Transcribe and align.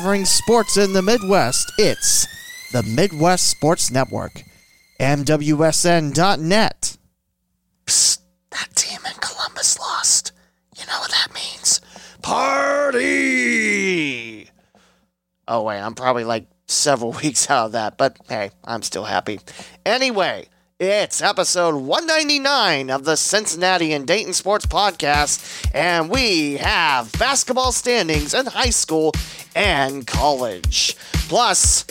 covering 0.00 0.24
sports 0.24 0.78
in 0.78 0.94
the 0.94 1.02
Midwest. 1.02 1.70
It's 1.76 2.26
the 2.72 2.82
Midwest 2.82 3.50
Sports 3.50 3.90
Network. 3.90 4.44
MWSN.net. 4.98 6.96
Psst, 7.84 8.20
that 8.50 8.74
team 8.74 9.00
in 9.04 9.12
Columbus 9.20 9.78
lost. 9.78 10.32
You 10.78 10.86
know 10.86 10.98
what 11.00 11.10
that 11.10 11.34
means? 11.34 11.82
Party! 12.22 13.00
Oh, 15.46 15.64
wait, 15.64 15.80
I'm 15.80 15.94
probably 15.94 16.24
like 16.24 16.46
several 16.66 17.12
weeks 17.22 17.50
out 17.50 17.66
of 17.66 17.72
that, 17.72 17.98
but 17.98 18.16
hey, 18.26 18.52
I'm 18.64 18.80
still 18.80 19.04
happy. 19.04 19.38
Anyway, 19.84 20.48
it's 20.82 21.20
episode 21.20 21.74
199 21.74 22.88
of 22.88 23.04
the 23.04 23.14
Cincinnati 23.14 23.92
and 23.92 24.06
Dayton 24.06 24.32
Sports 24.32 24.64
Podcast, 24.64 25.68
and 25.74 26.08
we 26.08 26.56
have 26.56 27.12
basketball 27.18 27.70
standings 27.70 28.32
in 28.32 28.46
high 28.46 28.70
school 28.70 29.12
and 29.54 30.06
college. 30.06 30.96
Plus, 31.28 31.84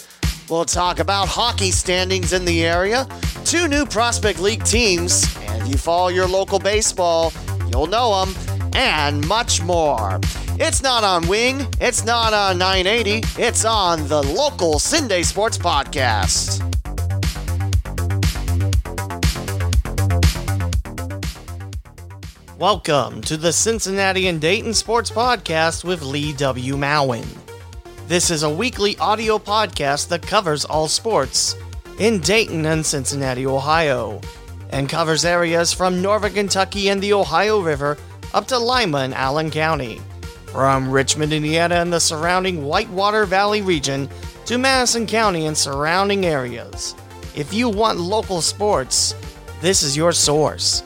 we'll 0.49 0.65
talk 0.65 0.97
about 0.97 1.27
hockey 1.27 1.69
standings 1.69 2.33
in 2.33 2.45
the 2.45 2.65
area, 2.65 3.07
two 3.45 3.67
new 3.67 3.85
Prospect 3.85 4.39
League 4.39 4.63
teams, 4.63 5.23
and 5.41 5.61
if 5.61 5.69
you 5.69 5.77
follow 5.77 6.07
your 6.07 6.27
local 6.27 6.57
baseball, 6.57 7.31
you'll 7.71 7.85
know 7.85 8.25
them, 8.25 8.35
and 8.73 9.25
much 9.27 9.61
more. 9.61 10.19
It's 10.59 10.81
not 10.81 11.03
on 11.03 11.27
Wing, 11.27 11.67
it's 11.79 12.05
not 12.05 12.33
on 12.33 12.57
980, 12.57 13.21
it's 13.39 13.65
on 13.65 14.07
the 14.07 14.23
local 14.23 14.79
CinDay 14.79 15.23
Sports 15.23 15.59
Podcast. 15.59 16.65
Welcome 22.59 23.21
to 23.21 23.37
the 23.37 23.53
Cincinnati 23.53 24.27
and 24.27 24.41
Dayton 24.41 24.73
Sports 24.73 25.09
Podcast 25.09 25.85
with 25.85 26.01
Lee 26.01 26.33
W. 26.33 26.75
Mowen. 26.75 27.25
This 28.09 28.29
is 28.29 28.43
a 28.43 28.49
weekly 28.49 28.97
audio 28.97 29.37
podcast 29.37 30.09
that 30.09 30.27
covers 30.27 30.65
all 30.65 30.89
sports 30.89 31.55
in 31.99 32.19
Dayton 32.19 32.65
and 32.65 32.85
Cincinnati, 32.85 33.45
Ohio, 33.45 34.19
and 34.71 34.89
covers 34.89 35.23
areas 35.23 35.71
from 35.71 36.01
Northern 36.01 36.33
Kentucky 36.33 36.89
and 36.89 37.01
the 37.01 37.13
Ohio 37.13 37.61
River 37.61 37.97
up 38.33 38.45
to 38.47 38.57
Lima 38.57 38.97
and 38.97 39.13
Allen 39.13 39.51
County, 39.51 40.01
from 40.47 40.91
Richmond, 40.91 41.31
Indiana 41.31 41.75
and 41.75 41.93
the 41.93 42.01
surrounding 42.01 42.65
Whitewater 42.65 43.25
Valley 43.25 43.61
region 43.61 44.09
to 44.47 44.57
Madison 44.57 45.07
County 45.07 45.45
and 45.45 45.57
surrounding 45.57 46.25
areas. 46.25 46.93
If 47.37 47.53
you 47.53 47.69
want 47.69 48.01
local 48.01 48.41
sports, 48.41 49.15
this 49.61 49.81
is 49.81 49.95
your 49.95 50.11
source. 50.11 50.83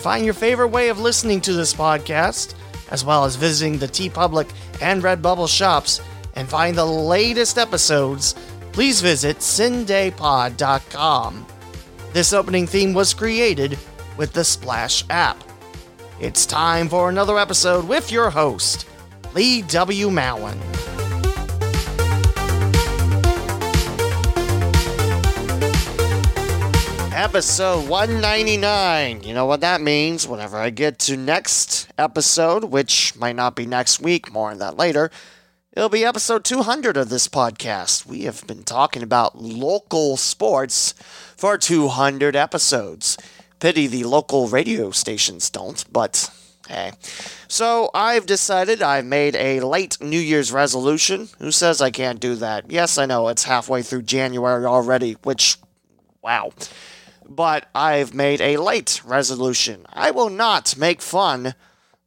Find 0.00 0.24
your 0.24 0.32
favorite 0.32 0.68
way 0.68 0.88
of 0.88 0.98
listening 0.98 1.42
to 1.42 1.52
this 1.52 1.74
podcast, 1.74 2.54
as 2.90 3.04
well 3.04 3.26
as 3.26 3.36
visiting 3.36 3.76
the 3.78 3.86
TeePublic 3.86 4.50
and 4.80 5.02
Redbubble 5.02 5.46
shops 5.46 6.00
and 6.34 6.48
find 6.48 6.74
the 6.74 6.86
latest 6.86 7.58
episodes, 7.58 8.34
please 8.72 9.02
visit 9.02 9.40
CindayPod.com. 9.40 11.46
This 12.14 12.32
opening 12.32 12.66
theme 12.66 12.94
was 12.94 13.12
created 13.12 13.78
with 14.16 14.32
the 14.32 14.42
Splash 14.42 15.04
app. 15.10 15.44
It's 16.18 16.46
time 16.46 16.88
for 16.88 17.10
another 17.10 17.38
episode 17.38 17.86
with 17.86 18.10
your 18.10 18.30
host, 18.30 18.88
Lee 19.34 19.60
W. 19.60 20.08
Mowen. 20.08 21.09
Episode 27.20 27.86
199. 27.86 29.24
You 29.24 29.34
know 29.34 29.44
what 29.44 29.60
that 29.60 29.82
means. 29.82 30.26
Whenever 30.26 30.56
I 30.56 30.70
get 30.70 30.98
to 31.00 31.18
next 31.18 31.86
episode, 31.98 32.64
which 32.64 33.14
might 33.14 33.36
not 33.36 33.54
be 33.54 33.66
next 33.66 34.00
week, 34.00 34.32
more 34.32 34.50
on 34.50 34.58
that 34.60 34.78
later, 34.78 35.10
it'll 35.74 35.90
be 35.90 36.02
episode 36.02 36.46
200 36.46 36.96
of 36.96 37.10
this 37.10 37.28
podcast. 37.28 38.06
We 38.06 38.22
have 38.22 38.46
been 38.46 38.62
talking 38.62 39.02
about 39.02 39.36
local 39.36 40.16
sports 40.16 40.94
for 41.36 41.58
200 41.58 42.34
episodes. 42.34 43.18
Pity 43.58 43.86
the 43.86 44.04
local 44.04 44.48
radio 44.48 44.90
stations 44.90 45.50
don't, 45.50 45.84
but 45.92 46.30
hey. 46.68 46.92
So 47.48 47.90
I've 47.92 48.24
decided 48.24 48.80
I've 48.80 49.04
made 49.04 49.36
a 49.36 49.60
late 49.60 50.00
New 50.00 50.18
Year's 50.18 50.52
resolution. 50.52 51.28
Who 51.38 51.50
says 51.50 51.82
I 51.82 51.90
can't 51.90 52.18
do 52.18 52.34
that? 52.36 52.70
Yes, 52.70 52.96
I 52.96 53.04
know 53.04 53.28
it's 53.28 53.44
halfway 53.44 53.82
through 53.82 54.02
January 54.02 54.64
already, 54.64 55.18
which, 55.22 55.58
wow 56.22 56.52
but 57.30 57.68
I've 57.74 58.12
made 58.12 58.40
a 58.40 58.56
late 58.56 59.00
resolution. 59.04 59.86
I 59.92 60.10
will 60.10 60.28
not 60.28 60.76
make 60.76 61.00
fun 61.00 61.54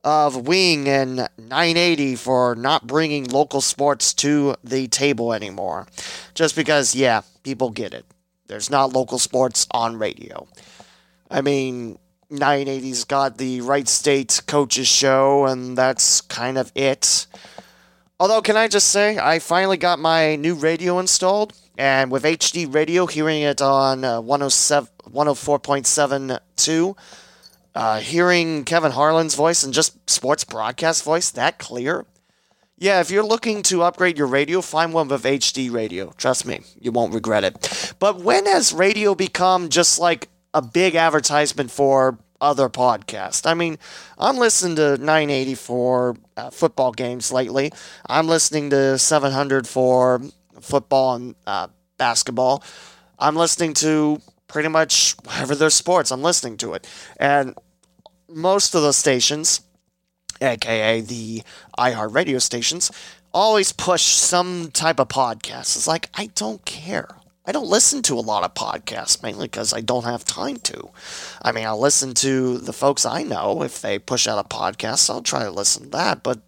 of 0.03 0.47
Wing 0.47 0.89
and 0.89 1.29
980 1.38 2.17
for 2.17 2.56
not 2.56 2.85
bringing 2.85 3.23
local 3.23 3.61
sports 3.61 4.13
to 4.16 4.56
the 4.61 4.89
table 4.89 5.34
anymore. 5.34 5.88
Just 6.35 6.57
because, 6.57 6.94
yeah, 6.94 7.22
people 7.44 7.69
get 7.69 7.94
it. 7.94 8.06
There's 8.47 8.69
not 8.69 8.91
local 8.91 9.17
sports 9.17 9.66
on 9.72 9.97
radio. 9.97 10.45
I 11.31 11.40
mean, 11.40 11.97
980's 12.29 13.05
got 13.05 13.38
the 13.38 13.61
Wright 13.61 13.88
State 13.88 14.41
Coaches 14.45 14.90
Show, 14.90 15.45
and 15.45 15.78
that's 15.78 16.19
kind 16.19 16.57
of 16.57 16.69
it. 16.75 17.28
Although, 18.19 18.41
can 18.41 18.57
I 18.57 18.67
just 18.67 18.90
say, 18.90 19.17
I 19.17 19.40
finally 19.40 19.78
got 19.78 20.00
my 20.00 20.35
new 20.35 20.55
radio 20.55 21.00
installed, 21.00 21.53
and 21.78 22.11
with 22.11 22.23
HD 22.23 22.72
radio, 22.73 23.06
hearing 23.06 23.41
it 23.41 23.61
on 23.61 24.03
uh, 24.03 24.22
107, 24.22 24.89
104.72, 25.11 26.97
uh, 27.75 28.00
hearing 28.00 28.63
Kevin 28.63 28.91
Harlan's 28.91 29.35
voice 29.35 29.63
and 29.63 29.73
just 29.73 30.09
sports 30.09 30.44
broadcast 30.44 31.03
voice 31.03 31.31
that 31.31 31.57
clear. 31.57 32.06
Yeah, 32.78 33.00
if 33.00 33.09
you're 33.11 33.23
looking 33.23 33.63
to 33.63 33.84
upgrade 33.84 34.17
your 34.17 34.28
radio, 34.28 34.61
find 34.61 34.94
one 34.94 35.07
with 35.07 35.23
HD 35.23 35.72
radio. 35.72 36.13
Trust 36.17 36.45
me, 36.45 36.61
you 36.79 36.91
won't 36.91 37.13
regret 37.13 37.44
it. 37.44 37.94
But 38.00 38.19
when 38.19 38.45
has 38.45 38.73
radio 38.73 39.16
become 39.16 39.69
just 39.69 40.00
like 40.00 40.28
a 40.53 40.61
big 40.61 40.95
advertisement 40.95 41.72
for 41.72 42.19
other 42.41 42.69
podcasts? 42.69 43.50
I 43.50 43.53
mean, 43.53 43.78
I'm 44.17 44.38
listening 44.38 44.75
to 44.75 44.97
980 44.97 45.55
for 45.55 46.17
uh, 46.35 46.50
football 46.50 46.91
games 46.91 47.31
lately. 47.31 47.72
I'm 48.05 48.28
listening 48.28 48.69
to 48.72 48.97
700 49.00 49.67
for 49.67 50.22
football 50.63 51.16
and 51.16 51.35
uh, 51.46 51.68
basketball. 51.97 52.63
I'm 53.19 53.35
listening 53.35 53.74
to 53.75 54.22
pretty 54.47 54.69
much 54.69 55.16
whatever 55.24 55.56
there's 55.56 55.74
sports, 55.74 56.12
I'm 56.12 56.22
listening 56.22 56.57
to 56.57 56.74
it. 56.74 56.88
And 57.18 57.56
most 58.29 58.75
of 58.75 58.81
the 58.81 58.94
stations, 58.94 59.62
aka 60.41 61.02
the 61.02 61.44
iHeart 61.78 62.13
radio 62.13 62.40
stations, 62.40 62.91
always 63.34 63.72
push 63.72 64.03
some 64.03 64.69
type 64.72 65.00
of 65.00 65.07
podcast. 65.07 65.75
It's 65.75 65.88
like, 65.88 66.09
I 66.13 66.28
don't 66.35 66.63
care. 66.66 67.07
I 67.46 67.52
don't 67.52 67.68
listen 67.68 68.02
to 68.03 68.18
a 68.18 68.22
lot 68.22 68.44
of 68.44 68.53
podcasts, 68.53 69.22
mainly 69.22 69.47
because 69.47 69.73
I 69.73 69.81
don't 69.81 70.06
have 70.06 70.23
time 70.23 70.57
to. 70.57 70.90
I 71.41 71.52
mean, 71.52 71.66
I'll 71.66 71.79
listen 71.79 72.13
to 72.16 72.57
the 72.57 72.72
folks 72.72 73.06
I 73.06 73.23
know. 73.23 73.63
If 73.63 73.81
they 73.81 74.00
push 74.00 74.28
out 74.28 74.44
a 74.44 74.47
podcast, 74.47 75.09
I'll 75.09 75.22
try 75.22 75.44
to 75.44 75.52
listen 75.52 75.84
to 75.84 75.90
that. 75.90 76.23
But, 76.23 76.40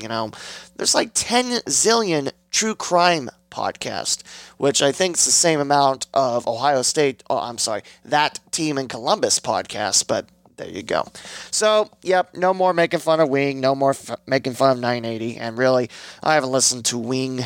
you 0.00 0.08
know, 0.08 0.32
there's 0.76 0.94
like 0.94 1.10
10 1.14 1.60
zillion 1.66 2.32
true 2.50 2.74
crime 2.74 3.30
podcast, 3.50 4.22
which 4.56 4.82
I 4.82 4.92
think 4.92 5.16
is 5.16 5.24
the 5.24 5.32
same 5.32 5.60
amount 5.60 6.06
of 6.14 6.46
Ohio 6.46 6.82
State. 6.82 7.22
Oh, 7.28 7.38
I'm 7.38 7.58
sorry, 7.58 7.82
that 8.04 8.40
team 8.50 8.78
in 8.78 8.88
Columbus 8.88 9.40
podcast, 9.40 10.06
but 10.06 10.28
there 10.56 10.68
you 10.68 10.82
go. 10.82 11.06
So, 11.50 11.90
yep, 12.02 12.34
no 12.34 12.52
more 12.52 12.72
making 12.72 13.00
fun 13.00 13.20
of 13.20 13.28
Wing, 13.28 13.60
no 13.60 13.74
more 13.74 13.90
f- 13.90 14.16
making 14.26 14.54
fun 14.54 14.72
of 14.72 14.78
980. 14.78 15.36
And 15.38 15.56
really, 15.56 15.88
I 16.22 16.34
haven't 16.34 16.52
listened 16.52 16.84
to 16.86 16.98
Wing 16.98 17.40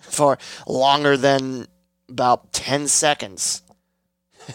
for 0.00 0.38
longer 0.66 1.16
than 1.16 1.66
about 2.08 2.52
10 2.52 2.88
seconds. 2.88 3.62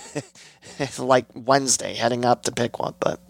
like 1.00 1.26
Wednesday, 1.34 1.94
heading 1.94 2.26
up 2.26 2.44
to 2.44 2.52
pick 2.52 2.80
one. 2.80 2.96
But 3.00 3.22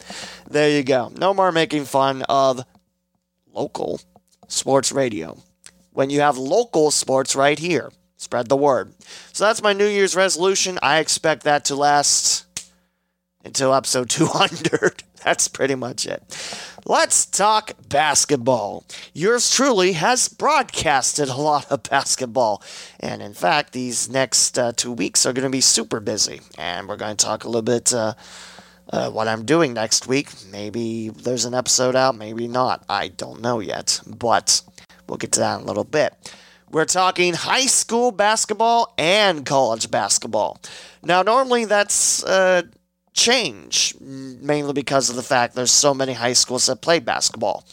there 0.50 0.70
you 0.70 0.84
go. 0.84 1.12
No 1.18 1.34
more 1.34 1.52
making 1.52 1.86
fun 1.86 2.24
of 2.24 2.64
local 3.54 4.00
sports 4.48 4.92
radio 4.92 5.38
when 5.96 6.10
you 6.10 6.20
have 6.22 6.38
local 6.38 6.92
sports 6.92 7.36
right 7.36 7.58
here. 7.58 7.92
Spread 8.18 8.48
the 8.48 8.58
word. 8.58 8.94
So 9.34 9.46
that's 9.46 9.62
my 9.62 9.74
New 9.74 9.88
Year's 9.88 10.16
resolution. 10.16 10.78
I 10.82 11.00
expect 11.00 11.44
that 11.44 11.66
to 11.66 11.76
last 11.76 12.46
until 13.44 13.74
episode 13.74 14.10
200. 14.12 15.04
that's 15.24 15.48
pretty 15.48 15.76
much 15.76 16.06
it. 16.06 16.22
Let's 16.86 17.26
talk 17.26 17.72
basketball. 17.90 18.86
Yours 19.14 19.52
truly 19.54 19.94
has 19.94 20.28
broadcasted 20.28 21.30
a 21.30 21.36
lot 21.36 21.72
of 21.72 21.84
basketball. 21.84 22.62
And 23.00 23.22
in 23.22 23.34
fact, 23.34 23.74
these 23.74 24.10
next 24.10 24.60
uh, 24.60 24.72
two 24.76 24.92
weeks 24.92 25.26
are 25.26 25.34
going 25.34 25.44
to 25.44 25.50
be 25.50 25.62
super 25.62 26.00
busy. 26.00 26.42
And 26.58 26.88
we're 26.88 26.98
going 26.98 27.18
to 27.18 27.26
talk 27.26 27.44
a 27.44 27.48
little 27.48 27.62
bit. 27.64 27.94
Uh, 27.94 28.14
uh, 28.88 29.10
what 29.10 29.28
I'm 29.28 29.46
doing 29.46 29.74
next 29.74 30.08
week. 30.08 30.30
Maybe 30.52 31.10
there's 31.10 31.46
an 31.46 31.56
episode 31.56 31.96
out, 31.96 32.16
maybe 32.16 32.48
not. 32.48 32.86
I 32.88 33.08
don't 33.08 33.42
know 33.42 33.60
yet. 33.60 34.00
But 34.06 34.62
We'll 35.08 35.18
get 35.18 35.32
to 35.34 35.40
that 35.40 35.58
in 35.58 35.64
a 35.64 35.68
little 35.68 35.84
bit. 35.84 36.14
We're 36.72 36.86
talking 36.86 37.34
high 37.34 37.68
school 37.68 38.12
basketball 38.12 38.94
and 38.98 39.46
college 39.46 39.90
basketball. 39.92 40.60
Now, 41.04 41.22
normally 41.22 41.66
that's 41.66 42.24
uh, 42.24 42.64
change, 43.14 43.96
mainly 44.02 44.74
because 44.74 45.10
of 45.10 45.16
the 45.16 45.24
fact 45.24 45.56
there's 45.56 45.72
so 45.72 45.94
many 45.94 46.14
high 46.14 46.34
schools 46.34 46.66
that 46.66 46.82
play 46.82 47.00
basketball. 47.00 47.64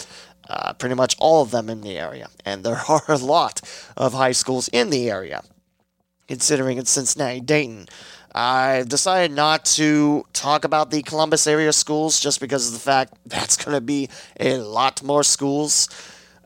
uh, 0.49 0.73
pretty 0.75 0.95
much 0.95 1.17
all 1.19 1.43
of 1.43 1.51
them 1.51 1.71
in 1.71 1.81
the 1.81 1.99
area, 1.99 2.29
and 2.45 2.65
there 2.65 2.81
are 2.89 3.03
a 3.09 3.17
lot 3.17 3.61
of 3.97 4.13
high 4.13 4.33
schools 4.33 4.69
in 4.69 4.91
the 4.91 5.11
area. 5.11 5.43
Considering 6.29 6.79
it's 6.79 6.91
Cincinnati, 6.91 7.41
Dayton, 7.41 7.87
I 8.35 8.85
decided 8.87 9.35
not 9.35 9.65
to 9.77 10.25
talk 10.33 10.65
about 10.65 10.91
the 10.91 11.03
Columbus 11.03 11.47
area 11.47 11.73
schools 11.73 12.21
just 12.21 12.41
because 12.41 12.67
of 12.69 12.73
the 12.75 12.79
fact 12.79 13.15
that's 13.27 13.57
going 13.57 13.75
to 13.75 13.81
be 13.81 14.09
a 14.41 14.59
lot 14.59 15.03
more 15.03 15.23
schools. 15.23 15.89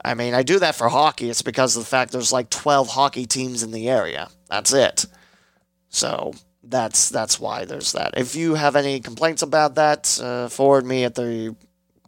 I 0.06 0.14
mean, 0.14 0.34
I 0.34 0.44
do 0.44 0.60
that 0.60 0.76
for 0.76 0.88
hockey. 0.88 1.28
It's 1.28 1.42
because 1.42 1.76
of 1.76 1.82
the 1.82 1.88
fact 1.88 2.12
there's 2.12 2.32
like 2.32 2.48
12 2.48 2.88
hockey 2.90 3.26
teams 3.26 3.64
in 3.64 3.72
the 3.72 3.88
area. 3.88 4.28
That's 4.48 4.72
it. 4.72 5.04
So 5.88 6.32
that's 6.62 7.08
that's 7.08 7.40
why 7.40 7.64
there's 7.64 7.90
that. 7.92 8.16
If 8.16 8.36
you 8.36 8.54
have 8.54 8.76
any 8.76 9.00
complaints 9.00 9.42
about 9.42 9.74
that, 9.74 10.18
uh, 10.22 10.48
forward 10.48 10.86
me 10.86 11.02
at 11.02 11.16
the 11.16 11.56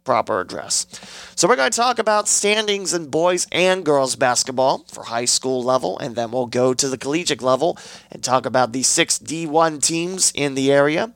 proper 0.05 0.39
address. 0.39 0.87
So 1.35 1.45
we're 1.47 1.57
going 1.57 1.71
to 1.71 1.75
talk 1.75 1.99
about 1.99 2.29
standings 2.29 2.93
in 2.93 3.09
boys 3.09 3.47
and 3.51 3.85
girls 3.85 4.15
basketball 4.15 4.85
for 4.87 5.03
high 5.03 5.25
school 5.25 5.61
level, 5.61 5.99
and 5.99 6.15
then 6.15 6.31
we'll 6.31 6.47
go 6.47 6.73
to 6.73 6.87
the 6.87 6.97
collegiate 6.97 7.41
level 7.41 7.77
and 8.11 8.23
talk 8.23 8.45
about 8.45 8.71
the 8.71 8.83
six 8.83 9.19
D1 9.19 9.83
teams 9.83 10.31
in 10.33 10.55
the 10.55 10.71
area, 10.71 11.13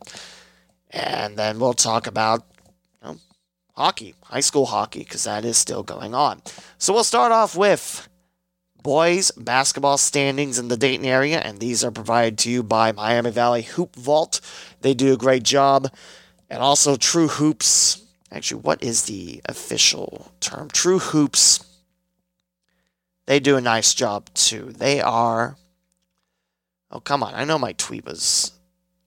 and 0.92 1.38
then 1.38 1.60
we'll 1.60 1.74
talk 1.74 2.08
about 2.08 2.46
hockey, 3.74 4.16
high 4.24 4.40
school 4.40 4.66
hockey, 4.66 5.00
because 5.00 5.26
that 5.26 5.46
is 5.46 5.58
still 5.58 5.84
going 5.84 6.16
on. 6.16 6.42
So 6.78 6.94
we'll 6.94 7.04
start 7.04 7.32
off 7.32 7.56
with 7.56 8.08
boys 8.82 9.32
basketball 9.32 9.98
standings 9.98 10.60
in 10.60 10.68
the 10.68 10.78
Dayton 10.78 11.06
area, 11.06 11.40
and 11.40 11.60
these 11.60 11.84
are 11.84 11.92
provided 11.92 12.38
to 12.40 12.52
you 12.52 12.64
by 12.64 12.92
Miami 12.92 13.32
Valley 13.32 13.62
Hoop 13.64 13.96
Vault. 13.96 14.42
They 14.82 14.94
do 14.94 15.14
a 15.14 15.18
great 15.18 15.44
job, 15.44 15.92
and 16.50 16.62
also 16.62 16.96
True 16.96 17.28
Hoops 17.28 18.04
Actually, 18.34 18.62
what 18.62 18.82
is 18.82 19.04
the 19.04 19.42
official 19.46 20.32
term? 20.40 20.68
True 20.72 20.98
Hoops. 20.98 21.64
They 23.28 23.40
do 23.40 23.56
a 23.56 23.62
nice 23.62 23.94
job 23.94 24.34
too. 24.34 24.74
They 24.76 25.00
are. 25.00 25.56
Oh, 26.90 27.00
come 27.00 27.22
on. 27.22 27.36
I 27.36 27.44
know 27.44 27.60
my 27.60 27.74
tweet 27.74 28.06
was 28.06 28.52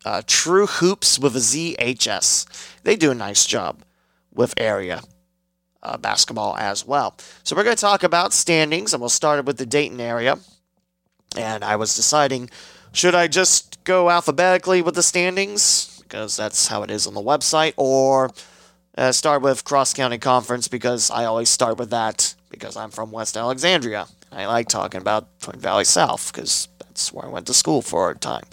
uh, 0.05 0.23
True 0.29 0.67
Hoops 0.67 1.19
with 1.19 1.35
a 1.35 1.41
ZHS. 1.41 2.47
They 2.85 2.95
do 2.95 3.11
a 3.11 3.17
nice 3.17 3.47
job 3.47 3.83
with 4.37 4.55
area 4.57 5.03
uh, 5.83 5.97
basketball 5.97 6.57
as 6.57 6.87
well. 6.87 7.17
So 7.45 7.57
we're 7.57 7.65
going 7.65 7.77
to 7.77 7.81
talk 7.81 8.03
about 8.03 8.33
standings, 8.33 8.93
and 8.93 9.01
we'll 9.01 9.09
start 9.09 9.45
with 9.45 9.57
the 9.57 9.67
Dayton 9.67 10.01
area. 10.01 10.39
And 11.37 11.65
I 11.65 11.77
was 11.77 11.95
deciding 11.95 12.51
should 12.93 13.15
I 13.15 13.29
just 13.29 13.85
go 13.85 14.09
alphabetically 14.09 14.81
with 14.83 14.95
the 14.95 15.03
standings? 15.03 16.01
Because 16.03 16.37
that's 16.37 16.69
how 16.69 16.83
it 16.83 16.91
is 16.91 17.07
on 17.07 17.15
the 17.15 17.21
website, 17.21 17.75
or 17.77 18.31
uh, 18.97 19.13
start 19.13 19.43
with 19.43 19.65
Cross 19.65 19.95
County 19.95 20.19
Conference 20.19 20.69
because 20.69 21.11
I 21.11 21.25
always 21.25 21.51
start 21.51 21.79
with 21.79 21.91
that 21.91 22.35
because 22.49 22.77
I'm 22.77 22.91
from 22.91 23.13
West 23.13 23.37
Alexandria. 23.37 24.07
I 24.33 24.47
like 24.47 24.69
talking 24.69 25.01
about 25.01 25.41
Twin 25.41 25.61
Valley 25.61 25.85
South 25.85 26.33
because 26.33 26.69
that's 26.79 27.13
where 27.13 27.27
I 27.27 27.29
went 27.29 27.47
to 27.49 27.55
school 27.55 27.83
for 27.83 28.11
a 28.11 28.15
time. 28.17 28.45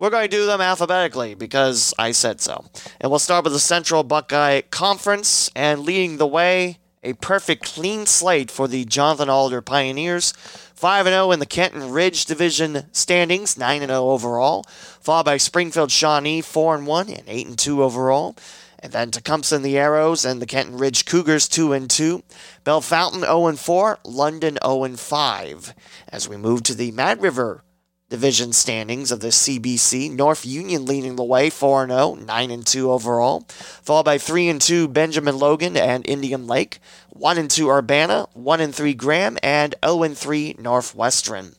We're 0.00 0.08
going 0.08 0.30
to 0.30 0.34
do 0.34 0.46
them 0.46 0.62
alphabetically 0.62 1.34
because 1.34 1.92
I 1.98 2.12
said 2.12 2.40
so. 2.40 2.64
And 2.98 3.10
we'll 3.10 3.18
start 3.18 3.44
with 3.44 3.52
the 3.52 3.58
Central 3.58 4.02
Buckeye 4.02 4.62
Conference 4.62 5.50
and 5.54 5.80
leading 5.80 6.16
the 6.16 6.26
way, 6.26 6.78
a 7.02 7.12
perfect 7.12 7.64
clean 7.74 8.06
slate 8.06 8.50
for 8.50 8.66
the 8.66 8.86
Jonathan 8.86 9.28
Alder 9.28 9.60
Pioneers. 9.60 10.32
5 10.74 11.06
0 11.06 11.32
in 11.32 11.38
the 11.38 11.44
Kenton 11.44 11.90
Ridge 11.90 12.24
Division 12.24 12.86
standings, 12.92 13.58
9 13.58 13.80
0 13.82 14.08
overall, 14.08 14.64
followed 15.00 15.24
by 15.24 15.36
Springfield 15.36 15.90
Shawnee 15.90 16.40
4 16.40 16.78
1 16.78 17.08
and 17.10 17.28
8 17.28 17.58
2 17.58 17.82
overall. 17.82 18.36
And 18.82 18.94
then 18.94 19.10
Tecumseh 19.10 19.56
and 19.56 19.62
the 19.62 19.76
Arrows 19.76 20.24
and 20.24 20.40
the 20.40 20.46
Kenton 20.46 20.78
Ridge 20.78 21.04
Cougars 21.04 21.46
2 21.46 21.74
and 21.74 21.90
2. 21.90 22.22
Bellefontaine 22.64 23.20
0 23.20 23.48
and 23.48 23.60
4, 23.60 23.98
London 24.04 24.56
0 24.64 24.84
and 24.84 24.98
5. 24.98 25.74
As 26.08 26.26
we 26.26 26.38
move 26.38 26.62
to 26.62 26.74
the 26.74 26.90
Mad 26.90 27.20
River 27.20 27.62
division 28.10 28.52
standings 28.52 29.10
of 29.10 29.20
the 29.20 29.28
CBC, 29.28 30.14
North 30.14 30.44
Union 30.44 30.84
leading 30.84 31.16
the 31.16 31.24
way 31.24 31.48
4 31.48 31.84
and 31.84 31.92
0, 31.92 32.14
9 32.16 32.50
and 32.50 32.66
2 32.66 32.90
overall, 32.90 33.46
followed 33.82 34.04
by 34.04 34.18
3 34.18 34.48
and 34.48 34.60
2 34.60 34.88
Benjamin 34.88 35.38
Logan 35.38 35.76
and 35.76 36.06
Indian 36.06 36.46
Lake, 36.46 36.80
1 37.10 37.38
and 37.38 37.50
2 37.50 37.70
Urbana, 37.70 38.26
1 38.34 38.60
and 38.60 38.74
3 38.74 38.92
Graham, 38.94 39.38
and 39.42 39.74
0 39.84 40.02
and 40.02 40.18
3 40.18 40.56
Northwestern. 40.58 41.54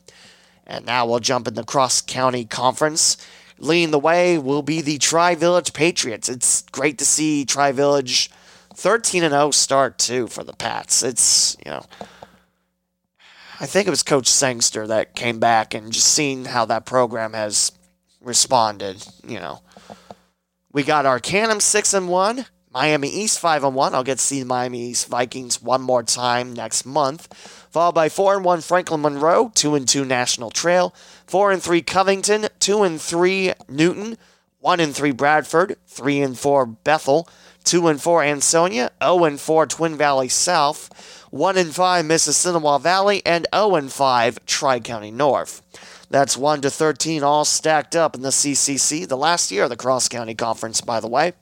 And 0.66 0.86
now 0.86 1.06
we'll 1.06 1.18
jump 1.18 1.48
in 1.48 1.54
the 1.54 1.64
cross 1.64 2.00
county 2.00 2.44
conference 2.44 3.16
leading 3.58 3.92
the 3.92 3.98
way 3.98 4.36
will 4.36 4.62
be 4.62 4.80
the 4.80 4.98
Tri 4.98 5.34
Village 5.34 5.72
Patriots. 5.72 6.28
It's 6.28 6.62
great 6.72 6.98
to 6.98 7.04
see 7.04 7.44
Tri 7.44 7.72
Village 7.72 8.30
13 8.74 9.22
0 9.22 9.50
start 9.52 9.98
too 9.98 10.26
for 10.26 10.44
the 10.44 10.52
Pats. 10.52 11.02
It's, 11.02 11.56
you 11.64 11.70
know, 11.70 11.84
I 13.62 13.66
think 13.66 13.86
it 13.86 13.90
was 13.90 14.02
Coach 14.02 14.26
Sangster 14.26 14.88
that 14.88 15.14
came 15.14 15.38
back 15.38 15.72
and 15.72 15.92
just 15.92 16.08
seeing 16.08 16.46
how 16.46 16.64
that 16.64 16.84
program 16.84 17.32
has 17.32 17.70
responded, 18.20 19.06
you 19.24 19.38
know. 19.38 19.60
We 20.72 20.82
got 20.82 21.06
our 21.06 21.12
Arcanum 21.12 21.60
6 21.60 21.94
and 21.94 22.08
1, 22.08 22.46
Miami 22.74 23.08
East 23.08 23.38
5 23.38 23.62
and 23.62 23.76
1. 23.76 23.94
I'll 23.94 24.02
get 24.02 24.18
to 24.18 24.24
see 24.24 24.42
Miami 24.42 24.80
East 24.80 25.06
Vikings 25.06 25.62
one 25.62 25.80
more 25.80 26.02
time 26.02 26.52
next 26.52 26.84
month. 26.84 27.32
Followed 27.70 27.94
by 27.94 28.08
4 28.08 28.34
and 28.34 28.44
1 28.44 28.62
Franklin 28.62 29.00
Monroe, 29.00 29.52
2 29.54 29.76
and 29.76 29.88
2 29.88 30.04
National 30.04 30.50
Trail, 30.50 30.92
4 31.28 31.52
and 31.52 31.62
3 31.62 31.82
Covington, 31.82 32.48
2 32.58 32.82
and 32.82 33.00
3 33.00 33.52
Newton, 33.68 34.18
1 34.58 34.80
and 34.80 34.92
3 34.92 35.12
Bradford, 35.12 35.76
3 35.86 36.20
and 36.20 36.36
4 36.36 36.66
Bethel, 36.66 37.28
2 37.62 37.86
and 37.86 38.02
4 38.02 38.24
Ansonia, 38.24 38.90
0 39.00 39.22
and 39.22 39.40
4 39.40 39.66
Twin 39.66 39.96
Valley 39.96 40.28
South, 40.28 41.21
1 41.32 41.56
and 41.56 41.74
5 41.74 42.04
Mississinewa 42.04 42.78
Valley, 42.78 43.22
and 43.24 43.46
0 43.54 43.76
and 43.76 43.90
5 43.90 44.44
Tri 44.44 44.80
County 44.80 45.10
North. 45.10 45.62
That's 46.10 46.36
1 46.36 46.60
to 46.60 46.70
13 46.70 47.22
all 47.22 47.46
stacked 47.46 47.96
up 47.96 48.14
in 48.14 48.20
the 48.20 48.28
CCC, 48.28 49.08
the 49.08 49.16
last 49.16 49.50
year 49.50 49.64
of 49.64 49.70
the 49.70 49.76
Cross 49.76 50.10
County 50.10 50.34
Conference, 50.34 50.82
by 50.82 51.00
the 51.00 51.08
way. 51.08 51.32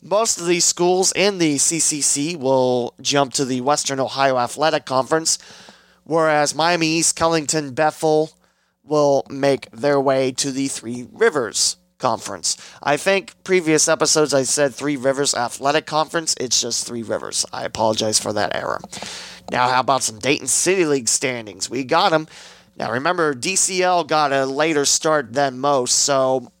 Most 0.00 0.38
of 0.38 0.46
these 0.46 0.64
schools 0.64 1.12
in 1.16 1.38
the 1.38 1.56
CCC 1.56 2.36
will 2.36 2.94
jump 3.00 3.32
to 3.32 3.44
the 3.44 3.60
Western 3.60 3.98
Ohio 3.98 4.38
Athletic 4.38 4.84
Conference, 4.84 5.40
whereas 6.04 6.54
Miami 6.54 6.86
East, 6.86 7.16
Covington, 7.16 7.74
Bethel 7.74 8.30
will 8.84 9.26
make 9.28 9.68
their 9.72 10.00
way 10.00 10.30
to 10.30 10.52
the 10.52 10.68
Three 10.68 11.08
Rivers 11.12 11.76
Conference. 11.98 12.56
I 12.82 12.96
think 12.96 13.34
previous 13.44 13.88
episodes 13.88 14.32
I 14.32 14.44
said 14.44 14.74
Three 14.74 14.96
Rivers 14.96 15.34
Athletic 15.34 15.86
Conference. 15.86 16.34
It's 16.40 16.60
just 16.60 16.86
Three 16.86 17.02
Rivers. 17.02 17.44
I 17.52 17.64
apologize 17.64 18.18
for 18.18 18.32
that 18.32 18.54
error. 18.54 18.80
Now, 19.50 19.68
how 19.68 19.80
about 19.80 20.02
some 20.02 20.18
Dayton 20.18 20.46
City 20.46 20.84
League 20.84 21.08
standings? 21.08 21.68
We 21.70 21.84
got 21.84 22.10
them. 22.10 22.28
Now, 22.76 22.92
remember, 22.92 23.34
DCL 23.34 24.06
got 24.06 24.32
a 24.32 24.46
later 24.46 24.84
start 24.84 25.32
than 25.32 25.58
most, 25.58 25.98
so 25.98 26.52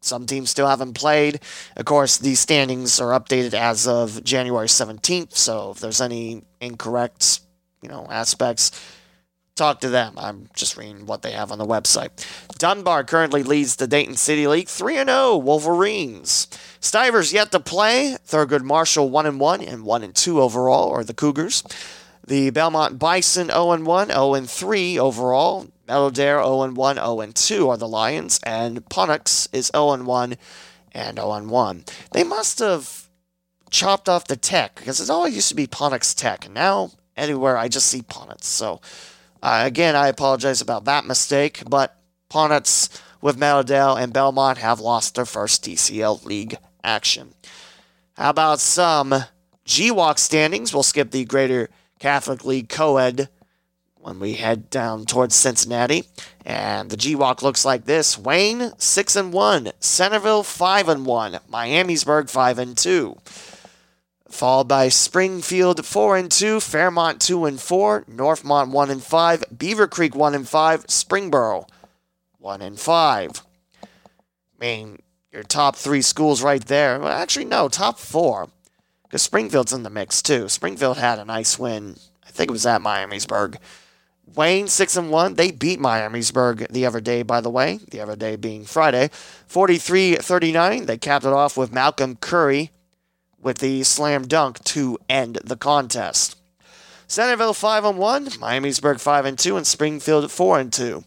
some 0.00 0.24
teams 0.26 0.50
still 0.50 0.66
haven't 0.66 0.94
played. 0.94 1.40
Of 1.76 1.84
course, 1.84 2.16
these 2.16 2.40
standings 2.40 3.00
are 3.00 3.18
updated 3.18 3.52
as 3.52 3.86
of 3.86 4.24
January 4.24 4.68
17th, 4.68 5.36
so 5.36 5.72
if 5.72 5.80
there's 5.80 6.00
any 6.00 6.44
incorrect 6.60 7.40
you 7.82 7.88
know, 7.88 8.06
aspects, 8.10 8.70
talk 9.60 9.80
to 9.80 9.90
them. 9.90 10.14
I'm 10.16 10.48
just 10.54 10.78
reading 10.78 11.04
what 11.04 11.20
they 11.20 11.32
have 11.32 11.52
on 11.52 11.58
the 11.58 11.66
website. 11.66 12.10
Dunbar 12.58 13.04
currently 13.04 13.42
leads 13.42 13.76
the 13.76 13.86
Dayton 13.86 14.16
City 14.16 14.46
League 14.46 14.68
3 14.68 14.94
0 14.94 15.36
Wolverines. 15.36 16.48
Stivers 16.80 17.32
yet 17.32 17.52
to 17.52 17.60
play. 17.60 18.16
Thurgood 18.26 18.62
Marshall 18.62 19.10
1 19.10 19.38
1 19.38 19.60
and 19.60 19.84
1 19.84 20.12
2 20.12 20.40
overall 20.40 20.90
are 20.90 21.04
the 21.04 21.12
Cougars. 21.12 21.62
The 22.26 22.48
Belmont 22.50 22.98
Bison 22.98 23.48
0 23.48 23.82
1 23.82 24.08
0 24.08 24.40
3 24.40 24.98
overall. 24.98 25.66
Meadowdale 25.86 26.42
0 26.42 26.72
1 26.72 26.96
0 26.96 27.32
2 27.34 27.68
are 27.68 27.76
the 27.76 27.88
Lions. 27.88 28.40
And 28.44 28.82
Ponux 28.86 29.46
is 29.52 29.70
0 29.74 30.04
1 30.04 30.36
and 30.92 31.18
0 31.18 31.44
1. 31.44 31.84
They 32.12 32.24
must 32.24 32.60
have 32.60 33.10
chopped 33.68 34.08
off 34.08 34.26
the 34.26 34.36
tech 34.36 34.76
because 34.76 35.00
it 35.00 35.10
always 35.10 35.34
used 35.34 35.50
to 35.50 35.54
be 35.54 35.66
Ponux 35.66 36.16
Tech. 36.16 36.46
And 36.46 36.54
now 36.54 36.92
anywhere 37.14 37.58
I 37.58 37.68
just 37.68 37.88
see 37.88 38.00
Ponitz. 38.00 38.44
So, 38.44 38.80
uh, 39.42 39.62
again, 39.64 39.96
I 39.96 40.08
apologize 40.08 40.60
about 40.60 40.84
that 40.84 41.06
mistake, 41.06 41.62
but 41.68 41.96
Ponitz 42.30 43.00
with 43.20 43.38
Meadowdale 43.38 44.00
and 44.00 44.12
Belmont 44.12 44.58
have 44.58 44.80
lost 44.80 45.14
their 45.14 45.24
first 45.24 45.64
DCL 45.64 46.24
League 46.24 46.56
action. 46.82 47.34
How 48.16 48.30
about 48.30 48.60
some 48.60 49.14
GWOC 49.66 50.18
standings? 50.18 50.72
We'll 50.72 50.82
skip 50.82 51.10
the 51.10 51.24
Greater 51.24 51.70
Catholic 51.98 52.44
League 52.44 52.68
co-ed 52.68 53.28
when 53.96 54.18
we 54.18 54.34
head 54.34 54.70
down 54.70 55.04
towards 55.04 55.34
Cincinnati. 55.34 56.04
And 56.44 56.90
the 56.90 56.96
GWOC 56.96 57.42
looks 57.42 57.64
like 57.64 57.84
this. 57.84 58.18
Wayne 58.18 58.72
6 58.78 59.16
and 59.16 59.32
1, 59.32 59.72
Centerville 59.78 60.42
5 60.42 60.88
and 60.88 61.06
1, 61.06 61.38
Miamisburg 61.50 62.30
5 62.30 62.58
and 62.58 62.76
2 62.76 63.16
followed 64.30 64.68
by 64.68 64.88
Springfield 64.88 65.84
4 65.84 66.16
and 66.16 66.30
2, 66.30 66.60
Fairmont 66.60 67.20
2 67.20 67.44
and 67.44 67.60
4, 67.60 68.04
Northmont 68.04 68.70
1 68.70 68.90
and 68.90 69.02
5, 69.02 69.44
Beavercreek 69.54 70.14
1 70.14 70.34
and 70.34 70.48
5, 70.48 70.86
Springboro 70.86 71.68
1 72.38 72.62
and 72.62 72.80
5. 72.80 73.42
I 73.82 73.86
mean, 74.58 74.98
your 75.32 75.42
top 75.42 75.76
three 75.76 76.02
schools 76.02 76.42
right 76.42 76.64
there. 76.64 76.98
Well, 76.98 77.08
actually, 77.08 77.44
no, 77.44 77.68
top 77.68 77.98
four. 77.98 78.48
because 79.02 79.22
Springfield's 79.22 79.72
in 79.72 79.82
the 79.82 79.90
mix 79.90 80.22
too. 80.22 80.48
Springfield 80.48 80.98
had 80.98 81.18
a 81.18 81.24
nice 81.24 81.58
win. 81.58 81.96
I 82.26 82.30
think 82.30 82.50
it 82.50 82.52
was 82.52 82.66
at 82.66 82.80
Miamisburg. 82.80 83.56
Wayne 84.34 84.68
six 84.68 84.96
and 84.96 85.10
one. 85.10 85.34
They 85.34 85.50
beat 85.50 85.80
Miamisburg 85.80 86.68
the 86.68 86.86
other 86.86 87.00
day, 87.00 87.22
by 87.22 87.40
the 87.40 87.50
way. 87.50 87.80
The 87.90 88.00
other 88.00 88.16
day 88.16 88.36
being 88.36 88.64
Friday, 88.64 89.10
43-39. 89.48 90.86
They 90.86 90.98
capped 90.98 91.24
it 91.24 91.32
off 91.32 91.56
with 91.56 91.72
Malcolm 91.72 92.16
Curry 92.16 92.70
with 93.42 93.58
the 93.58 93.82
slam 93.82 94.26
dunk 94.26 94.62
to 94.64 94.98
end 95.08 95.38
the 95.44 95.56
contest. 95.56 96.36
Centerville 97.06 97.54
five 97.54 97.84
and 97.84 97.98
one, 97.98 98.26
Miamisburg 98.26 99.00
five 99.00 99.24
and 99.24 99.38
two, 99.38 99.56
and 99.56 99.66
Springfield 99.66 100.30
four 100.30 100.58
and 100.60 100.72
two. 100.72 101.04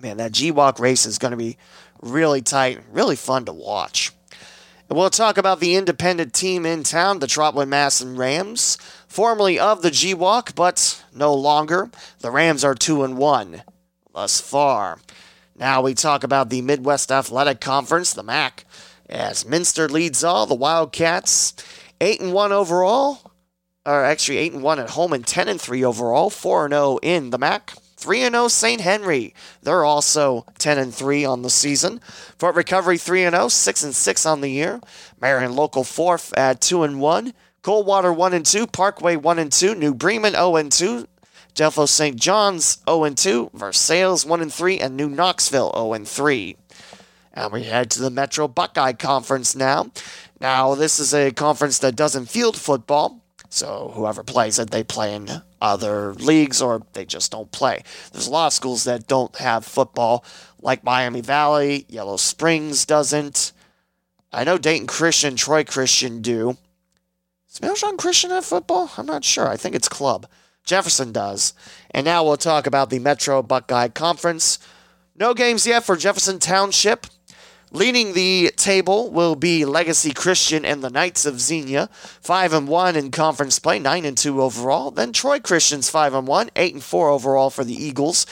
Man, 0.00 0.16
that 0.18 0.32
GWOC 0.32 0.78
race 0.78 1.06
is 1.06 1.18
going 1.18 1.32
to 1.32 1.36
be 1.36 1.58
really 2.00 2.40
tight, 2.40 2.80
really 2.90 3.16
fun 3.16 3.44
to 3.46 3.52
watch. 3.52 4.12
And 4.88 4.96
we'll 4.96 5.10
talk 5.10 5.36
about 5.36 5.60
the 5.60 5.74
independent 5.74 6.32
team 6.32 6.64
in 6.64 6.82
town, 6.82 7.18
the 7.18 7.26
Trotwood 7.26 7.68
Madison 7.68 8.16
Rams, 8.16 8.78
formerly 9.06 9.58
of 9.58 9.82
the 9.82 9.90
GWOC, 9.90 10.54
but 10.54 11.04
no 11.14 11.34
longer. 11.34 11.90
The 12.20 12.30
Rams 12.30 12.64
are 12.64 12.74
2 12.74 13.04
and 13.04 13.18
1 13.18 13.62
thus 14.14 14.40
far. 14.40 14.98
Now 15.54 15.82
we 15.82 15.92
talk 15.92 16.24
about 16.24 16.48
the 16.48 16.62
Midwest 16.62 17.12
Athletic 17.12 17.60
Conference, 17.60 18.14
the 18.14 18.22
MAC, 18.22 18.64
as 19.08 19.46
Minster 19.46 19.88
leads 19.88 20.22
all, 20.22 20.46
the 20.46 20.54
Wildcats 20.54 21.54
8 22.00 22.20
and 22.20 22.32
1 22.32 22.52
overall, 22.52 23.32
or 23.84 24.04
actually 24.04 24.38
8 24.38 24.52
and 24.54 24.62
1 24.62 24.78
at 24.78 24.90
home 24.90 25.12
and 25.12 25.26
10 25.26 25.48
and 25.48 25.60
3 25.60 25.84
overall, 25.84 26.30
4 26.30 26.66
and 26.66 26.72
0 26.72 26.98
in 27.02 27.30
the 27.30 27.38
MAC. 27.38 27.74
3 27.96 28.22
and 28.22 28.34
0 28.34 28.48
St. 28.48 28.80
Henry. 28.80 29.34
They're 29.62 29.84
also 29.84 30.46
10 30.58 30.78
and 30.78 30.94
3 30.94 31.24
on 31.24 31.42
the 31.42 31.50
season. 31.50 32.00
Fort 32.38 32.54
Recovery 32.54 32.96
3 32.96 33.28
0, 33.28 33.48
6 33.48 33.82
and 33.82 33.94
6 33.94 34.26
on 34.26 34.40
the 34.40 34.50
year. 34.50 34.80
Marion 35.20 35.56
Local 35.56 35.82
4th 35.82 36.36
at 36.38 36.60
2 36.60 36.84
and 36.84 37.00
1. 37.00 37.34
Coldwater 37.62 38.12
1 38.12 38.34
and 38.34 38.46
2. 38.46 38.68
Parkway 38.68 39.16
1 39.16 39.38
and 39.40 39.50
2. 39.50 39.74
New 39.74 39.94
Bremen 39.94 40.34
0 40.34 40.56
and 40.56 40.70
2. 40.70 41.08
Delphos 41.54 41.90
St. 41.90 42.16
John's 42.16 42.78
0 42.88 43.02
and 43.02 43.18
2. 43.18 43.50
Versailles 43.52 44.24
1 44.24 44.40
and 44.42 44.52
3. 44.52 44.78
And 44.78 44.96
New 44.96 45.08
Knoxville 45.08 45.72
0 45.74 45.92
and 45.94 46.06
3. 46.06 46.56
And 47.32 47.52
we 47.52 47.64
head 47.64 47.90
to 47.92 48.02
the 48.02 48.10
Metro 48.10 48.48
Buckeye 48.48 48.92
Conference 48.92 49.54
now. 49.54 49.90
Now, 50.40 50.74
this 50.74 50.98
is 50.98 51.12
a 51.14 51.30
conference 51.30 51.78
that 51.80 51.96
doesn't 51.96 52.26
field 52.26 52.56
football. 52.56 53.22
So 53.50 53.92
whoever 53.94 54.22
plays 54.22 54.58
it, 54.58 54.70
they 54.70 54.84
play 54.84 55.14
in 55.14 55.42
other 55.60 56.14
leagues 56.14 56.60
or 56.60 56.82
they 56.92 57.04
just 57.04 57.32
don't 57.32 57.50
play. 57.50 57.82
There's 58.12 58.26
a 58.26 58.30
lot 58.30 58.48
of 58.48 58.52
schools 58.52 58.84
that 58.84 59.06
don't 59.06 59.34
have 59.36 59.64
football, 59.64 60.24
like 60.60 60.84
Miami 60.84 61.20
Valley, 61.20 61.86
Yellow 61.88 62.16
Springs 62.16 62.84
doesn't. 62.84 63.52
I 64.32 64.44
know 64.44 64.58
Dayton 64.58 64.86
Christian, 64.86 65.36
Troy 65.36 65.64
Christian 65.64 66.20
do. 66.20 66.58
Does 67.48 67.62
Middletown 67.62 67.96
Christian 67.96 68.30
have 68.30 68.44
football? 68.44 68.90
I'm 68.98 69.06
not 69.06 69.24
sure. 69.24 69.48
I 69.48 69.56
think 69.56 69.74
it's 69.74 69.88
club. 69.88 70.26
Jefferson 70.64 71.12
does. 71.12 71.54
And 71.90 72.04
now 72.04 72.22
we'll 72.22 72.36
talk 72.36 72.66
about 72.66 72.90
the 72.90 72.98
Metro 72.98 73.42
Buckeye 73.42 73.88
Conference. 73.88 74.58
No 75.16 75.32
games 75.32 75.66
yet 75.66 75.84
for 75.84 75.96
Jefferson 75.96 76.38
Township. 76.38 77.06
Leading 77.70 78.14
the 78.14 78.50
table 78.56 79.10
will 79.10 79.36
be 79.36 79.66
Legacy 79.66 80.12
Christian 80.12 80.64
and 80.64 80.82
the 80.82 80.88
Knights 80.88 81.26
of 81.26 81.40
Xenia, 81.40 81.88
five 81.92 82.54
and 82.54 82.66
one 82.66 82.96
in 82.96 83.10
conference 83.10 83.58
play, 83.58 83.78
nine 83.78 84.06
and 84.06 84.16
two 84.16 84.40
overall. 84.40 84.90
Then 84.90 85.12
Troy 85.12 85.38
Christian's 85.38 85.90
five 85.90 86.14
and 86.14 86.26
one, 86.26 86.48
eight 86.56 86.72
and 86.72 86.82
four 86.82 87.10
overall 87.10 87.50
for 87.50 87.64
the 87.64 87.74
Eagles. 87.74 88.24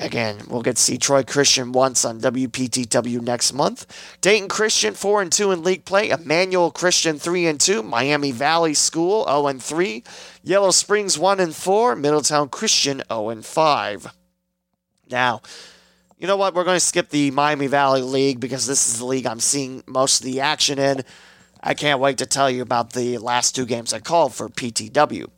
Again, 0.00 0.38
we'll 0.48 0.62
get 0.62 0.76
to 0.76 0.82
see 0.82 0.96
Troy 0.96 1.22
Christian 1.22 1.72
once 1.72 2.06
on 2.06 2.20
WPTW 2.20 3.20
next 3.20 3.52
month. 3.52 3.86
Dayton 4.22 4.48
Christian 4.48 4.94
four 4.94 5.20
and 5.20 5.30
two 5.30 5.50
in 5.50 5.62
league 5.62 5.84
play. 5.84 6.08
Emmanuel 6.08 6.70
Christian 6.70 7.18
three 7.18 7.46
and 7.46 7.60
two. 7.60 7.82
Miami 7.82 8.30
Valley 8.30 8.72
School 8.72 9.24
zero 9.24 9.48
and 9.48 9.62
three. 9.62 10.02
Yellow 10.42 10.70
Springs 10.70 11.18
one 11.18 11.38
and 11.38 11.54
four. 11.54 11.96
Middletown 11.96 12.48
Christian 12.48 13.02
zero 13.10 13.28
and 13.28 13.44
five. 13.44 14.14
Now 15.10 15.42
you 16.20 16.26
know 16.26 16.36
what? 16.36 16.54
We're 16.54 16.64
going 16.64 16.76
to 16.76 16.84
skip 16.84 17.08
the 17.08 17.30
Miami 17.30 17.66
Valley 17.66 18.02
League 18.02 18.40
because 18.40 18.66
this 18.66 18.86
is 18.86 18.98
the 18.98 19.06
league 19.06 19.26
I'm 19.26 19.40
seeing 19.40 19.82
most 19.86 20.20
of 20.20 20.26
the 20.26 20.40
action 20.40 20.78
in. 20.78 21.02
I 21.62 21.72
can't 21.72 21.98
wait 21.98 22.18
to 22.18 22.26
tell 22.26 22.50
you 22.50 22.60
about 22.60 22.92
the 22.92 23.16
last 23.16 23.56
two 23.56 23.64
games 23.64 23.94
I 23.94 24.00
called 24.00 24.34
for 24.34 24.50
PTW. 24.50 25.30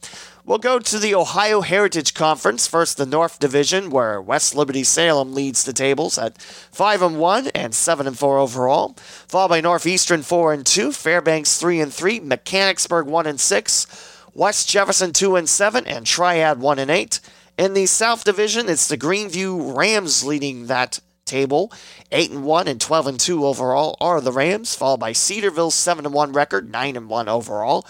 We'll 0.45 0.59
go 0.59 0.81
to 0.81 0.99
the 0.99 1.15
Ohio 1.15 1.61
Heritage 1.61 2.15
Conference. 2.15 2.67
First, 2.67 2.97
the 2.97 3.07
North 3.07 3.39
Division, 3.39 3.91
where 3.91 4.21
West 4.21 4.57
Liberty 4.57 4.83
Salem 4.83 5.35
leads 5.35 5.63
the 5.63 5.73
tables 5.73 6.19
at 6.19 6.41
5 6.43 7.03
and 7.03 7.21
1 7.21 7.49
and 7.55 7.73
7 7.73 8.09
and 8.09 8.19
4 8.19 8.39
overall. 8.39 8.97
Followed 9.29 9.49
by 9.49 9.61
Northeastern 9.61 10.23
4 10.23 10.53
and 10.53 10.67
2, 10.67 10.91
Fairbanks 10.91 11.59
3 11.59 11.81
and 11.81 11.95
3, 11.95 12.19
Mechanicsburg 12.19 13.07
1 13.07 13.27
and 13.29 13.41
6, 13.41 14.19
West 14.35 14.69
Jefferson 14.69 15.13
2 15.13 15.37
and 15.37 15.49
7, 15.49 15.87
and 15.87 16.07
Triad 16.07 16.59
1 16.59 16.79
and 16.81 16.91
8. 16.91 17.21
In 17.63 17.75
the 17.75 17.87
South 17.87 18.25
Division, 18.25 18.69
it's 18.69 18.89
the 18.89 18.99
Greenview 18.99 19.77
Rams 19.77 20.25
leading 20.25 20.67
that 20.67 20.99
table. 21.25 21.73
8 22.11 22.33
and 22.33 22.45
1 22.45 22.67
and 22.67 22.81
12 22.81 23.07
and 23.07 23.21
2 23.21 23.47
overall 23.47 23.97
are 24.01 24.21
the 24.21 24.33
Rams, 24.33 24.75
followed 24.75 24.99
by 24.99 25.13
Cedarville's 25.13 25.77
7 25.77 26.05
and 26.05 26.13
1 26.13 26.33
record, 26.33 26.73
9 26.73 26.97
and 26.97 27.09
1 27.09 27.29
overall. 27.29 27.87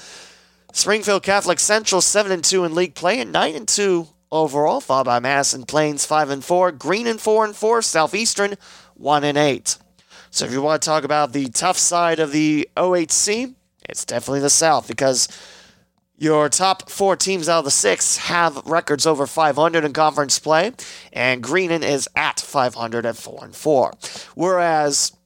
Springfield 0.74 1.22
Catholic 1.22 1.58
Central 1.58 2.02
7 2.02 2.30
and 2.30 2.44
2 2.44 2.64
in 2.64 2.74
league 2.74 2.94
play 2.94 3.18
and 3.18 3.32
9 3.32 3.54
and 3.54 3.66
2 3.66 4.08
overall, 4.30 4.82
followed 4.82 5.04
by 5.04 5.20
Madison 5.20 5.64
Plains 5.64 6.04
5 6.04 6.28
and 6.28 6.44
4, 6.44 6.72
Greenon 6.72 7.18
4 7.18 7.46
and 7.46 7.56
4, 7.56 7.80
Southeastern 7.80 8.56
1 8.96 9.24
and 9.24 9.38
8. 9.38 9.78
So 10.30 10.44
if 10.44 10.52
you 10.52 10.60
want 10.60 10.82
to 10.82 10.86
talk 10.86 11.02
about 11.02 11.32
the 11.32 11.48
tough 11.48 11.78
side 11.78 12.18
of 12.18 12.30
the 12.30 12.68
OHC, 12.76 13.54
it's 13.88 14.04
definitely 14.04 14.40
the 14.40 14.50
South 14.50 14.86
because 14.86 15.28
your 16.22 16.48
top 16.48 16.88
four 16.88 17.16
teams 17.16 17.48
out 17.48 17.58
of 17.58 17.64
the 17.64 17.70
six 17.72 18.16
have 18.16 18.64
records 18.64 19.08
over 19.08 19.26
500 19.26 19.84
in 19.84 19.92
conference 19.92 20.38
play, 20.38 20.70
and 21.12 21.42
Greenon 21.42 21.82
is 21.82 22.08
at 22.14 22.38
500 22.38 23.04
at 23.04 23.16
4 23.16 23.44
and 23.46 23.56
4. 23.56 23.92
Whereas 24.36 25.16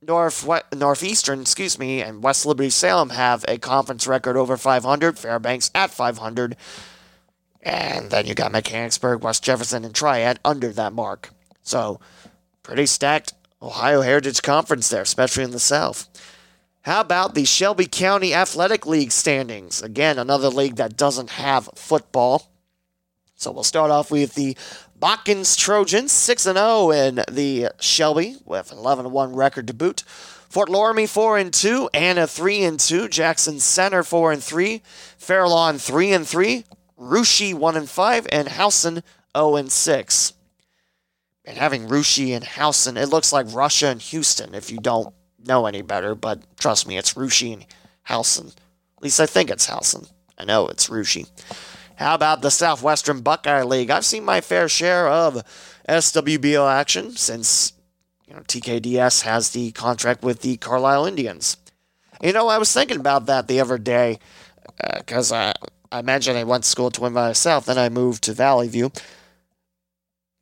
North 0.00 0.48
Northeastern, 0.72 1.40
excuse 1.40 1.76
me, 1.76 2.02
and 2.02 2.22
West 2.22 2.46
Liberty 2.46 2.70
Salem 2.70 3.10
have 3.10 3.44
a 3.48 3.58
conference 3.58 4.06
record 4.06 4.36
over 4.36 4.56
500. 4.56 5.18
Fairbanks 5.18 5.72
at 5.74 5.90
500, 5.90 6.56
and 7.60 8.08
then 8.10 8.24
you 8.24 8.34
got 8.34 8.52
Mechanicsburg, 8.52 9.24
West 9.24 9.42
Jefferson, 9.42 9.84
and 9.84 9.92
Triad 9.92 10.38
under 10.44 10.68
that 10.68 10.92
mark. 10.92 11.30
So 11.62 11.98
pretty 12.62 12.86
stacked 12.86 13.34
Ohio 13.60 14.02
Heritage 14.02 14.42
Conference 14.42 14.88
there, 14.88 15.02
especially 15.02 15.42
in 15.42 15.50
the 15.50 15.58
South. 15.58 16.08
How 16.82 17.00
about 17.00 17.34
the 17.34 17.44
Shelby 17.44 17.86
County 17.86 18.32
Athletic 18.32 18.86
League 18.86 19.12
standings? 19.12 19.82
Again, 19.82 20.18
another 20.18 20.48
league 20.48 20.76
that 20.76 20.96
doesn't 20.96 21.30
have 21.30 21.68
football. 21.74 22.50
So 23.34 23.52
we'll 23.52 23.64
start 23.64 23.90
off 23.90 24.10
with 24.10 24.34
the 24.34 24.56
Botkins 24.98 25.56
Trojans, 25.56 26.12
6 26.12 26.42
0 26.44 26.90
in 26.90 27.22
the 27.30 27.68
Shelby 27.80 28.36
with 28.44 28.72
an 28.72 28.78
11 28.78 29.10
1 29.10 29.34
record 29.34 29.66
to 29.66 29.74
boot. 29.74 30.02
Fort 30.48 30.68
Loramie 30.70 31.08
4 31.08 31.38
and 31.38 31.52
2, 31.52 31.90
Anna 31.92 32.26
3 32.26 32.64
and 32.64 32.80
2, 32.80 33.08
Jackson 33.08 33.60
Center 33.60 34.02
4 34.02 34.32
and 34.32 34.42
3, 34.42 34.82
Fairlawn 35.18 35.78
3 35.78 36.12
and 36.12 36.26
3, 36.26 36.64
Russia 36.96 37.54
1 37.54 37.76
and 37.76 37.88
5, 37.88 38.26
and 38.32 38.48
Howson 38.48 39.02
0 39.36 39.56
and 39.56 39.70
6. 39.70 40.32
And 41.44 41.58
having 41.58 41.86
Russia 41.86 42.32
and 42.32 42.44
Howson, 42.44 42.96
it 42.96 43.08
looks 43.08 43.32
like 43.32 43.46
Russia 43.52 43.88
and 43.88 44.00
Houston 44.00 44.54
if 44.54 44.70
you 44.70 44.78
don't 44.78 45.14
know 45.48 45.66
any 45.66 45.82
better, 45.82 46.14
but 46.14 46.40
trust 46.58 46.86
me, 46.86 46.96
it's 46.96 47.16
Russia 47.16 47.46
and 47.46 47.66
Howson. 48.04 48.48
At 48.96 49.02
least 49.02 49.18
I 49.18 49.26
think 49.26 49.50
it's 49.50 49.66
Howson. 49.66 50.06
I 50.38 50.44
know 50.44 50.68
it's 50.68 50.88
Russia. 50.88 51.24
How 51.96 52.14
about 52.14 52.42
the 52.42 52.50
Southwestern 52.50 53.22
Buckeye 53.22 53.64
League? 53.64 53.90
I've 53.90 54.04
seen 54.04 54.24
my 54.24 54.40
fair 54.40 54.68
share 54.68 55.08
of 55.08 55.42
SWBO 55.88 56.70
action 56.70 57.16
since 57.16 57.72
you 58.26 58.34
know 58.34 58.40
TKDS 58.40 59.22
has 59.22 59.50
the 59.50 59.72
contract 59.72 60.22
with 60.22 60.42
the 60.42 60.56
Carlisle 60.58 61.06
Indians. 61.06 61.56
You 62.22 62.32
know, 62.32 62.46
I 62.46 62.58
was 62.58 62.72
thinking 62.72 63.00
about 63.00 63.26
that 63.26 63.48
the 63.48 63.60
other 63.60 63.78
day 63.78 64.20
because 64.96 65.32
uh, 65.32 65.52
I 65.92 65.98
I 65.98 66.02
mentioned 66.02 66.36
I 66.36 66.44
went 66.44 66.64
to 66.64 66.70
school 66.70 66.90
to 66.90 67.00
Twin 67.00 67.14
Valley 67.14 67.34
South, 67.34 67.66
then 67.66 67.78
I 67.78 67.88
moved 67.88 68.24
to 68.24 68.32
Valley 68.32 68.68
View. 68.68 68.92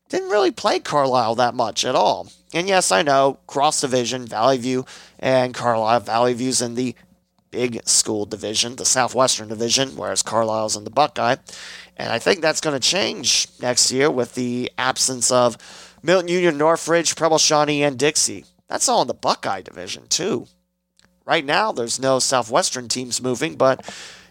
Didn't 0.08 0.30
really 0.30 0.50
play 0.50 0.78
Carlisle 0.78 1.34
that 1.36 1.54
much 1.54 1.84
at 1.84 1.94
all. 1.94 2.28
And 2.54 2.68
yes, 2.68 2.92
I 2.92 3.02
know 3.02 3.38
cross 3.46 3.80
division, 3.80 4.26
Valley 4.26 4.58
View 4.58 4.86
and 5.18 5.52
Carlisle. 5.52 6.00
Valley 6.00 6.34
View's 6.34 6.62
in 6.62 6.74
the 6.74 6.94
big 7.50 7.80
school 7.86 8.24
division, 8.24 8.76
the 8.76 8.84
Southwestern 8.84 9.48
division, 9.48 9.96
whereas 9.96 10.22
Carlisle's 10.22 10.76
in 10.76 10.84
the 10.84 10.90
Buckeye. 10.90 11.36
And 11.96 12.12
I 12.12 12.18
think 12.18 12.40
that's 12.40 12.60
going 12.60 12.78
to 12.78 12.88
change 12.88 13.48
next 13.60 13.90
year 13.90 14.10
with 14.10 14.34
the 14.34 14.70
absence 14.78 15.30
of 15.30 15.56
Milton 16.02 16.28
Union, 16.28 16.58
Northridge, 16.58 17.16
Preble 17.16 17.38
Shawnee, 17.38 17.82
and 17.82 17.98
Dixie. 17.98 18.44
That's 18.68 18.88
all 18.88 19.02
in 19.02 19.08
the 19.08 19.14
Buckeye 19.14 19.62
division, 19.62 20.06
too. 20.08 20.46
Right 21.24 21.44
now, 21.44 21.72
there's 21.72 21.98
no 21.98 22.18
Southwestern 22.20 22.88
teams 22.88 23.22
moving, 23.22 23.56
but 23.56 23.84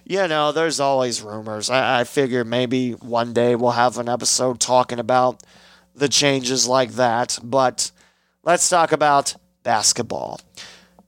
you 0.05 0.27
know, 0.27 0.51
there's 0.51 0.79
always 0.79 1.21
rumors. 1.21 1.69
I, 1.69 2.01
I 2.01 2.03
figure 2.03 2.43
maybe 2.43 2.91
one 2.91 3.33
day 3.33 3.55
we'll 3.55 3.71
have 3.71 3.97
an 3.97 4.07
episode 4.07 4.59
talking 4.59 4.99
about 4.99 5.41
the 5.95 6.09
changes 6.09 6.67
like 6.67 6.91
that. 6.93 7.39
But 7.43 7.91
let's 8.43 8.69
talk 8.69 8.91
about 8.91 9.35
basketball. 9.63 10.39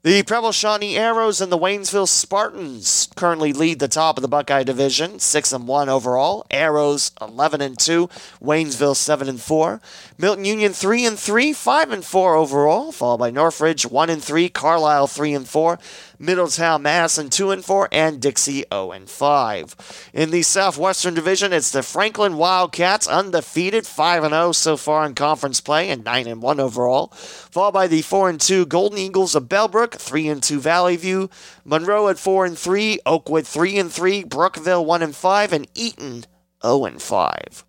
The 0.04 0.24
Preble 0.24 0.54
Shawnee 0.54 0.96
Arrows 0.96 1.42
and 1.42 1.52
the 1.52 1.58
Waynesville 1.58 2.08
Spartans 2.08 3.10
currently 3.18 3.52
lead 3.52 3.80
the 3.80 3.90
top 3.90 4.18
of 4.18 4.22
the 4.22 4.30
Buckeye 4.30 4.64
division, 4.64 5.20
6 5.20 5.52
and 5.52 5.68
1 5.68 5.90
overall. 5.90 6.46
Arrows 6.50 7.12
11 7.20 7.60
and 7.60 7.78
2, 7.78 8.08
Waynesville 8.42 8.96
7 8.96 9.28
and 9.28 9.42
4. 9.42 9.82
Milton 10.18 10.46
Union 10.46 10.72
3 10.72 11.06
and 11.08 11.20
3, 11.20 11.52
5 11.52 11.92
and 11.92 12.06
4 12.06 12.36
overall, 12.36 12.94
followed 12.94 13.18
by 13.18 13.32
Northridge 13.32 13.86
1 13.86 14.10
and 14.10 14.24
3, 14.24 14.48
Carlisle 14.48 15.08
3 15.08 15.34
and 15.34 15.48
4, 15.50 15.80
Middletown 16.20 16.82
Madison 16.82 17.30
2 17.30 17.52
and 17.52 17.64
4, 17.64 17.90
and 17.92 18.22
Dixie 18.22 18.66
0 18.74 18.92
and 18.92 19.10
5. 19.10 20.10
In 20.14 20.32
the 20.32 20.42
Southwestern 20.42 21.14
Division, 21.14 21.54
it's 21.54 21.72
the 21.72 21.84
Franklin 21.84 22.38
Wildcats 22.38 23.08
undefeated 23.08 23.86
5 23.86 24.24
and 24.24 24.34
0 24.34 24.52
so 24.54 24.78
far 24.78 25.06
in 25.06 25.16
conference 25.16 25.62
play 25.62 25.90
and 25.90 26.04
9 26.04 26.28
and 26.28 26.42
1 26.42 26.60
overall, 26.60 27.08
followed 27.08 27.74
by 27.74 27.88
the 27.88 28.02
4 28.02 28.30
and 28.30 28.42
2 28.42 28.66
Golden 28.66 28.98
Eagles 28.98 29.36
of 29.36 29.50
Bellbrook, 29.50 29.94
3 29.94 30.28
and 30.28 30.44
2 30.44 30.60
Valley 30.60 30.96
View, 30.96 31.30
Monroe 31.64 32.08
at 32.08 32.18
4 32.18 32.46
and 32.46 32.58
3, 32.58 33.00
Oakwood 33.06 33.46
3 33.46 33.78
and 33.78 33.92
3, 33.92 34.24
Brookville 34.24 34.86
1 34.86 35.04
and 35.04 35.16
5, 35.16 35.54
and 35.54 35.68
Eaton 35.76 36.26
0 36.64 36.86
and 36.86 37.02
5. 37.02 37.66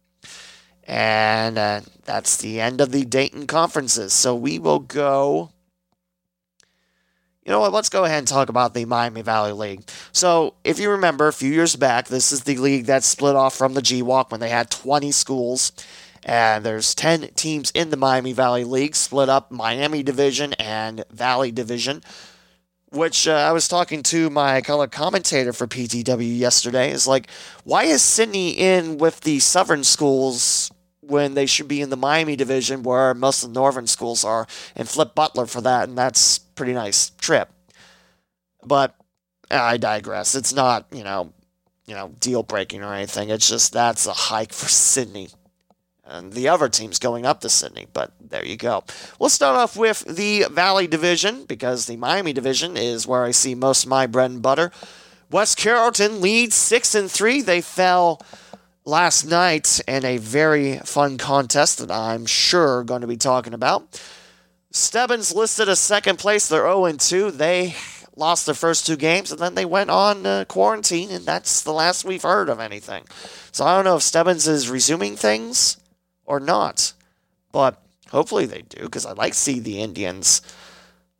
And 0.84 1.58
uh, 1.58 1.82
that's 2.06 2.38
the 2.38 2.60
end 2.62 2.80
of 2.80 2.92
the 2.92 3.04
Dayton 3.04 3.46
conferences. 3.46 4.14
So 4.14 4.34
we 4.34 4.58
will 4.58 4.78
go 4.78 5.50
you 7.48 7.52
know 7.52 7.60
what? 7.60 7.72
Let's 7.72 7.88
go 7.88 8.04
ahead 8.04 8.18
and 8.18 8.28
talk 8.28 8.50
about 8.50 8.74
the 8.74 8.84
Miami 8.84 9.22
Valley 9.22 9.52
League. 9.52 9.88
So, 10.12 10.52
if 10.64 10.78
you 10.78 10.90
remember, 10.90 11.28
a 11.28 11.32
few 11.32 11.50
years 11.50 11.76
back, 11.76 12.06
this 12.06 12.30
is 12.30 12.42
the 12.42 12.58
league 12.58 12.84
that 12.84 13.04
split 13.04 13.36
off 13.36 13.56
from 13.56 13.72
the 13.72 13.80
GWOC 13.80 14.30
when 14.30 14.40
they 14.40 14.50
had 14.50 14.70
20 14.70 15.10
schools. 15.12 15.72
And 16.24 16.62
there's 16.62 16.94
10 16.94 17.30
teams 17.36 17.70
in 17.70 17.88
the 17.88 17.96
Miami 17.96 18.34
Valley 18.34 18.64
League, 18.64 18.94
split 18.94 19.30
up 19.30 19.50
Miami 19.50 20.02
Division 20.02 20.52
and 20.58 21.04
Valley 21.10 21.50
Division. 21.50 22.02
Which 22.90 23.26
uh, 23.26 23.32
I 23.32 23.52
was 23.52 23.66
talking 23.66 24.02
to 24.04 24.28
my 24.28 24.60
color 24.60 24.86
commentator 24.86 25.54
for 25.54 25.66
PTW 25.66 26.38
yesterday. 26.38 26.90
Is 26.90 27.06
like, 27.06 27.30
why 27.64 27.84
is 27.84 28.02
Sidney 28.02 28.50
in 28.50 28.98
with 28.98 29.22
the 29.22 29.38
Southern 29.38 29.84
schools 29.84 30.70
when 31.00 31.32
they 31.32 31.46
should 31.46 31.68
be 31.68 31.80
in 31.80 31.88
the 31.88 31.96
Miami 31.96 32.36
division 32.36 32.82
where 32.82 33.14
most 33.14 33.42
of 33.42 33.54
the 33.54 33.58
northern 33.58 33.86
schools 33.86 34.24
are, 34.24 34.46
and 34.76 34.86
flip 34.86 35.14
Butler 35.14 35.46
for 35.46 35.62
that, 35.62 35.88
and 35.88 35.96
that's 35.96 36.40
pretty 36.58 36.74
nice 36.74 37.10
trip. 37.10 37.48
But 38.64 38.94
I 39.50 39.76
digress. 39.76 40.34
It's 40.34 40.52
not, 40.52 40.86
you 40.92 41.04
know, 41.04 41.32
you 41.86 41.94
know, 41.94 42.12
deal 42.20 42.42
breaking 42.42 42.82
or 42.82 42.92
anything. 42.92 43.30
It's 43.30 43.48
just 43.48 43.72
that's 43.72 44.06
a 44.06 44.12
hike 44.12 44.52
for 44.52 44.68
Sidney. 44.68 45.28
And 46.04 46.32
the 46.32 46.48
other 46.48 46.68
team's 46.68 46.98
going 46.98 47.24
up 47.24 47.40
to 47.42 47.48
Sidney, 47.48 47.86
but 47.92 48.12
there 48.20 48.44
you 48.44 48.56
go. 48.56 48.82
We'll 49.20 49.28
start 49.28 49.56
off 49.56 49.76
with 49.76 50.00
the 50.00 50.46
Valley 50.50 50.86
Division 50.86 51.44
because 51.44 51.86
the 51.86 51.96
Miami 51.96 52.32
Division 52.32 52.76
is 52.76 53.06
where 53.06 53.24
I 53.24 53.30
see 53.30 53.54
most 53.54 53.84
of 53.84 53.90
my 53.90 54.06
bread 54.06 54.30
and 54.30 54.42
butter. 54.42 54.72
West 55.30 55.58
Carrollton 55.58 56.20
leads 56.20 56.56
six 56.56 56.94
and 56.94 57.10
three. 57.10 57.42
They 57.42 57.60
fell 57.60 58.20
last 58.84 59.24
night 59.26 59.80
in 59.86 60.04
a 60.04 60.16
very 60.16 60.78
fun 60.78 61.18
contest 61.18 61.78
that 61.78 61.90
I'm 61.90 62.26
sure 62.26 62.82
going 62.82 63.02
to 63.02 63.06
be 63.06 63.18
talking 63.18 63.52
about. 63.52 64.02
Stebbins 64.70 65.34
listed 65.34 65.68
as 65.68 65.80
second 65.80 66.18
place. 66.18 66.48
They're 66.48 66.62
0 66.62 66.92
2. 66.92 67.30
They 67.30 67.75
lost 68.18 68.46
their 68.46 68.54
first 68.54 68.87
two 68.87 68.96
games 68.96 69.30
and 69.30 69.40
then 69.40 69.54
they 69.54 69.64
went 69.64 69.90
on 69.90 70.26
uh, 70.26 70.44
quarantine, 70.46 71.10
and 71.10 71.25
that's 71.25 71.62
the 71.62 71.72
last 71.72 72.04
we've 72.04 72.22
heard 72.22 72.48
of 72.48 72.60
anything. 72.60 73.04
So 73.52 73.64
I 73.64 73.75
don't 73.75 73.84
know 73.84 73.96
if 73.96 74.02
Stebbins 74.02 74.46
is 74.46 74.68
resuming 74.68 75.16
things 75.16 75.78
or 76.26 76.40
not, 76.40 76.92
but 77.52 77.80
hopefully 78.10 78.46
they 78.46 78.62
do 78.62 78.82
because 78.82 79.06
I'd 79.06 79.16
like 79.16 79.32
to 79.32 79.38
see 79.38 79.60
the 79.60 79.80
Indians, 79.80 80.42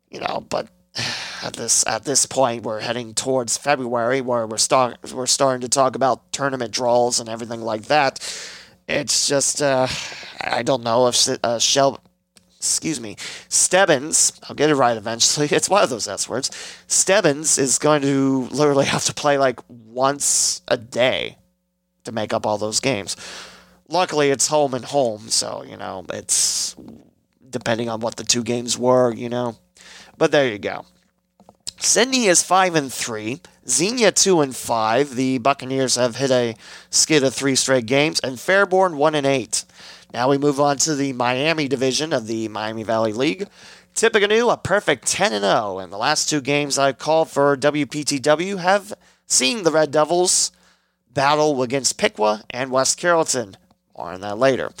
you 0.09 0.19
know, 0.19 0.45
but 0.49 0.67
at 1.43 1.53
this 1.53 1.87
at 1.87 2.03
this 2.03 2.25
point 2.25 2.63
we're 2.63 2.81
heading 2.81 3.13
towards 3.13 3.57
February 3.57 4.21
where 4.21 4.45
we're 4.45 4.57
start 4.57 4.97
we're 5.13 5.25
starting 5.25 5.61
to 5.61 5.69
talk 5.69 5.95
about 5.95 6.31
tournament 6.31 6.71
draws 6.71 7.19
and 7.19 7.29
everything 7.29 7.61
like 7.61 7.83
that. 7.83 8.19
It's 8.87 9.27
just 9.27 9.61
uh, 9.61 9.87
I 10.41 10.63
don't 10.63 10.83
know 10.83 11.07
if 11.07 11.27
uh, 11.43 11.59
Shell 11.59 12.01
excuse 12.59 12.99
me 12.99 13.15
Stebbins 13.47 14.33
I'll 14.47 14.55
get 14.55 14.69
it 14.69 14.75
right 14.75 14.97
eventually. 14.97 15.47
It's 15.51 15.69
one 15.69 15.83
of 15.83 15.89
those 15.89 16.07
S 16.07 16.27
words. 16.29 16.51
Stebbins 16.87 17.57
is 17.57 17.79
going 17.79 18.01
to 18.03 18.47
literally 18.51 18.85
have 18.85 19.05
to 19.05 19.13
play 19.13 19.37
like 19.37 19.59
once 19.67 20.61
a 20.67 20.77
day 20.77 21.37
to 22.03 22.11
make 22.11 22.33
up 22.33 22.45
all 22.45 22.57
those 22.57 22.79
games. 22.79 23.15
Luckily, 23.87 24.29
it's 24.29 24.47
home 24.47 24.73
and 24.73 24.85
home, 24.85 25.29
so 25.29 25.63
you 25.63 25.77
know 25.77 26.05
it's 26.13 26.75
depending 27.49 27.89
on 27.89 27.99
what 27.99 28.15
the 28.17 28.23
two 28.23 28.43
games 28.43 28.77
were, 28.77 29.13
you 29.13 29.29
know. 29.29 29.57
But 30.17 30.31
there 30.31 30.47
you 30.47 30.59
go. 30.59 30.85
Sidney 31.77 32.25
is 32.25 32.43
five 32.43 32.75
and 32.75 32.91
three. 32.91 33.41
Xenia 33.67 34.11
two 34.11 34.41
and 34.41 34.55
five. 34.55 35.15
The 35.15 35.37
Buccaneers 35.37 35.95
have 35.95 36.17
hit 36.17 36.31
a 36.31 36.55
skid 36.89 37.23
of 37.23 37.33
three 37.33 37.55
straight 37.55 37.85
games, 37.85 38.19
and 38.19 38.37
Fairborn 38.37 38.95
one 38.95 39.15
and 39.15 39.25
eight. 39.25 39.65
Now 40.13 40.29
we 40.29 40.37
move 40.37 40.59
on 40.59 40.77
to 40.77 40.95
the 40.95 41.13
Miami 41.13 41.67
division 41.67 42.13
of 42.13 42.27
the 42.27 42.47
Miami 42.47 42.83
Valley 42.83 43.13
League. 43.13 43.47
Tippecanoe 43.93 44.49
a 44.49 44.57
perfect 44.57 45.07
10 45.07 45.33
and 45.33 45.43
0, 45.43 45.79
and 45.79 45.91
the 45.91 45.97
last 45.97 46.29
two 46.29 46.41
games 46.41 46.77
I've 46.77 46.97
called 46.97 47.29
for 47.29 47.55
WPTW 47.57 48.57
have 48.57 48.93
seen 49.27 49.63
the 49.63 49.71
Red 49.71 49.91
Devils 49.91 50.51
battle 51.13 51.61
against 51.61 51.97
Piqua 51.97 52.43
and 52.49 52.71
West 52.71 52.97
Carrollton. 52.97 53.57
More 53.97 54.13
on 54.13 54.21
that 54.21 54.37
later. 54.37 54.71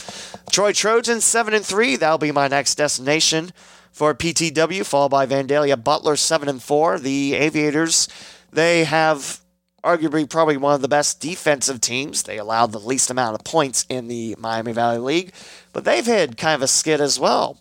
Troy 0.49 0.71
Trojans 0.71 1.25
7 1.25 1.53
and 1.53 1.65
3. 1.65 1.97
That'll 1.97 2.17
be 2.17 2.31
my 2.31 2.47
next 2.47 2.75
destination 2.75 3.51
for 3.91 4.15
PTW, 4.15 4.85
followed 4.85 5.09
by 5.09 5.25
Vandalia 5.25 5.81
Butler 5.81 6.15
7 6.15 6.47
and 6.47 6.63
4. 6.63 6.99
The 6.99 7.33
Aviators, 7.35 8.07
they 8.51 8.85
have 8.85 9.41
arguably 9.83 10.29
probably 10.29 10.57
one 10.57 10.75
of 10.75 10.81
the 10.81 10.87
best 10.87 11.19
defensive 11.19 11.81
teams. 11.81 12.23
They 12.23 12.37
allowed 12.37 12.71
the 12.71 12.79
least 12.79 13.09
amount 13.09 13.35
of 13.35 13.43
points 13.43 13.85
in 13.89 14.07
the 14.07 14.35
Miami 14.37 14.73
Valley 14.73 14.97
League, 14.99 15.33
but 15.73 15.85
they've 15.85 16.05
had 16.05 16.37
kind 16.37 16.55
of 16.55 16.61
a 16.61 16.67
skid 16.67 17.01
as 17.01 17.19
well. 17.19 17.59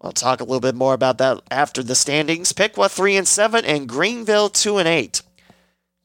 We'll 0.00 0.12
talk 0.12 0.40
a 0.40 0.44
little 0.44 0.60
bit 0.60 0.74
more 0.74 0.94
about 0.94 1.18
that 1.18 1.40
after 1.50 1.82
the 1.82 1.94
standings. 1.94 2.52
Piqua 2.52 2.88
3 2.88 3.16
and 3.16 3.28
7 3.28 3.64
and 3.64 3.88
Greenville 3.88 4.48
2 4.48 4.78
and 4.78 4.88
8. 4.88 5.22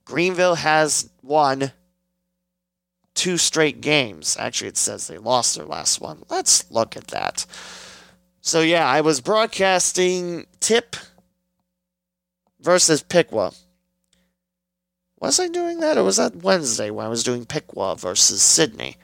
Greenville 0.06 0.56
has 0.56 1.10
won 1.24 1.72
two 3.16 3.38
straight 3.38 3.82
games. 3.82 4.38
Actually, 4.40 4.70
it 4.70 4.78
says 4.78 5.08
they 5.08 5.18
lost 5.18 5.56
their 5.56 5.66
last 5.66 6.00
one. 6.00 6.24
Let's 6.30 6.70
look 6.72 6.96
at 6.96 7.08
that. 7.08 7.46
So 8.42 8.62
yeah, 8.62 8.88
I 8.88 9.02
was 9.02 9.20
broadcasting 9.20 10.46
Tip 10.60 10.96
versus 12.62 13.02
Piqua. 13.02 13.52
Was 15.20 15.40
I 15.40 15.48
doing 15.48 15.80
that, 15.80 15.98
or 15.98 16.04
was 16.04 16.18
that 16.18 16.38
Wednesday 16.38 16.90
when 16.90 17.06
I 17.06 17.10
was 17.10 17.24
doing 17.24 17.46
Piqua 17.46 17.96
versus 17.96 18.42
Sidney? 18.42 18.98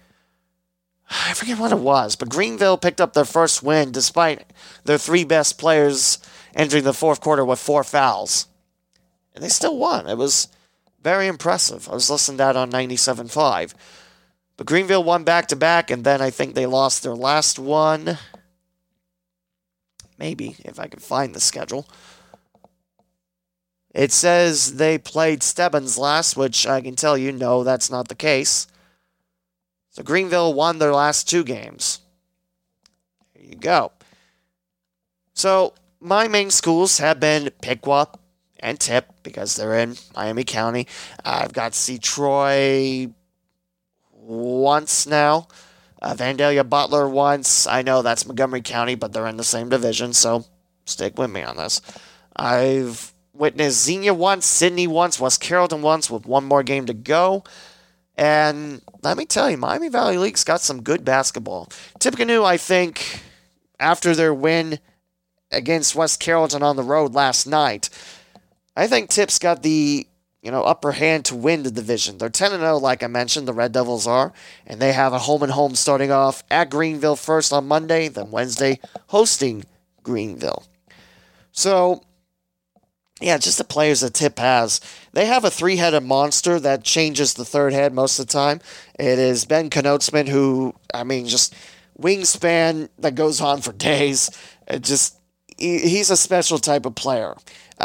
I 1.10 1.34
forget 1.34 1.60
what 1.60 1.71
it 1.71 1.80
was, 1.80 2.15
but 2.15 2.30
Greenville 2.30 2.78
picked 2.78 3.02
up 3.02 3.13
their 3.13 3.26
first 3.26 3.63
win 3.63 3.91
despite 3.91 4.54
their 4.86 4.97
three 4.97 5.23
best 5.23 5.58
players 5.58 6.19
entering 6.56 6.84
the 6.84 6.93
fourth 6.93 7.19
quarter 7.21 7.43
with 7.43 7.60
four 7.60 7.84
fouls. 7.84 8.47
And 9.34 9.43
they 9.43 9.49
still 9.49 9.78
won. 9.78 10.08
It 10.08 10.17
was 10.17 10.47
very 11.02 11.28
impressive. 11.28 11.89
I 11.89 11.93
was 11.93 12.10
listening 12.10 12.38
to 12.38 12.43
that 12.43 12.56
on 12.56 12.71
97.5. 12.71 13.73
But 14.56 14.67
Greenville 14.67 15.04
won 15.04 15.23
back 15.23 15.47
to 15.47 15.56
back, 15.56 15.89
and 15.89 16.04
then 16.04 16.21
I 16.21 16.30
think 16.30 16.54
they 16.54 16.67
lost 16.67 17.02
their 17.02 17.15
last 17.15 17.58
one 17.58 18.19
Maybe, 20.17 20.56
if 20.60 20.80
I 20.80 20.88
can 20.88 20.99
find 20.99 21.34
the 21.34 21.39
schedule. 21.39 21.88
It 23.94 24.12
says 24.12 24.78
they 24.78 24.98
played 24.98 25.44
Stebbins 25.44 25.98
last, 25.98 26.36
which 26.36 26.66
I 26.66 26.82
can 26.82 26.96
tell 26.96 27.18
you, 27.18 27.32
no, 27.32 27.64
that's 27.64 27.92
not 27.92 28.08
the 28.08 28.16
case. 28.16 28.68
So 29.92 30.02
Greenville 30.02 30.54
won 30.54 30.80
their 30.80 30.94
last 30.94 31.30
two 31.30 31.44
games. 31.44 32.00
There 33.36 33.46
you 33.46 33.56
go. 33.56 33.92
So 35.36 35.76
my 36.00 36.28
main 36.28 36.50
schools 36.50 36.98
have 36.98 37.20
been 37.20 37.52
Piqua 37.62 38.08
and 38.60 38.80
Tip 38.80 39.12
because 39.22 39.56
they're 39.56 39.78
in 39.78 39.96
Miami 40.16 40.44
County. 40.44 40.88
I've 41.24 41.54
got 41.54 41.74
to 41.74 41.78
see 41.78 42.00
Troy 42.00 43.10
once 44.12 45.06
now. 45.06 45.48
Uh, 46.02 46.16
Vandalia 46.16 46.68
Butler 46.68 47.08
once. 47.08 47.68
I 47.68 47.84
know 47.84 48.02
that's 48.02 48.26
Montgomery 48.26 48.62
County, 48.62 48.96
but 48.96 49.14
they're 49.14 49.28
in 49.28 49.38
the 49.38 49.44
same 49.44 49.70
division, 49.70 50.14
so 50.14 50.46
stick 50.86 51.18
with 51.18 51.30
me 51.30 51.44
on 51.44 51.58
this. 51.58 51.82
I've 52.36 53.12
witnessed 53.34 53.84
Xenia 53.84 54.13
once, 54.13 54.46
Sidney 54.46 54.88
once, 54.88 55.19
West 55.19 55.41
Carrollton 55.41 55.82
once, 55.82 56.10
with 56.10 56.26
one 56.26 56.46
more 56.46 56.63
game 56.63 56.86
to 56.86 56.93
go. 56.93 57.43
And 58.15 58.82
let 59.02 59.17
me 59.17 59.26
tell 59.26 59.50
you, 59.50 59.58
Miami 59.58 59.89
Valley 59.89 60.17
League's 60.17 60.43
got 60.43 60.62
some 60.62 60.84
good 60.84 61.04
basketball. 61.04 61.69
Tippecanoe, 62.00 62.43
I 62.43 62.58
think, 62.58 63.22
after 63.80 64.13
their 64.15 64.34
win 64.34 64.80
against 65.52 65.96
West 65.96 66.19
Carrollton 66.19 66.63
on 66.63 66.76
the 66.76 66.84
road 66.84 67.13
last 67.13 67.48
night, 67.48 67.89
I 68.76 68.88
think 68.88 69.10
Tip's 69.10 69.39
got 69.39 69.63
the 69.63 70.08
you 70.43 70.52
know, 70.52 70.63
upper 70.63 70.91
hand 70.91 71.24
to 71.26 71.36
win 71.36 71.63
the 71.63 71.72
division. 71.72 72.17
They're 72.17 72.30
10 72.30 72.52
0, 72.52 72.78
like 72.78 73.02
I 73.02 73.08
mentioned, 73.08 73.48
the 73.48 73.54
Red 73.54 73.72
Devils 73.72 74.06
are, 74.06 74.34
and 74.67 74.80
they 74.80 74.91
have 74.91 75.13
a 75.13 75.19
home 75.19 75.41
and 75.41 75.54
home 75.54 75.74
starting 75.74 76.12
off 76.12 76.43
at 76.52 76.69
Greenville 76.69 77.15
first 77.15 77.54
on 77.54 77.65
Monday, 77.65 78.10
then 78.10 78.30
Wednesday 78.30 78.80
hosting 79.08 79.63
Greenville. 80.04 80.65
So, 81.54 82.04
yeah, 83.24 83.38
just 83.38 83.58
the 83.58 83.64
players 83.64 84.02
that 84.02 84.14
Tip 84.14 84.38
has. 84.38 84.82
They 85.14 85.26
have 85.28 85.46
a 85.46 85.50
three 85.50 85.78
headed 85.78 86.04
monster 86.04 86.60
that 86.60 86.84
changes 86.84 87.34
the 87.34 87.46
third 87.46 87.72
head 87.72 87.94
most 87.94 88.20
of 88.20 88.28
the 88.28 88.34
time. 88.34 88.60
It 89.00 89.18
is 89.18 89.46
Ben 89.46 89.70
Knotsman, 89.70 90.28
who, 90.28 90.76
I 90.94 91.06
mean, 91.06 91.28
just 91.28 91.56
wingspan 91.98 92.90
that 93.00 93.16
goes 93.16 93.40
on 93.40 93.62
for 93.62 93.72
days. 93.92 94.30
It 94.68 94.84
just, 94.84 95.18
he's 95.58 96.10
a 96.10 96.18
special 96.18 96.58
type 96.58 96.86
of 96.86 96.96
player. 96.96 97.36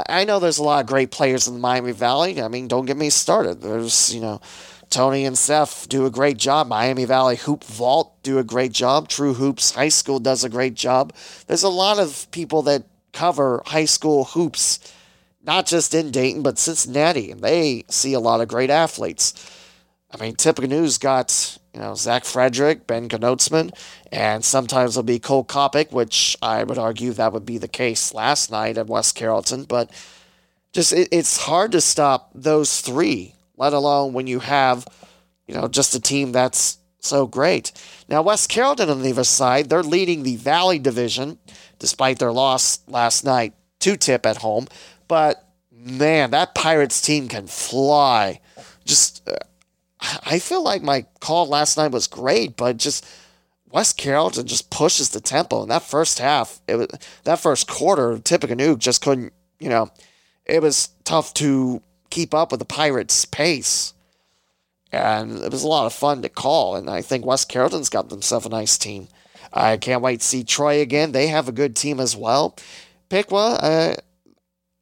I 0.09 0.25
know 0.25 0.41
there's 0.41 0.59
a 0.59 0.65
lot 0.65 0.81
of 0.81 0.89
great 0.89 1.13
players 1.13 1.47
in 1.47 1.55
the 1.55 1.61
Miami 1.61 1.93
Valley. 1.93 2.43
I 2.43 2.49
mean, 2.49 2.67
don't 2.67 2.87
get 2.87 2.97
me 2.97 3.09
started. 3.09 3.61
There's, 3.61 4.15
you 4.15 4.21
know, 4.21 4.41
Tony 4.91 5.25
and 5.25 5.39
Seth 5.39 5.89
do 5.89 6.05
a 6.05 6.11
great 6.11 6.37
job. 6.37 6.67
Miami 6.67 7.05
Valley 7.05 7.37
Hoop 7.37 7.63
Vault 7.65 8.23
do 8.23 8.39
a 8.39 8.45
great 8.45 8.73
job. 8.73 9.09
True 9.09 9.35
Hoops 9.35 9.73
High 9.73 9.89
School 9.89 10.19
does 10.19 10.45
a 10.45 10.49
great 10.49 10.75
job. 10.75 11.13
There's 11.47 11.63
a 11.63 11.69
lot 11.69 11.99
of 11.99 12.29
people 12.33 12.63
that 12.63 12.85
cover 13.13 13.63
high 13.67 13.87
school 13.87 14.25
hoops 14.25 14.79
not 15.49 15.65
just 15.65 15.95
in 15.95 16.11
Dayton, 16.11 16.43
but 16.43 16.59
Cincinnati, 16.59 17.31
and 17.31 17.41
they 17.41 17.87
see 17.89 18.13
a 18.13 18.21
lot 18.21 18.43
of 18.43 18.49
great 18.49 18.69
athletes. 18.69 19.33
I 20.11 20.23
mean, 20.23 20.37
Tippecanoe's 20.37 20.99
got, 20.99 21.59
you 21.73 21.81
know, 21.81 21.95
Zach 21.95 22.27
Frederick, 22.27 22.87
Ben 22.87 23.09
Knotsman, 23.09 23.73
and 24.13 24.45
sometimes 24.45 24.91
it'll 24.91 25.05
be 25.05 25.19
Cole 25.19 25.47
Kopic, 25.47 25.91
which 25.91 26.37
I 26.43 26.65
would 26.65 26.77
argue 26.77 27.15
that 27.15 27.33
would 27.33 27.47
be 27.47 27.57
the 27.57 27.67
case 27.67 28.13
last 28.13 28.51
night 28.51 28.77
at 28.77 28.89
West 28.89 29.15
Carrollton, 29.15 29.65
but 29.65 29.91
just 30.75 30.93
it, 30.93 31.09
it's 31.11 31.39
hard 31.39 31.73
to 31.73 31.81
stop 31.81 32.31
those 32.35 32.83
three, 32.83 33.35
let 33.57 33.73
alone 33.73 34.13
when 34.13 34.27
you 34.27 34.41
have, 34.41 34.87
you 35.47 35.55
know, 35.55 35.67
just 35.67 35.95
a 35.95 36.01
team 36.01 36.31
that's 36.31 36.77
so 37.01 37.27
great. 37.27 37.73
Now, 38.07 38.21
West 38.21 38.51
Carrollton 38.51 38.91
on 38.91 39.01
the 39.01 39.13
other 39.13 39.25
side, 39.25 39.71
they're 39.71 39.83
leading 39.83 40.25
the 40.25 40.37
Valley 40.37 40.79
Division 40.79 41.39
despite 41.79 42.19
their 42.19 42.33
loss 42.33 42.81
last 42.87 43.25
night 43.25 43.55
to 43.81 43.97
Tip 43.97 44.27
at 44.27 44.39
home. 44.39 44.67
But 45.09 45.45
man, 45.73 46.31
that 46.31 46.55
Pirates 46.55 47.01
team 47.01 47.29
can 47.29 47.47
fly. 47.47 48.41
Just, 48.85 49.27
uh, 49.29 49.37
I 50.25 50.39
feel 50.39 50.63
like 50.63 50.83
my 50.83 51.07
call 51.21 51.47
last 51.47 51.77
night 51.77 51.93
was 51.93 52.07
great, 52.07 52.57
but 52.57 52.77
just 52.77 53.07
West 53.71 53.97
Carrollton 53.97 54.47
just 54.47 54.71
pushes 54.71 55.11
the 55.11 55.21
tempo. 55.21 55.63
In 55.63 55.69
that 55.69 55.83
first 55.83 56.19
half, 56.19 56.61
it 56.69 56.77
was 56.77 56.89
that 57.25 57.41
first 57.41 57.69
quarter, 57.69 58.19
Tippecanoe 58.19 58.77
just 58.77 59.03
couldn't, 59.03 59.33
you 59.59 59.69
know, 59.69 59.91
it 60.47 60.63
was 60.63 60.89
tough 61.05 61.35
to 61.35 61.83
keep 62.11 62.33
up 62.33 62.51
with 62.51 62.61
the 62.61 62.67
Pirates' 62.67 63.25
pace. 63.25 63.93
And 64.91 65.43
it 65.43 65.53
was 65.53 65.63
a 65.63 65.69
lot 65.69 65.85
of 65.85 65.93
fun 65.93 66.23
to 66.23 66.31
call, 66.31 66.75
and 66.75 66.89
I 66.89 67.03
think 67.03 67.27
West 67.27 67.51
Carrollton's 67.51 67.91
got 67.91 68.09
themselves 68.09 68.47
a 68.47 68.49
nice 68.49 68.79
team. 68.79 69.09
I 69.53 69.77
can't 69.77 70.03
wait 70.03 70.21
to 70.21 70.27
see 70.27 70.45
Troy 70.45 70.81
again. 70.81 71.13
They 71.13 71.27
have 71.27 71.47
a 71.47 71.53
good 71.53 71.77
team 71.77 72.01
as 72.01 72.17
well. 72.17 72.57
Piqua, 73.11 73.55
uh, 73.55 73.95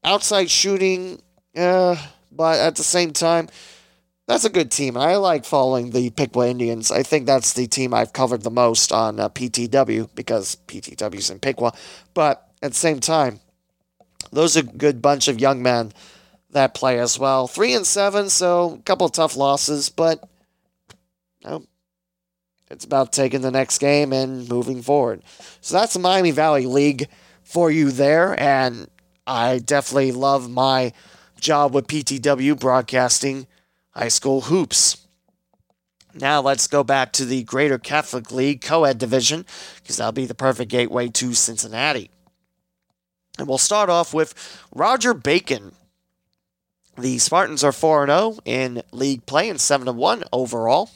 outside 0.07 0.51
shooting, 0.51 1.21
uh, 1.57 1.97
but 2.33 2.59
at 2.59 2.77
the 2.77 2.83
same 2.83 3.12
time, 3.12 3.49
that's 4.27 4.45
a 4.45 4.51
good 4.51 4.71
team. 4.71 4.97
I 4.97 5.16
like 5.16 5.45
following 5.45 5.90
the 5.90 6.11
Piqua 6.11 6.49
Indians. 6.49 6.90
I 6.90 7.03
think 7.03 7.27
that's 7.27 7.53
the 7.53 7.66
team 7.66 7.92
I've 7.92 8.12
covered 8.12 8.42
the 8.42 8.51
most 8.51 8.92
on 8.92 9.21
uh, 9.21 9.29
PTW 9.29 10.09
because 10.14 10.57
PTW's 10.66 11.31
in 11.31 11.38
Piqua. 11.38 11.73
But 12.14 12.49
at 12.62 12.73
the 12.73 12.79
same 12.79 13.01
time, 13.01 13.40
those 14.33 14.57
are 14.57 14.61
a 14.61 14.64
good 14.64 15.03
bunch 15.03 15.29
of 15.29 15.40
young 15.40 15.62
men 15.62 15.92
that 16.51 16.75
play 16.75 16.99
as 16.99 17.19
well. 17.19 17.47
Three 17.47 17.75
and 17.75 17.87
seven, 17.87 18.29
so 18.31 18.79
a 18.81 18.83
couple 18.83 19.09
tough 19.09 19.37
losses, 19.37 19.90
but 19.90 20.29
you 21.40 21.51
know, 21.51 21.64
it's 22.69 22.85
about 22.85 23.12
taking 23.12 23.42
the 23.42 23.51
next 23.53 23.79
game 23.79 24.12
and 24.12 24.49
moving 24.49 24.83
forward. 24.83 25.23
So 25.61 25.77
that's 25.79 25.95
the 25.95 26.01
Miami 26.01 26.33
Valley 26.33 26.66
League 26.66 27.09
for 27.45 27.71
you 27.71 27.92
there, 27.92 28.38
and 28.40 28.88
I 29.27 29.59
definitely 29.59 30.12
love 30.12 30.49
my 30.49 30.93
job 31.41 31.75
with 31.75 31.89
PTW 31.89 32.59
broadcasting 32.59 33.47
high 33.91 34.09
school 34.09 34.43
hoops. 34.43 35.07
Now 36.15 36.41
let's 36.41 36.67
go 36.67 36.83
back 36.83 37.12
to 37.15 37.25
the 37.25 37.43
Greater 37.43 37.79
Catholic 37.79 38.31
League 38.31 38.62
co-ed 38.62 38.99
division 38.99 39.45
because 39.77 39.97
that'll 39.97 40.12
be 40.12 40.27
the 40.27 40.35
perfect 40.35 40.71
gateway 40.71 41.09
to 41.09 41.35
Cincinnati. 41.35 42.11
And 43.39 43.47
we'll 43.47 43.59
start 43.59 43.91
off 43.91 44.15
with 44.15 44.35
Roger 44.75 45.12
Bacon. 45.12 45.73
The 46.97 47.19
Spartans 47.19 47.62
are 47.62 47.73
4 47.73 48.07
0 48.07 48.39
in 48.47 48.83
league 48.93 49.27
play 49.27 49.51
and 49.51 49.61
7 49.61 49.95
1 49.95 50.25
overall. 50.33 50.91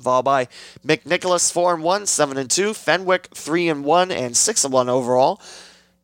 Followed 0.00 0.22
by 0.22 0.48
McNicholas 0.84 1.52
4 1.52 1.76
1, 1.76 2.06
7 2.06 2.48
2, 2.48 2.74
Fenwick 2.74 3.28
3 3.32 3.72
1, 3.72 4.10
and 4.10 4.36
6 4.36 4.64
1 4.64 4.88
overall. 4.88 5.40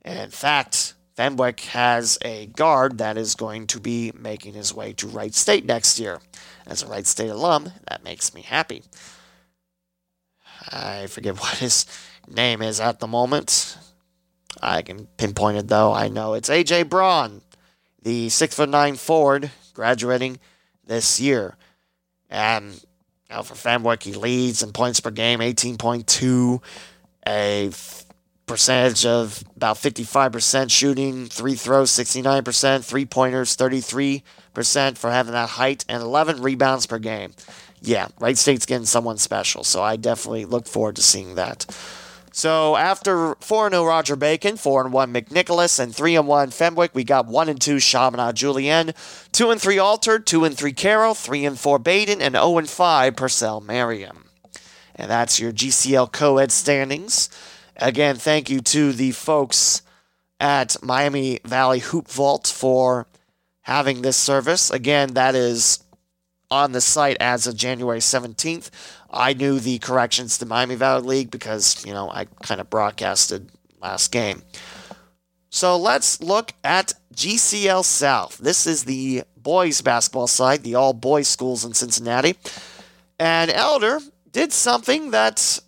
And 0.02 0.18
in 0.18 0.30
fact, 0.30 0.94
Fenwick 1.16 1.60
has 1.60 2.18
a 2.22 2.46
guard 2.46 2.98
that 2.98 3.16
is 3.16 3.34
going 3.34 3.66
to 3.68 3.80
be 3.80 4.12
making 4.14 4.52
his 4.52 4.74
way 4.74 4.92
to 4.92 5.06
Wright 5.06 5.34
State 5.34 5.64
next 5.64 5.98
year. 5.98 6.20
As 6.66 6.82
a 6.82 6.86
Wright 6.86 7.06
State 7.06 7.30
alum, 7.30 7.72
that 7.88 8.04
makes 8.04 8.34
me 8.34 8.42
happy. 8.42 8.82
I 10.70 11.06
forget 11.06 11.36
what 11.40 11.58
his 11.58 11.86
name 12.28 12.60
is 12.62 12.80
at 12.80 13.00
the 13.00 13.06
moment. 13.06 13.78
I 14.60 14.82
can 14.82 15.06
pinpoint 15.16 15.58
it 15.58 15.68
though. 15.68 15.92
I 15.92 16.08
know 16.08 16.34
it's 16.34 16.48
AJ 16.48 16.88
Braun, 16.88 17.42
the 18.02 18.28
six 18.28 18.54
foot 18.54 18.68
nine 18.68 18.96
forward, 18.96 19.50
graduating 19.74 20.38
this 20.86 21.20
year. 21.20 21.56
And 22.28 22.84
know, 23.30 23.42
for 23.42 23.54
Fenwick, 23.54 24.02
he 24.02 24.12
leads 24.12 24.62
in 24.62 24.72
points 24.72 25.00
per 25.00 25.10
game, 25.10 25.40
18.2, 25.40 26.62
a 27.26 27.70
percentage 28.46 29.04
of 29.04 29.42
about 29.56 29.76
55% 29.76 30.70
shooting, 30.70 31.26
three 31.26 31.54
throws 31.54 31.90
69%, 31.90 32.84
three 32.84 33.04
pointers 33.04 33.56
33% 33.56 34.22
for 34.96 35.10
having 35.10 35.32
that 35.32 35.50
height, 35.50 35.84
and 35.88 36.02
11 36.02 36.42
rebounds 36.42 36.86
per 36.86 36.98
game. 36.98 37.32
Yeah, 37.82 38.08
Wright 38.18 38.38
State's 38.38 38.66
getting 38.66 38.86
someone 38.86 39.18
special, 39.18 39.64
so 39.64 39.82
I 39.82 39.96
definitely 39.96 40.44
look 40.44 40.66
forward 40.66 40.96
to 40.96 41.02
seeing 41.02 41.34
that. 41.34 41.66
So 42.32 42.76
after 42.76 43.34
4 43.36 43.70
0 43.70 43.84
Roger 43.84 44.14
Bacon, 44.14 44.56
4 44.56 44.88
1 44.88 45.12
McNicholas, 45.12 45.80
and 45.80 45.94
3 45.94 46.18
1 46.18 46.50
Fenwick, 46.50 46.94
we 46.94 47.02
got 47.02 47.26
1 47.26 47.48
and 47.48 47.60
2 47.60 47.80
Chaminade 47.80 48.36
Julienne, 48.36 48.92
2 49.32 49.50
and 49.50 49.60
3 49.60 49.78
Alter, 49.78 50.18
2 50.18 50.44
and 50.44 50.56
3 50.56 50.72
Carroll, 50.72 51.14
3 51.14 51.46
and 51.46 51.58
4 51.58 51.78
Badin, 51.78 52.20
and 52.20 52.34
0 52.34 52.58
and 52.58 52.68
5 52.68 53.16
Purcell 53.16 53.60
Marian. 53.60 54.18
And 54.94 55.10
that's 55.10 55.40
your 55.40 55.52
GCL 55.52 56.12
co 56.12 56.36
ed 56.36 56.52
standings. 56.52 57.30
Again, 57.78 58.16
thank 58.16 58.48
you 58.48 58.60
to 58.60 58.92
the 58.92 59.12
folks 59.12 59.82
at 60.40 60.76
Miami 60.82 61.40
Valley 61.44 61.80
Hoop 61.80 62.08
Vault 62.08 62.46
for 62.46 63.06
having 63.62 64.02
this 64.02 64.16
service. 64.16 64.70
Again, 64.70 65.14
that 65.14 65.34
is 65.34 65.84
on 66.50 66.72
the 66.72 66.80
site 66.80 67.16
as 67.20 67.46
of 67.46 67.56
January 67.56 67.98
17th. 67.98 68.70
I 69.10 69.32
knew 69.32 69.58
the 69.58 69.78
corrections 69.78 70.38
to 70.38 70.46
Miami 70.46 70.74
Valley 70.74 71.06
League 71.06 71.30
because, 71.30 71.84
you 71.84 71.92
know, 71.92 72.10
I 72.10 72.26
kind 72.42 72.60
of 72.60 72.70
broadcasted 72.70 73.50
last 73.80 74.12
game. 74.12 74.42
So 75.50 75.76
let's 75.76 76.20
look 76.22 76.52
at 76.64 76.94
GCL 77.14 77.84
South. 77.84 78.38
This 78.38 78.66
is 78.66 78.84
the 78.84 79.22
boys 79.36 79.80
basketball 79.80 80.26
side, 80.26 80.62
the 80.62 80.74
all 80.74 80.92
boys 80.92 81.28
schools 81.28 81.64
in 81.64 81.72
Cincinnati. 81.72 82.36
And 83.18 83.50
Elder 83.50 84.00
did 84.32 84.52
something 84.52 85.12
that 85.12 85.60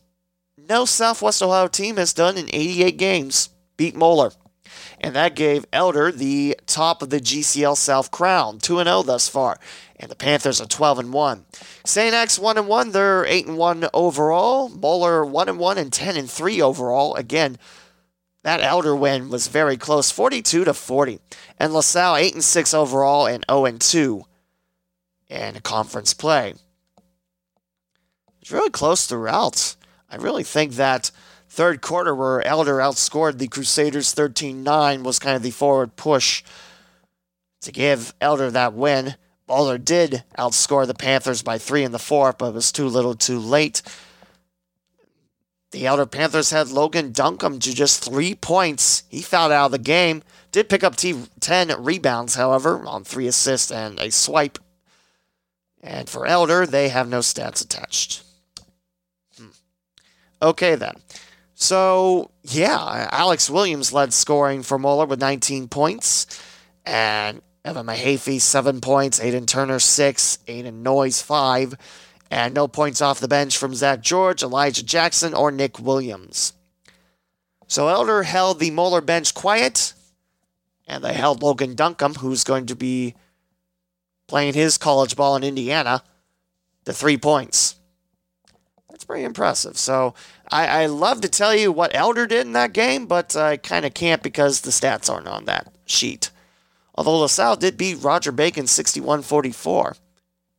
no 0.69 0.85
Southwest 0.85 1.43
Ohio 1.43 1.69
team 1.69 1.97
has 1.97 2.13
done 2.13 2.37
in 2.37 2.49
88 2.53 2.97
games 2.97 3.51
beat 3.77 3.97
Moeller. 3.97 4.33
And 5.01 5.15
that 5.15 5.37
gave 5.37 5.65
Elder 5.73 6.11
the 6.11 6.59
top 6.67 7.03
of 7.03 7.11
the 7.11 7.21
GCL 7.21 7.77
South 7.77 8.11
crown, 8.11 8.59
2 8.59 8.83
0 8.83 9.03
thus 9.03 9.29
far. 9.29 9.59
And 9.97 10.11
the 10.11 10.17
Panthers 10.17 10.61
are 10.61 10.67
12 10.67 10.99
and 10.99 11.13
1. 11.13 11.47
St. 11.85 12.15
X 12.15 12.39
1 12.39 12.59
and 12.59 12.69
1, 12.69 12.93
they're 12.93 13.25
8 13.25 13.47
and 13.47 13.59
1 13.59 13.89
overall. 13.95 14.69
Moeller 14.69 15.25
1 15.25 15.49
and 15.49 15.59
1 15.59 15.79
and 15.79 15.93
10 15.93 16.17
and 16.17 16.31
3 16.31 16.61
overall. 16.61 17.15
Again, 17.15 17.59
that 18.43 18.61
Elder 18.61 18.95
win 18.95 19.29
was 19.29 19.49
very 19.49 19.77
close, 19.77 20.11
42 20.11 20.65
to 20.65 20.75
40. 20.75 21.21
And 21.59 21.73
LaSalle 21.73 22.17
8 22.17 22.35
and 22.35 22.45
6 22.45 22.75
overall 22.75 23.27
and 23.27 23.45
0 23.49 23.65
and 23.65 23.81
2 23.81 24.25
in 25.29 25.61
conference 25.61 26.15
play. 26.15 26.55
It's 28.41 28.53
really 28.53 28.71
close 28.71 29.07
throughout. 29.07 29.77
I 30.11 30.17
really 30.17 30.45
think 30.45 30.75
that 30.75 31.11
third 31.49 31.81
quarter 31.81 32.15
where 32.15 32.47
Elder 32.47 32.77
outscored 32.77 33.39
the 33.39 33.49
Crusaders 33.49 34.13
13 34.13 34.63
9 34.63 35.03
was 35.03 35.19
kind 35.19 35.37
of 35.37 35.43
the 35.43 35.51
forward 35.51 35.97
push 35.97 36.43
to 37.63 37.73
give 37.73 38.15
Elder 38.21 38.51
that 38.51 38.75
win. 38.75 39.17
Moeller 39.49 39.79
did 39.79 40.25
outscore 40.39 40.87
the 40.87 40.95
Panthers 40.95 41.43
by 41.43 41.59
three 41.59 41.83
in 41.83 41.93
the 41.93 41.99
fourth, 41.99 42.39
but 42.39 42.49
it 42.49 42.55
was 42.55 42.71
too 42.71 42.87
little 42.87 43.15
too 43.15 43.39
late. 43.39 43.83
The 45.71 45.87
Elder 45.87 46.07
Panthers 46.07 46.51
had 46.51 46.71
Logan 46.71 47.13
Duncombe 47.13 47.59
to 47.61 47.75
just 47.75 48.05
three 48.05 48.35
points. 48.35 49.03
He 49.09 49.21
fouled 49.21 49.53
out 49.53 49.67
of 49.67 49.73
the 49.73 49.79
game. 49.79 50.23
Did 50.51 50.69
pick 50.69 50.83
up 50.83 50.97
t- 50.97 51.27
10 51.41 51.83
rebounds, 51.83 52.37
however, 52.37 52.87
on 52.87 53.05
three 53.05 53.27
assists 53.27 53.71
and 53.71 53.99
a 54.01 54.11
swipe. 54.11 54.59
And 55.83 56.09
for 56.09 56.27
Elder, 56.27 56.67
they 56.67 56.89
have 56.89 57.09
no 57.09 57.19
stats 57.19 57.63
attached. 57.63 58.23
Okay, 60.41 60.75
then. 60.75 60.97
So, 61.55 62.31
yeah, 62.45 63.09
Alex 63.11 63.51
Williams 63.51 63.93
led 63.93 64.13
scoring 64.13 64.63
for 64.63 64.79
Moeller 64.79 65.07
with 65.07 65.21
19 65.21 65.69
points. 65.69 66.27
And 66.87 67.43
Evan 67.65 67.87
Mahaffey, 67.87 68.41
seven 68.41 68.81
points. 68.81 69.19
Aiden 69.19 69.47
Turner, 69.47 69.79
six. 69.79 70.39
Aiden 70.47 70.83
Noyes, 70.83 71.21
five. 71.21 71.75
And 72.31 72.55
no 72.55 72.69
points 72.69 73.01
off 73.01 73.21
the 73.21 73.29
bench 73.29 73.57
from 73.57 73.75
Zach 73.75 74.01
George, 74.01 74.43
Elijah 74.43 74.85
Jackson, 74.85 75.35
or 75.35 75.51
Nick 75.51 75.79
Williams. 75.79 76.53
So 77.67 77.89
Elder 77.89 78.23
held 78.23 78.61
the 78.61 78.71
Moeller 78.71 79.03
bench 79.03 79.35
quiet, 79.35 79.93
and 80.87 81.05
they 81.05 81.13
held 81.13 81.43
Logan 81.43 81.75
Duncombe, 81.75 82.15
who's 82.15 82.45
going 82.45 82.67
to 82.67 82.77
be 82.77 83.15
playing 84.27 84.55
his 84.55 84.79
college 84.79 85.17
ball 85.17 85.37
in 85.37 85.45
Indiana, 85.45 86.03
to 86.85 86.93
three 86.93 87.19
points. 87.19 87.78
That's 88.99 89.05
pretty 89.05 89.23
impressive. 89.23 89.79
So 89.79 90.15
I, 90.51 90.67
I 90.67 90.87
love 90.87 91.21
to 91.21 91.29
tell 91.29 91.55
you 91.55 91.71
what 91.71 91.95
Elder 91.95 92.27
did 92.27 92.49
in 92.49 92.53
that 92.55 92.73
game, 92.73 93.07
but 93.07 93.37
I 93.37 93.57
kind 93.57 93.87
of 93.87 93.95
can't 93.95 94.25
because 94.25 94.63
the 94.63 94.73
stats 94.73 95.09
aren't 95.09 95.29
on 95.29 95.45
that 95.45 95.73
sheet. 95.87 96.33
Although 96.97 97.21
LaSalle 97.21 97.55
did 97.55 97.77
beat 97.77 98.03
Roger 98.03 98.33
Bacon 98.33 98.67
61 98.67 99.23
44 99.23 99.95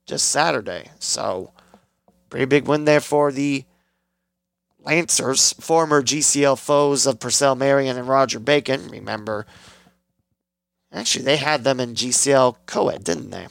just 0.06 0.30
Saturday. 0.30 0.90
So 1.00 1.52
pretty 2.30 2.46
big 2.46 2.66
win 2.66 2.86
there 2.86 3.02
for 3.02 3.34
the 3.34 3.66
Lancers, 4.80 5.52
former 5.60 6.02
GCL 6.02 6.58
foes 6.60 7.06
of 7.06 7.20
Purcell 7.20 7.56
Marian 7.56 7.98
and 7.98 8.08
Roger 8.08 8.40
Bacon. 8.40 8.88
Remember, 8.88 9.48
actually, 10.94 11.26
they 11.26 11.36
had 11.36 11.66
them 11.66 11.82
in 11.82 11.94
GCL 11.94 12.56
co-ed, 12.66 13.04
didn't 13.04 13.32
they? 13.32 13.48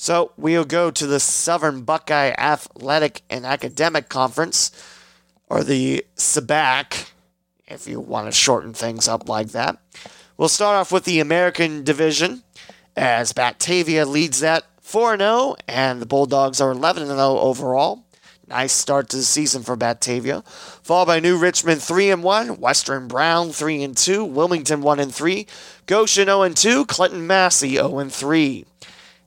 So 0.00 0.30
we'll 0.36 0.64
go 0.64 0.92
to 0.92 1.06
the 1.08 1.18
Southern 1.18 1.82
Buckeye 1.82 2.32
Athletic 2.38 3.22
and 3.28 3.44
Academic 3.44 4.08
Conference, 4.08 4.70
or 5.48 5.64
the 5.64 6.06
SABAC, 6.14 7.10
if 7.66 7.88
you 7.88 7.98
want 7.98 8.26
to 8.28 8.32
shorten 8.32 8.72
things 8.72 9.08
up 9.08 9.28
like 9.28 9.48
that. 9.48 9.76
We'll 10.36 10.48
start 10.48 10.76
off 10.76 10.92
with 10.92 11.02
the 11.02 11.18
American 11.18 11.82
Division, 11.82 12.44
as 12.96 13.32
Batavia 13.32 14.06
leads 14.06 14.38
that 14.38 14.66
4 14.82 15.18
0, 15.18 15.56
and 15.66 16.00
the 16.00 16.06
Bulldogs 16.06 16.60
are 16.60 16.70
11 16.70 17.08
0 17.08 17.18
overall. 17.18 18.04
Nice 18.46 18.72
start 18.72 19.08
to 19.08 19.16
the 19.16 19.24
season 19.24 19.64
for 19.64 19.74
Batavia. 19.74 20.44
Followed 20.84 21.06
by 21.06 21.18
New 21.18 21.36
Richmond 21.36 21.82
3 21.82 22.12
and 22.12 22.22
1, 22.22 22.60
Western 22.60 23.08
Brown 23.08 23.50
3 23.50 23.82
and 23.82 23.96
2, 23.96 24.24
Wilmington 24.24 24.80
1 24.80 25.00
and 25.00 25.12
3, 25.12 25.44
Goshen 25.86 26.26
0 26.26 26.42
and 26.42 26.56
2, 26.56 26.86
Clinton 26.86 27.26
Massie 27.26 27.74
0 27.74 27.98
and 27.98 28.12
3. 28.12 28.64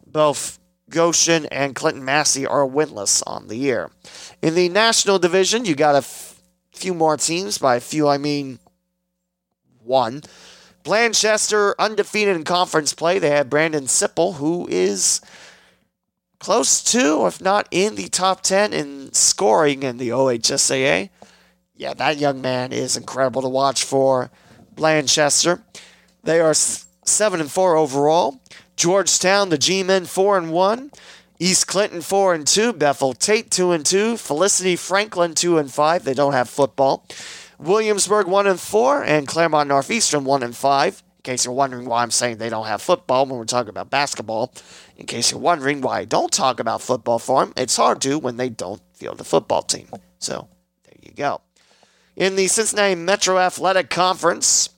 Both 0.07 0.60
Goshen 0.91 1.45
and 1.47 1.73
Clinton 1.73 2.06
Massie 2.06 2.45
are 2.45 2.67
winless 2.67 3.23
on 3.25 3.47
the 3.47 3.56
year. 3.56 3.89
In 4.41 4.54
the 4.56 4.69
National 4.69 5.17
Division, 5.17 5.65
you 5.65 5.75
got 5.75 5.95
a 5.95 5.99
f- 5.99 6.39
few 6.73 6.93
more 6.93 7.17
teams. 7.17 7.58
By 7.58 7.77
a 7.77 7.80
few, 7.82 8.08
I 8.08 8.17
mean 8.17 8.60
one. 9.84 10.21
Blanchester 10.84 11.73
undefeated 11.80 12.36
in 12.36 12.43
conference 12.43 12.93
play. 12.93 13.19
They 13.19 13.30
have 13.30 13.49
Brandon 13.49 13.86
Sipple, 13.86 14.36
who 14.36 14.67
is 14.69 15.21
close 16.39 16.84
to, 16.84 17.27
if 17.27 17.39
not 17.39 17.67
in 17.71 17.95
the 17.95 18.10
top 18.10 18.41
10 18.41 18.73
in 18.73 19.13
scoring 19.13 19.84
in 19.84 19.97
the 19.97 20.10
OHSAA. 20.10 21.10
Yeah, 21.75 21.93
that 21.93 22.17
young 22.17 22.41
man 22.41 22.73
is 22.73 22.97
incredible 22.97 23.41
to 23.43 23.49
watch 23.49 23.84
for 23.84 24.32
Blanchester. 24.75 25.62
They 26.23 26.39
are 26.39 26.54
7 26.54 27.39
and 27.39 27.51
4 27.51 27.75
overall. 27.75 28.41
Georgetown, 28.82 29.50
the 29.50 29.60
G-men 29.60 30.06
4 30.06 30.39
and 30.39 30.52
1. 30.52 30.91
East 31.38 31.67
Clinton 31.67 32.02
4 32.02 32.34
and 32.34 32.48
2. 32.48 32.74
Bethel 32.74 33.13
Tate 33.13 33.52
2 33.52 33.74
and 33.74 33.86
2. 33.86 34.17
Felicity 34.17 34.76
Franklin 34.76 35.36
2 35.36 35.60
and 35.60 35.72
5. 35.72 36.04
They 36.04 36.15
don't 36.15 36.34
have 36.34 36.50
football. 36.50 37.06
Williamsburg 37.60 38.26
1 38.26 38.48
and 38.48 38.60
4 38.60 39.04
and 39.04 39.28
Clermont 39.28 39.70
Northeastern 39.70 40.24
1 40.24 40.41
and 40.41 40.56
5. 40.56 41.04
In 41.17 41.22
case 41.22 41.46
you're 41.46 41.54
wondering 41.54 41.86
why 41.86 42.02
I'm 42.02 42.10
saying 42.10 42.38
they 42.38 42.50
don't 42.50 42.65
have 42.65 42.82
football 42.82 43.28
when 43.28 43.38
we're 43.38 43.46
talking 43.46 43.70
about 43.70 43.91
basketball, 43.91 44.52
in 44.98 45.06
case 45.06 45.30
you're 45.30 45.39
wondering 45.39 45.82
why 45.82 46.00
I 46.00 46.06
don't 46.06 46.34
talk 46.34 46.60
about 46.60 46.82
football 46.82 47.20
for 47.20 47.46
them, 47.46 47.54
it's 47.56 47.78
hard 47.78 48.02
to 48.02 48.17
when 48.17 48.38
they 48.38 48.50
don't 48.50 48.82
field 48.96 49.22
a 49.22 49.24
football 49.24 49.62
team. 49.62 49.89
So, 50.17 50.48
there 50.86 50.96
you 51.04 51.12
go. 51.12 51.41
In 52.15 52.36
the 52.36 52.48
Cincinnati 52.48 52.96
Metro 52.96 53.38
Athletic 53.38 53.91
Conference, 53.91 54.72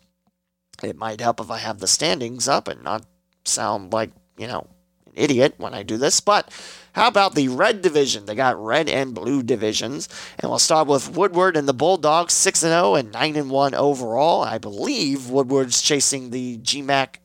it 0.84 0.98
might 0.98 1.22
help 1.22 1.40
if 1.40 1.50
I 1.50 1.60
have 1.60 1.80
the 1.80 1.88
standings 1.88 2.50
up 2.50 2.68
and 2.68 2.84
not 2.84 3.06
sound 3.46 3.94
like, 3.94 4.12
you 4.38 4.48
know, 4.48 4.68
an 5.08 5.14
idiot 5.16 5.56
when 5.58 5.74
I 5.74 5.84
do 5.84 5.98
this, 5.98 6.20
but 6.20 6.52
how 6.94 7.08
about 7.08 7.34
the 7.34 7.48
red 7.48 7.82
division? 7.82 8.26
They 8.26 8.36
got 8.36 8.64
red 8.64 8.88
and 8.88 9.16
blue 9.16 9.42
divisions. 9.42 10.08
And 10.40 10.50
we'll 10.50 10.60
start 10.60 10.88
with 10.88 11.16
Woodward 11.16 11.58
and 11.58 11.68
the 11.68 11.74
Bulldogs, 11.74 12.34
6 12.34 12.60
0 12.60 12.96
and 12.96 13.12
9 13.12 13.36
and 13.36 13.50
1 13.50 13.74
overall. 13.74 14.44
I 14.44 14.60
believe 14.60 15.30
Woodward's 15.30 15.82
chasing 15.82 16.30
the 16.30 16.60
GMAC 16.60 17.16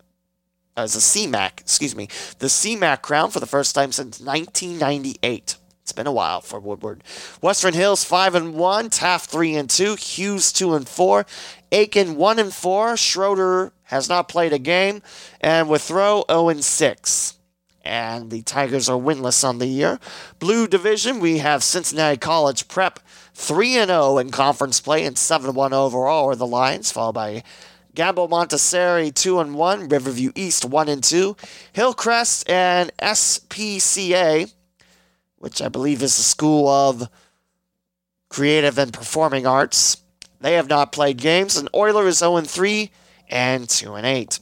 uh, 0.79 0.83
as 0.83 0.97
a 0.97 1.01
CMAC, 1.01 1.61
excuse 1.61 1.95
me, 1.95 2.09
the 2.39 2.47
CMAC 2.47 3.03
crown 3.03 3.31
for 3.31 3.41
the 3.41 3.47
first 3.47 3.75
time 3.75 3.93
since 3.93 4.21
1998. 4.21 5.57
It's 5.89 5.95
been 5.95 6.07
a 6.07 6.13
while 6.13 6.43
for 6.43 6.61
Woodward. 6.61 7.03
Western 7.41 7.73
Hills 7.73 8.05
5 8.05 8.35
and 8.35 8.55
1, 8.57 8.91
Taft 8.91 9.31
3 9.31 9.55
and 9.57 9.71
2, 9.71 9.95
Hughes 9.95 10.53
2 10.53 10.75
and 10.75 10.87
4, 10.87 11.25
Aiken 11.73 12.17
1 12.17 12.39
and 12.39 12.53
4, 12.53 12.99
Schroeder 12.99 13.73
has 13.85 14.07
not 14.07 14.29
played 14.29 14.53
a 14.53 14.59
game, 14.59 15.01
and 15.41 15.67
Withrow 15.67 16.25
0 16.31 16.51
and 16.51 16.63
6 16.63 17.35
and 17.87 18.31
the 18.31 18.43
Tigers 18.43 18.91
are 18.91 18.99
winless 18.99 19.43
on 19.49 19.61
the 19.61 19.67
year. 19.67 19.99
Blue 20.39 20.67
Division, 20.67 21.21
we 21.21 21.39
have 21.39 21.65
Cincinnati 21.65 22.19
College 22.19 22.69
Prep 22.69 23.01
3 23.33 23.73
0 23.87 24.19
in 24.19 24.31
conference 24.31 24.83
play 24.83 25.07
and 25.07 25.17
7 25.17 25.55
1 25.55 25.73
overall 25.73 26.27
are 26.27 26.37
the 26.37 26.47
Lions, 26.47 26.93
followed 26.93 27.15
by 27.15 27.43
Gamble 27.95 28.29
Montessori 28.29 29.11
2 29.11 29.41
and 29.41 29.55
1, 29.55 29.89
Riverview 29.89 30.33
East 30.35 30.67
1 30.67 30.89
and 30.91 31.03
2, 31.03 31.35
Hillcrest 31.73 32.51
and 32.51 32.93
SPCA, 32.99 34.53
which 35.39 35.63
I 35.63 35.69
believe 35.69 36.03
is 36.03 36.17
the 36.17 36.23
School 36.23 36.69
of 36.69 37.09
Creative 38.29 38.77
and 38.79 38.93
Performing 38.93 39.47
Arts. 39.47 40.03
They 40.41 40.55
have 40.55 40.69
not 40.69 40.93
played 40.93 41.19
games, 41.19 41.57
and 41.57 41.71
Oyler's 41.73 42.19
0 42.19 42.37
and 42.37 42.49
3 42.49 42.91
and 43.29 43.69
2 43.69 43.95
and 43.95 44.07
8. 44.07 44.39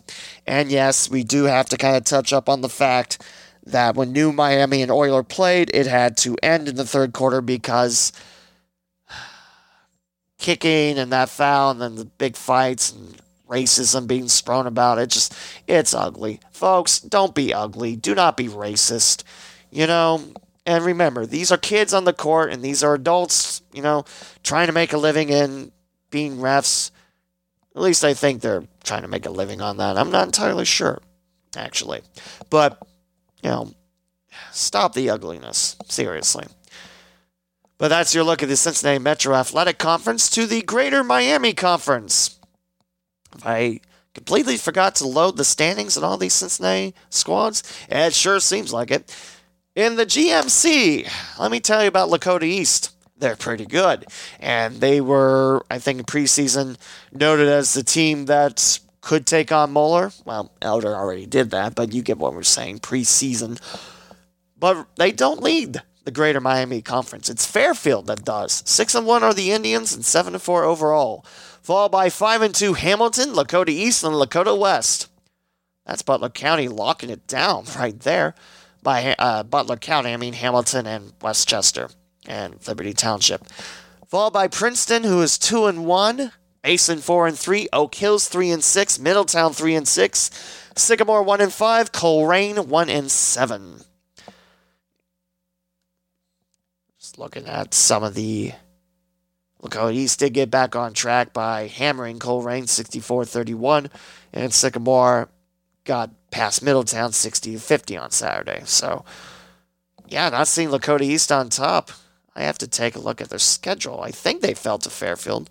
And 0.46 0.70
yes, 0.70 1.10
we 1.10 1.24
do 1.24 1.44
have 1.44 1.68
to 1.70 1.76
kind 1.76 1.96
of 1.96 2.04
touch 2.04 2.32
up 2.32 2.48
on 2.48 2.60
the 2.60 2.68
fact 2.68 3.22
that 3.64 3.96
when 3.96 4.12
New 4.12 4.32
Miami 4.32 4.82
and 4.82 4.90
Oyler 4.90 5.26
played, 5.26 5.70
it 5.74 5.86
had 5.86 6.16
to 6.18 6.36
end 6.42 6.68
in 6.68 6.76
the 6.76 6.84
third 6.84 7.12
quarter 7.12 7.40
because 7.40 8.12
kicking 10.38 10.98
and 10.98 11.12
that 11.12 11.28
foul 11.28 11.72
and 11.72 11.80
then 11.80 11.96
the 11.96 12.04
big 12.04 12.36
fights 12.36 12.92
and 12.92 13.20
racism 13.48 14.08
being 14.08 14.26
thrown 14.26 14.66
about 14.66 14.98
it 14.98 15.08
just 15.10 15.34
it's 15.66 15.94
ugly. 15.94 16.40
Folks, 16.50 17.00
don't 17.00 17.34
be 17.34 17.54
ugly. 17.54 17.96
Do 17.96 18.14
not 18.14 18.36
be 18.36 18.48
racist. 18.48 19.22
You 19.70 19.86
know, 19.86 20.20
and 20.66 20.84
remember, 20.84 21.24
these 21.24 21.52
are 21.52 21.56
kids 21.56 21.94
on 21.94 22.04
the 22.04 22.12
court 22.12 22.52
and 22.52 22.62
these 22.62 22.82
are 22.82 22.94
adults, 22.94 23.62
you 23.72 23.82
know, 23.82 24.04
trying 24.42 24.66
to 24.66 24.72
make 24.72 24.92
a 24.92 24.98
living 24.98 25.28
in 25.28 25.70
being 26.10 26.38
refs. 26.38 26.90
At 27.74 27.82
least 27.82 28.04
I 28.04 28.14
think 28.14 28.40
they're 28.40 28.64
trying 28.82 29.02
to 29.02 29.08
make 29.08 29.26
a 29.26 29.30
living 29.30 29.60
on 29.60 29.76
that. 29.76 29.96
I'm 29.96 30.10
not 30.10 30.26
entirely 30.26 30.64
sure, 30.64 31.00
actually. 31.56 32.00
But, 32.50 32.78
you 33.42 33.50
know, 33.50 33.72
stop 34.50 34.94
the 34.94 35.10
ugliness. 35.10 35.76
Seriously. 35.88 36.46
But 37.78 37.88
that's 37.88 38.14
your 38.14 38.24
look 38.24 38.42
at 38.42 38.48
the 38.48 38.56
Cincinnati 38.56 38.98
Metro 38.98 39.34
Athletic 39.34 39.78
Conference 39.78 40.30
to 40.30 40.46
the 40.46 40.62
Greater 40.62 41.04
Miami 41.04 41.52
Conference. 41.52 42.40
I 43.44 43.80
completely 44.14 44.56
forgot 44.56 44.94
to 44.96 45.06
load 45.06 45.36
the 45.36 45.44
standings 45.44 45.96
in 45.96 46.02
all 46.02 46.16
these 46.16 46.32
Cincinnati 46.32 46.94
squads. 47.10 47.62
It 47.90 48.14
sure 48.14 48.40
seems 48.40 48.72
like 48.72 48.90
it. 48.90 49.14
In 49.76 49.96
the 49.96 50.06
GMC, 50.06 51.06
let 51.38 51.50
me 51.52 51.60
tell 51.60 51.82
you 51.82 51.88
about 51.88 52.08
Lakota 52.08 52.44
East 52.44 52.96
they're 53.18 53.36
pretty 53.36 53.66
good. 53.66 54.06
And 54.40 54.76
they 54.76 55.00
were, 55.00 55.64
I 55.70 55.78
think, 55.78 56.06
preseason 56.06 56.76
noted 57.12 57.48
as 57.48 57.74
the 57.74 57.82
team 57.82 58.26
that 58.26 58.78
could 59.00 59.26
take 59.26 59.52
on 59.52 59.72
Moeller. 59.72 60.12
Well, 60.24 60.52
Elder 60.60 60.94
already 60.94 61.26
did 61.26 61.50
that, 61.50 61.74
but 61.74 61.92
you 61.92 62.02
get 62.02 62.18
what 62.18 62.34
we're 62.34 62.42
saying 62.42 62.80
preseason. 62.80 63.60
But 64.58 64.86
they 64.96 65.12
don't 65.12 65.42
lead 65.42 65.82
the 66.04 66.10
Greater 66.10 66.40
Miami 66.40 66.82
Conference. 66.82 67.28
It's 67.28 67.46
Fairfield 67.46 68.06
that 68.06 68.24
does. 68.24 68.62
Six 68.66 68.94
and 68.94 69.06
one 69.06 69.22
are 69.22 69.34
the 69.34 69.50
Indians, 69.50 69.94
and 69.94 70.04
seven 70.04 70.34
and 70.34 70.42
four 70.42 70.64
overall. 70.64 71.24
Followed 71.62 71.90
by 71.90 72.10
five 72.10 72.42
and 72.42 72.54
two 72.54 72.74
Hamilton, 72.74 73.30
Lakota 73.30 73.68
East, 73.70 74.04
and 74.04 74.14
Lakota 74.14 74.58
West. 74.58 75.08
That's 75.84 76.02
Butler 76.02 76.30
County 76.30 76.68
locking 76.68 77.10
it 77.10 77.26
down 77.26 77.64
right 77.78 77.98
there. 78.00 78.34
By 78.86 79.16
uh, 79.18 79.42
Butler 79.42 79.78
County, 79.78 80.12
I 80.12 80.16
mean 80.16 80.34
Hamilton 80.34 80.86
and 80.86 81.12
West 81.20 81.48
Chester 81.48 81.90
and 82.24 82.54
Liberty 82.68 82.92
Township. 82.92 83.44
Followed 84.06 84.32
by 84.32 84.46
Princeton, 84.46 85.02
who 85.02 85.22
is 85.22 85.38
two 85.38 85.66
and 85.66 85.86
one, 85.86 86.30
Mason 86.62 86.98
four 86.98 87.26
and 87.26 87.36
three, 87.36 87.68
Oak 87.72 87.96
Hills 87.96 88.28
three 88.28 88.48
and 88.52 88.62
six, 88.62 88.96
Middletown 88.96 89.52
three 89.54 89.74
and 89.74 89.88
six, 89.88 90.30
Sycamore 90.76 91.24
one 91.24 91.40
and 91.40 91.52
five, 91.52 91.90
Colerain 91.90 92.68
one 92.68 92.88
and 92.88 93.10
seven. 93.10 93.80
Just 97.00 97.18
looking 97.18 97.48
at 97.48 97.74
some 97.74 98.04
of 98.04 98.14
the 98.14 98.52
Lakota 99.60 99.94
East 99.94 100.20
did 100.20 100.32
get 100.32 100.48
back 100.48 100.76
on 100.76 100.92
track 100.92 101.32
by 101.32 101.66
hammering 101.66 102.20
Colerain 102.20 102.68
64 102.68 103.24
31, 103.24 103.90
and 104.32 104.54
Sycamore 104.54 105.28
got 105.82 106.25
past 106.30 106.62
Middletown 106.62 107.12
60 107.12 107.54
to 107.54 107.58
50 107.58 107.96
on 107.96 108.10
Saturday. 108.10 108.62
So, 108.64 109.04
yeah, 110.06 110.28
not 110.28 110.48
seeing 110.48 110.68
Lakota 110.68 111.02
East 111.02 111.32
on 111.32 111.48
top. 111.48 111.90
I 112.34 112.42
have 112.42 112.58
to 112.58 112.68
take 112.68 112.94
a 112.94 113.00
look 113.00 113.20
at 113.20 113.30
their 113.30 113.38
schedule. 113.38 114.02
I 114.02 114.10
think 114.10 114.42
they 114.42 114.54
fell 114.54 114.78
to 114.78 114.90
Fairfield. 114.90 115.48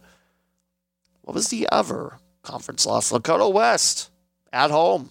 What 1.22 1.34
was 1.34 1.50
the 1.50 1.68
other 1.72 2.20
conference 2.44 2.86
loss? 2.86 3.12
Lakota 3.12 3.52
West 3.52 4.12
at 4.54 4.70
home. 4.70 5.10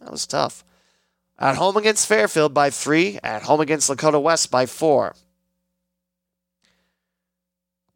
That 0.00 0.12
was 0.12 0.26
tough. 0.26 0.62
At 1.38 1.56
home 1.56 1.76
against 1.76 2.06
Fairfield 2.06 2.52
by 2.52 2.70
three. 2.70 3.18
At 3.22 3.42
home 3.42 3.60
against 3.60 3.90
Lakota 3.90 4.20
West 4.22 4.50
by 4.50 4.66
four. 4.66 5.14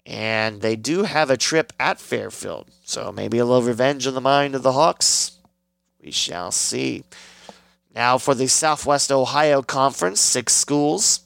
And 0.07 0.63
they 0.63 0.77
do 0.77 1.05
have 1.05 1.31
a 1.31 1.37
trip 1.37 1.73
at 1.79 2.01
Fairfield. 2.01 2.71
So 2.85 3.13
maybe 3.13 3.39
a 3.39 3.45
little 3.45 3.63
revenge 3.63 4.07
in 4.07 4.15
the 4.15 4.21
mind 4.21 4.55
of 4.55 4.63
the 4.63 4.73
Hawks. 4.73 5.39
We 6.03 6.11
shall 6.11 6.51
see. 6.51 7.05
Now 7.95 8.19
for 8.19 8.35
the 8.35 8.47
Southwest 8.47 9.11
Ohio 9.11 9.63
Conference, 9.63 10.21
six 10.21 10.55
schools. 10.55 11.21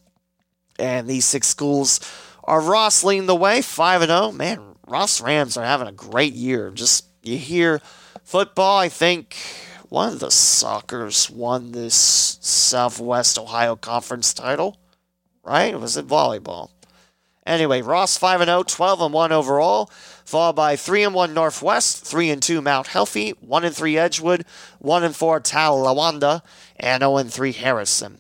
And 0.78 1.08
these 1.08 1.24
six 1.24 1.46
schools 1.46 2.00
are 2.42 2.60
Ross 2.60 3.04
leading 3.04 3.26
the 3.26 3.37
way, 3.37 3.62
5 3.62 4.02
0. 4.02 4.32
Man, 4.32 4.74
Ross 4.87 5.20
Rams 5.20 5.56
are 5.56 5.64
having 5.64 5.88
a 5.88 5.92
great 5.92 6.34
year. 6.34 6.70
Just 6.70 7.06
you 7.22 7.38
hear 7.38 7.80
football, 8.24 8.78
I 8.78 8.88
think 8.88 9.37
one 9.88 10.12
of 10.12 10.20
the 10.20 10.28
Sockers 10.28 11.30
won 11.30 11.72
this 11.72 11.94
Southwest 12.40 13.38
Ohio 13.38 13.76
Conference 13.76 14.34
title, 14.34 14.76
right? 15.44 15.78
Was 15.78 15.96
it 15.96 16.06
volleyball? 16.06 16.70
Anyway, 17.46 17.82
Ross 17.82 18.16
5 18.16 18.44
0, 18.44 18.62
12 18.64 19.00
and 19.00 19.14
1 19.14 19.32
overall, 19.32 19.90
followed 20.24 20.56
by 20.56 20.76
3 20.76 21.04
and 21.04 21.14
1 21.14 21.34
Northwest, 21.34 22.04
3 22.04 22.30
and 22.30 22.42
2 22.42 22.60
Mount 22.60 22.88
Healthy, 22.88 23.30
1 23.40 23.64
and 23.64 23.74
3 23.74 23.98
Edgewood, 23.98 24.44
1 24.78 25.04
and 25.04 25.14
4 25.14 25.40
Talawanda, 25.40 26.42
and 26.76 27.02
0 27.02 27.16
and 27.18 27.32
3 27.32 27.52
Harrison. 27.52 28.18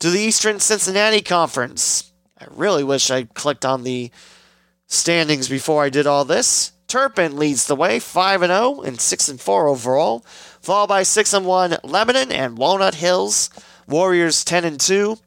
To 0.00 0.10
the 0.10 0.20
Eastern 0.20 0.60
Cincinnati 0.60 1.20
Conference. 1.20 2.12
I 2.40 2.46
really 2.50 2.84
wish 2.84 3.10
I 3.10 3.24
clicked 3.24 3.64
on 3.64 3.82
the 3.82 4.10
standings 4.86 5.48
before 5.48 5.82
I 5.82 5.90
did 5.90 6.06
all 6.06 6.24
this. 6.24 6.72
Turpin 6.86 7.36
leads 7.36 7.66
the 7.66 7.76
way, 7.76 7.98
5 7.98 8.42
and 8.42 8.50
0 8.50 8.82
and 8.82 9.00
6 9.00 9.28
and 9.28 9.40
4 9.40 9.68
overall, 9.68 10.20
followed 10.60 10.86
by 10.86 11.02
6 11.02 11.32
and 11.32 11.46
1 11.46 11.78
Lebanon 11.82 12.30
and 12.30 12.56
Walnut 12.56 12.94
Hills. 12.94 13.50
Warriors 13.88 14.44
10 14.44 14.64
and 14.64 14.78
2 14.78 15.18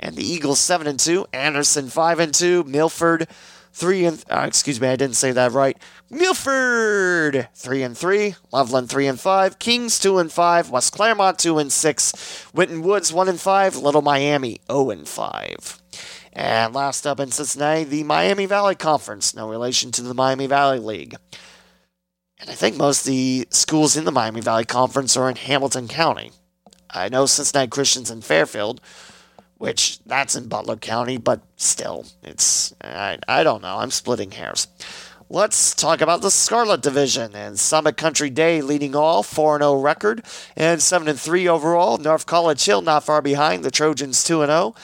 and 0.00 0.16
the 0.16 0.26
Eagles 0.26 0.58
7 0.58 0.86
and 0.86 0.98
2, 0.98 1.26
Anderson 1.32 1.88
5 1.88 2.18
and 2.18 2.34
2, 2.34 2.64
Milford 2.64 3.28
3 3.72 4.04
and 4.04 4.24
uh, 4.30 4.44
excuse 4.46 4.80
me, 4.80 4.88
I 4.88 4.96
didn't 4.96 5.16
say 5.16 5.32
that 5.32 5.52
right. 5.52 5.76
Milford 6.10 7.48
3 7.54 7.82
and 7.82 7.96
3, 7.96 8.34
Loveland 8.52 8.90
3 8.90 9.06
and 9.06 9.20
5, 9.20 9.58
Kings 9.58 9.98
2 9.98 10.18
and 10.18 10.32
5, 10.32 10.70
West 10.70 10.92
Clermont 10.92 11.38
2 11.38 11.58
and 11.58 11.72
6, 11.72 12.46
Winton 12.52 12.82
Woods 12.82 13.12
1 13.12 13.28
and 13.28 13.40
5, 13.40 13.76
Little 13.76 14.02
Miami 14.02 14.60
0 14.70 14.90
and 14.90 15.08
5. 15.08 15.82
And 16.32 16.74
last 16.74 17.06
up 17.06 17.20
in 17.20 17.30
Cincinnati, 17.30 17.84
the 17.84 18.04
Miami 18.04 18.46
Valley 18.46 18.74
Conference, 18.74 19.34
no 19.34 19.48
relation 19.48 19.90
to 19.92 20.02
the 20.02 20.14
Miami 20.14 20.46
Valley 20.46 20.78
League. 20.78 21.16
And 22.38 22.48
I 22.48 22.54
think 22.54 22.76
most 22.76 23.00
of 23.00 23.06
the 23.06 23.46
schools 23.50 23.96
in 23.96 24.04
the 24.04 24.12
Miami 24.12 24.40
Valley 24.40 24.64
Conference 24.64 25.16
are 25.16 25.28
in 25.28 25.36
Hamilton 25.36 25.88
County. 25.88 26.32
I 26.88 27.08
know 27.08 27.26
Cincinnati 27.26 27.68
Christians 27.68 28.10
in 28.10 28.22
Fairfield, 28.22 28.80
which 29.60 30.02
that's 30.06 30.34
in 30.34 30.48
Butler 30.48 30.76
County, 30.76 31.18
but 31.18 31.42
still, 31.56 32.06
it's 32.22 32.74
I, 32.82 33.18
I 33.28 33.42
don't 33.42 33.60
know. 33.60 33.76
I'm 33.76 33.90
splitting 33.90 34.30
hairs. 34.30 34.66
Let's 35.28 35.74
talk 35.74 36.00
about 36.00 36.22
the 36.22 36.30
Scarlet 36.30 36.80
Division 36.80 37.36
and 37.36 37.60
Summit 37.60 37.98
Country 37.98 38.30
Day 38.30 38.62
leading 38.62 38.96
all 38.96 39.22
4 39.22 39.58
0 39.58 39.74
record 39.82 40.24
and 40.56 40.80
7 40.80 41.14
3 41.14 41.46
overall. 41.46 41.98
North 41.98 42.24
College 42.24 42.64
Hill 42.64 42.80
not 42.80 43.04
far 43.04 43.20
behind. 43.20 43.62
The 43.62 43.70
Trojans 43.70 44.24
2 44.24 44.46
0. 44.46 44.74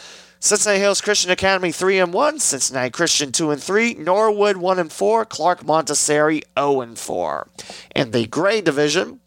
Cincinnati 0.40 0.78
Hills 0.78 1.00
Christian 1.00 1.30
Academy 1.30 1.72
3 1.72 1.98
and 1.98 2.12
1, 2.12 2.38
Cincinnati 2.38 2.90
Christian 2.90 3.32
2 3.32 3.52
and 3.52 3.62
3, 3.62 3.94
Norwood 3.94 4.58
1 4.58 4.78
and 4.78 4.92
4, 4.92 5.24
Clark 5.24 5.64
Montessori 5.64 6.42
0 6.58 6.82
and 6.82 6.98
4. 6.98 7.48
In 7.94 8.10
the 8.10 8.26
gray 8.26 8.60
division, 8.60 9.20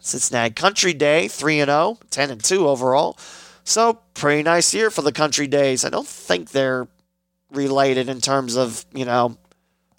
Cincinnati 0.00 0.52
Country 0.52 0.92
Day 0.92 1.28
3 1.28 1.60
and 1.60 1.70
0, 1.70 1.98
10 2.10 2.30
and 2.30 2.44
2 2.44 2.68
overall. 2.68 3.18
So, 3.70 4.00
pretty 4.14 4.42
nice 4.42 4.74
year 4.74 4.90
for 4.90 5.02
the 5.02 5.12
Country 5.12 5.46
Days. 5.46 5.84
I 5.84 5.90
don't 5.90 6.04
think 6.04 6.50
they're 6.50 6.88
related 7.52 8.08
in 8.08 8.20
terms 8.20 8.56
of, 8.56 8.84
you 8.92 9.04
know, 9.04 9.38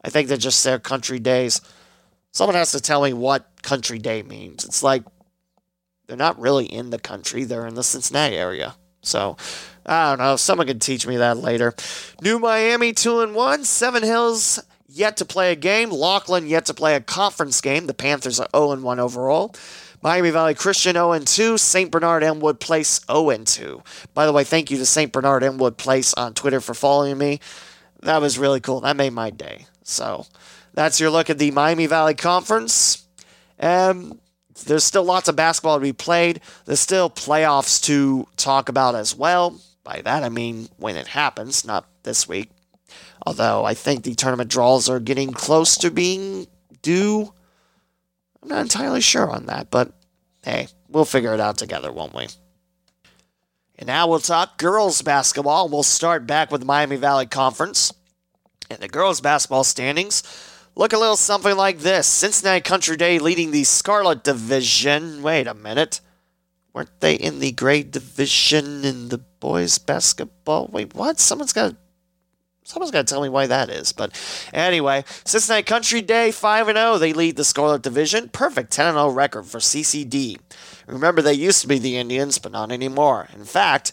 I 0.03 0.09
think 0.09 0.27
they're 0.27 0.35
just 0.35 0.61
their 0.65 0.77
Country 0.77 1.19
Days. 1.19 1.61
Someone 2.33 2.57
has 2.57 2.73
to 2.73 2.81
tell 2.81 3.01
me 3.01 3.13
what 3.13 3.47
Country 3.61 3.97
Day 3.97 4.23
means. 4.23 4.65
It's 4.65 4.83
like 4.83 5.03
they're 6.05 6.17
not 6.17 6.37
really 6.37 6.65
in 6.65 6.89
the 6.89 6.99
country, 6.99 7.45
they're 7.45 7.65
in 7.65 7.75
the 7.75 7.83
Cincinnati 7.83 8.35
area. 8.35 8.75
So, 9.03 9.37
I 9.85 10.09
don't 10.09 10.19
know. 10.19 10.35
Someone 10.35 10.67
can 10.67 10.79
teach 10.79 11.07
me 11.07 11.15
that 11.15 11.37
later. 11.37 11.73
New 12.21 12.39
Miami 12.39 12.91
2 12.91 13.21
and 13.21 13.33
1. 13.33 13.63
Seven 13.63 14.03
Hills 14.03 14.59
yet 14.89 15.15
to 15.15 15.23
play 15.23 15.53
a 15.53 15.55
game. 15.55 15.91
Lockland 15.91 16.49
yet 16.49 16.65
to 16.65 16.73
play 16.73 16.95
a 16.95 16.99
conference 16.99 17.61
game. 17.61 17.87
The 17.87 17.93
Panthers 17.93 18.37
are 18.37 18.49
0 18.53 18.73
and 18.73 18.83
1 18.83 18.99
overall. 18.99 19.55
Miami 20.03 20.31
Valley 20.31 20.55
Christian 20.55 20.93
0 20.93 21.11
and 21.11 21.27
2. 21.27 21.57
St. 21.57 21.91
Bernard 21.91 22.23
Elmwood 22.23 22.59
Place 22.59 22.99
0 23.11 23.29
and 23.29 23.45
2. 23.45 23.83
By 24.13 24.25
the 24.25 24.33
way, 24.33 24.43
thank 24.43 24.71
you 24.71 24.77
to 24.77 24.85
St. 24.85 25.11
Bernard 25.11 25.43
Elmwood 25.43 25.77
Place 25.77 26.13
on 26.15 26.33
Twitter 26.33 26.59
for 26.59 26.73
following 26.73 27.17
me. 27.17 27.39
That 28.01 28.21
was 28.21 28.39
really 28.39 28.59
cool. 28.59 28.81
That 28.81 28.97
made 28.97 29.13
my 29.13 29.29
day. 29.29 29.67
So, 29.83 30.25
that's 30.73 30.99
your 30.99 31.09
look 31.09 31.29
at 31.29 31.37
the 31.37 31.51
Miami 31.51 31.85
Valley 31.85 32.15
Conference. 32.15 33.05
Um, 33.59 34.19
there's 34.65 34.83
still 34.83 35.03
lots 35.03 35.27
of 35.27 35.35
basketball 35.35 35.77
to 35.77 35.81
be 35.81 35.93
played. 35.93 36.41
There's 36.65 36.79
still 36.79 37.09
playoffs 37.09 37.83
to 37.83 38.27
talk 38.37 38.69
about 38.69 38.95
as 38.95 39.15
well. 39.15 39.59
By 39.83 40.01
that 40.01 40.23
I 40.23 40.29
mean 40.29 40.69
when 40.77 40.95
it 40.95 41.07
happens, 41.07 41.65
not 41.65 41.87
this 42.03 42.27
week. 42.27 42.49
Although 43.25 43.65
I 43.65 43.73
think 43.73 44.03
the 44.03 44.15
tournament 44.15 44.49
draws 44.49 44.89
are 44.89 44.99
getting 44.99 45.33
close 45.33 45.77
to 45.77 45.91
being 45.91 46.47
due. 46.81 47.33
I'm 48.41 48.49
not 48.49 48.61
entirely 48.61 49.01
sure 49.01 49.29
on 49.29 49.45
that, 49.45 49.69
but 49.69 49.93
hey, 50.43 50.67
we'll 50.89 51.05
figure 51.05 51.33
it 51.33 51.39
out 51.39 51.57
together, 51.57 51.91
won't 51.91 52.15
we? 52.15 52.27
And 53.77 53.87
now 53.87 54.07
we'll 54.07 54.19
talk 54.19 54.57
girls 54.57 55.01
basketball. 55.01 55.67
We'll 55.67 55.83
start 55.83 56.27
back 56.27 56.51
with 56.51 56.65
Miami 56.65 56.97
Valley 56.97 57.25
Conference. 57.25 57.93
And 58.69 58.79
the 58.79 58.87
girls 58.87 59.21
basketball 59.21 59.63
standings 59.63 60.23
look 60.75 60.93
a 60.93 60.97
little 60.97 61.17
something 61.17 61.55
like 61.55 61.79
this 61.79 62.07
Cincinnati 62.07 62.61
Country 62.61 62.95
Day 62.95 63.19
leading 63.19 63.51
the 63.51 63.63
Scarlet 63.63 64.23
Division. 64.23 65.21
Wait 65.21 65.47
a 65.47 65.53
minute. 65.53 65.99
Weren't 66.73 66.99
they 67.01 67.15
in 67.15 67.39
the 67.39 67.51
gray 67.51 67.83
division 67.83 68.85
in 68.85 69.09
the 69.09 69.17
boys 69.17 69.77
basketball? 69.77 70.67
Wait, 70.67 70.93
what? 70.93 71.19
Someone's 71.19 71.53
got 71.53 71.75
Someone's 72.71 72.91
got 72.91 73.05
to 73.05 73.13
tell 73.13 73.21
me 73.21 73.27
why 73.27 73.47
that 73.47 73.69
is. 73.69 73.91
But 73.91 74.17
anyway, 74.53 75.03
Cincinnati 75.25 75.63
Country 75.63 76.01
Day 76.01 76.31
5 76.31 76.67
0. 76.67 76.97
They 76.99 77.11
lead 77.11 77.35
the 77.35 77.43
Scarlet 77.43 77.81
Division. 77.81 78.29
Perfect 78.29 78.71
10 78.71 78.93
0 78.93 79.09
record 79.09 79.45
for 79.45 79.57
CCD. 79.57 80.39
Remember, 80.87 81.21
they 81.21 81.33
used 81.33 81.61
to 81.63 81.67
be 81.67 81.79
the 81.79 81.97
Indians, 81.97 82.37
but 82.37 82.53
not 82.53 82.71
anymore. 82.71 83.27
In 83.35 83.43
fact, 83.43 83.91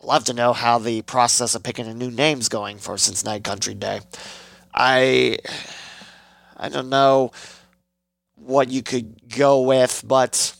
I'd 0.00 0.06
love 0.06 0.24
to 0.26 0.32
know 0.32 0.52
how 0.52 0.78
the 0.78 1.02
process 1.02 1.56
of 1.56 1.64
picking 1.64 1.88
a 1.88 1.94
new 1.94 2.08
name's 2.08 2.48
going 2.48 2.78
for 2.78 2.96
Cincinnati 2.96 3.40
Country 3.40 3.74
Day. 3.74 4.00
I. 4.72 5.38
I 6.56 6.68
don't 6.68 6.88
know 6.88 7.32
what 8.36 8.70
you 8.70 8.84
could 8.84 9.28
go 9.36 9.62
with, 9.62 10.04
but 10.06 10.54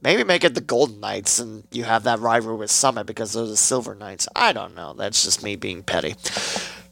maybe 0.00 0.22
make 0.22 0.44
it 0.44 0.54
the 0.54 0.60
Golden 0.60 1.00
Knights 1.00 1.40
and 1.40 1.64
you 1.72 1.82
have 1.82 2.04
that 2.04 2.20
rivalry 2.20 2.56
with 2.56 2.70
Summit 2.70 3.04
because 3.04 3.32
they're 3.32 3.46
the 3.46 3.56
Silver 3.56 3.96
Knights. 3.96 4.28
I 4.36 4.52
don't 4.52 4.76
know. 4.76 4.92
That's 4.92 5.24
just 5.24 5.42
me 5.42 5.56
being 5.56 5.82
petty. 5.82 6.14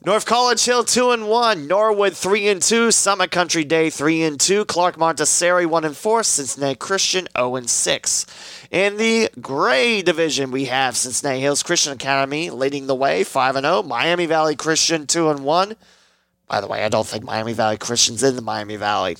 North 0.05 0.26
College 0.26 0.64
Hill 0.64 0.82
2 0.82 1.12
and 1.12 1.28
1, 1.28 1.68
Norwood 1.68 2.14
3 2.16 2.48
and 2.48 2.61
2, 2.61 2.90
Summit 2.90 3.30
Country 3.30 3.62
Day 3.62 3.88
3 3.88 4.22
and 4.24 4.40
2, 4.40 4.64
Clark 4.64 4.98
Montessori 4.98 5.64
1 5.64 5.84
and 5.84 5.96
4, 5.96 6.24
Cincinnati 6.24 6.74
Christian 6.74 7.28
0 7.38 7.55
and 7.55 7.70
6. 7.70 8.26
In 8.72 8.96
the 8.96 9.30
gray 9.40 10.03
division, 10.03 10.50
we 10.50 10.64
have 10.64 10.96
Cincinnati 10.96 11.38
Hills 11.38 11.62
Christian 11.62 11.92
Academy 11.92 12.50
leading 12.50 12.88
the 12.88 12.96
way 12.96 13.22
5 13.22 13.55
and 13.55 13.64
0, 13.64 13.84
Miami 13.84 14.26
Valley 14.26 14.57
Christian 14.57 15.07
2 15.07 15.30
and 15.30 15.44
1. 15.44 15.76
By 16.48 16.61
the 16.61 16.66
way, 16.66 16.82
I 16.82 16.88
don't 16.88 17.07
think 17.07 17.22
Miami 17.22 17.53
Valley 17.53 17.76
Christian's 17.76 18.24
in 18.24 18.34
the 18.34 18.42
Miami 18.42 18.74
Valley. 18.74 19.18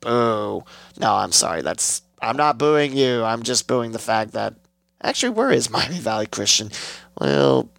Boo. 0.00 0.64
No, 0.98 1.14
I'm 1.14 1.32
sorry. 1.32 1.62
That's 1.62 2.02
I'm 2.20 2.36
not 2.36 2.58
booing 2.58 2.96
you. 2.96 3.22
I'm 3.22 3.44
just 3.44 3.68
booing 3.68 3.92
the 3.92 4.00
fact 4.00 4.32
that 4.32 4.54
actually, 5.00 5.30
where 5.30 5.52
is 5.52 5.70
Miami 5.70 6.00
Valley 6.00 6.26
Christian? 6.26 6.72
Well, 7.20 7.70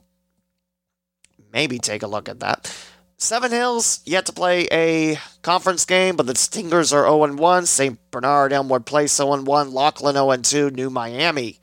maybe 1.52 1.80
take 1.80 2.04
a 2.04 2.08
look 2.08 2.30
at 2.30 2.40
that. 2.40 2.74
Seven 3.18 3.52
Hills 3.52 4.00
yet 4.06 4.26
to 4.28 4.34
play 4.34 4.68
a 4.72 5.18
conference 5.42 5.84
game, 5.86 6.16
but 6.16 6.26
the 6.26 6.36
Stingers 6.36 6.94
are 6.94 7.04
0 7.04 7.36
1. 7.36 7.66
St. 7.66 8.00
Bernard 8.12 8.54
Elmwood 8.54 8.86
Place 8.86 9.14
0 9.14 9.42
1. 9.42 9.72
Lockland 9.74 10.16
0 10.16 10.70
2. 10.70 10.76
New 10.76 10.90
Miami 10.90 11.60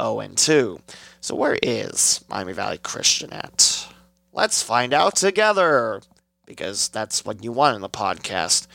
0 0.00 0.28
2. 0.34 0.80
So 1.20 1.34
where 1.34 1.58
is 1.62 2.24
Miami 2.30 2.54
Valley 2.54 2.78
Christian 2.78 3.32
at? 3.34 3.86
Let's 4.32 4.62
find 4.62 4.94
out 4.94 5.16
together. 5.16 6.00
because 6.46 6.88
that's 6.88 7.24
what 7.24 7.44
you 7.44 7.52
want 7.52 7.76
in 7.76 7.82
the 7.82 7.90
podcast. 7.90 8.66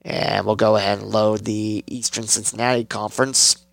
And 0.00 0.46
we'll 0.46 0.56
go 0.56 0.76
ahead 0.76 1.00
and 1.00 1.08
load 1.10 1.44
the 1.44 1.84
Eastern 1.86 2.26
Cincinnati 2.26 2.84
Conference, 2.84 3.66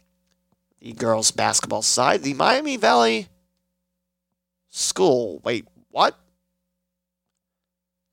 the 0.82 0.92
girls 0.92 1.32
basketball 1.32 1.82
side, 1.82 2.24
the 2.24 2.34
Miami 2.34 2.76
Valley 2.76 3.28
School. 4.70 5.40
Wait, 5.44 5.68
what? 5.92 6.18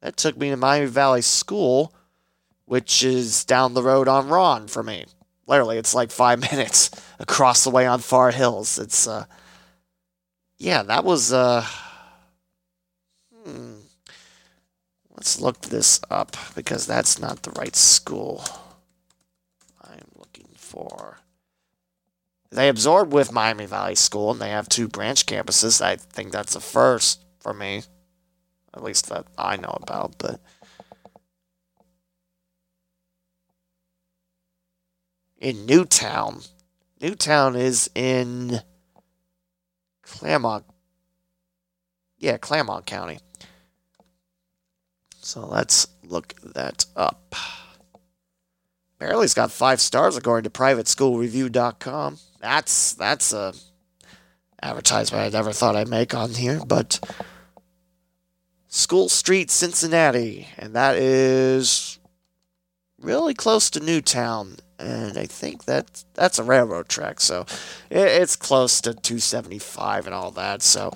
That 0.00 0.16
took 0.16 0.36
me 0.36 0.50
to 0.50 0.56
Miami 0.56 0.86
Valley 0.86 1.22
School, 1.22 1.94
which 2.66 3.02
is 3.02 3.44
down 3.44 3.74
the 3.74 3.82
road 3.82 4.06
on 4.08 4.28
Ron 4.28 4.68
for 4.68 4.82
me. 4.82 5.06
Literally, 5.46 5.78
it's 5.78 5.94
like 5.94 6.10
five 6.10 6.40
minutes 6.52 6.90
across 7.18 7.64
the 7.64 7.70
way 7.70 7.86
on 7.86 8.00
Far 8.00 8.30
Hills. 8.30 8.78
It's, 8.78 9.08
uh, 9.08 9.24
yeah, 10.58 10.82
that 10.82 11.04
was, 11.04 11.32
uh, 11.32 11.64
hmm. 13.44 13.74
Let's 15.18 15.40
look 15.40 15.62
this 15.62 16.00
up 16.10 16.36
because 16.54 16.86
that's 16.86 17.18
not 17.18 17.42
the 17.42 17.50
right 17.50 17.74
school 17.74 18.44
I'm 19.82 20.06
looking 20.16 20.46
for. 20.54 21.18
They 22.52 22.68
absorbed 22.68 23.12
with 23.12 23.32
Miami 23.32 23.66
Valley 23.66 23.96
School 23.96 24.30
and 24.30 24.40
they 24.40 24.50
have 24.50 24.68
two 24.68 24.86
branch 24.86 25.26
campuses. 25.26 25.82
I 25.82 25.96
think 25.96 26.30
that's 26.30 26.54
the 26.54 26.60
first 26.60 27.20
for 27.40 27.54
me. 27.54 27.82
At 28.74 28.82
least 28.82 29.08
that 29.08 29.26
I 29.36 29.56
know 29.56 29.76
about, 29.80 30.16
but 30.18 30.40
in 35.38 35.66
Newtown. 35.66 36.42
Newtown 37.00 37.56
is 37.56 37.90
in 37.94 38.60
Clermont. 40.02 40.64
Yeah, 42.18 42.36
Clermont 42.36 42.86
County. 42.86 43.18
So 45.20 45.46
let's 45.46 45.86
look 46.02 46.34
that 46.54 46.86
up. 46.96 47.34
Barely's 48.98 49.34
got 49.34 49.52
five 49.52 49.80
stars 49.80 50.16
according 50.16 50.50
to 50.50 50.58
privateschoolreview.com. 50.58 52.18
That's 52.40 52.94
that's 52.94 53.32
a 53.32 53.54
advertisement 54.62 55.22
I 55.22 55.36
never 55.36 55.52
thought 55.52 55.76
I'd 55.76 55.88
make 55.88 56.14
on 56.14 56.30
here, 56.30 56.60
but 56.66 57.00
School 58.68 59.08
Street, 59.08 59.50
Cincinnati, 59.50 60.48
and 60.58 60.74
that 60.74 60.96
is 60.96 61.98
really 63.00 63.34
close 63.34 63.70
to 63.70 63.80
Newtown, 63.80 64.56
and 64.78 65.16
I 65.16 65.26
think 65.26 65.64
that 65.64 66.04
that's 66.14 66.38
a 66.38 66.44
railroad 66.44 66.88
track, 66.88 67.20
so 67.20 67.46
it's 67.90 68.36
close 68.36 68.80
to 68.82 68.94
275 68.94 70.06
and 70.06 70.14
all 70.14 70.30
that. 70.32 70.62
So 70.62 70.92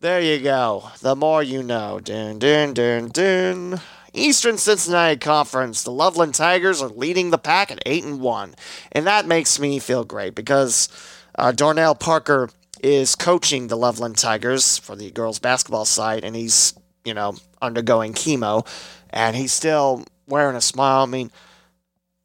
there 0.00 0.20
you 0.20 0.40
go. 0.40 0.90
The 1.00 1.16
more 1.16 1.42
you 1.42 1.62
know. 1.62 1.98
Dun 1.98 2.38
dun 2.38 2.74
dun 2.74 3.08
dun. 3.08 3.80
Eastern 4.12 4.58
Cincinnati 4.58 5.16
Conference, 5.16 5.82
the 5.82 5.90
Loveland 5.90 6.34
Tigers 6.34 6.82
are 6.82 6.90
leading 6.90 7.30
the 7.30 7.38
pack 7.38 7.70
at 7.70 7.82
8 7.86 8.04
and 8.04 8.20
1. 8.20 8.54
And 8.92 9.06
that 9.06 9.26
makes 9.26 9.58
me 9.58 9.78
feel 9.78 10.04
great 10.04 10.34
because 10.34 10.88
uh, 11.36 11.52
Darnell 11.52 11.94
Parker 11.94 12.50
is 12.84 13.14
coaching 13.16 13.68
the 13.68 13.76
Loveland 13.76 14.18
Tigers 14.18 14.76
for 14.76 14.94
the 14.94 15.10
girls 15.10 15.38
basketball 15.38 15.86
side 15.86 16.22
and 16.22 16.36
he's, 16.36 16.74
you 17.02 17.14
know, 17.14 17.34
undergoing 17.62 18.12
chemo 18.12 18.66
and 19.08 19.34
he's 19.34 19.54
still 19.54 20.04
wearing 20.28 20.54
a 20.54 20.60
smile. 20.60 21.02
I 21.02 21.06
mean, 21.06 21.30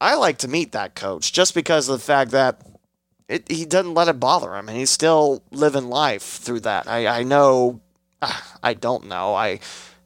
I 0.01 0.16
like 0.16 0.38
to 0.39 0.49
meet 0.49 0.74
that 0.74 0.95
coach 0.95 1.32
just 1.32 1.55
because 1.55 1.88
of 1.88 1.97
the 1.97 2.05
fact 2.05 2.32
that 2.32 2.62
it, 3.30 3.49
he 3.49 3.64
doesn't 3.64 3.93
let 3.93 4.10
it 4.10 4.20
bother 4.20 4.53
him 4.53 4.68
and 4.68 4.78
he's 4.78 4.89
still 4.89 5.41
living 5.49 5.88
life 5.88 6.24
through 6.24 6.60
that. 6.62 6.89
I, 6.89 7.07
I 7.07 7.24
know, 7.24 7.80
I 8.62 8.74
don't 8.74 9.07
know. 9.07 9.36
I 9.36 9.62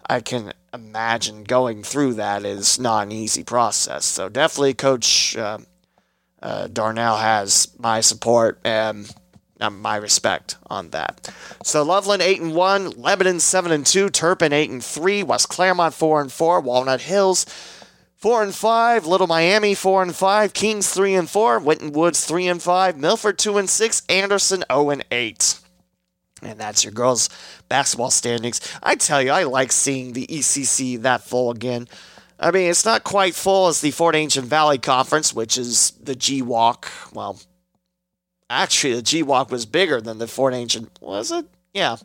I 0.07 0.19
can 0.19 0.53
imagine 0.71 1.45
going 1.45 1.81
through 1.81 2.15
that 2.15 2.45
is 2.45 2.79
not 2.79 3.07
an 3.07 3.11
easy 3.11 3.43
process. 3.43 4.05
So 4.05 4.29
definitely, 4.29 4.75
Coach 4.75 5.35
uh, 5.35 5.59
uh, 6.43 6.67
Darnell 6.67 7.17
has 7.17 7.69
my 7.79 8.01
support 8.01 8.59
and 8.63 9.09
uh, 9.63 9.69
my 9.69 9.95
respect 9.95 10.57
on 10.67 10.89
that. 10.89 11.33
So 11.63 11.83
Loveland 11.83 12.21
eight 12.21 12.41
and 12.41 12.53
one, 12.53 12.91
Lebanon 12.91 13.39
seven 13.39 13.71
and 13.71 13.85
two, 13.85 14.09
Turpin 14.09 14.53
eight 14.53 14.69
and 14.69 14.83
three, 14.83 15.23
West 15.23 15.49
Clermont 15.49 15.93
four 15.93 16.21
and 16.21 16.31
four, 16.31 16.59
Walnut 16.59 17.01
Hills. 17.01 17.45
Four 18.15 18.41
and 18.41 18.55
five, 18.55 19.05
Little 19.05 19.27
Miami 19.27 19.75
four 19.75 20.01
and 20.01 20.15
five, 20.15 20.53
Kings 20.53 20.89
three 20.89 21.13
and 21.13 21.29
four, 21.29 21.59
Winton 21.59 21.91
Woods 21.91 22.23
three 22.23 22.47
and 22.47 22.61
five, 22.61 22.97
Milford 22.97 23.37
two 23.37 23.57
and 23.57 23.69
six, 23.69 24.01
Anderson 24.07 24.59
zero 24.59 24.65
oh 24.69 24.89
and 24.91 25.03
eight. 25.11 25.59
And 26.41 26.59
that's 26.59 26.83
your 26.83 26.93
girls' 26.93 27.29
basketball 27.69 28.11
standings. 28.11 28.61
I 28.81 28.95
tell 28.95 29.21
you, 29.21 29.31
I 29.31 29.43
like 29.43 29.71
seeing 29.71 30.13
the 30.13 30.27
ECC 30.27 31.01
that 31.01 31.23
full 31.23 31.51
again. 31.51 31.87
I 32.39 32.51
mean, 32.51 32.69
it's 32.69 32.85
not 32.85 33.03
quite 33.03 33.35
full 33.35 33.67
as 33.67 33.81
the 33.81 33.91
Fort 33.91 34.15
Ancient 34.15 34.47
Valley 34.47 34.77
Conference, 34.77 35.33
which 35.33 35.57
is 35.57 35.91
the 36.01 36.15
GWOC. 36.15 37.13
Well, 37.13 37.39
actually, 38.61 38.93
the 38.95 39.01
GWOC 39.01 39.51
was 39.51 39.65
bigger 39.65 40.01
than 40.01 40.17
the 40.17 40.27
Fort 40.27 40.53
Ancient. 40.53 40.89
Was 41.01 41.31
it? 41.31 41.45
Yeah. 41.73 41.97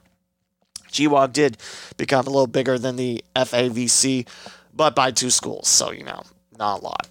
GWOC 0.91 1.33
did 1.33 1.57
become 1.97 2.27
a 2.27 2.31
little 2.31 2.47
bigger 2.47 2.79
than 2.79 2.97
the 2.97 3.23
FAVC, 3.37 4.27
but 4.75 4.95
by 4.95 5.11
two 5.11 5.31
schools, 5.31 5.69
so, 5.69 5.93
you 5.93 6.05
know, 6.05 6.23
not 6.59 6.81
a 6.81 6.85
lot. 6.85 7.09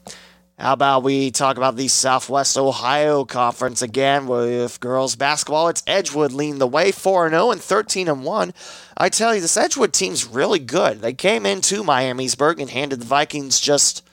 How 0.59 0.73
about 0.73 1.03
we 1.03 1.29
talk 1.29 1.57
about 1.57 1.75
the 1.75 1.87
Southwest 1.87 2.57
Ohio 2.57 3.25
Conference 3.25 3.83
again 3.83 4.25
with 4.25 4.79
girls 4.79 5.15
basketball? 5.15 5.67
It's 5.67 5.83
Edgewood 5.85 6.31
leading 6.31 6.57
the 6.57 6.65
way, 6.65 6.91
4 6.91 7.29
0 7.29 7.51
and 7.51 7.61
13 7.61 8.07
and 8.07 8.23
1. 8.23 8.53
I 8.97 9.09
tell 9.09 9.35
you, 9.35 9.41
this 9.41 9.55
Edgewood 9.55 9.93
team's 9.93 10.25
really 10.25 10.57
good. 10.57 11.01
They 11.01 11.13
came 11.13 11.45
into 11.45 11.83
Miamisburg 11.83 12.59
and 12.59 12.71
handed 12.71 13.01
the 13.01 13.05
Vikings 13.05 13.59
just, 13.59 14.03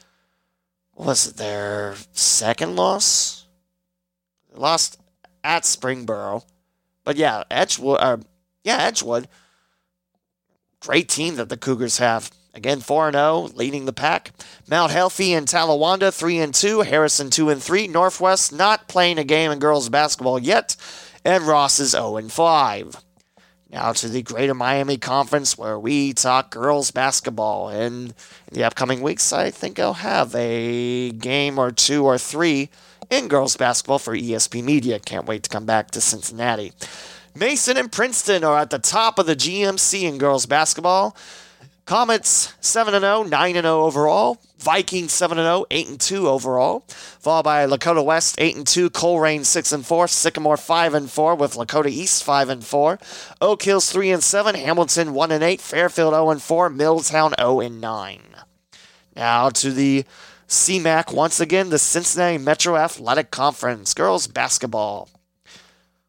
was 0.95 1.29
it, 1.29 1.37
their 1.39 1.95
second 2.13 2.77
loss? 2.77 3.47
They 4.53 4.61
lost 4.61 4.99
at 5.45 5.63
Springboro. 5.63 6.45
But 7.05 7.17
yeah, 7.17 7.45
Edgewood, 7.51 7.99
uh, 8.01 8.17
yeah, 8.65 8.79
Edgewood. 8.79 9.29
Great 10.81 11.09
team 11.09 11.37
that 11.37 11.49
the 11.49 11.57
Cougars 11.57 11.99
have. 11.99 12.31
Again, 12.55 12.81
4 12.81 13.11
0, 13.13 13.51
leading 13.55 13.85
the 13.85 13.93
pack. 13.93 14.31
Mount 14.69 14.93
Healthy 14.93 15.35
and 15.35 15.47
Talawanda 15.47 16.15
3 16.17 16.39
and 16.39 16.55
2, 16.55 16.83
Harrison 16.83 17.29
2 17.29 17.51
and 17.51 17.63
3, 17.63 17.89
Northwest 17.89 18.53
not 18.53 18.89
playing 18.89 19.19
a 19.19 19.25
game 19.25 19.51
in 19.51 19.59
girls 19.59 19.89
basketball 19.89 20.39
yet, 20.39 20.77
and 21.25 21.45
Ross 21.45 21.81
is 21.81 21.91
0 21.91 22.17
and 22.17 22.33
5. 22.33 23.05
Now 23.75 23.91
to 23.91 24.09
the 24.09 24.23
Greater 24.23 24.55
Miami 24.55 24.99
Conference 24.99 25.59
where 25.59 25.77
we 25.77 26.13
talk 26.13 26.53
girls 26.53 26.93
basketball. 26.93 27.71
And 27.71 28.11
in 28.47 28.53
the 28.53 28.63
upcoming 28.63 29.03
weeks, 29.03 29.33
I 29.33 29.51
think 29.51 29.81
I'll 29.81 29.95
have 29.95 30.33
a 30.37 31.11
game 31.11 31.59
or 31.59 31.73
two 31.73 32.05
or 32.05 32.17
three 32.17 32.71
in 33.11 33.29
girls 33.29 33.57
basketball 33.57 33.99
for 33.99 34.15
ESP 34.15 34.63
Media. 34.63 34.99
Can't 34.99 35.27
wait 35.27 35.43
to 35.45 35.51
come 35.51 35.67
back 35.67 35.91
to 35.93 36.01
Cincinnati. 36.01 36.73
Mason 37.37 37.77
and 37.77 37.91
Princeton 37.91 38.45
are 38.45 38.59
at 38.59 38.71
the 38.71 38.79
top 38.79 39.19
of 39.19 39.27
the 39.27 39.35
GMC 39.37 40.03
in 40.03 40.19
girls 40.19 40.47
basketball. 40.47 41.17
Comets 41.87 42.55
7 42.61 42.99
0, 42.99 43.25
9 43.25 43.55
0 43.55 43.65
overall. 43.83 44.39
Vikings 44.59 45.13
7 45.13 45.37
0, 45.37 45.67
8 45.71 45.99
2 45.99 46.29
overall. 46.29 46.85
Followed 46.89 47.43
by 47.43 47.67
Lakota 47.67 48.03
West 48.03 48.37
8 48.39 48.65
2, 48.65 48.89
Colerain 48.89 49.45
6 49.45 49.75
4, 49.75 50.09
Sycamore 50.09 50.57
5 50.57 51.11
4 51.11 51.35
with 51.35 51.55
Lakota 51.55 51.89
East 51.89 52.25
5 52.25 52.65
4, 52.65 52.99
Oak 53.43 53.63
Hills 53.63 53.93
3 53.93 54.19
7, 54.19 54.55
Hamilton 54.55 55.13
1 55.13 55.33
8, 55.43 55.61
Fairfield 55.61 56.15
0 56.15 56.39
4, 56.39 56.71
Middletown 56.71 57.35
0 57.39 57.69
9. 57.69 58.21
Now 59.17 59.51
to 59.51 59.71
the 59.71 60.05
CMAC 60.49 61.13
once 61.13 61.41
again, 61.41 61.71
the 61.71 61.79
Cincinnati 61.79 62.39
Metro 62.39 62.77
Athletic 62.77 63.31
Conference 63.31 63.95
girls 63.95 64.27
basketball. 64.27 65.09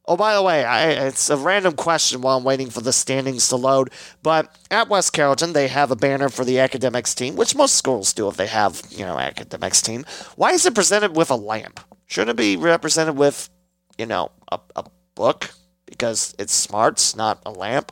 Oh, 0.07 0.15
by 0.15 0.35
the 0.35 0.43
way, 0.43 0.63
I, 0.63 0.89
it's 0.89 1.31
a 1.31 1.37
random 1.37 1.73
question 1.73 2.21
while 2.21 2.37
I'm 2.37 2.43
waiting 2.43 2.69
for 2.69 2.81
the 2.81 2.93
standings 2.93 3.49
to 3.49 3.55
load. 3.55 3.89
But 4.21 4.55
at 4.69 4.87
West 4.87 5.13
Carrollton, 5.13 5.53
they 5.53 5.67
have 5.67 5.89
a 5.89 5.95
banner 5.95 6.29
for 6.29 6.45
the 6.45 6.59
academics 6.59 7.15
team, 7.15 7.35
which 7.35 7.55
most 7.55 7.75
schools 7.75 8.13
do 8.13 8.27
if 8.27 8.37
they 8.37 8.45
have, 8.47 8.83
you 8.91 9.03
know, 9.05 9.17
academics 9.17 9.81
team. 9.81 10.05
Why 10.35 10.51
is 10.51 10.65
it 10.65 10.75
presented 10.75 11.15
with 11.15 11.31
a 11.31 11.35
lamp? 11.35 11.79
Shouldn't 12.05 12.31
it 12.31 12.37
be 12.37 12.55
represented 12.55 13.17
with, 13.17 13.49
you 13.97 14.05
know, 14.05 14.31
a, 14.51 14.59
a 14.75 14.85
book? 15.15 15.49
Because 15.87 16.35
it's 16.37 16.53
smarts, 16.53 17.15
not 17.15 17.41
a 17.45 17.51
lamp. 17.51 17.91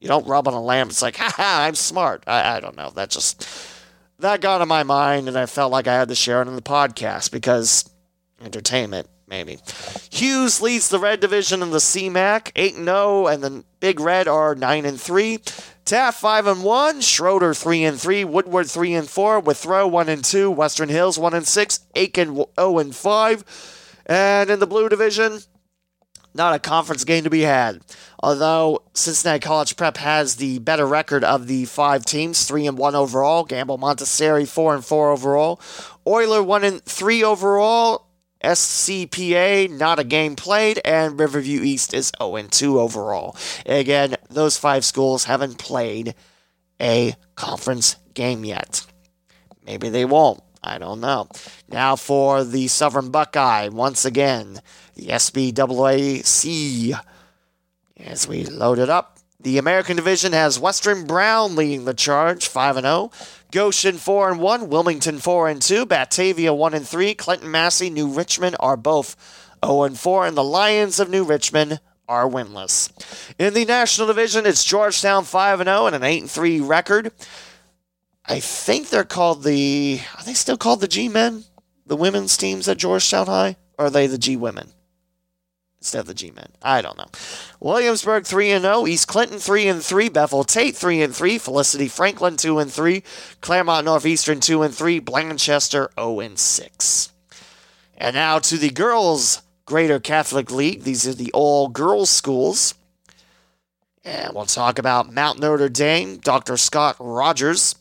You 0.00 0.08
don't 0.08 0.26
rub 0.26 0.48
on 0.48 0.54
a 0.54 0.60
lamp. 0.60 0.90
It's 0.90 1.02
like, 1.02 1.16
haha, 1.16 1.64
I'm 1.64 1.76
smart. 1.76 2.24
I, 2.26 2.56
I 2.56 2.60
don't 2.60 2.76
know. 2.76 2.90
That 2.90 3.10
just 3.10 3.46
that 4.22 4.40
got 4.40 4.60
in 4.60 4.68
my 4.68 4.82
mind, 4.82 5.28
and 5.28 5.36
I 5.36 5.46
felt 5.46 5.72
like 5.72 5.86
I 5.86 5.94
had 5.94 6.08
to 6.08 6.14
share 6.14 6.42
it 6.42 6.48
in 6.48 6.56
the 6.56 6.62
podcast 6.62 7.30
because 7.30 7.88
entertainment 8.40 9.08
maybe. 9.28 9.58
Hughes 10.10 10.60
leads 10.60 10.88
the 10.88 10.98
red 10.98 11.20
division 11.20 11.62
in 11.62 11.70
the 11.70 11.78
CMAC, 11.78 12.52
8 12.54 12.74
0, 12.74 13.26
and 13.26 13.42
the 13.42 13.64
Big 13.80 13.98
Red 13.98 14.28
are 14.28 14.54
9 14.54 14.84
and 14.84 15.00
3. 15.00 15.38
Taft 15.84 16.20
5 16.20 16.46
and 16.46 16.64
1, 16.64 17.00
Schroeder 17.00 17.54
3 17.54 17.84
and 17.84 18.00
3, 18.00 18.24
Woodward 18.24 18.70
3 18.70 18.94
and 18.94 19.08
4, 19.08 19.40
Withrow 19.40 19.86
1 19.86 20.08
and 20.08 20.24
2, 20.24 20.50
Western 20.50 20.88
Hills 20.88 21.18
1 21.18 21.34
and 21.34 21.46
6, 21.46 21.80
Aiken 21.94 22.34
0 22.34 22.78
and 22.78 22.94
5. 22.94 23.98
And 24.06 24.50
in 24.50 24.60
the 24.60 24.66
blue 24.66 24.88
division, 24.88 25.40
not 26.34 26.54
a 26.54 26.58
conference 26.58 27.04
game 27.04 27.24
to 27.24 27.30
be 27.30 27.42
had. 27.42 27.80
Although 28.22 28.82
Cincinnati 28.94 29.40
College 29.40 29.76
Prep 29.76 29.96
has 29.98 30.36
the 30.36 30.58
better 30.60 30.86
record 30.86 31.24
of 31.24 31.46
the 31.46 31.64
five 31.66 32.04
teams, 32.04 32.44
three 32.44 32.66
and 32.66 32.78
one 32.78 32.94
overall. 32.94 33.44
Gamble 33.44 33.78
Montessori 33.78 34.44
four 34.44 34.74
and 34.74 34.84
four 34.84 35.10
overall. 35.10 35.56
Oyler 36.06 36.44
one 36.44 36.64
and 36.64 36.82
three 36.84 37.22
overall. 37.22 38.08
SCPA 38.42 39.70
not 39.70 40.00
a 40.00 40.04
game 40.04 40.34
played, 40.34 40.80
and 40.84 41.18
Riverview 41.18 41.62
East 41.62 41.94
is 41.94 42.10
0 42.18 42.36
and 42.36 42.50
2 42.50 42.80
overall. 42.80 43.36
Again, 43.66 44.16
those 44.30 44.56
five 44.58 44.84
schools 44.84 45.24
haven't 45.24 45.58
played 45.58 46.14
a 46.80 47.14
conference 47.36 47.96
game 48.14 48.44
yet. 48.44 48.84
Maybe 49.64 49.88
they 49.88 50.04
won't. 50.04 50.42
I 50.64 50.78
don't 50.78 51.00
know. 51.00 51.28
Now 51.68 51.96
for 51.96 52.44
the 52.44 52.68
Southern 52.68 53.10
Buckeye, 53.10 53.68
once 53.68 54.04
again, 54.04 54.60
the 54.94 55.08
SBAAC. 55.08 56.98
As 57.98 58.26
we 58.26 58.44
load 58.44 58.78
it 58.78 58.88
up, 58.88 59.18
the 59.40 59.58
American 59.58 59.96
Division 59.96 60.32
has 60.32 60.58
Western 60.58 61.06
Brown 61.06 61.56
leading 61.56 61.84
the 61.84 61.94
charge, 61.94 62.46
5 62.46 62.80
0. 62.80 63.10
Goshen 63.50 63.98
4 63.98 64.30
and 64.32 64.40
1, 64.40 64.68
Wilmington 64.68 65.18
4 65.18 65.48
and 65.48 65.60
2, 65.60 65.84
Batavia 65.84 66.54
1 66.54 66.74
and 66.74 66.88
3, 66.88 67.14
Clinton 67.14 67.50
Massie, 67.50 67.90
New 67.90 68.08
Richmond 68.08 68.56
are 68.60 68.76
both 68.76 69.14
0 69.64 69.82
and 69.82 69.98
4, 69.98 70.26
and 70.26 70.36
the 70.36 70.44
Lions 70.44 70.98
of 70.98 71.10
New 71.10 71.24
Richmond 71.24 71.80
are 72.08 72.28
winless. 72.28 72.90
In 73.38 73.54
the 73.54 73.64
National 73.64 74.06
Division, 74.06 74.46
it's 74.46 74.64
Georgetown 74.64 75.24
5 75.24 75.60
and 75.60 75.68
0 75.68 75.86
and 75.86 75.96
an 75.96 76.02
8 76.02 76.22
and 76.22 76.30
3 76.30 76.60
record. 76.60 77.12
I 78.24 78.40
think 78.40 78.88
they're 78.88 79.04
called 79.04 79.42
the. 79.42 80.00
Are 80.16 80.24
they 80.24 80.34
still 80.34 80.56
called 80.56 80.80
the 80.80 80.88
G 80.88 81.08
Men? 81.08 81.44
The 81.86 81.96
women's 81.96 82.36
teams 82.36 82.68
at 82.68 82.78
Georgetown 82.78 83.26
High? 83.26 83.56
Or 83.78 83.86
are 83.86 83.90
they 83.90 84.06
the 84.06 84.18
G 84.18 84.36
Women? 84.36 84.72
Instead 85.82 85.98
of 85.98 86.06
the 86.06 86.14
G 86.14 86.30
Men. 86.30 86.46
I 86.62 86.80
don't 86.80 86.96
know. 86.96 87.08
Williamsburg 87.58 88.24
3 88.24 88.52
and 88.52 88.62
0, 88.62 88.86
East 88.86 89.08
Clinton 89.08 89.40
3 89.40 89.66
and 89.66 89.82
3, 89.82 90.08
Bethel 90.10 90.44
Tate 90.44 90.76
3 90.76 91.02
and 91.02 91.12
3, 91.12 91.38
Felicity 91.38 91.88
Franklin 91.88 92.36
2 92.36 92.60
and 92.60 92.72
3, 92.72 93.02
Clermont 93.40 93.84
Northeastern 93.84 94.38
2 94.38 94.62
and 94.62 94.72
3, 94.72 95.00
Blanchester 95.00 95.88
0 95.98 96.20
and 96.20 96.38
6. 96.38 97.12
And 97.96 98.14
now 98.14 98.38
to 98.38 98.56
the 98.56 98.70
girls 98.70 99.42
Greater 99.64 99.98
Catholic 99.98 100.52
League. 100.52 100.84
These 100.84 101.08
are 101.08 101.14
the 101.14 101.32
all 101.32 101.66
girls 101.66 102.10
schools. 102.10 102.74
And 104.04 104.34
we'll 104.34 104.46
talk 104.46 104.78
about 104.78 105.12
Mount 105.12 105.40
Notre 105.40 105.68
Dame, 105.68 106.18
Dr. 106.18 106.56
Scott 106.56 106.94
Rogers. 107.00 107.74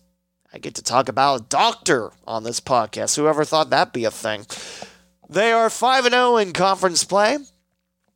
I 0.51 0.57
get 0.57 0.73
to 0.73 0.83
talk 0.83 1.07
about 1.07 1.39
a 1.39 1.43
doctor 1.43 2.13
on 2.25 2.43
this 2.43 2.59
podcast. 2.59 3.15
Whoever 3.15 3.45
thought 3.45 3.69
that'd 3.69 3.93
be 3.93 4.05
a 4.05 4.11
thing? 4.11 4.47
They 5.29 5.51
are 5.51 5.69
5 5.69 6.05
0 6.05 6.37
in 6.37 6.51
conference 6.51 7.03
play. 7.03 7.37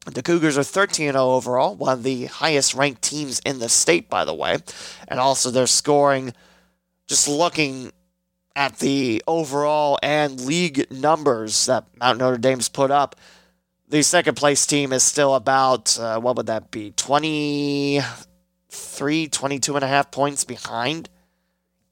The 0.06 0.22
Cougars 0.22 0.58
are 0.58 0.64
13 0.64 1.14
0 1.14 1.32
overall, 1.32 1.76
one 1.76 1.93
of 1.93 2.03
the 2.03 2.26
highest 2.26 2.76
ranked 2.76 3.01
teams 3.01 3.39
in 3.39 3.60
the 3.60 3.70
state, 3.70 4.10
by 4.10 4.24
the 4.24 4.34
way. 4.34 4.60
And 5.08 5.20
also, 5.20 5.49
they're 5.49 5.68
scoring, 5.68 6.34
just 7.08 7.28
looking 7.28 7.91
at 8.56 8.80
the 8.80 9.22
overall 9.28 9.99
and 10.01 10.39
league 10.41 10.89
numbers 10.91 11.66
that 11.66 11.86
Mount 11.99 12.20
Notre 12.20 12.38
Dame's 12.38 12.70
put 12.70 12.91
up. 12.91 13.16
The 13.89 14.03
second 14.03 14.36
place 14.36 14.66
team 14.66 14.93
is 14.93 15.03
still 15.03 15.36
about, 15.36 15.99
uh, 15.99 16.20
what 16.20 16.38
would 16.38 16.47
that 16.47 16.72
be, 16.72 16.91
23, 16.91 19.28
22 19.28 19.76
and 19.76 19.84
a 19.84 19.88
half 19.88 20.10
points 20.12 20.43
behind 20.43 21.10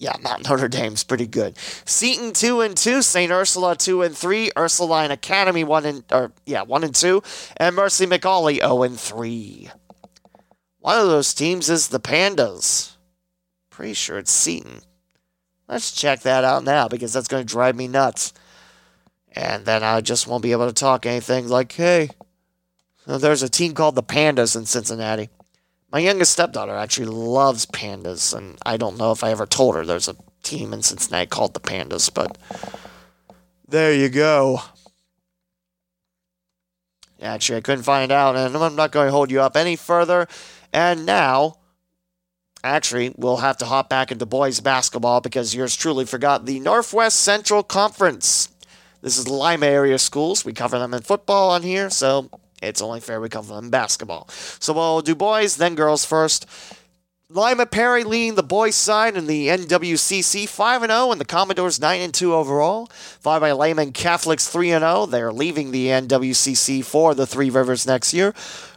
yeah, 0.03 0.17
Notre 0.43 0.67
Dame's 0.67 1.05
pretty 1.05 1.27
good. 1.27 1.57
Seton 1.85 2.33
two 2.33 2.59
and 2.59 2.75
two, 2.75 3.01
Saint 3.01 3.31
Ursula 3.31 3.77
two 3.77 4.01
and 4.01 4.15
three, 4.15 4.51
Ursuline 4.57 5.11
Academy 5.11 5.63
one 5.63 5.85
and 5.85 6.03
or 6.11 6.33
yeah 6.45 6.63
one 6.63 6.83
and 6.83 6.93
two, 6.93 7.23
and 7.55 7.73
Mercy 7.73 8.05
McAuley 8.05 8.55
zero 8.55 8.67
oh 8.67 8.83
and 8.83 8.99
three. 8.99 9.69
One 10.79 10.99
of 10.99 11.07
those 11.07 11.33
teams 11.33 11.69
is 11.69 11.87
the 11.87 12.01
Pandas. 12.01 12.97
Pretty 13.69 13.93
sure 13.93 14.17
it's 14.17 14.31
Seton. 14.31 14.81
Let's 15.69 15.93
check 15.93 16.19
that 16.21 16.43
out 16.43 16.65
now 16.65 16.89
because 16.89 17.13
that's 17.13 17.29
going 17.29 17.45
to 17.45 17.51
drive 17.51 17.77
me 17.77 17.87
nuts. 17.87 18.33
And 19.31 19.65
then 19.65 19.83
I 19.83 20.01
just 20.01 20.27
won't 20.27 20.43
be 20.43 20.51
able 20.51 20.67
to 20.67 20.73
talk 20.73 21.05
anything 21.05 21.47
like, 21.47 21.71
hey, 21.71 22.09
there's 23.07 23.41
a 23.41 23.49
team 23.49 23.73
called 23.73 23.95
the 23.95 24.03
Pandas 24.03 24.57
in 24.57 24.65
Cincinnati. 24.65 25.29
My 25.93 25.99
youngest 25.99 26.31
stepdaughter 26.31 26.75
actually 26.75 27.05
loves 27.05 27.67
pandas, 27.67 28.35
and 28.35 28.57
I 28.65 28.77
don't 28.77 28.97
know 28.97 29.11
if 29.11 29.23
I 29.23 29.29
ever 29.29 29.45
told 29.45 29.75
her 29.75 29.85
there's 29.85 30.07
a 30.07 30.15
team 30.41 30.73
in 30.73 30.81
Cincinnati 30.81 31.27
called 31.27 31.53
the 31.53 31.59
Pandas, 31.59 32.11
but 32.11 32.35
there 33.67 33.93
you 33.93 34.09
go. 34.09 34.61
Actually, 37.21 37.59
I 37.59 37.61
couldn't 37.61 37.83
find 37.83 38.11
out, 38.11 38.35
and 38.35 38.57
I'm 38.57 38.75
not 38.75 38.91
going 38.91 39.05
to 39.05 39.11
hold 39.11 39.29
you 39.29 39.39
up 39.41 39.55
any 39.55 39.75
further. 39.75 40.27
And 40.73 41.05
now, 41.05 41.59
actually, 42.63 43.13
we'll 43.15 43.37
have 43.37 43.57
to 43.57 43.65
hop 43.65 43.87
back 43.87 44.11
into 44.11 44.25
boys 44.25 44.61
basketball 44.61 45.21
because 45.21 45.53
yours 45.53 45.75
truly 45.75 46.05
forgot 46.05 46.47
the 46.47 46.59
Northwest 46.59 47.19
Central 47.19 47.61
Conference. 47.61 48.49
This 49.01 49.19
is 49.19 49.27
Lima 49.27 49.67
area 49.67 49.99
schools. 49.99 50.43
We 50.43 50.53
cover 50.53 50.79
them 50.79 50.95
in 50.95 51.03
football 51.03 51.51
on 51.51 51.61
here, 51.61 51.91
so 51.91 52.31
it's 52.63 52.81
only 52.81 52.99
fair 52.99 53.21
we 53.21 53.29
cover 53.29 53.55
them 53.55 53.69
basketball. 53.69 54.27
So 54.29 54.73
we'll 54.73 55.01
do 55.01 55.15
boys, 55.15 55.57
then 55.57 55.75
girls 55.75 56.05
first. 56.05 56.45
Lima 57.29 57.65
Perry 57.65 58.03
leading 58.03 58.35
the 58.35 58.43
boys' 58.43 58.75
side 58.75 59.17
in 59.17 59.25
the 59.25 59.47
NWCC 59.47 60.47
5 60.47 60.81
0, 60.81 60.83
and 60.83 60.91
oh 60.91 61.15
the 61.15 61.25
Commodores 61.25 61.79
9 61.79 62.11
2 62.11 62.33
overall. 62.33 62.87
Followed 63.21 63.39
by 63.39 63.51
Lehman 63.53 63.91
Catholics 63.91 64.47
3 64.47 64.69
0. 64.69 65.07
They're 65.07 65.33
leaving 65.33 65.71
the 65.71 65.87
NWCC 65.87 66.85
for 66.85 67.15
the 67.15 67.25
Three 67.25 67.49
Rivers 67.49 67.87
next 67.87 68.13
year. 68.13 68.33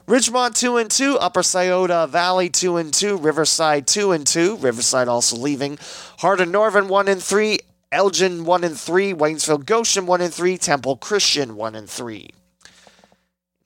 Ridgemont 0.07 0.55
2 0.55 0.79
and 0.79 0.91
2, 0.91 1.19
Upper 1.19 1.43
Scioto 1.43 2.07
Valley 2.07 2.49
2 2.49 2.77
and 2.79 2.95
2, 2.95 3.19
Riverside 3.19 3.87
2 3.87 4.13
and 4.13 4.27
2. 4.27 4.57
Riverside 4.57 5.09
also 5.09 5.37
leaving. 5.37 5.79
Hardin 6.21 6.51
Northern 6.51 6.89
1 6.89 7.09
and 7.09 7.23
3, 7.23 7.59
Elgin 7.93 8.45
1 8.45 8.65
and 8.65 8.79
3, 8.79 9.13
Waynesfield 9.13 9.67
Goshen 9.67 10.07
1 10.07 10.21
and 10.21 10.33
3, 10.33 10.57
Temple 10.57 10.97
Christian 10.97 11.57
1 11.57 11.75
and 11.75 11.91
3. 11.91 12.31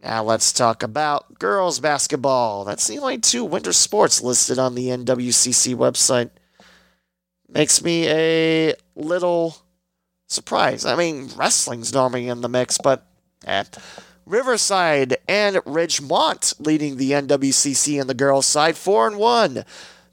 Now 0.03 0.25
let's 0.25 0.53
talk 0.53 0.83
about 0.83 1.39
girls 1.39 1.79
basketball. 1.79 2.65
That's 2.65 2.87
the 2.87 2.99
only 2.99 3.19
two 3.19 3.45
winter 3.45 3.73
sports 3.73 4.23
listed 4.23 4.59
on 4.59 4.75
the 4.75 4.89
NWCC 4.89 5.75
website. 5.75 6.31
Makes 7.49 7.83
me 7.83 8.09
a 8.09 8.75
little 8.95 9.57
surprised. 10.27 10.87
I 10.87 10.97
mean, 10.97 11.29
wrestling's 11.37 11.93
normally 11.93 12.29
in 12.29 12.41
the 12.41 12.49
mix, 12.49 12.79
but 12.79 13.07
eh. 13.47 13.65
Riverside 14.25 15.17
and 15.29 15.57
Ridgemont 15.57 16.55
leading 16.65 16.97
the 16.97 17.11
NWCC 17.11 18.01
in 18.01 18.07
the 18.07 18.15
girls' 18.15 18.47
side, 18.47 18.77
four 18.77 19.07
and 19.07 19.19
one. 19.19 19.65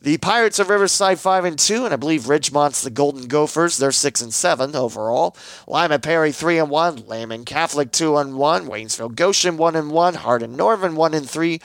The 0.08 0.18
Pirates 0.18 0.58
of 0.58 0.70
Riverside 0.70 1.20
5 1.20 1.44
and 1.44 1.60
2, 1.60 1.84
and 1.84 1.94
I 1.94 1.98
believe 1.98 2.30
Ridgemont's 2.30 2.82
the 2.82 2.90
Golden 2.90 3.28
Gophers. 3.28 3.76
They're 3.76 3.92
6 3.92 4.22
and 4.22 4.34
7 4.34 4.74
overall. 4.74 5.36
Lima 5.68 6.00
Perry 6.00 6.32
3 6.32 6.60
and 6.60 6.70
1, 6.70 7.08
Lehman 7.08 7.44
Catholic 7.44 7.92
2 7.92 8.16
and 8.16 8.38
1, 8.38 8.68
Waynesfield 8.68 9.16
Goshen 9.16 9.58
1 9.58 9.76
and 9.76 9.92
1, 9.92 10.14
Hardin 10.14 10.56
Northern 10.56 10.96
1 10.96 11.14
and 11.14 11.30
3, 11.30 11.60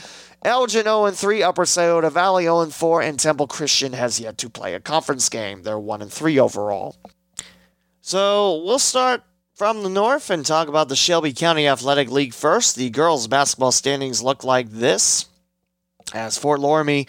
Elgin 0.45 0.83
0 0.83 1.05
and 1.05 1.17
3, 1.17 1.41
Upper 1.45 1.65
Scioto 1.65 2.11
Valley 2.11 2.43
0 2.43 2.63
and 2.63 2.75
4, 2.75 3.03
and 3.03 3.21
Temple 3.21 3.47
Christian 3.47 3.93
has 3.93 4.19
yet 4.19 4.39
to 4.39 4.51
play 4.51 4.75
a 4.75 4.81
conference 4.81 5.29
game. 5.29 5.63
They're 5.63 5.79
1 5.79 6.03
and 6.03 6.13
3 6.13 6.41
overall. 6.41 6.97
So 8.01 8.61
we'll 8.65 8.81
start 8.81 9.23
from 9.55 9.85
the 9.85 9.89
north 9.89 10.31
and 10.31 10.45
talk 10.45 10.67
about 10.67 10.89
the 10.89 10.97
Shelby 10.97 11.33
County 11.33 11.69
Athletic 11.69 12.11
League 12.11 12.35
first. 12.35 12.75
The 12.75 12.91
girls' 12.91 13.29
basketball 13.29 13.71
standings 13.71 14.21
look 14.21 14.43
like 14.43 14.69
this. 14.69 15.27
As 16.13 16.37
Fort 16.37 16.59
Loramie 16.59 17.09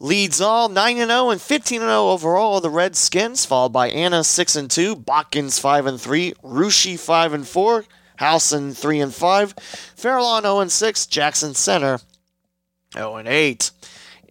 leads 0.00 0.40
all 0.40 0.68
9 0.68 0.96
0 0.96 1.30
and 1.30 1.40
15 1.40 1.80
0 1.80 2.08
overall. 2.08 2.60
The 2.60 2.70
Redskins, 2.70 3.44
followed 3.44 3.72
by 3.72 3.88
Anna 3.90 4.24
6 4.24 4.56
and 4.56 4.70
2, 4.70 4.96
Botkins 4.96 5.60
5 5.60 5.86
and 5.86 6.00
3, 6.00 6.34
Russia 6.42 6.98
5 6.98 7.32
and 7.32 7.46
4, 7.46 7.84
Houston 8.20 8.74
3 8.74 9.00
and 9.00 9.14
5, 9.14 9.52
Fairlawn 9.96 10.42
0 10.42 10.60
and 10.60 10.72
6, 10.72 11.06
Jackson 11.06 11.54
Center 11.54 11.98
0 12.94 13.16
and 13.16 13.28
8. 13.28 13.70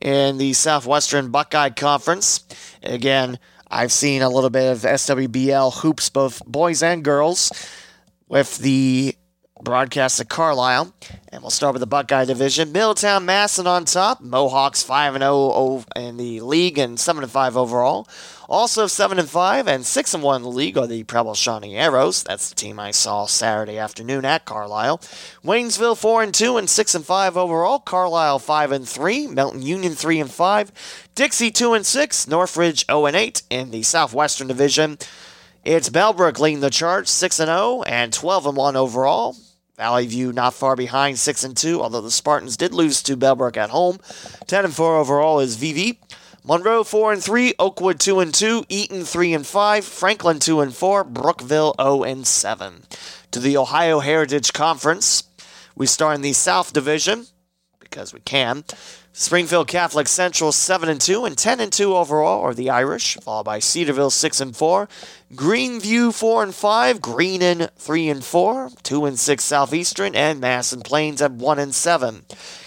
In 0.01 0.37
the 0.37 0.53
Southwestern 0.53 1.31
Buckeye 1.31 1.71
Conference, 1.71 2.45
again, 2.83 3.39
I've 3.69 3.91
seen 3.91 4.21
a 4.21 4.29
little 4.29 4.51
bit 4.51 4.71
of 4.71 4.79
SWBL 4.79 5.81
hoops, 5.81 6.09
both 6.09 6.45
boys 6.45 6.83
and 6.83 7.03
girls, 7.03 7.51
with 8.27 8.59
the 8.59 9.15
broadcast 9.61 10.19
at 10.19 10.29
Carlisle. 10.29 10.93
And 11.29 11.41
we'll 11.41 11.51
start 11.51 11.73
with 11.73 11.81
the 11.81 11.87
Buckeye 11.87 12.25
Division. 12.25 12.71
Middletown 12.71 13.25
Madison 13.25 13.67
on 13.67 13.85
top. 13.85 14.21
Mohawks 14.21 14.83
5 14.83 15.17
0 15.17 15.83
in 15.95 16.17
the 16.17 16.41
league 16.41 16.77
and 16.77 16.99
7 16.99 17.27
5 17.27 17.57
overall. 17.57 18.07
Also 18.47 18.87
7 18.87 19.25
5 19.25 19.67
and 19.67 19.85
6 19.85 20.15
1 20.15 20.35
in 20.37 20.41
the 20.41 20.49
league 20.49 20.77
are 20.77 20.87
the 20.87 21.03
Preble 21.03 21.33
Shawnee 21.33 21.75
Arrows. 21.75 22.23
That's 22.23 22.49
the 22.49 22.55
team 22.55 22.79
I 22.79 22.91
saw 22.91 23.25
Saturday 23.25 23.77
afternoon 23.77 24.25
at 24.25 24.45
Carlisle. 24.45 24.99
Waynesville 25.43 25.97
4 25.97 26.27
2 26.27 26.57
and 26.57 26.69
6 26.69 26.95
5 26.95 27.37
overall. 27.37 27.79
Carlisle 27.79 28.39
5 28.39 28.87
3. 28.87 29.27
Milton 29.27 29.61
Union 29.61 29.93
3 29.93 30.23
5. 30.23 31.09
Dixie 31.15 31.51
2 31.51 31.83
6. 31.83 32.27
Northridge 32.27 32.85
0 32.85 33.07
8 33.07 33.43
in 33.49 33.71
the 33.71 33.83
Southwestern 33.83 34.47
Division. 34.47 34.97
It's 35.65 35.89
Bellbrook 35.89 36.39
leading 36.39 36.61
the 36.61 36.69
charge, 36.69 37.09
6 37.09 37.35
0 37.35 37.83
and 37.83 38.13
12 38.13 38.55
1 38.55 38.75
overall 38.77 39.35
Valley 39.77 40.07
View 40.07 40.33
not 40.33 40.55
far 40.55 40.75
behind, 40.75 41.19
6 41.19 41.43
and 41.43 41.55
2, 41.55 41.83
although 41.83 42.01
the 42.01 42.09
Spartans 42.09 42.57
did 42.57 42.73
lose 42.73 43.03
to 43.03 43.15
Bellbrook 43.15 43.57
at 43.57 43.69
home. 43.69 43.99
10 44.47 44.65
and 44.65 44.73
4 44.73 44.97
overall 44.97 45.39
is 45.39 45.55
VV. 45.55 45.97
Monroe 46.43 46.83
4 46.83 47.13
and 47.13 47.23
3, 47.23 47.53
Oakwood 47.59 47.99
2 47.99 48.19
and 48.19 48.33
2, 48.33 48.65
Eaton 48.69 49.03
3 49.05 49.33
and 49.35 49.45
5, 49.45 49.85
Franklin 49.85 50.39
2 50.39 50.61
and 50.61 50.73
4, 50.73 51.03
Brookville 51.03 51.75
0 51.79 52.03
and 52.03 52.25
7. 52.25 52.83
To 53.29 53.39
the 53.39 53.55
Ohio 53.55 53.99
Heritage 53.99 54.51
Conference, 54.51 55.25
we 55.75 55.85
start 55.85 56.15
in 56.15 56.21
the 56.21 56.33
South 56.33 56.73
Division 56.73 57.27
because 57.79 58.15
we 58.15 58.21
can. 58.21 58.63
Springfield 59.19 59.67
Catholic 59.67 60.07
Central 60.07 60.51
7 60.51 60.89
and 60.89 61.01
2 61.01 61.25
and 61.25 61.35
10 61.35 61.59
and 61.59 61.73
2 61.73 61.95
overall 61.95 62.39
are 62.41 62.53
the 62.53 62.69
Irish, 62.69 63.17
followed 63.23 63.45
by 63.45 63.57
Cedarville 63.57 64.11
6 64.11 64.39
and 64.39 64.55
4, 64.55 64.87
Greenview 65.33 66.13
4 66.13 66.43
and 66.43 66.53
5, 66.53 66.99
Greenon 66.99 67.67
3 67.77 68.09
and 68.09 68.23
4, 68.23 68.69
2 68.83 69.05
and 69.05 69.17
6 69.17 69.43
Southeastern, 69.43 70.15
and 70.15 70.39
Madison 70.39 70.81
Plains 70.81 71.19
at 71.23 71.31
1 71.31 71.57
and 71.57 71.73
7. 71.73 72.25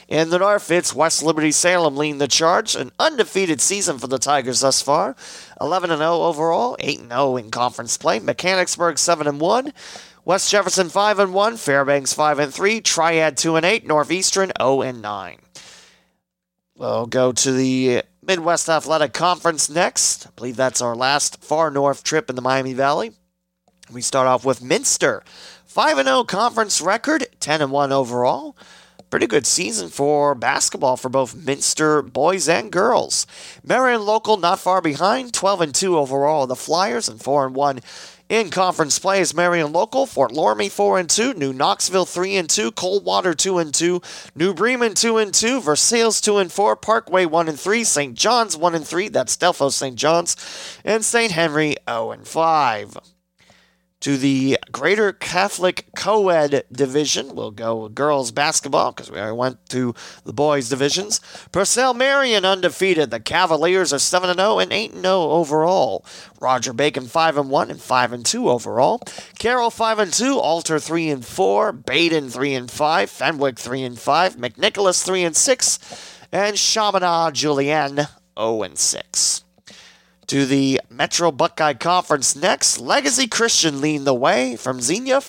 In 0.09 0.30
the 0.30 0.40
North, 0.40 0.68
it's 0.72 0.92
West 0.92 1.22
Liberty 1.22 1.53
Salem 1.53 1.96
leading 1.96 2.18
the 2.18 2.26
charge, 2.26 2.74
an 2.74 2.90
undefeated 2.98 3.61
season 3.61 4.01
for 4.01 4.09
the 4.09 4.18
Tigers 4.18 4.59
thus 4.59 4.82
far, 4.82 5.14
11 5.61 5.92
and 5.92 6.01
0 6.01 6.14
overall, 6.14 6.76
8 6.80 6.98
and 6.98 7.12
0 7.12 7.36
in 7.36 7.53
conference 7.53 7.96
play. 7.96 8.18
Mechanicsburg 8.18 8.98
7 8.98 9.28
and 9.28 9.40
1. 9.40 9.72
West 10.24 10.51
Jefferson 10.51 10.88
5 10.88 11.20
and 11.20 11.32
1, 11.32 11.57
Fairbanks 11.59 12.12
5 12.12 12.40
and 12.40 12.53
3, 12.53 12.80
Triad 12.80 13.36
2 13.36 13.55
and 13.55 13.64
8, 13.64 13.86
Northeastern 13.86 14.51
0 14.61 14.82
and 14.82 15.01
9. 15.01 15.38
We'll 16.81 17.05
go 17.05 17.31
to 17.31 17.53
the 17.53 18.05
Midwest 18.26 18.66
Athletic 18.70 19.12
Conference 19.12 19.68
next. 19.68 20.26
I 20.26 20.31
believe 20.35 20.57
that's 20.57 20.81
our 20.81 20.97
last 20.97 21.45
far 21.45 21.70
north 21.70 22.03
trip 22.03 22.31
in 22.31 22.37
the 22.37 22.41
Miami 22.41 22.72
Valley. 22.72 23.12
We 23.93 24.01
start 24.01 24.26
off 24.26 24.47
with 24.47 24.62
Minster. 24.62 25.22
5 25.66 26.03
0 26.03 26.24
conference 26.24 26.81
record, 26.81 27.26
10 27.39 27.70
1 27.70 27.93
overall. 27.93 28.57
Pretty 29.11 29.26
good 29.26 29.47
season 29.47 29.91
for 29.91 30.35
basketball 30.35 30.97
for 30.97 31.11
both 31.11 31.37
Minster 31.37 32.01
boys 32.01 32.49
and 32.49 32.72
girls. 32.72 33.26
Marion 33.62 34.07
local 34.07 34.39
not 34.39 34.59
far 34.59 34.81
behind, 34.81 35.35
12 35.35 35.61
and 35.61 35.74
2 35.74 35.99
overall. 35.99 36.47
The 36.47 36.57
Flyers 36.57 37.11
and 37.11 37.20
4 37.20 37.49
and 37.49 37.55
1 37.55 37.81
in 38.31 38.49
conference 38.49 39.01
play 39.01 39.20
is 39.20 39.35
Marion 39.35 39.72
Local, 39.72 40.07
Fort 40.07 40.31
Loramie 40.31 40.70
4 40.70 41.01
and 41.01 41.11
2, 41.11 41.35
New 41.35 41.53
Knoxville 41.53 42.07
3 42.07 42.37
and 42.37 42.49
2, 42.49 42.70
Coldwater 42.70 43.35
2 43.35 43.59
and 43.59 43.74
2, 43.74 44.01
New 44.37 44.55
Bremen 44.55 44.95
2 44.95 45.18
and 45.18 45.35
2, 45.35 45.61
Versailles 45.61 46.20
2 46.20 46.39
and 46.39 46.53
4, 46.53 46.76
Parkway 46.76 47.26
1 47.26 47.49
and 47.49 47.59
3, 47.59 47.83
St. 47.83 48.14
John's 48.14 48.57
1 48.57 48.76
and 48.76 48.87
3, 48.87 49.09
that's 49.09 49.37
Delphos 49.37 49.74
St. 49.74 49.97
John's, 49.97 50.37
and 50.85 51.05
St. 51.05 51.33
Henry 51.33 51.74
0 51.89 52.12
and 52.12 52.26
5 52.26 53.19
to 54.01 54.16
the 54.16 54.59
Greater 54.72 55.12
Catholic 55.12 55.86
Co-ed 55.94 56.64
division. 56.72 57.34
We'll 57.34 57.51
go 57.51 57.88
girls 57.88 58.32
basketball 58.32 58.92
because 58.92 59.11
we 59.11 59.18
already 59.18 59.36
went 59.36 59.68
to 59.70 59.94
the 60.24 60.32
boys 60.32 60.68
divisions. 60.68 61.20
Purcell 61.53 61.94
Marian 61.94 62.44
undefeated. 62.44 63.11
The 63.11 63.20
Cavaliers 63.20 63.92
are 63.92 63.98
7 63.98 64.34
0 64.34 64.59
and 64.59 64.72
8 64.72 64.94
0 64.94 65.05
overall. 65.05 66.05
Roger 66.40 66.72
Bacon 66.72 67.07
5 67.07 67.36
and 67.36 67.51
1 67.51 67.70
and 67.70 67.80
5 67.80 68.12
and 68.12 68.24
2 68.24 68.48
overall. 68.48 69.03
Carroll 69.38 69.70
5 69.70 69.98
and 69.98 70.12
2, 70.12 70.38
Alter 70.38 70.78
3 70.78 71.11
and 71.11 71.24
4, 71.24 71.72
Badin 71.72 72.32
3 72.32 72.55
and 72.55 72.70
5, 72.70 73.11
Fenwick 73.11 73.59
3 73.59 73.82
and 73.82 73.98
5, 73.98 74.36
McNicholas 74.36 75.05
3 75.05 75.24
and 75.24 75.36
6, 75.36 76.26
and 76.32 76.57
Chaminade 76.57 77.34
Julienne 77.34 78.09
0 78.38 78.62
and 78.62 78.78
6 78.78 79.44
to 80.31 80.47
the 80.47 80.81
Metro 80.89 81.33
Buckeye 81.33 81.74
Conference 81.74 82.37
next. 82.37 82.78
Legacy 82.78 83.26
Christian 83.26 83.81
leading 83.81 84.05
the 84.05 84.14
way 84.14 84.55
from 84.55 84.81
Xenia. 84.81 85.22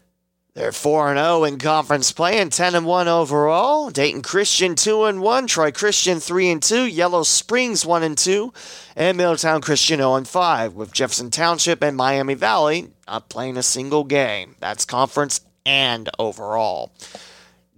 They're 0.54 0.72
4 0.72 1.16
0 1.16 1.44
in 1.44 1.58
conference 1.58 2.12
play 2.12 2.38
and 2.38 2.54
10 2.54 2.86
1 2.86 3.08
overall. 3.08 3.90
Dayton 3.90 4.22
Christian 4.22 4.76
2 4.76 5.20
1, 5.20 5.48
Troy 5.48 5.72
Christian 5.72 6.20
3 6.20 6.60
2, 6.60 6.86
Yellow 6.86 7.24
Springs 7.24 7.84
1 7.84 8.16
2, 8.16 8.54
and 8.96 9.18
Middletown 9.18 9.62
Christian 9.62 9.98
0 9.98 10.24
5, 10.24 10.76
with 10.76 10.94
Jefferson 10.94 11.32
Township 11.32 11.82
and 11.82 11.98
Miami 11.98 12.36
Valley 12.36 12.92
not 13.08 13.28
playing 13.28 13.58
a 13.58 13.64
single 13.64 14.04
game. 14.04 14.56
That's 14.60 14.86
conference 14.86 15.42
and 15.66 16.12
overall. 16.20 16.92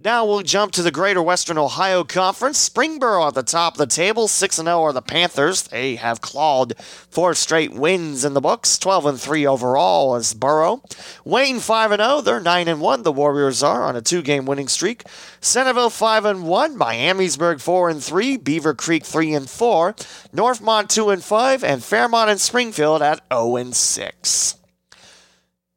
Now 0.04 0.26
we'll 0.26 0.42
jump 0.42 0.72
to 0.72 0.82
the 0.82 0.90
Greater 0.90 1.22
Western 1.22 1.56
Ohio 1.56 2.04
Conference. 2.04 2.68
Springboro 2.68 3.26
at 3.26 3.32
the 3.32 3.42
top 3.42 3.72
of 3.72 3.78
the 3.78 3.86
table, 3.86 4.28
6 4.28 4.56
0 4.56 4.82
are 4.82 4.92
the 4.92 5.00
Panthers. 5.00 5.62
They 5.62 5.96
have 5.96 6.20
clawed 6.20 6.78
four 6.78 7.32
straight 7.32 7.72
wins 7.72 8.22
in 8.22 8.34
the 8.34 8.40
books, 8.42 8.76
12 8.76 9.06
and 9.06 9.18
3 9.18 9.46
overall 9.46 10.14
as 10.14 10.34
Borough. 10.34 10.82
Wayne 11.24 11.58
5 11.58 11.92
0, 11.92 12.20
they're 12.20 12.38
9 12.38 12.68
and 12.68 12.82
1. 12.82 13.02
The 13.02 13.12
Warriors 13.12 13.62
are 13.62 13.82
on 13.82 13.96
a 13.96 14.02
two 14.02 14.20
game 14.20 14.44
winning 14.44 14.68
streak. 14.68 15.04
Centerville 15.40 15.88
5 15.88 16.26
and 16.26 16.46
1, 16.46 16.76
Miamisburg 16.78 17.62
4 17.62 17.88
and 17.88 18.04
3, 18.04 18.36
Beavercreek 18.36 19.06
3 19.06 19.32
and 19.32 19.48
4, 19.48 19.94
Northmont 20.34 20.88
2 20.88 21.08
and 21.08 21.24
5, 21.24 21.64
and 21.64 21.82
Fairmont 21.82 22.28
and 22.28 22.40
Springfield 22.42 23.00
at 23.00 23.22
0 23.32 23.56
and 23.56 23.74
6. 23.74 24.56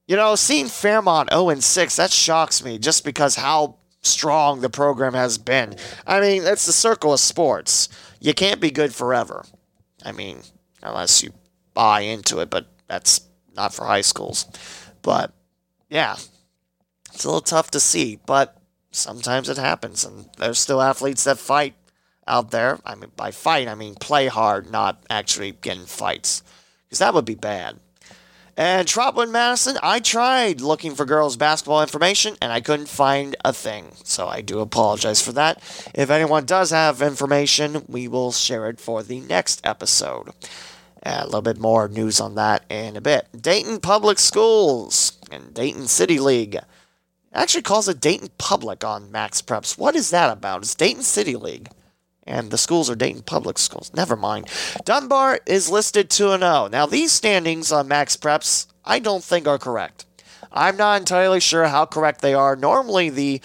You 0.05 0.17
know, 0.17 0.35
seeing 0.35 0.67
Fairmont 0.67 1.29
0 1.31 1.47
and 1.47 1.63
6, 1.63 1.95
that 1.95 2.11
shocks 2.11 2.61
me 2.61 2.77
just 2.77 3.05
because 3.05 3.37
how 3.37 3.76
strong 4.01 4.61
the 4.61 4.69
program 4.69 5.13
has 5.13 5.37
been. 5.37 5.75
I 6.05 6.19
mean, 6.19 6.43
it's 6.43 6.65
the 6.65 6.71
circle 6.71 7.13
of 7.13 7.19
sports. 7.19 7.89
You 8.19 8.33
can't 8.33 8.61
be 8.61 8.71
good 8.71 8.93
forever. 8.93 9.45
I 10.03 10.11
mean, 10.11 10.39
unless 10.81 11.23
you 11.23 11.31
buy 11.73 12.01
into 12.01 12.39
it, 12.39 12.49
but 12.49 12.67
that's 12.87 13.21
not 13.55 13.73
for 13.73 13.85
high 13.85 14.01
schools. 14.01 14.45
But 15.01 15.33
yeah, 15.89 16.15
it's 17.13 17.23
a 17.23 17.27
little 17.27 17.41
tough 17.41 17.71
to 17.71 17.79
see, 17.79 18.19
but 18.25 18.59
sometimes 18.91 19.49
it 19.49 19.57
happens, 19.57 20.03
and 20.03 20.29
there's 20.37 20.59
still 20.59 20.81
athletes 20.81 21.23
that 21.25 21.37
fight 21.37 21.75
out 22.27 22.51
there. 22.51 22.79
I 22.85 22.95
mean, 22.95 23.11
by 23.15 23.31
fight, 23.31 23.67
I 23.67 23.75
mean 23.75 23.95
play 23.95 24.27
hard, 24.27 24.69
not 24.71 25.03
actually 25.09 25.51
getting 25.51 25.85
fights, 25.85 26.43
because 26.85 26.99
that 26.99 27.13
would 27.13 27.25
be 27.25 27.35
bad. 27.35 27.79
And 28.59 28.87
Trotwood 28.87 29.29
Madison, 29.29 29.77
I 29.83 29.99
tried 29.99 30.61
looking 30.61 30.95
for 30.95 31.05
girls 31.05 31.37
basketball 31.37 31.83
information 31.83 32.35
and 32.41 32.51
I 32.51 32.59
couldn't 32.59 32.89
find 32.89 33.35
a 33.45 33.53
thing. 33.53 33.91
So 34.03 34.27
I 34.27 34.41
do 34.41 34.61
apologize 34.61 35.21
for 35.21 35.31
that. 35.33 35.59
If 35.93 36.09
anyone 36.09 36.45
does 36.45 36.71
have 36.71 36.99
information, 36.99 37.83
we 37.87 38.07
will 38.07 38.31
share 38.31 38.67
it 38.67 38.79
for 38.79 39.03
the 39.03 39.19
next 39.19 39.61
episode. 39.63 40.31
a 41.03 41.25
little 41.25 41.43
bit 41.43 41.59
more 41.59 41.87
news 41.87 42.19
on 42.19 42.33
that 42.35 42.65
in 42.67 42.97
a 42.97 43.01
bit. 43.01 43.27
Dayton 43.39 43.79
Public 43.79 44.17
Schools 44.17 45.19
and 45.31 45.53
Dayton 45.53 45.85
City 45.85 46.19
League. 46.19 46.57
Actually 47.31 47.61
calls 47.61 47.87
it 47.87 48.01
Dayton 48.01 48.29
Public 48.39 48.83
on 48.83 49.11
Max 49.11 49.39
Preps. 49.39 49.77
What 49.77 49.95
is 49.95 50.09
that 50.09 50.35
about? 50.35 50.63
It's 50.63 50.73
Dayton 50.73 51.03
City 51.03 51.35
League 51.35 51.69
and 52.27 52.51
the 52.51 52.57
schools 52.57 52.89
are 52.89 52.95
Dayton 52.95 53.23
Public 53.23 53.57
Schools. 53.57 53.91
Never 53.93 54.15
mind. 54.15 54.49
Dunbar 54.85 55.39
is 55.45 55.69
listed 55.69 56.09
2 56.09 56.37
0. 56.37 56.67
Now, 56.71 56.85
these 56.85 57.11
standings 57.11 57.71
on 57.71 57.87
Max 57.87 58.15
Preps, 58.17 58.67
I 58.85 58.99
don't 58.99 59.23
think 59.23 59.47
are 59.47 59.57
correct. 59.57 60.05
I'm 60.51 60.77
not 60.77 60.99
entirely 60.99 61.39
sure 61.39 61.65
how 61.65 61.85
correct 61.85 62.21
they 62.21 62.33
are. 62.33 62.55
Normally, 62.55 63.09
the 63.09 63.41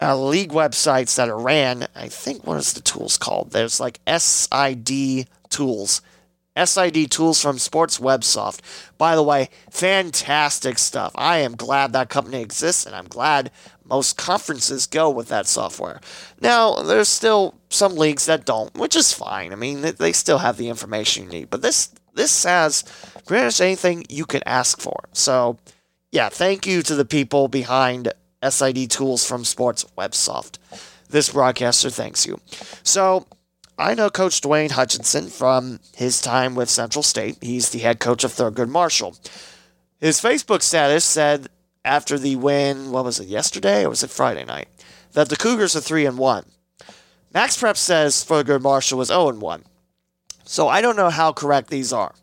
uh, 0.00 0.16
league 0.16 0.50
websites 0.50 1.16
that 1.16 1.28
are 1.28 1.38
ran, 1.38 1.86
I 1.94 2.08
think, 2.08 2.46
what 2.46 2.58
is 2.58 2.72
the 2.72 2.80
tools 2.80 3.16
called? 3.16 3.52
There's 3.52 3.80
like 3.80 4.00
SID 4.06 5.28
tools. 5.48 6.02
SID 6.56 7.10
tools 7.10 7.40
from 7.40 7.58
Sports 7.58 7.98
Websoft. 7.98 8.60
By 8.98 9.14
the 9.14 9.22
way, 9.22 9.48
fantastic 9.70 10.78
stuff. 10.78 11.12
I 11.14 11.38
am 11.38 11.56
glad 11.56 11.92
that 11.92 12.08
company 12.08 12.42
exists, 12.42 12.84
and 12.84 12.94
I'm 12.94 13.06
glad 13.06 13.50
most 13.84 14.16
conferences 14.16 14.86
go 14.86 15.10
with 15.10 15.28
that 15.28 15.46
software. 15.46 16.00
Now, 16.40 16.82
there's 16.82 17.08
still 17.08 17.54
some 17.70 17.96
leagues 17.96 18.26
that 18.26 18.44
don't, 18.44 18.74
which 18.74 18.96
is 18.96 19.12
fine. 19.12 19.52
I 19.52 19.56
mean, 19.56 19.80
they 19.80 20.12
still 20.12 20.38
have 20.38 20.56
the 20.56 20.68
information 20.68 21.24
you 21.24 21.30
need. 21.30 21.50
But 21.50 21.62
this 21.62 21.90
this 22.14 22.44
has 22.44 22.84
pretty 23.26 23.44
much 23.44 23.60
anything 23.60 24.04
you 24.08 24.26
could 24.26 24.42
ask 24.44 24.80
for. 24.80 24.96
So, 25.12 25.58
yeah, 26.10 26.28
thank 26.28 26.66
you 26.66 26.82
to 26.82 26.94
the 26.94 27.06
people 27.06 27.48
behind 27.48 28.12
SID 28.46 28.90
tools 28.90 29.26
from 29.26 29.44
Sports 29.44 29.84
Websoft. 29.96 30.58
This 31.08 31.30
broadcaster 31.30 31.90
thanks 31.90 32.26
you. 32.26 32.40
So, 32.82 33.26
I 33.78 33.94
know 33.94 34.10
Coach 34.10 34.40
Dwayne 34.40 34.70
Hutchinson 34.70 35.28
from 35.28 35.80
his 35.96 36.20
time 36.20 36.54
with 36.54 36.68
Central 36.68 37.02
State. 37.02 37.38
He's 37.40 37.70
the 37.70 37.78
head 37.78 38.00
coach 38.00 38.22
of 38.22 38.32
Thurgood 38.32 38.68
Marshall. 38.68 39.16
His 39.98 40.20
Facebook 40.20 40.62
status 40.62 41.04
said 41.04 41.48
after 41.84 42.18
the 42.18 42.36
win, 42.36 42.90
what 42.92 43.04
was 43.04 43.18
it, 43.18 43.28
yesterday 43.28 43.84
or 43.84 43.90
was 43.90 44.02
it 44.02 44.10
Friday 44.10 44.44
night, 44.44 44.68
that 45.12 45.28
the 45.28 45.36
Cougars 45.36 45.74
are 45.74 45.80
3 45.80 46.06
and 46.06 46.18
1. 46.18 46.44
Max 47.34 47.56
Prep 47.56 47.76
says 47.76 48.24
Thurgood 48.24 48.62
Marshall 48.62 48.98
was 48.98 49.08
0 49.08 49.30
and 49.30 49.40
1. 49.40 49.64
So 50.44 50.68
I 50.68 50.80
don't 50.80 50.96
know 50.96 51.10
how 51.10 51.32
correct 51.32 51.70
these 51.70 51.92
are. 51.92 52.14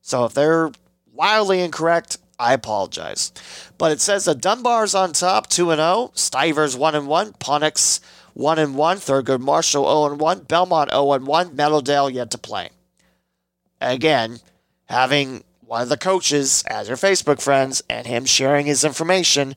So 0.00 0.24
if 0.24 0.34
they're 0.34 0.70
wildly 1.12 1.60
incorrect, 1.60 2.18
I 2.38 2.54
apologize. 2.54 3.32
But 3.78 3.92
it 3.92 4.00
says 4.00 4.24
that 4.24 4.40
Dunbar's 4.40 4.94
on 4.94 5.12
top, 5.12 5.48
2 5.48 5.70
and 5.70 5.78
0, 5.78 6.12
Stivers 6.14 6.76
1 6.76 6.94
and 6.94 7.06
1, 7.06 7.32
Ponitz 7.34 8.00
1 8.34 8.58
and 8.58 8.74
1, 8.74 8.96
Thurgood 8.98 9.40
Marshall 9.40 9.84
0 9.84 10.12
and 10.12 10.20
1, 10.20 10.40
Belmont 10.40 10.90
0 10.90 11.12
and 11.12 11.26
1, 11.26 11.56
Meadowdale 11.56 12.12
yet 12.12 12.30
to 12.32 12.38
play. 12.38 12.70
Again, 13.80 14.38
having 14.86 15.44
one 15.60 15.82
of 15.82 15.88
the 15.88 15.96
coaches 15.96 16.64
as 16.68 16.88
your 16.88 16.96
Facebook 16.96 17.40
friends 17.40 17.82
and 17.88 18.06
him 18.06 18.24
sharing 18.24 18.66
his 18.66 18.84
information, 18.84 19.54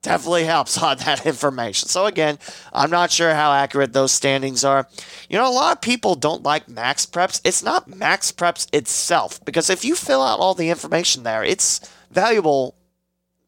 definitely 0.00 0.44
helps 0.44 0.76
on 0.82 0.98
that 0.98 1.26
information. 1.26 1.88
So 1.88 2.06
again, 2.06 2.38
I'm 2.72 2.90
not 2.90 3.10
sure 3.10 3.34
how 3.34 3.52
accurate 3.52 3.92
those 3.92 4.12
standings 4.12 4.64
are. 4.64 4.88
You 5.28 5.38
know, 5.38 5.48
a 5.48 5.52
lot 5.52 5.76
of 5.76 5.80
people 5.80 6.14
don't 6.14 6.42
like 6.42 6.68
Max 6.68 7.06
Preps. 7.06 7.40
It's 7.44 7.62
not 7.62 7.88
Max 7.88 8.30
Preps 8.30 8.68
itself 8.72 9.44
because 9.44 9.70
if 9.70 9.84
you 9.84 9.94
fill 9.94 10.22
out 10.22 10.38
all 10.38 10.54
the 10.54 10.70
information 10.70 11.22
there, 11.22 11.42
it's 11.42 11.80
valuable. 12.10 12.74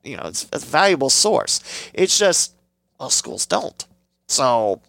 You 0.03 0.17
know, 0.17 0.25
it's 0.25 0.49
a 0.53 0.59
valuable 0.59 1.11
source. 1.11 1.61
It's 1.93 2.19
just 2.19 2.55
most 2.99 3.17
schools 3.17 3.47
don't. 3.47 3.85
So, 4.35 4.81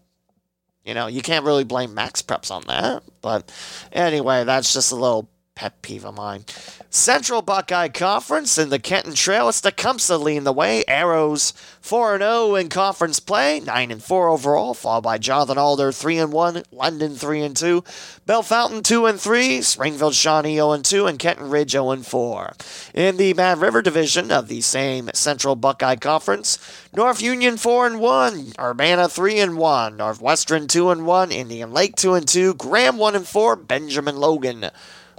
you 0.84 0.94
know, 0.94 1.08
you 1.08 1.22
can't 1.22 1.46
really 1.46 1.64
blame 1.64 1.94
Max 1.94 2.22
Preps 2.22 2.52
on 2.52 2.64
that. 2.68 3.04
But 3.22 3.52
anyway, 3.92 4.44
that's 4.44 4.74
just 4.74 4.92
a 4.92 4.96
little 4.96 5.30
pet 5.56 5.82
peeve 5.82 6.04
of 6.04 6.14
mine. 6.14 6.44
Central 6.90 7.42
Buckeye 7.42 7.88
Conference 7.88 8.58
in 8.58 8.68
the 8.68 8.78
Kenton 8.78 9.14
Trail. 9.14 9.48
It's 9.48 9.62
Tecumseh 9.62 10.18
leading 10.18 10.44
the 10.44 10.52
way. 10.52 10.84
Arrows 10.86 11.54
4 11.80 12.18
0 12.20 12.56
in 12.56 12.68
conference 12.68 13.22
play, 13.22 13.62
9 13.62 13.90
and 13.90 14.04
4 14.04 14.28
overall, 14.28 14.74
followed 14.74 15.04
by 15.04 15.18
Jonathan 15.18 15.58
Alder 15.58 15.94
3 15.94 16.18
and 16.18 16.34
1, 16.34 16.64
London 16.74 17.16
3 17.16 17.42
and 17.42 17.56
2, 17.56 17.86
Bellefontaine 18.26 18.84
2 18.84 19.06
and 19.06 19.22
3, 19.22 19.62
Springfield 19.62 20.14
Shawnee 20.14 20.56
0 20.56 20.74
and 20.74 20.84
2, 20.84 21.08
and 21.08 21.20
Kenton 21.20 21.50
Ridge 21.50 21.72
0 21.72 21.92
and 21.92 22.06
4. 22.06 22.54
In 22.94 23.16
the 23.16 23.34
Mad 23.34 23.60
River 23.60 23.82
division 23.82 24.32
of 24.32 24.50
the 24.50 24.60
same 24.60 25.10
Central 25.14 25.56
Buckeye 25.56 25.96
Conference, 25.96 26.60
North 26.94 27.22
Union 27.22 27.56
4 27.56 27.88
and 27.88 28.00
1, 28.02 28.54
Urbana 28.60 29.08
3 29.08 29.40
and 29.40 29.58
1, 29.58 29.96
Northwestern 29.96 30.68
2 30.68 30.90
and 30.90 31.06
1, 31.06 31.32
Indian 31.32 31.72
Lake 31.72 31.96
2 31.96 32.14
and 32.14 32.28
2, 32.28 32.56
Graham 32.56 32.98
1 32.98 33.16
and 33.16 33.28
4, 33.28 33.56
Benjamin 33.56 34.18
Logan 34.18 34.70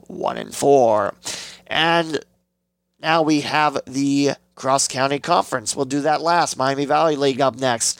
1 0.09 0.39
and 0.39 0.55
4. 0.55 1.15
And 1.67 2.25
now 3.01 3.23
we 3.23 3.43
have 3.43 3.79
the 3.87 4.33
Cross 4.55 4.89
County 4.89 5.19
Conference. 5.19 5.77
We'll 5.77 5.85
do 5.85 6.01
that 6.01 6.23
last. 6.23 6.57
Miami 6.57 6.85
Valley 6.85 7.17
League 7.17 7.41
up 7.41 7.57
next. 7.57 7.99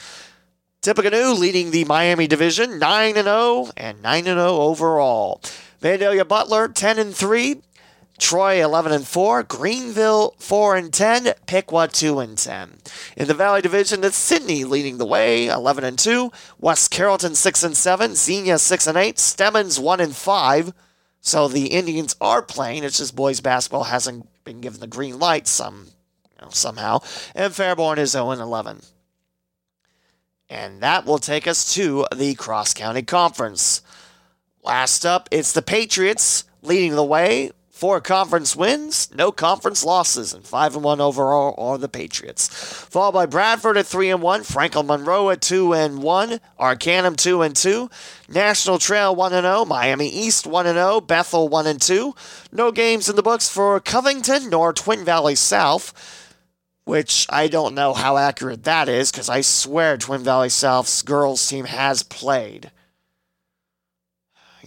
Tippecanoe 0.81 1.33
leading 1.33 1.71
the 1.71 1.85
Miami 1.85 2.27
division 2.27 2.79
9 2.79 3.17
and 3.17 3.25
0 3.25 3.69
and 3.75 4.01
9 4.01 4.27
and 4.27 4.39
0 4.39 4.47
overall. 4.47 5.41
Vandalia 5.81 6.27
Butler 6.27 6.67
10 6.67 6.99
and 6.99 7.15
3. 7.15 7.61
Troy 8.19 8.63
11 8.63 8.91
and 8.91 9.07
4, 9.07 9.43
Greenville 9.43 10.33
4 10.39 10.75
and 10.75 10.91
10, 10.91 11.33
Piqua 11.45 11.87
2 11.87 12.19
and 12.19 12.35
10. 12.35 12.77
In 13.15 13.27
the 13.27 13.35
Valley 13.35 13.61
Division, 13.61 14.03
it's 14.03 14.17
Sidney 14.17 14.63
leading 14.63 14.97
the 14.97 15.05
way, 15.05 15.47
11 15.47 15.83
and 15.83 15.99
2, 15.99 16.31
West 16.59 16.89
Carrollton 16.89 17.35
6 17.35 17.63
and 17.63 17.77
7, 17.77 18.15
Xenia 18.15 18.57
6 18.57 18.87
and 18.87 18.97
8, 18.97 19.19
Stebbins 19.19 19.79
1 19.79 19.99
and 19.99 20.15
5, 20.15 20.73
so 21.21 21.47
the 21.47 21.67
Indians 21.67 22.15
are 22.21 22.41
playing. 22.41 22.83
It's 22.83 22.97
just 22.97 23.15
boys 23.15 23.41
basketball 23.41 23.85
hasn't 23.85 24.27
been 24.43 24.61
given 24.61 24.79
the 24.79 24.87
green 24.87 25.19
light 25.19 25.47
some 25.47 25.87
you 26.39 26.45
know, 26.45 26.49
somehow. 26.51 26.99
And 27.35 27.53
Fairborn 27.53 27.97
is 27.97 28.11
0 28.11 28.31
11. 28.31 28.81
And 30.49 30.81
that 30.81 31.05
will 31.05 31.19
take 31.19 31.47
us 31.47 31.73
to 31.73 32.05
the 32.15 32.35
Cross 32.35 32.73
County 32.75 33.01
Conference. 33.01 33.81
Last 34.63 35.05
up, 35.05 35.27
it's 35.31 35.51
the 35.51 35.61
Patriots 35.61 36.45
leading 36.61 36.95
the 36.95 37.03
way 37.03 37.51
Four 37.77 38.01
conference 38.01 38.55
wins, 38.55 39.07
no 39.13 39.31
conference 39.31 39.85
losses, 39.85 40.33
and 40.33 40.43
five 40.43 40.73
and 40.73 40.83
one 40.83 40.99
overall 40.99 41.53
are 41.59 41.77
the 41.77 41.87
Patriots. 41.87 42.47
Followed 42.89 43.11
by 43.11 43.27
Bradford 43.27 43.77
at 43.77 43.85
three 43.85 44.09
and 44.09 44.19
one, 44.19 44.41
Franklin 44.41 44.87
Monroe 44.87 45.29
at 45.29 45.41
two 45.41 45.75
and 45.75 46.01
one, 46.01 46.39
Arcanum 46.57 47.15
two 47.15 47.43
and 47.43 47.55
two, 47.55 47.91
National 48.27 48.79
Trail 48.79 49.15
one 49.15 49.31
and 49.31 49.45
zero, 49.45 49.63
Miami 49.63 50.09
East 50.09 50.47
one 50.47 50.65
and 50.65 50.75
zero, 50.75 50.99
Bethel 50.99 51.49
one 51.49 51.67
and 51.67 51.79
two. 51.79 52.15
No 52.51 52.71
games 52.71 53.09
in 53.09 53.15
the 53.15 53.21
books 53.21 53.47
for 53.47 53.79
Covington 53.79 54.49
nor 54.49 54.73
Twin 54.73 55.05
Valley 55.05 55.35
South 55.35 55.93
which 56.83 57.27
I 57.29 57.47
don't 57.47 57.75
know 57.75 57.93
how 57.93 58.17
accurate 58.17 58.63
that 58.63 58.89
is 58.89 59.11
because 59.11 59.29
I 59.29 59.41
swear 59.41 59.97
Twin 59.97 60.23
Valley 60.23 60.49
South's 60.49 61.03
girls 61.03 61.45
team 61.47 61.65
has 61.65 62.01
played. 62.01 62.71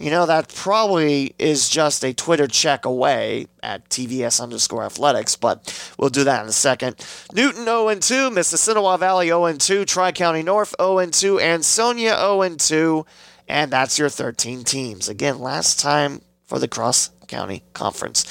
You 0.01 0.09
know, 0.09 0.25
that 0.25 0.51
probably 0.55 1.35
is 1.37 1.69
just 1.69 2.03
a 2.03 2.11
Twitter 2.11 2.47
check 2.47 2.85
away 2.85 3.45
at 3.61 3.87
TVS 3.89 4.41
underscore 4.41 4.83
athletics, 4.83 5.35
but 5.35 5.93
we'll 5.99 6.09
do 6.09 6.23
that 6.23 6.41
in 6.41 6.49
a 6.49 6.51
second. 6.51 6.95
Newton 7.35 7.65
0 7.65 7.93
2, 7.93 8.31
Mississinawa 8.31 8.97
Valley 8.97 9.27
0 9.27 9.53
2, 9.53 9.85
Tri 9.85 10.11
County 10.11 10.41
North 10.41 10.73
0 10.81 11.05
2, 11.05 11.39
Ansonia 11.39 12.17
0 12.17 12.55
2, 12.55 13.05
and 13.47 13.69
that's 13.69 13.99
your 13.99 14.09
13 14.09 14.63
teams. 14.63 15.07
Again, 15.07 15.37
last 15.37 15.79
time 15.79 16.21
for 16.47 16.57
the 16.57 16.67
Cross 16.67 17.11
County 17.27 17.61
Conference. 17.73 18.25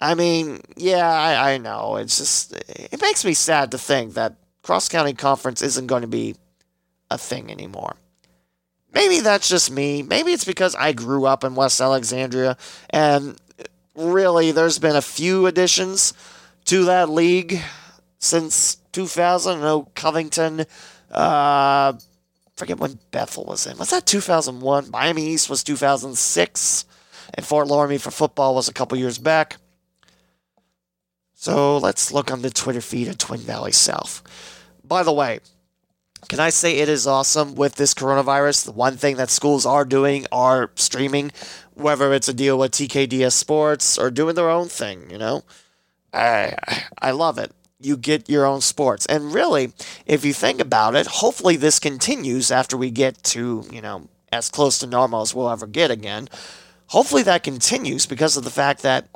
I 0.00 0.14
mean, 0.14 0.60
yeah, 0.76 1.08
I, 1.08 1.54
I 1.54 1.58
know. 1.58 1.96
It's 1.96 2.18
just, 2.18 2.52
it 2.52 3.00
makes 3.00 3.24
me 3.24 3.34
sad 3.34 3.72
to 3.72 3.78
think 3.78 4.14
that 4.14 4.36
Cross 4.62 4.90
County 4.90 5.14
Conference 5.14 5.60
isn't 5.60 5.88
going 5.88 6.02
to 6.02 6.08
be 6.08 6.36
a 7.10 7.18
thing 7.18 7.50
anymore. 7.50 7.96
Maybe 8.92 9.20
that's 9.20 9.48
just 9.48 9.70
me. 9.70 10.02
Maybe 10.02 10.32
it's 10.32 10.44
because 10.44 10.74
I 10.74 10.92
grew 10.92 11.24
up 11.24 11.44
in 11.44 11.54
West 11.54 11.80
Alexandria 11.80 12.56
and 12.90 13.40
really 13.94 14.52
there's 14.52 14.78
been 14.78 14.96
a 14.96 15.02
few 15.02 15.46
additions 15.46 16.12
to 16.66 16.84
that 16.84 17.08
league 17.08 17.60
since 18.18 18.76
2000. 18.92 19.58
I 19.58 19.60
know 19.60 19.88
Covington, 19.94 20.66
uh, 21.10 21.94
forget 22.56 22.78
when 22.78 22.98
Bethel 23.10 23.44
was 23.44 23.66
in. 23.66 23.78
Was 23.78 23.90
that 23.90 24.06
2001? 24.06 24.90
Miami 24.90 25.26
East 25.26 25.50
was 25.50 25.64
2006. 25.64 26.84
And 27.34 27.46
Fort 27.46 27.66
Loramie 27.66 28.00
for 28.00 28.10
football 28.10 28.54
was 28.54 28.68
a 28.68 28.72
couple 28.74 28.98
years 28.98 29.18
back. 29.18 29.56
So 31.34 31.78
let's 31.78 32.12
look 32.12 32.30
on 32.30 32.42
the 32.42 32.50
Twitter 32.50 32.80
feed 32.80 33.08
of 33.08 33.18
Twin 33.18 33.40
Valley 33.40 33.72
South. 33.72 34.22
By 34.84 35.02
the 35.02 35.12
way, 35.12 35.40
can 36.28 36.40
I 36.40 36.50
say 36.50 36.78
it 36.78 36.88
is 36.88 37.06
awesome 37.06 37.54
with 37.54 37.74
this 37.74 37.94
coronavirus? 37.94 38.66
The 38.66 38.72
one 38.72 38.96
thing 38.96 39.16
that 39.16 39.30
schools 39.30 39.66
are 39.66 39.84
doing 39.84 40.26
are 40.32 40.70
streaming, 40.74 41.32
whether 41.74 42.12
it's 42.12 42.28
a 42.28 42.34
deal 42.34 42.58
with 42.58 42.72
TKDS 42.72 43.32
Sports 43.32 43.98
or 43.98 44.10
doing 44.10 44.34
their 44.34 44.50
own 44.50 44.68
thing, 44.68 45.10
you 45.10 45.18
know? 45.18 45.42
I, 46.12 46.54
I 47.00 47.10
love 47.10 47.38
it. 47.38 47.52
You 47.80 47.96
get 47.96 48.28
your 48.28 48.46
own 48.46 48.60
sports. 48.60 49.06
And 49.06 49.34
really, 49.34 49.72
if 50.06 50.24
you 50.24 50.32
think 50.32 50.60
about 50.60 50.94
it, 50.94 51.06
hopefully 51.06 51.56
this 51.56 51.78
continues 51.78 52.52
after 52.52 52.76
we 52.76 52.90
get 52.90 53.22
to, 53.24 53.64
you 53.72 53.80
know, 53.80 54.08
as 54.32 54.48
close 54.48 54.78
to 54.78 54.86
normal 54.86 55.22
as 55.22 55.34
we'll 55.34 55.50
ever 55.50 55.66
get 55.66 55.90
again. 55.90 56.28
Hopefully 56.88 57.22
that 57.24 57.42
continues 57.42 58.06
because 58.06 58.36
of 58.36 58.44
the 58.44 58.50
fact 58.50 58.82
that 58.82 59.08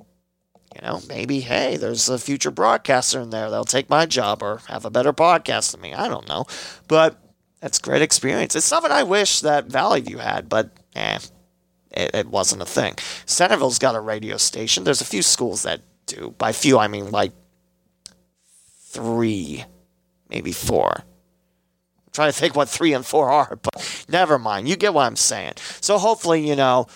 you 0.76 0.86
know, 0.86 1.00
maybe, 1.08 1.40
hey, 1.40 1.76
there's 1.76 2.08
a 2.08 2.18
future 2.18 2.50
broadcaster 2.50 3.20
in 3.20 3.30
there. 3.30 3.50
They'll 3.50 3.64
take 3.64 3.88
my 3.88 4.04
job 4.04 4.42
or 4.42 4.60
have 4.68 4.84
a 4.84 4.90
better 4.90 5.12
podcast 5.12 5.72
than 5.72 5.80
me. 5.80 5.94
I 5.94 6.08
don't 6.08 6.28
know. 6.28 6.44
But 6.86 7.18
that's 7.60 7.78
great 7.78 8.02
experience. 8.02 8.54
It's 8.54 8.66
something 8.66 8.92
I 8.92 9.02
wish 9.02 9.40
that 9.40 9.66
Valley 9.66 10.02
View 10.02 10.18
had, 10.18 10.48
but 10.48 10.70
eh, 10.94 11.18
it, 11.92 12.14
it 12.14 12.26
wasn't 12.26 12.62
a 12.62 12.66
thing. 12.66 12.94
Centerville's 13.24 13.78
got 13.78 13.94
a 13.94 14.00
radio 14.00 14.36
station. 14.36 14.84
There's 14.84 15.00
a 15.00 15.06
few 15.06 15.22
schools 15.22 15.62
that 15.62 15.80
do. 16.04 16.34
By 16.36 16.52
few, 16.52 16.78
I 16.78 16.88
mean 16.88 17.10
like 17.10 17.32
three, 18.80 19.64
maybe 20.28 20.52
four. 20.52 21.04
Trying 22.12 22.32
to 22.32 22.38
think 22.38 22.54
what 22.54 22.68
three 22.68 22.92
and 22.92 23.04
four 23.04 23.30
are, 23.30 23.58
but 23.62 24.04
never 24.08 24.38
mind. 24.38 24.68
You 24.68 24.76
get 24.76 24.94
what 24.94 25.04
I'm 25.04 25.16
saying. 25.16 25.54
So 25.80 25.98
hopefully, 25.98 26.46
you 26.46 26.56
know, 26.56 26.86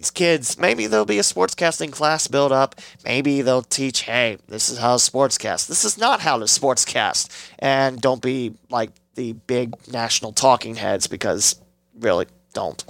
these 0.00 0.10
kids, 0.10 0.58
maybe 0.58 0.86
there'll 0.86 1.04
be 1.04 1.18
a 1.18 1.22
sportscasting 1.22 1.92
class 1.92 2.26
built 2.26 2.52
up. 2.52 2.74
Maybe 3.04 3.42
they'll 3.42 3.60
teach, 3.60 4.02
hey, 4.02 4.38
this 4.48 4.70
is 4.70 4.78
how 4.78 4.96
to 4.96 5.02
sportscast. 5.02 5.66
This 5.66 5.84
is 5.84 5.98
not 5.98 6.20
how 6.20 6.38
to 6.38 6.46
sportscast. 6.46 7.28
And 7.58 8.00
don't 8.00 8.22
be 8.22 8.54
like 8.70 8.92
the 9.14 9.34
big 9.34 9.74
national 9.92 10.32
talking 10.32 10.76
heads 10.76 11.06
because 11.06 11.60
really 11.98 12.24
don't. 12.54 12.82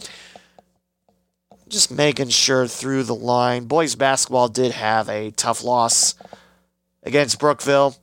Just 1.68 1.90
making 1.90 2.28
sure 2.28 2.68
through 2.68 3.02
the 3.02 3.14
line. 3.14 3.64
Boys 3.64 3.96
basketball 3.96 4.46
did 4.46 4.70
have 4.70 5.08
a 5.08 5.32
tough 5.32 5.64
loss 5.64 6.14
against 7.02 7.40
Brookville, 7.40 7.96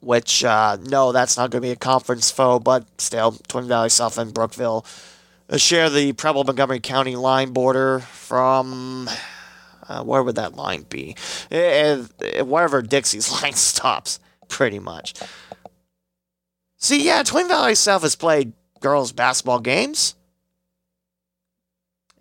which, 0.00 0.42
uh, 0.42 0.78
no, 0.82 1.12
that's 1.12 1.36
not 1.36 1.50
going 1.50 1.62
to 1.62 1.68
be 1.68 1.72
a 1.72 1.76
conference 1.76 2.32
foe, 2.32 2.58
but 2.58 2.86
still, 3.00 3.36
Twin 3.46 3.68
Valley 3.68 3.88
South 3.88 4.18
and 4.18 4.34
Brookville 4.34 4.84
share 5.56 5.90
the 5.90 6.12
Preble 6.12 6.44
Montgomery 6.44 6.80
County 6.80 7.16
line 7.16 7.52
border 7.52 8.00
from 8.00 9.08
uh, 9.88 10.02
where 10.02 10.22
would 10.22 10.36
that 10.36 10.56
line 10.56 10.82
be? 10.82 11.16
Uh, 11.50 12.04
wherever 12.44 12.82
Dixie's 12.82 13.30
line 13.42 13.52
stops, 13.52 14.18
pretty 14.48 14.78
much. 14.78 15.14
See, 16.78 17.04
yeah, 17.04 17.22
Twin 17.22 17.48
Valley 17.48 17.74
South 17.74 18.02
has 18.02 18.16
played 18.16 18.52
girls 18.80 19.12
basketball 19.12 19.60
games. 19.60 20.14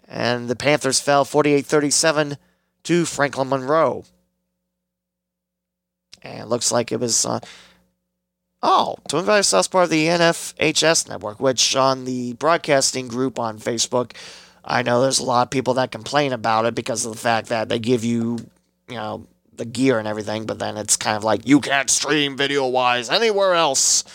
And 0.08 0.48
the 0.48 0.56
Panthers 0.56 1.00
fell 1.00 1.26
48 1.26 1.66
37 1.66 2.38
to 2.84 3.06
Franklin 3.06 3.50
Monroe. 3.50 4.06
And 6.22 6.50
looks 6.50 6.72
like 6.72 6.92
it 6.92 7.00
was. 7.00 7.26
Uh, 7.26 7.40
Oh, 8.66 8.96
Twin 9.10 9.26
Valley 9.26 9.44
South 9.44 9.70
part 9.70 9.84
of 9.84 9.90
the 9.90 10.08
NFHS 10.08 11.10
network, 11.10 11.42
which 11.42 11.76
on 11.76 12.06
the 12.06 12.32
broadcasting 12.36 13.10
group 13.10 13.38
on 13.38 13.60
Facebook, 13.60 14.14
I 14.64 14.84
know 14.84 15.02
there's 15.02 15.20
a 15.20 15.26
lot 15.26 15.42
of 15.42 15.50
people 15.50 15.74
that 15.74 15.92
complain 15.92 16.32
about 16.32 16.66
it 16.66 16.74
because 16.74 17.06
of 17.06 17.12
the 17.12 17.18
fact 17.18 17.50
that 17.50 17.68
they 17.68 17.78
give 17.78 18.06
you, 18.06 18.38
you 18.88 18.96
know, 18.96 19.28
the 19.58 19.66
gear 19.66 20.00
and 20.00 20.08
everything, 20.08 20.46
but 20.46 20.60
then 20.60 20.78
it's 20.78 20.96
kind 20.96 21.18
of 21.18 21.26
like 21.26 21.46
you 21.46 21.60
can't 21.60 21.90
stream 21.90 22.38
video 22.38 22.66
wise 22.66 23.10
anywhere 23.10 23.54
else. 23.54 24.06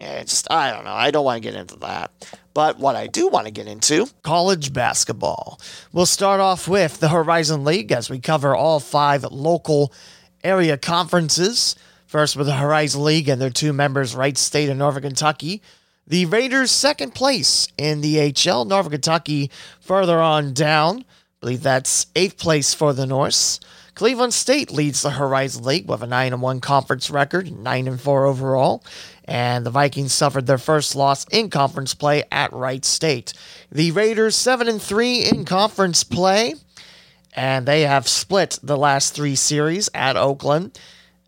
And 0.00 0.20
it's 0.20 0.32
just 0.32 0.50
I 0.50 0.72
don't 0.72 0.84
know. 0.84 0.94
I 0.94 1.10
don't 1.10 1.24
want 1.26 1.42
to 1.42 1.48
get 1.48 1.58
into 1.58 1.76
that. 1.76 2.10
But 2.54 2.78
what 2.78 2.96
I 2.96 3.06
do 3.06 3.28
want 3.28 3.46
to 3.46 3.52
get 3.52 3.66
into 3.66 4.08
college 4.22 4.72
basketball. 4.72 5.60
We'll 5.92 6.06
start 6.06 6.40
off 6.40 6.66
with 6.66 7.00
the 7.00 7.10
Horizon 7.10 7.64
League 7.64 7.92
as 7.92 8.08
we 8.08 8.18
cover 8.18 8.56
all 8.56 8.80
five 8.80 9.24
local 9.24 9.92
area 10.42 10.78
conferences. 10.78 11.76
First 12.14 12.36
with 12.36 12.46
the 12.46 12.54
Horizon 12.54 13.02
League 13.02 13.28
and 13.28 13.42
their 13.42 13.50
two 13.50 13.72
members, 13.72 14.14
Wright 14.14 14.38
State 14.38 14.68
and 14.68 14.78
Northern 14.78 15.02
Kentucky. 15.02 15.60
The 16.06 16.26
Raiders 16.26 16.70
second 16.70 17.12
place 17.12 17.66
in 17.76 18.02
the 18.02 18.18
HL. 18.18 18.68
Northern 18.68 18.92
Kentucky 18.92 19.50
further 19.80 20.20
on 20.20 20.52
down. 20.54 21.00
I 21.00 21.04
believe 21.40 21.64
that's 21.64 22.06
eighth 22.14 22.38
place 22.38 22.72
for 22.72 22.92
the 22.92 23.04
Norse. 23.04 23.58
Cleveland 23.96 24.32
State 24.32 24.70
leads 24.70 25.02
the 25.02 25.10
Horizon 25.10 25.64
League 25.64 25.88
with 25.88 26.04
a 26.04 26.06
9 26.06 26.34
and 26.34 26.40
1 26.40 26.60
conference 26.60 27.10
record, 27.10 27.50
9 27.50 27.88
and 27.88 28.00
4 28.00 28.26
overall, 28.26 28.84
and 29.24 29.66
the 29.66 29.70
Vikings 29.70 30.12
suffered 30.12 30.46
their 30.46 30.56
first 30.56 30.94
loss 30.94 31.26
in 31.32 31.50
conference 31.50 31.94
play 31.94 32.22
at 32.30 32.52
Wright 32.52 32.84
State. 32.84 33.32
The 33.72 33.90
Raiders 33.90 34.36
7 34.36 34.68
and 34.68 34.80
3 34.80 35.24
in 35.24 35.44
conference 35.44 36.04
play, 36.04 36.54
and 37.34 37.66
they 37.66 37.80
have 37.80 38.06
split 38.06 38.60
the 38.62 38.76
last 38.76 39.14
3 39.16 39.34
series 39.34 39.90
at 39.92 40.16
Oakland 40.16 40.78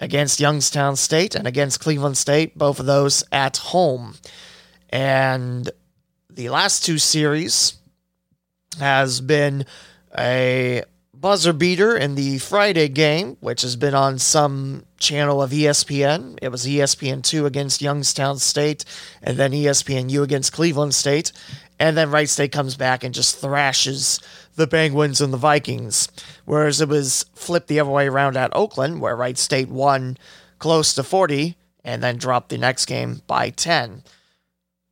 against 0.00 0.40
Youngstown 0.40 0.96
State 0.96 1.34
and 1.34 1.46
against 1.46 1.80
Cleveland 1.80 2.18
State, 2.18 2.56
both 2.56 2.80
of 2.80 2.86
those 2.86 3.24
at 3.32 3.56
home. 3.58 4.14
And 4.90 5.70
the 6.30 6.48
last 6.50 6.84
two 6.84 6.98
series 6.98 7.74
has 8.78 9.20
been 9.20 9.64
a 10.16 10.82
buzzer 11.14 11.52
beater 11.52 11.96
in 11.96 12.14
the 12.14 12.38
Friday 12.38 12.88
game, 12.88 13.36
which 13.40 13.62
has 13.62 13.76
been 13.76 13.94
on 13.94 14.18
some 14.18 14.84
channel 14.98 15.42
of 15.42 15.50
ESPN. 15.50 16.38
It 16.42 16.50
was 16.50 16.66
ESPN2 16.66 17.46
against 17.46 17.82
Youngstown 17.82 18.38
State, 18.38 18.84
and 19.22 19.36
then 19.36 19.52
ESPNU 19.52 20.22
against 20.22 20.52
Cleveland 20.52 20.94
State. 20.94 21.32
And 21.78 21.96
then 21.96 22.10
Wright 22.10 22.28
State 22.28 22.52
comes 22.52 22.76
back 22.76 23.04
and 23.04 23.14
just 23.14 23.38
thrashes 23.38 24.20
the 24.56 24.66
Penguins 24.66 25.20
and 25.20 25.32
the 25.32 25.38
Vikings. 25.38 26.08
Whereas 26.46 26.80
it 26.80 26.88
was 26.88 27.26
flipped 27.34 27.68
the 27.68 27.80
other 27.80 27.90
way 27.90 28.08
around 28.08 28.36
at 28.36 28.56
Oakland, 28.56 29.00
where 29.00 29.16
Wright 29.16 29.36
State 29.36 29.68
won 29.68 30.16
close 30.58 30.94
to 30.94 31.02
40 31.02 31.56
and 31.84 32.02
then 32.02 32.16
dropped 32.16 32.48
the 32.48 32.58
next 32.58 32.86
game 32.86 33.20
by 33.26 33.50
10. 33.50 34.02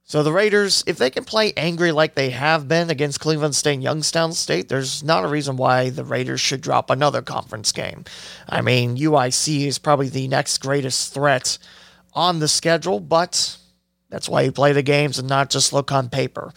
So 0.07 0.23
the 0.23 0.33
Raiders, 0.33 0.85
if 0.87 0.99
they 0.99 1.09
can 1.09 1.25
play 1.25 1.55
angry 1.57 1.91
like 1.91 2.15
they 2.15 2.31
have 2.31 2.69
been 2.69 2.91
against 2.91 3.21
Cleveland 3.21 3.57
State 3.57 3.75
and 3.75 3.83
Youngstown 3.83 4.35
State, 4.35 4.69
there's 4.69 5.03
not 5.03 5.25
a 5.25 5.29
reason 5.29 5.57
why 5.57 5.89
the 5.89 6.05
Raiders 6.05 6.43
should 6.43 6.61
drop 6.61 6.91
another 6.91 7.23
conference 7.23 7.73
game. 7.73 8.05
I 8.47 8.61
mean, 8.61 8.99
UIC 8.99 9.67
is 9.67 9.79
probably 9.79 10.11
the 10.11 10.29
next 10.29 10.59
greatest 10.59 11.15
threat 11.15 11.57
on 12.13 12.39
the 12.39 12.49
schedule, 12.49 13.01
but 13.01 13.57
that's 14.11 14.29
why 14.29 14.43
you 14.43 14.53
play 14.53 14.73
the 14.73 14.83
games 14.83 15.19
and 15.19 15.29
not 15.29 15.49
just 15.49 15.73
look 15.73 15.91
on 15.91 16.11
paper. 16.11 16.53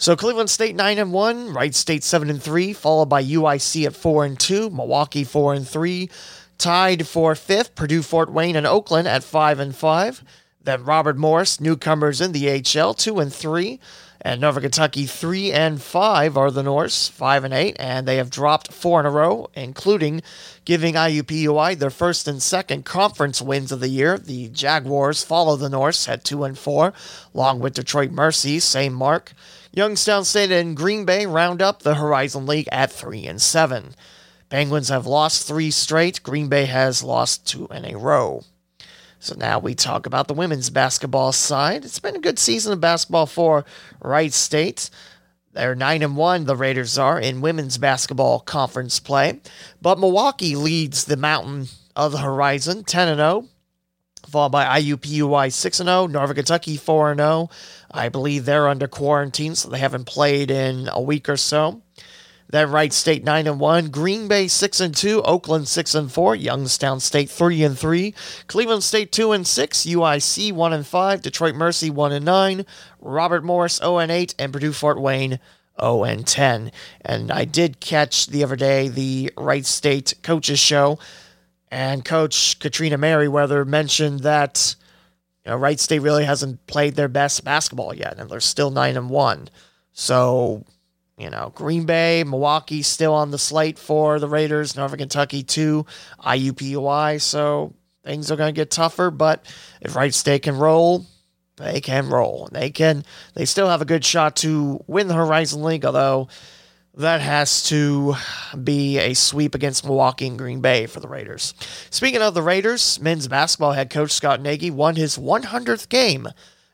So 0.00 0.14
Cleveland 0.14 0.48
State 0.48 0.76
9 0.76 0.96
and 0.98 1.12
1, 1.12 1.52
Wright 1.52 1.74
State 1.74 2.04
7 2.04 2.30
and 2.30 2.40
3, 2.40 2.72
followed 2.72 3.08
by 3.08 3.20
UIC 3.20 3.84
at 3.84 3.96
4 3.96 4.24
and 4.26 4.38
2, 4.38 4.70
Milwaukee 4.70 5.24
4 5.24 5.54
and 5.54 5.66
3, 5.66 6.08
tied 6.56 7.08
for 7.08 7.34
5th, 7.34 7.74
Purdue 7.74 8.02
Fort 8.02 8.30
Wayne 8.32 8.54
and 8.54 8.64
Oakland 8.64 9.08
at 9.08 9.24
5 9.24 9.58
and 9.58 9.74
5. 9.74 10.24
Then 10.62 10.84
Robert 10.84 11.16
Morris, 11.16 11.60
newcomers 11.60 12.20
in 12.20 12.30
the 12.30 12.44
HL, 12.44 12.96
two 12.96 13.18
and 13.18 13.32
three, 13.32 13.80
and 14.28 14.42
Northern 14.42 14.64
Kentucky 14.64 15.06
three 15.06 15.50
and 15.50 15.80
five 15.80 16.36
are 16.36 16.50
the 16.50 16.62
Norse, 16.62 17.08
five 17.08 17.44
and 17.44 17.54
eight, 17.54 17.74
and 17.78 18.06
they 18.06 18.16
have 18.16 18.28
dropped 18.28 18.70
four 18.70 19.00
in 19.00 19.06
a 19.06 19.10
row, 19.10 19.48
including 19.54 20.20
giving 20.66 20.96
IUPUI 20.96 21.78
their 21.78 21.88
first 21.88 22.28
and 22.28 22.42
second 22.42 22.84
conference 22.84 23.40
wins 23.40 23.72
of 23.72 23.80
the 23.80 23.88
year. 23.88 24.18
The 24.18 24.48
Jaguars 24.48 25.24
follow 25.24 25.56
the 25.56 25.70
Norse 25.70 26.06
at 26.10 26.24
two 26.24 26.44
and 26.44 26.58
four, 26.58 26.92
along 27.34 27.60
with 27.60 27.72
Detroit 27.72 28.10
Mercy, 28.10 28.58
same 28.58 28.92
mark. 28.92 29.32
Youngstown 29.72 30.26
State 30.26 30.52
and 30.52 30.76
Green 30.76 31.06
Bay 31.06 31.24
round 31.24 31.62
up 31.62 31.82
the 31.82 31.94
Horizon 31.94 32.44
League 32.44 32.68
at 32.70 32.92
three 32.92 33.24
and 33.24 33.40
seven. 33.40 33.94
Penguins 34.50 34.90
have 34.90 35.06
lost 35.06 35.48
three 35.48 35.70
straight. 35.70 36.22
Green 36.22 36.48
Bay 36.48 36.66
has 36.66 37.02
lost 37.02 37.46
two 37.46 37.66
in 37.68 37.86
a 37.86 37.96
row. 37.96 38.42
So 39.20 39.34
now 39.34 39.58
we 39.58 39.74
talk 39.74 40.06
about 40.06 40.28
the 40.28 40.34
women's 40.34 40.70
basketball 40.70 41.32
side. 41.32 41.84
It's 41.84 41.98
been 41.98 42.16
a 42.16 42.20
good 42.20 42.38
season 42.38 42.72
of 42.72 42.80
basketball 42.80 43.26
for 43.26 43.64
Wright 44.00 44.32
State. 44.32 44.90
They're 45.52 45.74
9 45.74 46.02
and 46.02 46.16
1, 46.16 46.44
the 46.44 46.54
Raiders 46.54 46.98
are, 46.98 47.18
in 47.18 47.40
women's 47.40 47.78
basketball 47.78 48.38
conference 48.40 49.00
play. 49.00 49.40
But 49.82 49.98
Milwaukee 49.98 50.54
leads 50.54 51.04
the 51.04 51.16
mountain 51.16 51.66
of 51.96 52.12
the 52.12 52.18
horizon 52.18 52.84
10 52.84 53.08
and 53.08 53.18
0, 53.18 53.48
followed 54.28 54.50
by 54.50 54.80
IUPUI 54.80 55.52
6 55.52 55.80
and 55.80 55.88
0, 55.88 56.06
Northern 56.06 56.36
Kentucky 56.36 56.76
4 56.76 57.10
and 57.10 57.20
0. 57.20 57.50
I 57.90 58.08
believe 58.08 58.44
they're 58.44 58.68
under 58.68 58.86
quarantine, 58.86 59.56
so 59.56 59.68
they 59.68 59.80
haven't 59.80 60.04
played 60.04 60.52
in 60.52 60.88
a 60.92 61.00
week 61.00 61.28
or 61.28 61.36
so. 61.36 61.82
Then 62.50 62.70
Wright 62.70 62.92
State 62.92 63.24
9 63.24 63.46
and 63.46 63.60
1, 63.60 63.88
Green 63.88 64.26
Bay 64.26 64.48
6 64.48 64.80
and 64.80 64.96
2, 64.96 65.22
Oakland 65.22 65.68
6 65.68 65.94
and 65.94 66.10
4, 66.10 66.34
Youngstown 66.34 66.98
State 66.98 67.28
3 67.28 67.62
and 67.62 67.78
3, 67.78 68.14
Cleveland 68.46 68.84
State 68.84 69.12
2 69.12 69.32
and 69.32 69.46
6, 69.46 69.82
UIC 69.84 70.52
1 70.52 70.72
and 70.72 70.86
5, 70.86 71.22
Detroit 71.22 71.54
Mercy 71.54 71.90
1 71.90 72.12
and 72.12 72.24
9, 72.24 72.64
Robert 73.00 73.44
Morris 73.44 73.76
0 73.76 73.98
and 73.98 74.10
8, 74.10 74.34
and 74.38 74.52
Purdue 74.52 74.72
Fort 74.72 74.98
Wayne 74.98 75.38
0 75.78 76.04
and 76.04 76.26
10. 76.26 76.72
And 77.02 77.30
I 77.30 77.44
did 77.44 77.80
catch 77.80 78.28
the 78.28 78.42
other 78.42 78.56
day 78.56 78.88
the 78.88 79.30
Wright 79.36 79.66
State 79.66 80.14
coaches 80.22 80.58
show, 80.58 80.98
and 81.70 82.02
Coach 82.02 82.58
Katrina 82.60 82.96
Merriweather 82.96 83.66
mentioned 83.66 84.20
that 84.20 84.74
you 85.44 85.50
know, 85.50 85.58
Wright 85.58 85.78
State 85.78 86.00
really 86.00 86.24
hasn't 86.24 86.66
played 86.66 86.94
their 86.94 87.08
best 87.08 87.44
basketball 87.44 87.94
yet, 87.94 88.18
and 88.18 88.30
they're 88.30 88.40
still 88.40 88.70
9 88.70 88.96
and 88.96 89.10
1. 89.10 89.50
So 89.92 90.64
you 91.18 91.30
know, 91.30 91.52
Green 91.54 91.84
Bay, 91.84 92.24
Milwaukee 92.24 92.82
still 92.82 93.12
on 93.12 93.30
the 93.30 93.38
slate 93.38 93.78
for 93.78 94.20
the 94.20 94.28
Raiders, 94.28 94.76
Northern 94.76 94.98
Kentucky 95.00 95.42
two, 95.42 95.84
IUPUI. 96.24 97.20
So 97.20 97.74
things 98.04 98.30
are 98.30 98.36
going 98.36 98.54
to 98.54 98.58
get 98.58 98.70
tougher, 98.70 99.10
but 99.10 99.44
if 99.80 99.96
Wright 99.96 100.14
State 100.14 100.42
can 100.44 100.56
roll, 100.56 101.04
they 101.56 101.80
can 101.80 102.08
roll. 102.08 102.48
They 102.52 102.70
can. 102.70 103.04
They 103.34 103.44
still 103.44 103.68
have 103.68 103.82
a 103.82 103.84
good 103.84 104.04
shot 104.04 104.36
to 104.36 104.82
win 104.86 105.08
the 105.08 105.14
Horizon 105.14 105.62
League, 105.64 105.84
although 105.84 106.28
that 106.94 107.20
has 107.20 107.64
to 107.64 108.14
be 108.62 108.98
a 108.98 109.14
sweep 109.14 109.54
against 109.54 109.84
Milwaukee 109.84 110.26
and 110.26 110.38
Green 110.38 110.60
Bay 110.60 110.86
for 110.86 111.00
the 111.00 111.08
Raiders. 111.08 111.54
Speaking 111.90 112.22
of 112.22 112.34
the 112.34 112.42
Raiders, 112.42 113.00
men's 113.00 113.28
basketball 113.28 113.72
head 113.72 113.90
coach 113.90 114.10
Scott 114.12 114.40
Nagy 114.40 114.70
won 114.70 114.96
his 114.96 115.16
100th 115.16 115.88
game 115.88 116.28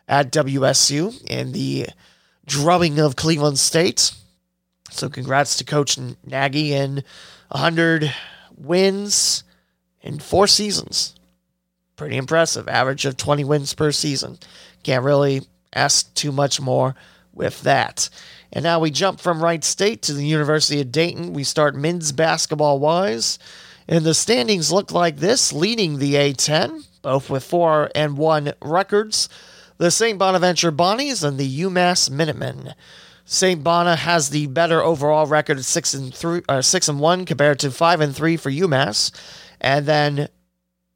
at 0.06 0.32
WSU 0.32 1.22
in 1.26 1.52
the 1.52 1.88
drubbing 2.46 2.98
of 2.98 3.16
Cleveland 3.16 3.58
State. 3.58 4.12
So 4.94 5.08
congrats 5.08 5.56
to 5.56 5.64
Coach 5.64 5.98
Nagy 6.24 6.72
and 6.72 7.02
100 7.48 8.14
wins 8.56 9.42
in 10.00 10.20
four 10.20 10.46
seasons. 10.46 11.16
Pretty 11.96 12.16
impressive. 12.16 12.68
Average 12.68 13.04
of 13.04 13.16
20 13.16 13.42
wins 13.42 13.74
per 13.74 13.90
season. 13.90 14.38
Can't 14.84 15.04
really 15.04 15.42
ask 15.72 16.14
too 16.14 16.30
much 16.30 16.60
more 16.60 16.94
with 17.32 17.62
that. 17.62 18.08
And 18.52 18.62
now 18.62 18.78
we 18.78 18.92
jump 18.92 19.18
from 19.18 19.42
Wright 19.42 19.64
State 19.64 20.02
to 20.02 20.12
the 20.12 20.24
University 20.24 20.80
of 20.80 20.92
Dayton. 20.92 21.32
We 21.32 21.42
start 21.42 21.74
men's 21.74 22.12
basketball 22.12 22.78
wise. 22.78 23.40
And 23.88 24.04
the 24.04 24.14
standings 24.14 24.70
look 24.70 24.92
like 24.92 25.16
this, 25.16 25.52
leading 25.52 25.98
the 25.98 26.14
A10, 26.14 26.86
both 27.02 27.28
with 27.28 27.42
4 27.42 27.90
and 27.96 28.16
1 28.16 28.52
records. 28.62 29.28
The 29.78 29.90
St. 29.90 30.20
Bonaventure 30.20 30.70
Bonnies 30.70 31.24
and 31.24 31.36
the 31.36 31.60
UMass 31.62 32.08
Minutemen. 32.10 32.74
St. 33.24 33.64
Bona 33.64 33.96
has 33.96 34.30
the 34.30 34.46
better 34.48 34.82
overall 34.82 35.26
record 35.26 35.58
of 35.58 35.64
six 35.64 35.94
and 35.94 36.14
three, 36.14 36.42
uh, 36.48 36.62
six 36.62 36.88
and 36.88 37.00
one 37.00 37.24
compared 37.24 37.58
to 37.60 37.70
five 37.70 38.00
and 38.00 38.14
three 38.14 38.36
for 38.36 38.50
UMass, 38.50 39.10
and 39.60 39.86
then 39.86 40.28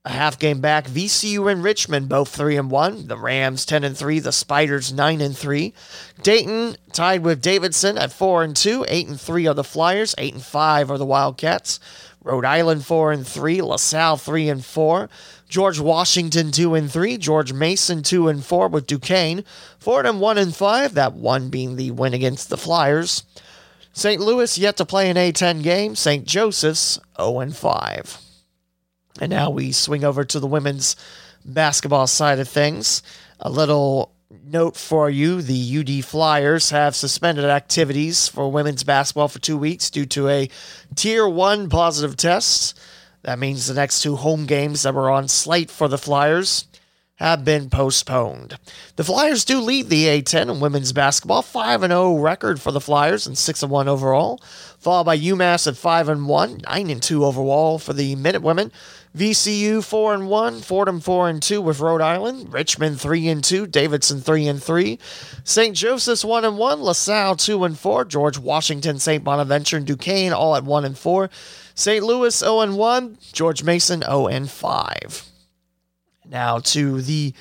a 0.05 0.11
half 0.11 0.39
game 0.39 0.61
back, 0.61 0.87
VCU 0.87 1.51
and 1.51 1.63
Richmond 1.63 2.09
both 2.09 2.29
three 2.29 2.57
and 2.57 2.71
one. 2.71 3.09
The 3.09 3.19
Rams 3.19 3.67
ten 3.67 3.85
and 3.85 3.97
three. 3.97 4.21
The 4.21 4.33
Spiders 4.33 4.93
nine 4.93 5.21
and 5.21 5.37
three. 5.37 5.75
Dayton 6.23 6.77
tied 6.93 7.23
with 7.23 7.43
Davidson 7.43 7.99
at 7.99 8.13
four 8.13 8.43
and 8.43 8.57
two. 8.57 8.85
Eight 8.89 9.09
and 9.09 9.21
three 9.21 9.47
are 9.47 9.55
the 9.55 9.65
Flyers. 9.65 10.15
Eight 10.19 10.35
and 10.35 10.43
five 10.43 10.91
are 10.91 10.99
the 10.99 11.07
Wildcats. 11.07 11.79
Rhode 12.23 12.45
Island 12.45 12.85
four 12.85 13.13
and 13.13 13.27
three. 13.27 13.61
LaSalle 13.61 14.17
three 14.17 14.49
and 14.49 14.65
four. 14.65 15.09
George 15.49 15.81
Washington 15.81 16.51
two 16.51 16.75
and 16.75 16.91
three, 16.91 17.17
George 17.17 17.53
Mason 17.53 18.03
two 18.03 18.29
and 18.29 18.45
four 18.45 18.69
with 18.69 18.87
Duquesne, 18.87 19.45
Fordham 19.79 20.21
one 20.21 20.39
and 20.39 20.55
five, 20.55 20.95
that 20.95 21.15
one 21.15 21.49
being 21.49 21.77
the 21.77 21.91
win 21.91 22.15
against 22.15 22.51
the 22.51 22.59
Flyers. 22.59 23.25
St. 23.93 24.21
Louis 24.21 24.57
yet 24.59 24.77
to 24.77 24.85
play 24.85 25.11
an 25.11 25.17
A10 25.17 25.63
game, 25.63 25.97
St. 25.97 26.25
Joseph's 26.25 27.01
0 27.21 27.41
and 27.41 27.57
5. 27.57 28.19
And 29.21 29.31
now 29.31 29.51
we 29.51 29.73
swing 29.73 30.05
over 30.05 30.25
to 30.25 30.39
the 30.39 30.47
women's 30.47 30.95
basketball 31.45 32.07
side 32.07 32.39
of 32.39 32.49
things. 32.49 33.03
A 33.41 33.51
little 33.51 34.13
note 34.45 34.77
for 34.77 35.09
you 35.11 35.43
the 35.43 35.79
UD 35.79 36.05
Flyers 36.05 36.71
have 36.71 36.95
suspended 36.95 37.47
activities 37.47 38.29
for 38.29 38.53
women's 38.53 38.85
basketball 38.85 39.29
for 39.29 39.39
two 39.39 39.57
weeks 39.57 39.91
due 39.91 40.07
to 40.07 40.29
a 40.29 40.49
tier 40.95 41.29
one 41.29 41.69
positive 41.69 42.17
test 42.17 42.79
That 43.23 43.39
means 43.39 43.67
the 43.67 43.75
next 43.75 44.03
two 44.03 44.17
home 44.17 44.47
games 44.47 44.83
that 44.83 44.95
were 44.95 45.11
on 45.11 45.29
slate 45.29 45.71
for 45.71 45.89
the 45.89 45.99
Flyers 45.99 46.67
have 47.19 47.45
been 47.45 47.69
postponed. 47.69 48.57
The 48.95 49.03
Flyers 49.03 49.45
do 49.45 49.61
lead 49.61 49.89
the 49.89 50.05
A10 50.05 50.51
in 50.55 50.61
women's 50.61 50.93
basketball, 50.93 51.43
5 51.43 51.81
0 51.81 52.17
record 52.19 52.61
for 52.61 52.71
the 52.71 52.81
Flyers 52.81 53.27
and 53.27 53.37
6 53.37 53.63
1 53.65 53.89
overall, 53.89 54.41
followed 54.79 55.05
by 55.05 55.19
UMass 55.19 55.67
at 55.67 55.77
5 55.77 56.25
1, 56.25 56.61
9 56.65 57.01
2 57.01 57.25
overall 57.25 57.79
for 57.81 57.93
the 57.93 58.15
Minute 58.15 58.43
Women. 58.43 58.71
VCU 59.17 59.83
4 59.83 60.15
and 60.15 60.29
1, 60.29 60.61
Fordham 60.61 61.01
4 61.01 61.29
and 61.29 61.43
2 61.43 61.61
with 61.61 61.81
Rhode 61.81 62.03
Island, 62.03 62.53
Richmond 62.53 63.01
3 63.01 63.29
and 63.29 63.43
2, 63.43 63.67
Davidson 63.67 64.21
3 64.21 64.47
and 64.47 64.63
3, 64.63 64.99
St. 65.43 65.75
Joseph's 65.75 66.25
1 66.25 66.45
and 66.45 66.57
1, 66.57 66.83
LaSalle 66.83 67.35
2 67.35 67.65
and 67.65 67.77
4, 67.77 68.05
George 68.05 68.39
Washington, 68.39 69.01
St. 69.01 69.25
Bonaventure, 69.25 69.79
and 69.79 69.87
Duquesne 69.87 70.33
all 70.33 70.55
at 70.55 70.63
1 70.63 70.85
and 70.85 70.97
4, 70.97 71.31
St. 71.79 72.05
Louis 72.05 72.37
0 72.37 72.59
and 72.59 72.77
1, 72.77 73.19
George 73.33 73.63
Mason 73.63 74.03
0 74.03 74.27
and 74.27 74.51
5. 74.51 75.25
Now 76.29 76.59
to 76.59 77.01
the 77.01 77.33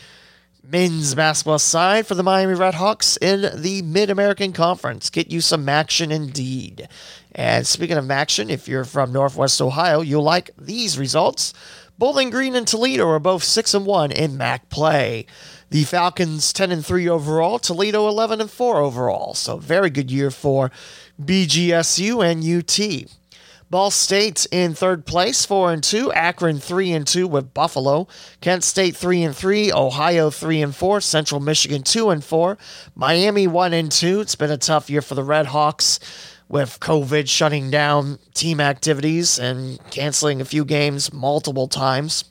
men's 0.63 1.15
basketball 1.15 1.57
side 1.57 2.05
for 2.05 2.13
the 2.13 2.21
Miami 2.21 2.53
Redhawks 2.53 3.17
in 3.19 3.59
the 3.59 3.81
Mid 3.81 4.11
American 4.11 4.53
Conference. 4.53 5.09
Get 5.09 5.31
you 5.31 5.41
some 5.41 5.67
action 5.67 6.11
indeed. 6.11 6.87
And 7.33 7.65
speaking 7.65 7.97
of 7.97 8.11
action, 8.11 8.51
if 8.51 8.67
you're 8.67 8.85
from 8.85 9.11
Northwest 9.11 9.59
Ohio, 9.59 10.01
you'll 10.01 10.21
like 10.21 10.51
these 10.55 10.99
results. 10.99 11.51
Bowling 11.97 12.29
Green 12.29 12.55
and 12.55 12.67
Toledo 12.67 13.07
are 13.07 13.17
both 13.17 13.43
6 13.43 13.73
and 13.73 13.87
1 13.87 14.11
in 14.11 14.37
MAC 14.37 14.69
play. 14.69 15.25
The 15.71 15.83
Falcons 15.83 16.53
10 16.53 16.71
and 16.71 16.85
3 16.85 17.09
overall, 17.09 17.57
Toledo 17.57 18.07
11 18.07 18.39
and 18.39 18.51
4 18.51 18.77
overall. 18.77 19.33
So 19.33 19.57
very 19.57 19.89
good 19.89 20.11
year 20.11 20.29
for 20.29 20.69
BGSU 21.19 22.23
and 22.23 22.45
UT. 22.45 23.16
Ball 23.69 23.91
State 23.91 24.47
in 24.49 24.73
third 24.73 25.05
place, 25.05 25.45
four 25.45 25.73
and 25.73 25.83
two. 25.83 26.11
Akron 26.13 26.59
three 26.59 26.93
and 26.93 27.05
two 27.05 27.27
with 27.27 27.53
Buffalo. 27.53 28.07
Kent 28.39 28.63
State 28.63 28.95
three 28.95 29.23
and 29.23 29.35
three. 29.35 29.73
Ohio 29.73 30.29
three 30.29 30.61
and 30.61 30.73
four. 30.73 31.01
Central 31.01 31.41
Michigan 31.41 31.83
two 31.83 32.09
and 32.09 32.23
four. 32.23 32.57
Miami 32.95 33.45
one 33.45 33.73
and 33.73 33.91
two. 33.91 34.21
It's 34.21 34.35
been 34.35 34.51
a 34.51 34.57
tough 34.57 34.89
year 34.89 35.01
for 35.01 35.15
the 35.15 35.23
Red 35.23 35.47
Hawks 35.47 35.99
with 36.47 36.79
COVID 36.79 37.27
shutting 37.27 37.69
down 37.69 38.19
team 38.33 38.61
activities 38.61 39.37
and 39.37 39.79
canceling 39.91 40.39
a 40.39 40.45
few 40.45 40.63
games 40.63 41.11
multiple 41.11 41.67
times. 41.67 42.23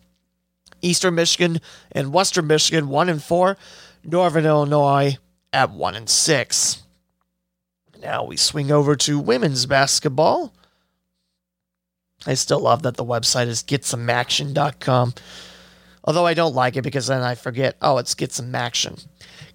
Eastern 0.80 1.16
Michigan 1.16 1.60
and 1.92 2.14
Western 2.14 2.46
Michigan 2.46 2.88
one 2.88 3.10
and 3.10 3.22
four. 3.22 3.58
Northern 4.02 4.46
Illinois 4.46 5.18
at 5.52 5.70
one 5.70 5.96
and 5.96 6.08
six. 6.08 6.82
Now 8.00 8.24
we 8.24 8.38
swing 8.38 8.70
over 8.70 8.96
to 8.96 9.18
women's 9.18 9.66
basketball. 9.66 10.54
I 12.26 12.34
still 12.34 12.60
love 12.60 12.82
that 12.82 12.96
the 12.96 13.04
website 13.04 13.46
is 13.46 13.62
getsomemaction.com. 13.62 15.14
Although 16.04 16.26
I 16.26 16.34
don't 16.34 16.54
like 16.54 16.76
it 16.76 16.82
because 16.82 17.08
then 17.08 17.22
I 17.22 17.34
forget, 17.34 17.76
oh, 17.82 17.98
it's 17.98 18.14
Get 18.14 18.32
Some 18.32 18.54
Action. 18.54 18.96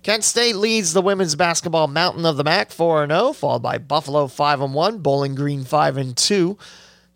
Kent 0.04 0.24
State 0.24 0.56
leads 0.56 0.94
the 0.94 1.02
women's 1.02 1.36
basketball 1.36 1.88
mountain 1.88 2.26
of 2.26 2.36
the 2.36 2.44
MAC 2.44 2.72
4 2.72 3.08
0, 3.08 3.34
followed 3.34 3.62
by 3.62 3.78
Buffalo 3.78 4.28
5 4.28 4.72
1, 4.72 4.98
Bowling 5.00 5.36
Green 5.36 5.64
5 5.64 6.16
2. 6.16 6.58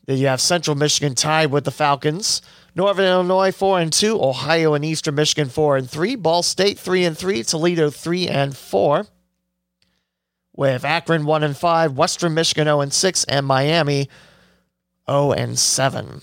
Then 0.06 0.18
you 0.18 0.28
have 0.28 0.40
Central 0.40 0.78
Michigan 0.78 1.16
tied 1.16 1.52
with 1.52 1.66
the 1.66 1.72
Falcons. 1.72 2.42
Northern 2.76 3.06
Illinois 3.06 3.52
4 3.52 3.80
and 3.80 3.92
2, 3.94 4.22
Ohio 4.22 4.74
and 4.74 4.86
Eastern 4.86 5.16
Michigan 5.16 5.50
4 5.50 5.78
and 5.78 5.90
3, 5.90 6.16
Ball 6.16 6.44
State 6.44 6.78
3 6.78 7.06
and 7.06 7.18
3, 7.18 7.44
Toledo 7.44 7.90
3 7.90 8.28
and 8.28 8.56
4. 8.56 9.08
With 10.54 10.86
Akron 10.86 11.26
1 11.26 11.44
and 11.44 11.58
5, 11.58 11.98
Western 11.98 12.34
Michigan 12.34 12.66
0 12.66 12.82
and 12.82 12.94
6, 12.94 13.24
and 13.26 13.46
Miami 13.46 14.10
0 15.10 15.32
and 15.34 15.58
7. 15.58 16.22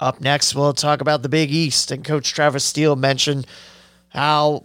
Up 0.00 0.20
next, 0.20 0.54
we'll 0.54 0.72
talk 0.72 1.00
about 1.00 1.22
the 1.22 1.28
Big 1.28 1.50
East, 1.50 1.90
and 1.90 2.04
Coach 2.04 2.32
Travis 2.32 2.64
Steele 2.64 2.96
mentioned 2.96 3.46
how 4.08 4.64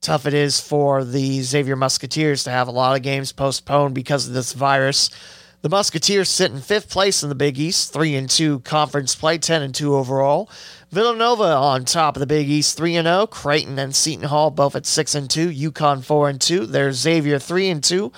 tough 0.00 0.26
it 0.26 0.34
is 0.34 0.60
for 0.60 1.04
the 1.04 1.42
Xavier 1.42 1.76
Musketeers 1.76 2.44
to 2.44 2.50
have 2.50 2.68
a 2.68 2.72
lot 2.72 2.96
of 2.96 3.02
games 3.02 3.32
postponed 3.32 3.94
because 3.94 4.26
of 4.28 4.34
this 4.34 4.52
virus. 4.52 5.10
The 5.62 5.68
Musketeers 5.68 6.30
sit 6.30 6.50
in 6.50 6.60
fifth 6.60 6.88
place 6.88 7.22
in 7.22 7.28
the 7.28 7.34
Big 7.34 7.58
East, 7.58 7.92
three 7.92 8.16
and 8.16 8.30
two 8.30 8.60
conference 8.60 9.14
play, 9.14 9.36
ten 9.36 9.60
and 9.60 9.74
two 9.74 9.94
overall. 9.94 10.48
Villanova 10.90 11.44
on 11.44 11.84
top 11.84 12.16
of 12.16 12.20
the 12.20 12.26
Big 12.26 12.48
East, 12.48 12.78
three 12.78 12.96
and 12.96 13.06
zero. 13.06 13.26
Creighton 13.26 13.78
and 13.78 13.94
Seton 13.94 14.24
Hall 14.24 14.50
both 14.50 14.74
at 14.74 14.86
six 14.86 15.14
and 15.14 15.28
two. 15.28 15.50
UConn 15.50 16.02
four 16.02 16.30
and 16.30 16.40
two. 16.40 16.64
There's 16.64 16.96
Xavier 16.96 17.38
three 17.38 17.68
and 17.68 17.84
two. 17.84 18.10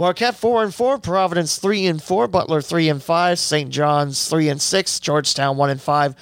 Marquette 0.00 0.34
four 0.34 0.62
and 0.62 0.74
four, 0.74 0.96
Providence 0.96 1.58
three 1.58 1.86
and 1.86 2.02
four, 2.02 2.26
Butler 2.26 2.62
three 2.62 2.88
and 2.88 3.02
five, 3.02 3.38
St. 3.38 3.68
John's 3.68 4.26
three 4.26 4.48
and 4.48 4.60
six, 4.60 4.98
Georgetown 4.98 5.58
one 5.58 5.68
and 5.68 5.80
five, 5.80 6.14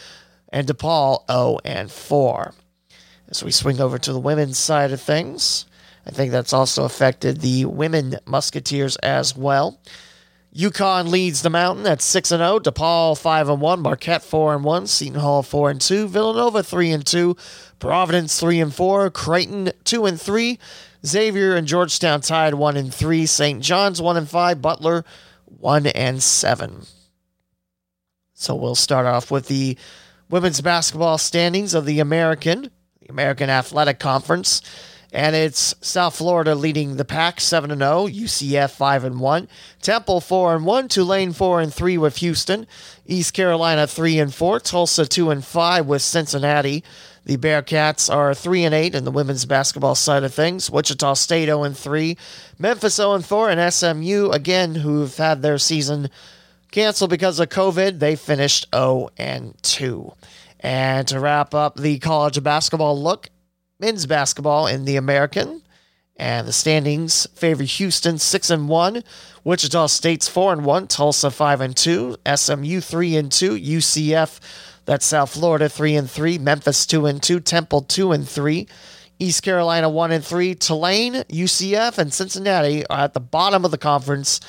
and 0.49 0.67
DePaul 0.67 1.19
zero 1.19 1.25
oh 1.29 1.61
and 1.65 1.89
four. 1.89 2.55
As 3.29 3.45
we 3.45 3.53
swing 3.53 3.81
over 3.81 3.97
to 3.97 4.13
the 4.13 4.19
women's 4.19 4.59
side 4.59 4.91
of 4.91 5.01
things, 5.01 5.67
I 6.05 6.11
think 6.11 6.33
that's 6.33 6.53
also 6.53 6.83
affected 6.87 7.41
the 7.41 7.67
women 7.67 8.17
Musketeers 8.27 8.97
as 8.97 9.37
well. 9.37 9.79
UConn 10.53 11.09
leads 11.09 11.43
the 11.43 11.51
Mountain 11.51 11.87
at 11.87 12.03
six 12.03 12.33
and 12.33 12.41
zero. 12.41 12.55
Oh, 12.55 12.59
DePaul 12.59 13.17
five 13.17 13.49
and 13.49 13.61
one. 13.61 13.79
Marquette 13.79 14.25
four 14.25 14.57
and 14.57 14.65
one. 14.65 14.89
Seton 14.89 15.21
Hall 15.21 15.45
four 15.45 15.71
and 15.71 15.81
two. 15.81 16.09
Villanova 16.09 16.65
three 16.65 16.91
and 16.91 17.07
two. 17.07 17.37
Providence 17.79 18.41
three 18.41 18.59
and 18.59 18.75
four. 18.75 19.09
Creighton 19.09 19.71
two 19.85 20.05
and 20.05 20.21
three. 20.21 20.59
Xavier 21.07 21.55
and 21.55 21.67
Georgetown 21.67 22.21
tied 22.21 22.55
one 22.55 22.77
and 22.77 22.93
three. 22.93 23.27
St. 23.27 23.63
John's 23.63 24.03
one 24.03 24.17
and 24.17 24.29
five. 24.29 24.61
Butler 24.61 25.05
one 25.45 25.87
and 25.87 26.23
seven. 26.23 26.83
So 28.35 28.55
we'll 28.55 28.75
start 28.75 29.07
off 29.07 29.31
with 29.31 29.49
the 29.49 29.77
women's 30.31 30.61
basketball 30.61 31.19
standings 31.19 31.75
of 31.75 31.87
the 31.87 32.01
American, 32.01 32.71
the 33.01 33.09
American 33.09 33.51
Athletic 33.51 33.99
Conference. 33.99 34.63
And 35.11 35.35
it's 35.35 35.75
South 35.81 36.17
Florida 36.17 36.55
leading 36.55 36.97
the 36.97 37.05
pack 37.05 37.41
7 37.41 37.71
0, 37.71 37.79
UCF 37.79 38.71
5 38.71 39.05
and 39.05 39.21
1, 39.21 39.49
Temple 39.81 40.21
4 40.21 40.57
and 40.57 40.67
1, 40.67 40.89
Tulane 40.89 41.33
4 41.33 41.61
and 41.63 41.73
3 41.73 41.97
with 41.97 42.19
Houston, 42.19 42.67
East 43.07 43.33
Carolina 43.33 43.87
3 43.87 44.19
and 44.19 44.35
4, 44.35 44.61
Tulsa 44.61 45.07
2 45.07 45.31
and 45.31 45.43
5 45.43 45.87
with 45.87 46.03
Cincinnati, 46.03 46.85
the 47.29 47.37
Bearcats 47.37 48.13
are 48.13 48.33
3 48.33 48.65
and 48.65 48.75
8 48.75 48.95
in 48.95 49.05
the 49.05 49.11
women's 49.11 49.45
basketball 49.45 49.95
side 49.95 50.25
of 50.25 50.33
things. 50.33 50.71
Wichita 50.71 51.13
State 51.13 51.45
0 51.45 51.63
and 51.63 51.77
3. 51.77 52.17
Memphis 52.59 52.95
0 52.95 53.13
and 53.13 53.25
4 53.25 53.51
and 53.51 53.73
SMU 53.75 54.31
again 54.31 54.77
who've 54.77 55.15
had 55.15 55.43
their 55.43 55.59
season 55.59 56.09
canceled 56.71 57.11
because 57.11 57.39
of 57.39 57.51
COVID, 57.51 57.99
they 57.99 58.17
finished 58.17 58.67
0 58.75 59.11
and 59.19 59.55
2. 59.63 60.11
And 60.61 61.07
to 61.09 61.21
wrap 61.21 61.53
up 61.53 61.77
the 61.77 61.99
college 61.99 62.43
basketball 62.43 62.99
look, 62.99 63.29
men's 63.79 64.07
basketball 64.07 64.67
in 64.67 64.87
the 64.87 64.97
American 64.97 65.61
and 66.17 66.49
the 66.49 66.53
standings 66.55 67.27
favor 67.35 67.63
Houston 67.63 68.17
6 68.17 68.49
and 68.49 68.71
1, 68.71 69.05
Wichita 69.45 69.87
State's 69.89 70.29
4 70.29 70.55
and 70.55 70.65
1, 70.65 70.87
Tulsa 70.87 71.31
5 71.31 71.61
and 71.61 71.77
2, 71.77 72.17
SMU 72.35 72.81
3 72.81 73.17
and 73.17 73.31
2, 73.31 73.53
UCF 73.53 74.41
that's 74.89 75.05
South 75.05 75.35
Florida 75.35 75.69
three 75.69 75.97
and 75.97 76.11
three, 76.11 76.39
Memphis 76.39 76.87
two 76.87 77.05
and 77.05 77.23
two, 77.23 77.41
Temple 77.41 77.83
two 77.83 78.11
and 78.11 78.27
three, 78.27 78.67
East 79.19 79.43
Carolina 79.43 79.91
one 79.91 80.11
and 80.11 80.25
three, 80.25 80.55
Tulane, 80.55 81.25
UCF, 81.29 81.99
and 81.99 82.11
Cincinnati 82.11 82.87
are 82.87 83.01
at 83.01 83.13
the 83.13 83.21
bottom 83.21 83.67
of 83.67 83.71
the 83.71 83.77
conference, 83.77 84.41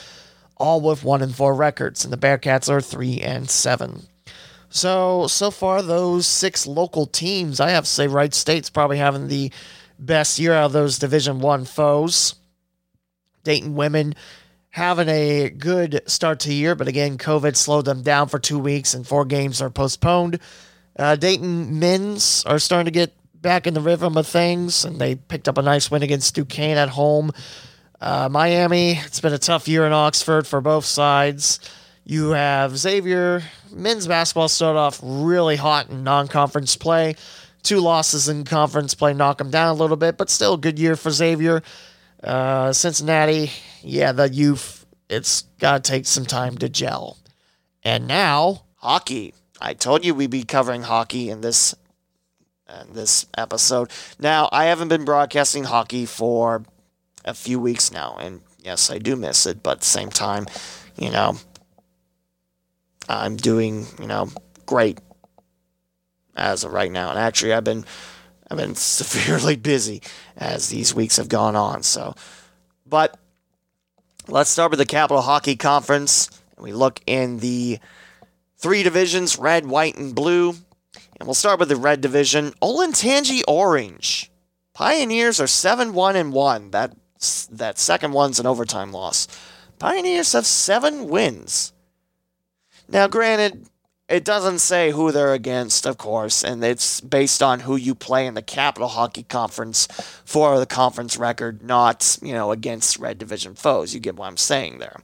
all 0.56 0.80
with 0.80 1.04
one 1.04 1.22
and 1.22 1.36
four 1.36 1.54
records, 1.54 2.06
and 2.06 2.14
the 2.14 2.18
Bearcats 2.18 2.70
are 2.70 2.80
three 2.80 3.20
and 3.20 3.50
seven. 3.50 4.04
So 4.70 5.28
so 5.28 5.52
far, 5.52 5.82
those 5.82 6.26
six 6.26 6.66
local 6.66 7.06
teams, 7.06 7.60
I 7.60 7.72
have 7.72 7.84
to 7.84 7.90
say, 7.90 8.08
Wright 8.08 8.34
State's 8.34 8.70
probably 8.70 8.98
having 8.98 9.28
the 9.28 9.52
best 10.00 10.40
year 10.40 10.54
out 10.54 10.68
of 10.68 10.72
those 10.72 11.00
Division 11.00 11.42
One 11.42 11.66
foes. 11.66 12.36
Dayton 13.44 13.76
women 13.76 14.16
having 14.70 15.10
a 15.10 15.50
good 15.50 16.02
start 16.06 16.40
to 16.42 16.50
the 16.50 16.56
year, 16.56 16.76
but 16.76 16.88
again, 16.88 17.18
COVID 17.18 17.56
slowed 17.56 17.86
them 17.86 18.04
down 18.04 18.28
for 18.28 18.40
two 18.40 18.60
weeks 18.60 18.94
and 18.94 19.06
four 19.06 19.26
games 19.26 19.62
are 19.62 19.70
postponed. 19.70 20.40
Uh, 20.98 21.16
Dayton 21.16 21.80
men's 21.80 22.44
are 22.46 22.60
starting 22.60 22.86
to 22.86 22.92
get 22.92 23.14
back 23.42 23.68
in 23.68 23.74
the 23.74 23.82
rhythm 23.82 24.18
of 24.18 24.28
things, 24.28 24.84
and 24.84 25.00
they 25.00 25.16
picked 25.16 25.48
up 25.48 25.58
a 25.58 25.62
nice 25.62 25.90
win 25.90 26.04
against 26.04 26.36
Duquesne 26.36 26.78
at 26.78 26.90
home. 26.90 27.32
Uh, 28.02 28.30
Miami, 28.30 28.92
it's 28.92 29.20
been 29.20 29.34
a 29.34 29.38
tough 29.38 29.68
year 29.68 29.86
in 29.86 29.94
Oxford 29.94 30.46
for 30.46 30.62
both 30.62 30.86
sides. 30.86 31.60
You 32.06 32.32
have 32.32 32.78
Xavier. 32.78 33.44
Men's 33.72 34.08
basketball 34.08 34.50
started 34.50 34.80
off 34.80 35.00
really 35.04 35.56
hot 35.56 35.90
in 35.90 36.04
non 36.04 36.28
conference 36.28 36.76
play. 36.76 37.16
Two 37.62 37.80
losses 37.80 38.30
in 38.30 38.46
conference 38.46 38.96
play 38.96 39.14
knock 39.14 39.38
them 39.38 39.52
down 39.52 39.68
a 39.70 39.74
little 39.74 39.98
bit, 39.98 40.18
but 40.18 40.30
still 40.30 40.54
a 40.56 40.58
good 40.58 40.80
year 40.80 40.96
for 40.96 41.12
Xavier. 41.12 41.62
Uh, 42.24 42.74
Cincinnati, 42.74 43.52
yeah, 43.82 44.12
the 44.12 44.30
youth, 44.30 44.86
it's 45.10 45.44
got 45.60 45.84
to 45.84 45.92
take 45.92 46.06
some 46.06 46.26
time 46.26 46.58
to 46.58 46.70
gel. 46.70 47.18
And 47.84 48.08
now, 48.08 48.64
hockey. 48.76 49.34
I 49.62 49.74
told 49.74 50.06
you 50.06 50.14
we'd 50.14 50.30
be 50.30 50.44
covering 50.44 50.84
hockey 50.84 51.30
in 51.30 51.42
this 51.42 51.76
in 52.82 52.94
this 52.94 53.26
episode. 53.38 53.90
Now, 54.20 54.48
I 54.52 54.66
haven't 54.66 54.90
been 54.90 55.06
broadcasting 55.06 55.64
hockey 55.64 56.06
for 56.06 56.64
a 57.26 57.34
few 57.34 57.60
weeks 57.60 57.92
now, 57.92 58.16
and 58.20 58.42
yes, 58.60 58.92
I 58.92 59.00
do 59.00 59.16
miss 59.16 59.46
it, 59.46 59.64
but 59.64 59.72
at 59.72 59.80
the 59.80 59.86
same 59.86 60.10
time, 60.10 60.46
you 60.98 61.10
know, 61.10 61.38
I'm 63.08 63.38
doing, 63.38 63.88
you 64.00 64.08
know, 64.08 64.30
great 64.66 65.00
as 66.36 66.64
of 66.64 66.72
right 66.72 66.92
now. 66.92 67.10
And 67.10 67.20
actually, 67.20 67.54
I've 67.54 67.64
been 67.64 67.86
I've 68.50 68.58
been 68.58 68.76
severely 68.76 69.56
busy 69.56 70.02
as 70.38 70.70
these 70.70 70.94
weeks 70.94 71.18
have 71.18 71.30
gone 71.30 71.56
on. 71.56 71.84
So, 71.84 72.16
but 72.86 73.18
let's 74.28 74.50
start 74.50 74.72
with 74.72 74.80
the 74.80 74.86
Capital 74.86 75.22
Hockey 75.22 75.56
Conference. 75.56 76.30
We 76.58 76.74
look 76.74 77.02
in 77.06 77.40
the 77.40 77.80
three 78.58 78.84
divisions: 78.84 79.38
red, 79.38 79.66
white, 79.66 79.98
and 79.98 80.14
blue. 80.16 80.56
And 81.20 81.28
we'll 81.28 81.36
start 81.36 81.60
with 81.60 81.70
the 81.70 81.76
red 81.76 82.02
division. 82.02 82.54
Olentangy 82.62 83.42
Orange. 83.48 84.32
Pioneers 84.74 85.42
are 85.42 85.48
seven 85.48 85.94
one 85.94 86.16
and 86.16 86.32
one. 86.32 86.72
That 86.72 86.96
that 87.52 87.78
second 87.78 88.14
one's 88.14 88.40
an 88.40 88.46
overtime 88.46 88.94
loss. 88.94 89.28
Pioneers 89.78 90.34
have 90.34 90.46
seven 90.46 91.10
wins. 91.10 91.74
Now, 92.88 93.08
granted, 93.08 93.69
it 94.10 94.26
doesn't 94.26 94.60
say 94.60 94.90
who 94.90 95.12
they're 95.12 95.34
against, 95.34 95.86
of 95.86 96.00
course, 96.00 96.44
and 96.44 96.64
it's 96.64 97.00
based 97.00 97.44
on 97.44 97.62
who 97.62 97.76
you 97.76 97.94
play 97.94 98.26
in 98.26 98.34
the 98.34 98.42
Capital 98.42 98.88
Hockey 98.88 99.22
Conference 99.24 99.88
for 100.26 100.58
the 100.58 100.66
conference 100.66 101.16
record, 101.16 101.62
not, 101.62 102.18
you 102.22 102.34
know, 102.34 102.52
against 102.52 102.98
Red 102.98 103.20
Division 103.20 103.54
foes. 103.54 103.94
You 103.94 104.00
get 104.00 104.16
what 104.16 104.26
I'm 104.26 104.38
saying 104.38 104.80
there. 104.80 105.00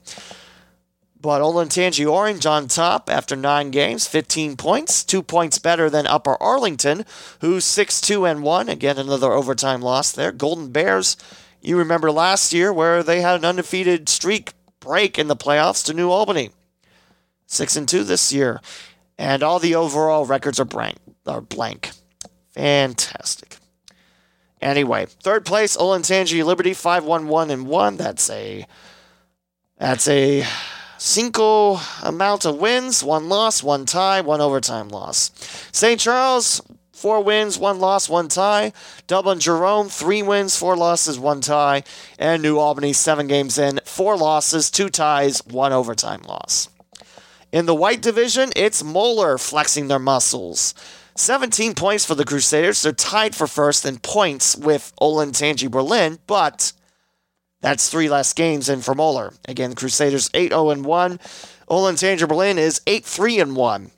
But 1.22 1.42
Olentangy 1.42 2.10
Orange 2.12 2.48
on 2.48 2.68
top 2.68 3.10
after 3.10 3.36
nine 3.36 3.70
games, 3.70 4.08
15 4.08 4.58
points, 4.58 5.04
two 5.04 5.22
points 5.22 5.60
better 5.60 5.88
than 5.90 6.08
Upper 6.08 6.42
Arlington, 6.42 7.06
who's 7.42 7.66
6 7.66 8.02
2 8.02 8.26
and 8.26 8.42
1. 8.44 8.70
Again, 8.70 8.98
another 8.98 9.34
overtime 9.34 9.82
loss 9.82 10.12
there. 10.12 10.32
Golden 10.32 10.72
Bears, 10.72 11.16
you 11.62 11.78
remember 11.78 12.12
last 12.12 12.54
year 12.54 12.74
where 12.74 13.04
they 13.04 13.22
had 13.22 13.36
an 13.36 13.46
undefeated 13.46 14.10
streak 14.10 14.54
break 14.80 15.20
in 15.20 15.28
the 15.28 15.36
playoffs 15.36 15.86
to 15.86 15.94
New 15.94 16.10
Albany. 16.10 16.50
6 17.48 17.76
and 17.76 17.88
2 17.88 18.04
this 18.04 18.34
year 18.34 18.62
and 19.18 19.44
all 19.44 19.60
the 19.60 19.76
overall 19.76 20.26
records 20.26 20.60
are 20.60 20.66
blank. 20.66 20.98
Are 21.26 21.42
blank. 21.42 21.92
Fantastic. 22.54 23.58
Anyway, 24.62 25.06
third 25.06 25.46
place, 25.46 25.78
Olentangy 25.78 26.44
Liberty, 26.44 26.72
5-1-1 26.72 27.50
and 27.50 27.68
1. 27.68 27.98
That's 27.98 28.30
a 28.30 28.66
that's 29.78 30.08
a 30.08 30.46
cinco 30.98 31.78
amount 32.02 32.46
of 32.46 32.58
wins, 32.58 33.04
one 33.04 33.28
loss, 33.28 33.62
one 33.62 33.86
tie, 33.86 34.22
one 34.22 34.40
overtime 34.42 34.88
loss. 34.88 35.32
St. 35.72 36.00
Charles, 36.00 36.62
four 36.94 37.22
wins, 37.22 37.58
one 37.60 37.80
loss, 37.80 38.08
one 38.08 38.30
tie. 38.30 38.72
Dublin 39.06 39.40
Jerome, 39.40 39.90
three 39.90 40.24
wins, 40.24 40.58
four 40.58 40.78
losses, 40.78 41.20
one 41.20 41.42
tie. 41.42 41.84
And 42.18 42.42
New 42.42 42.58
Albany, 42.58 42.94
seven 42.94 43.28
games 43.28 43.58
in, 43.58 43.82
four 43.86 44.18
losses, 44.18 44.72
two 44.72 44.90
ties, 44.90 45.46
one 45.46 45.74
overtime 45.74 46.22
loss. 46.22 46.70
In 47.56 47.68
the 47.68 47.74
white 47.74 48.02
division, 48.02 48.52
it's 48.54 48.84
Moeller 48.84 49.38
flexing 49.38 49.88
their 49.88 49.98
muscles. 49.98 50.76
17 51.16 51.74
points 51.74 52.04
for 52.04 52.14
the 52.14 52.26
Crusaders. 52.26 52.82
They're 52.82 52.92
tied 52.92 53.34
for 53.34 53.48
first 53.48 53.86
in 53.86 54.00
points 54.00 54.58
with 54.58 54.92
Olentangy 55.00 55.72
Berlin, 55.72 56.20
but 56.28 56.74
that's 57.62 57.88
three 57.88 58.10
less 58.10 58.34
games 58.34 58.68
in 58.68 58.82
for 58.82 58.94
Moeller. 58.94 59.32
Again, 59.48 59.74
Crusaders 59.74 60.30
8 60.34 60.50
0 60.50 60.82
1. 60.82 61.18
Olentangy 61.70 62.28
Berlin 62.28 62.58
is 62.58 62.82
8 62.88 63.06
3 63.06 63.44
1. 63.46 63.92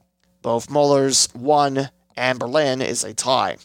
Both 0.43 0.69
Moeller's 0.69 1.27
1 1.33 1.89
and 2.15 2.37
Berlin 2.37 2.83
is 2.83 3.03
a 3.03 3.15
tie. 3.15 3.57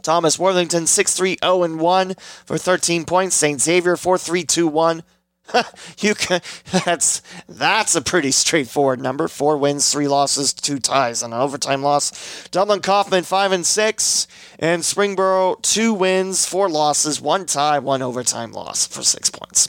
Thomas 0.00 0.38
Worthington 0.38 0.86
6 0.86 1.12
3 1.12 1.36
0 1.44 1.76
1 1.76 2.14
for 2.46 2.56
13 2.56 3.04
points. 3.04 3.36
St. 3.36 3.60
Xavier 3.60 3.98
4 3.98 4.16
3 4.16 4.44
2 4.44 4.66
1 4.68 5.02
you 5.98 6.14
can 6.14 6.40
that's 6.84 7.20
that's 7.48 7.94
a 7.94 8.00
pretty 8.02 8.30
straightforward 8.30 9.00
number. 9.00 9.28
Four 9.28 9.56
wins, 9.58 9.90
three 9.92 10.08
losses, 10.08 10.52
two 10.52 10.78
ties, 10.78 11.22
and 11.22 11.34
an 11.34 11.40
overtime 11.40 11.82
loss. 11.82 12.48
Dublin 12.48 12.80
Coffman 12.80 13.24
five 13.24 13.52
and 13.52 13.66
six, 13.66 14.26
and 14.58 14.82
Springboro 14.82 15.60
two 15.62 15.92
wins, 15.92 16.46
four 16.46 16.68
losses, 16.68 17.20
one 17.20 17.46
tie, 17.46 17.78
one 17.78 18.02
overtime 18.02 18.52
loss 18.52 18.86
for 18.86 19.02
six 19.02 19.30
points. 19.30 19.68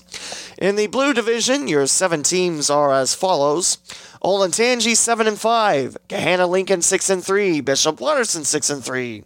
In 0.57 0.76
the 0.76 0.88
blue 0.88 1.13
division, 1.13 1.67
your 1.67 1.88
seven 1.88 2.24
teams 2.24 2.69
are 2.69 2.93
as 2.93 3.15
follows. 3.15 3.78
Olentangy 4.24 4.95
seven 4.95 5.28
and 5.28 5.39
five, 5.39 5.97
Gahanna 6.07 6.47
Lincoln 6.47 6.82
six 6.82 7.09
and 7.09 7.24
three, 7.24 7.59
Bishop 7.59 7.99
Watterson 7.99 8.45
six 8.45 8.69
and 8.69 8.84
three, 8.84 9.24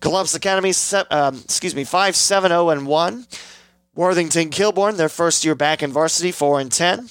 Columbus 0.00 0.34
Academy 0.36 0.72
se- 0.72 1.04
um, 1.10 1.40
excuse 1.44 1.74
me 1.74 1.82
five 1.82 2.14
seven 2.14 2.50
zero 2.50 2.68
and 2.68 2.86
one. 2.86 3.26
Worthington 3.96 4.50
Kilbourne, 4.50 4.98
their 4.98 5.08
first 5.08 5.42
year 5.42 5.54
back 5.54 5.82
in 5.82 5.90
varsity, 5.90 6.30
4 6.30 6.60
and 6.60 6.70
10. 6.70 7.08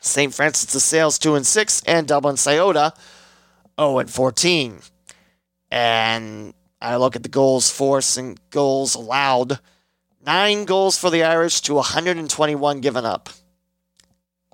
St. 0.00 0.32
Francis 0.32 0.72
de 0.72 0.78
Sales, 0.78 1.18
2 1.18 1.34
and 1.34 1.46
6. 1.46 1.82
And 1.86 2.06
Dublin 2.06 2.36
Scioto, 2.36 2.92
0 3.78 3.98
and 3.98 4.08
14. 4.08 4.78
And 5.72 6.54
I 6.80 6.96
look 6.96 7.16
at 7.16 7.24
the 7.24 7.28
goals 7.28 7.68
force 7.70 8.16
and 8.16 8.38
goals 8.50 8.94
allowed. 8.94 9.58
Nine 10.24 10.64
goals 10.66 10.96
for 10.96 11.10
the 11.10 11.24
Irish 11.24 11.60
to 11.62 11.74
121 11.74 12.80
given 12.80 13.04
up. 13.04 13.28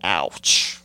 Ouch. 0.03 0.81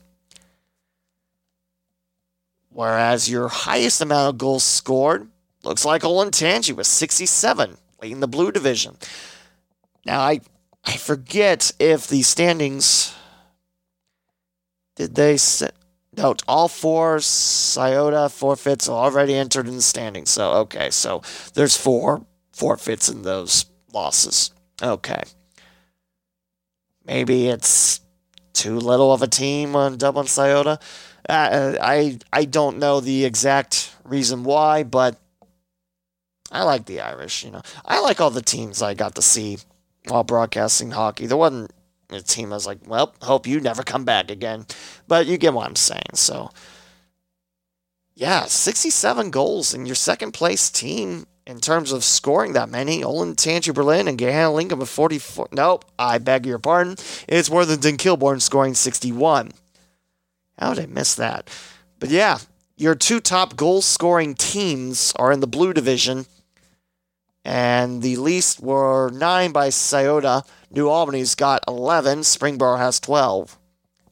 Whereas 2.70 3.30
your 3.30 3.47
highest 3.47 4.01
amount 4.01 4.30
of 4.30 4.38
goals 4.38 4.66
scored 4.66 5.30
looks 5.64 5.86
like 5.86 6.01
Olentangy 6.01 6.76
with 6.76 6.88
67, 6.88 7.78
leading 8.01 8.20
the 8.20 8.28
blue 8.28 8.51
division. 8.51 8.97
Now 10.06 10.22
I 10.22 10.41
I 10.86 10.97
forget 10.97 11.72
if 11.80 12.08
the 12.08 12.22
standings 12.22 13.14
did 14.95 15.16
they 15.16 15.38
set 15.38 15.76
no 16.18 16.36
all 16.47 16.68
four 16.68 17.20
Scioto 17.20 18.28
forfeits 18.30 18.89
already 18.89 19.36
entered 19.36 19.68
in 19.68 19.76
the 19.76 19.82
standings. 19.82 20.30
So 20.30 20.52
okay, 20.54 20.89
so 20.89 21.22
there's 21.54 21.78
four 21.78 22.26
forfeits 22.52 23.10
in 23.10 23.22
those 23.22 23.66
losses. 23.93 24.52
Okay. 24.82 25.24
Maybe 27.06 27.47
it's 27.47 28.02
too 28.54 28.78
little 28.78 29.14
of 29.14 29.22
a 29.22 29.28
team 29.28 29.76
on 29.76 29.97
Dublin 29.97 30.28
Scioto. 30.28 30.78
Uh, 31.28 31.76
I 31.82 32.20
I 32.34 32.45
don't 32.45 32.78
know 32.78 33.00
the 33.00 33.26
exact 33.26 33.95
reason 34.04 34.43
why, 34.43 34.84
but 34.84 35.18
I 36.52 36.64
like 36.64 36.86
the 36.86 37.02
Irish. 37.02 37.43
You 37.43 37.52
know, 37.52 37.62
I 37.86 38.00
like 38.02 38.20
all 38.20 38.32
the 38.32 38.41
teams 38.41 38.82
I 38.82 38.93
got 38.93 39.16
to 39.16 39.22
see 39.22 39.58
while 40.10 40.24
broadcasting 40.24 40.91
hockey. 40.91 41.26
There 41.26 41.38
wasn't 41.38 41.72
a 42.10 42.22
team 42.22 42.51
I 42.51 42.55
was 42.55 42.68
like, 42.68 42.80
well, 42.88 43.14
hope 43.22 43.47
you 43.47 43.60
never 43.60 43.84
come 43.84 44.05
back 44.05 44.32
again. 44.32 44.66
But 45.07 45.28
you 45.28 45.38
get 45.38 45.53
what 45.53 45.68
I'm 45.68 45.76
saying. 45.76 46.16
So, 46.16 46.51
yeah, 48.16 48.45
67 48.45 49.30
goals 49.30 49.73
in 49.73 49.86
your 49.86 49.95
second 49.95 50.34
place 50.34 50.69
team 50.69 51.26
in 51.45 51.60
terms 51.60 51.91
of 51.91 52.03
scoring 52.03 52.53
that 52.53 52.69
many. 52.69 53.03
Olin 53.03 53.36
Olentangy 53.36 53.73
Berlin 53.73 54.07
and 54.07 54.18
Gahanna 54.18 54.53
Lincoln 54.53 54.80
with 54.80 54.90
44. 54.90 55.49
Nope, 55.52 55.86
I 55.98 56.18
beg 56.18 56.45
your 56.45 56.60
pardon. 56.60 56.95
It's 57.27 57.49
Worthington 57.49 57.98
Kilbourne 57.98 58.41
scoring 58.41 58.73
61. 58.73 59.52
How 60.60 60.73
did 60.73 60.84
I 60.84 60.88
miss 60.88 61.15
that? 61.15 61.49
But 61.99 62.10
yeah, 62.10 62.40
your 62.76 62.95
two 62.95 63.19
top 63.19 63.56
goal 63.56 63.81
scoring 63.81 64.36
teams 64.36 65.14
are 65.15 65.31
in 65.31 65.40
the 65.40 65.48
blue 65.48 65.73
division 65.73 66.26
and 67.50 68.04
the 68.04 68.16
least 68.18 68.60
were 68.60 69.10
nine 69.10 69.52
by 69.52 69.70
Scioto. 69.70 70.44
New 70.70 70.88
Albany's 70.88 71.34
got 71.34 71.64
11. 71.68 72.20
Springboro 72.20 72.78
has 72.78 73.00
12. 73.00 73.58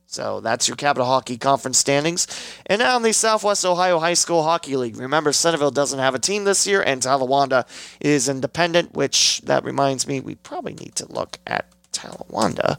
So 0.07 0.41
that's 0.41 0.67
your 0.67 0.75
Capital 0.75 1.05
Hockey 1.05 1.37
Conference 1.37 1.77
standings. 1.77 2.25
And 2.65 2.79
now 2.79 2.97
in 2.97 3.03
the 3.03 3.13
Southwest 3.13 3.63
Ohio 3.63 3.99
High 3.99 4.15
School 4.15 4.41
Hockey 4.41 4.75
League. 4.75 4.97
Remember, 4.97 5.31
Centerville 5.31 5.69
doesn't 5.69 5.99
have 5.99 6.15
a 6.15 6.19
team 6.19 6.45
this 6.45 6.65
year, 6.65 6.81
and 6.81 6.99
Talawanda 6.99 7.67
is 7.99 8.27
independent, 8.27 8.95
which 8.95 9.41
that 9.41 9.63
reminds 9.63 10.07
me, 10.07 10.19
we 10.19 10.33
probably 10.33 10.73
need 10.73 10.95
to 10.95 11.05
look 11.11 11.37
at 11.45 11.69
Talawanda 11.93 12.77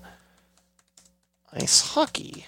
ice 1.52 1.92
hockey. 1.92 2.46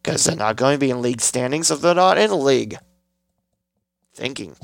Because 0.00 0.24
they're 0.24 0.36
not 0.36 0.54
going 0.54 0.76
to 0.76 0.78
be 0.78 0.90
in 0.90 1.02
league 1.02 1.20
standings 1.20 1.72
if 1.72 1.80
they're 1.80 1.92
not 1.92 2.18
in 2.18 2.30
a 2.30 2.36
league. 2.36 2.78
Thinking. 4.14 4.54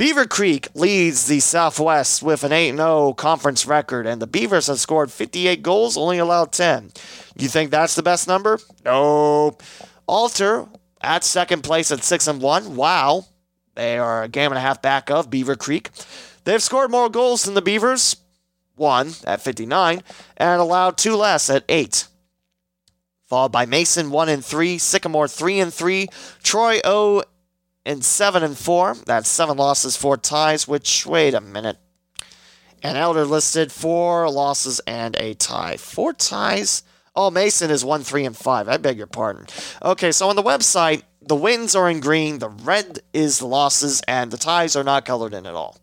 Beavercreek 0.00 0.74
leads 0.74 1.26
the 1.26 1.40
Southwest 1.40 2.22
with 2.22 2.42
an 2.42 2.52
8 2.52 2.70
0 2.74 3.12
conference 3.12 3.66
record, 3.66 4.06
and 4.06 4.22
the 4.22 4.26
Beavers 4.26 4.68
have 4.68 4.80
scored 4.80 5.12
58 5.12 5.62
goals, 5.62 5.98
only 5.98 6.16
allowed 6.16 6.52
10. 6.52 6.92
You 7.36 7.48
think 7.48 7.70
that's 7.70 7.96
the 7.96 8.02
best 8.02 8.26
number? 8.26 8.58
No. 8.82 9.58
Alter 10.06 10.66
at 11.02 11.22
second 11.22 11.64
place 11.64 11.92
at 11.92 12.02
6 12.02 12.28
and 12.28 12.40
1. 12.40 12.76
Wow. 12.76 13.26
They 13.74 13.98
are 13.98 14.22
a 14.22 14.28
game 14.28 14.50
and 14.50 14.56
a 14.56 14.62
half 14.62 14.80
back 14.80 15.10
of 15.10 15.28
Beavercreek. 15.28 15.88
They've 16.44 16.62
scored 16.62 16.90
more 16.90 17.10
goals 17.10 17.42
than 17.42 17.52
the 17.52 17.60
Beavers, 17.60 18.16
one 18.76 19.12
at 19.26 19.42
59, 19.42 20.02
and 20.38 20.60
allowed 20.62 20.96
two 20.96 21.14
less 21.14 21.50
at 21.50 21.64
8 21.68 22.06
followed 23.26 23.52
by 23.52 23.64
Mason 23.64 24.10
1 24.10 24.28
and 24.28 24.44
3, 24.44 24.76
Sycamore 24.76 25.28
3 25.28 25.60
and 25.60 25.72
3, 25.72 26.08
Troy 26.42 26.80
0 26.84 27.22
and 27.90 28.04
7 28.04 28.42
and 28.42 28.56
4. 28.56 28.96
That's 29.04 29.28
7 29.28 29.56
losses, 29.56 29.96
4 29.96 30.16
ties, 30.16 30.68
which, 30.68 31.04
wait 31.04 31.34
a 31.34 31.40
minute. 31.40 31.78
And 32.82 32.96
Elder 32.96 33.24
listed 33.24 33.72
4 33.72 34.30
losses 34.30 34.80
and 34.86 35.16
a 35.16 35.34
tie. 35.34 35.76
4 35.76 36.12
ties? 36.14 36.82
Oh, 37.14 37.30
Mason 37.30 37.70
is 37.70 37.84
1 37.84 38.02
3 38.04 38.24
and 38.24 38.36
5. 38.36 38.68
I 38.68 38.76
beg 38.76 38.96
your 38.96 39.06
pardon. 39.06 39.46
Okay, 39.82 40.12
so 40.12 40.28
on 40.28 40.36
the 40.36 40.42
website, 40.42 41.02
the 41.20 41.36
wins 41.36 41.74
are 41.74 41.90
in 41.90 42.00
green, 42.00 42.38
the 42.38 42.48
red 42.48 43.00
is 43.12 43.40
the 43.40 43.46
losses, 43.46 44.00
and 44.08 44.30
the 44.30 44.38
ties 44.38 44.76
are 44.76 44.84
not 44.84 45.04
colored 45.04 45.34
in 45.34 45.46
at 45.46 45.54
all. 45.54 45.76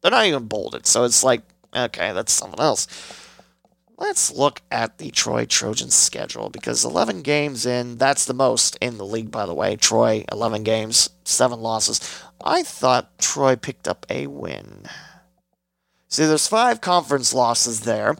They're 0.00 0.10
not 0.10 0.26
even 0.26 0.46
bolded, 0.46 0.86
so 0.86 1.04
it's 1.04 1.22
like, 1.22 1.42
okay, 1.76 2.12
that's 2.12 2.32
something 2.32 2.58
else. 2.58 2.86
Let's 4.00 4.32
look 4.32 4.62
at 4.70 4.96
the 4.96 5.10
Troy 5.10 5.44
Trojans 5.44 5.94
schedule 5.94 6.48
because 6.48 6.86
11 6.86 7.20
games 7.20 7.66
in, 7.66 7.98
that's 7.98 8.24
the 8.24 8.32
most 8.32 8.78
in 8.80 8.96
the 8.96 9.04
league, 9.04 9.30
by 9.30 9.44
the 9.44 9.52
way. 9.52 9.76
Troy, 9.76 10.24
11 10.32 10.64
games, 10.64 11.10
7 11.24 11.60
losses. 11.60 12.00
I 12.42 12.62
thought 12.62 13.18
Troy 13.18 13.56
picked 13.56 13.86
up 13.86 14.06
a 14.08 14.26
win. 14.26 14.86
See, 16.08 16.24
there's 16.24 16.46
5 16.46 16.80
conference 16.80 17.34
losses 17.34 17.80
there. 17.80 18.16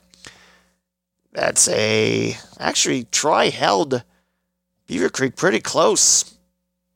That's 1.32 1.66
a. 1.68 2.36
Actually, 2.58 3.04
Troy 3.04 3.50
held 3.50 4.04
Beavercreek 4.86 5.34
pretty 5.34 5.60
close. 5.60 6.36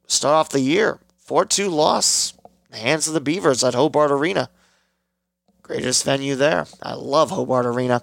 Start 0.06 0.34
off 0.34 0.50
the 0.50 0.60
year. 0.60 1.00
4 1.20 1.46
2 1.46 1.70
loss. 1.70 2.34
Hands 2.70 3.08
of 3.08 3.14
the 3.14 3.20
Beavers 3.22 3.64
at 3.64 3.74
Hobart 3.74 4.10
Arena. 4.10 4.50
Greatest 5.62 6.04
venue 6.04 6.34
there. 6.34 6.66
I 6.82 6.92
love 6.92 7.30
Hobart 7.30 7.64
Arena. 7.64 8.02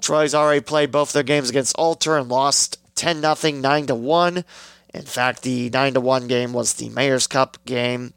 Troy's 0.00 0.34
already 0.34 0.60
played 0.60 0.90
both 0.90 1.12
their 1.12 1.22
games 1.22 1.50
against 1.50 1.76
Alter 1.76 2.16
and 2.16 2.28
lost 2.28 2.78
10 2.96 3.22
0, 3.22 3.60
9 3.60 3.86
1. 3.86 4.44
In 4.92 5.02
fact, 5.02 5.42
the 5.42 5.70
9 5.70 5.94
1 5.94 6.26
game 6.28 6.52
was 6.52 6.74
the 6.74 6.88
Mayor's 6.90 7.26
Cup 7.26 7.58
game. 7.64 8.12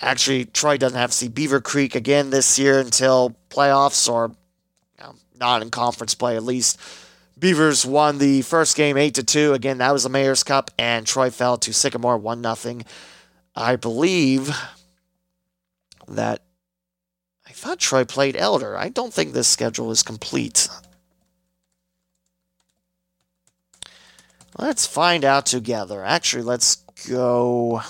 Actually, 0.00 0.44
Troy 0.44 0.76
doesn't 0.76 0.98
have 0.98 1.10
to 1.10 1.16
see 1.16 1.28
Beavercreek 1.28 1.94
again 1.94 2.30
this 2.30 2.58
year 2.58 2.78
until 2.78 3.34
playoffs 3.48 4.10
or 4.10 4.32
you 4.98 5.04
know, 5.04 5.14
not 5.38 5.62
in 5.62 5.70
conference 5.70 6.14
play 6.14 6.36
at 6.36 6.42
least. 6.42 6.78
Beavers 7.38 7.84
won 7.84 8.18
the 8.18 8.42
first 8.42 8.76
game 8.76 8.96
8 8.96 9.26
2. 9.26 9.54
Again, 9.54 9.78
that 9.78 9.92
was 9.92 10.04
the 10.04 10.08
Mayor's 10.08 10.44
Cup, 10.44 10.70
and 10.78 11.06
Troy 11.06 11.30
fell 11.30 11.56
to 11.58 11.72
Sycamore 11.72 12.18
1 12.18 12.56
0. 12.56 12.80
I 13.56 13.76
believe 13.76 14.56
that 16.08 16.42
thought 17.64 17.78
Troy 17.78 18.04
played 18.04 18.36
Elder. 18.36 18.76
I 18.76 18.90
don't 18.90 19.12
think 19.12 19.32
this 19.32 19.48
schedule 19.48 19.90
is 19.90 20.02
complete. 20.02 20.68
Let's 24.58 24.86
find 24.86 25.24
out 25.24 25.46
together. 25.46 26.04
Actually, 26.04 26.42
let's 26.42 26.76
go. 27.08 27.80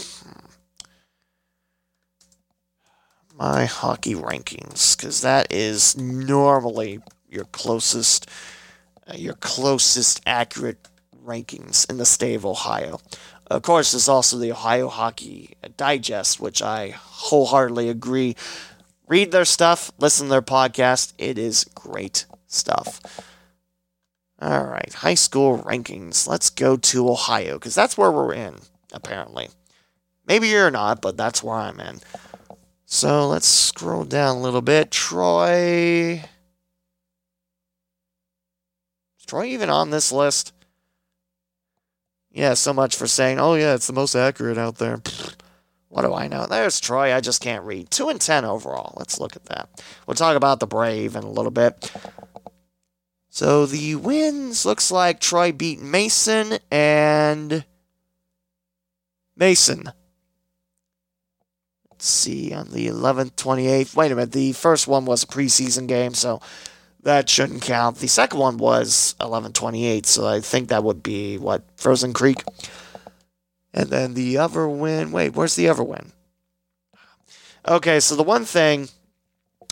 My 3.37 3.65
hockey 3.65 4.15
rankings, 4.15 4.97
because 4.97 5.23
that 5.23 5.53
is 5.53 5.97
normally 5.97 7.01
your 7.29 7.47
closest, 7.47 8.31
uh, 9.09 9.15
your 9.17 9.35
closest 9.35 10.23
accurate 10.25 10.87
rankings 11.27 11.91
in 11.91 11.97
the 11.97 12.07
state 12.07 12.37
of 12.37 12.47
Ohio. 12.47 13.01
Of 13.49 13.63
course, 13.63 13.91
there's 13.91 14.09
also 14.09 14.39
the 14.39 14.53
Ohio 14.53 14.87
Hockey 14.87 15.57
Digest, 15.77 16.39
which 16.39 16.63
I 16.63 16.91
wholeheartedly 16.91 17.89
agree 17.89 18.37
read 19.07 19.33
their 19.33 19.45
stuff, 19.45 19.91
listen 19.99 20.27
to 20.27 20.31
their 20.31 20.43
podcast. 20.43 21.13
It 21.19 21.39
is 21.39 21.65
great 21.75 22.27
stuff. 22.47 23.01
All 24.41 24.65
right, 24.65 24.93
high 24.93 25.15
school 25.15 25.59
rankings. 25.59 26.29
Let's 26.29 26.51
go 26.51 26.77
to 26.77 27.09
Ohio 27.09 27.55
because 27.55 27.75
that's 27.75 27.97
where 27.97 28.11
we're 28.11 28.35
in, 28.35 28.57
apparently. 28.93 29.49
Maybe 30.27 30.49
you're 30.49 30.71
not, 30.71 31.01
but 31.01 31.17
that's 31.17 31.43
where 31.43 31.57
I'm 31.57 31.81
in. 31.81 32.01
So 32.87 33.29
let's 33.29 33.47
scroll 33.47 34.05
down 34.05 34.37
a 34.37 34.41
little 34.41 34.63
bit. 34.63 34.91
Troy. 34.91 36.23
Is 39.19 39.27
Troy 39.27 39.47
even 39.47 39.71
on 39.71 39.91
this 39.91 40.13
list? 40.13 40.53
Yeah, 42.31 42.55
so 42.55 42.73
much 42.73 42.97
for 42.97 43.07
saying, 43.07 43.39
oh, 43.39 43.55
yeah, 43.55 43.75
it's 43.75 43.87
the 43.87 43.93
most 43.93 44.15
accurate 44.15 44.59
out 44.59 44.77
there. 44.77 45.01
What 45.95 46.03
do 46.03 46.13
I 46.13 46.27
know? 46.27 46.47
There's 46.47 46.81
Troy. 46.81 47.15
I 47.15 47.21
just 47.21 47.41
can't 47.41 47.65
read. 47.65 47.89
2 47.93 48.09
and 48.09 48.21
10 48.21 48.45
overall. 48.45 48.95
Let's 48.97 49.21
look 49.21 49.37
at 49.37 49.45
that. 49.45 49.69
We'll 50.09 50.17
talk 50.17 50.37
about 50.37 50.59
the 50.59 50.67
Brave 50.67 51.15
in 51.15 51.23
a 51.23 51.31
little 51.31 51.53
bit. 51.53 51.89
So 53.31 53.65
the 53.65 53.95
wins 53.95 54.65
looks 54.65 54.91
like 54.91 55.21
Troy 55.21 55.53
beat 55.53 55.81
Mason 55.81 56.59
and 56.69 57.65
Mason. 59.37 59.93
Let's 61.93 62.09
see 62.09 62.53
on 62.53 62.71
the 62.73 62.89
11th, 62.89 63.37
28th. 63.37 63.95
Wait 63.95 64.11
a 64.11 64.17
minute. 64.17 64.33
The 64.33 64.53
first 64.53 64.89
one 64.89 65.05
was 65.05 65.23
a 65.23 65.29
preseason 65.29 65.87
game, 65.87 66.15
so 66.15 66.41
that 67.05 67.31
shouldn't 67.31 67.63
count. 67.63 67.99
The 67.99 68.09
second 68.09 68.41
one 68.41 68.57
was 68.57 69.15
11 69.21 69.53
28, 69.53 70.07
so 70.07 70.27
I 70.27 70.41
think 70.41 70.71
that 70.71 70.83
would 70.83 71.05
be 71.05 71.39
what 71.39 71.63
Frozen 71.77 72.15
Creek. 72.15 72.43
And 73.75 73.91
then 73.91 74.15
the 74.15 74.39
other 74.39 74.69
win. 74.69 75.11
Wait, 75.11 75.35
where's 75.35 75.57
the 75.57 75.69
other 75.69 75.83
win? 75.83 76.13
Okay, 77.67 77.99
so 77.99 78.15
the 78.15 78.23
one 78.23 78.45
thing 78.45 78.89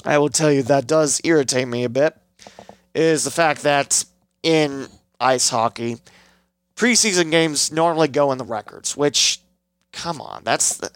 I 0.04 0.18
will 0.18 0.28
tell 0.28 0.50
you 0.50 0.62
that 0.64 0.86
does 0.86 1.20
irritate 1.24 1.68
me 1.68 1.84
a 1.84 1.88
bit 1.88 2.16
is 2.94 3.22
the 3.24 3.30
fact 3.30 3.62
that 3.62 4.04
in 4.42 4.88
ice 5.20 5.48
hockey, 5.48 5.98
preseason 6.74 7.30
games 7.30 7.70
normally 7.70 8.08
go 8.08 8.32
in 8.32 8.38
the 8.38 8.44
records, 8.44 8.96
which, 8.96 9.40
come 9.92 10.20
on, 10.20 10.42
that's 10.42 10.78
the, 10.78 10.90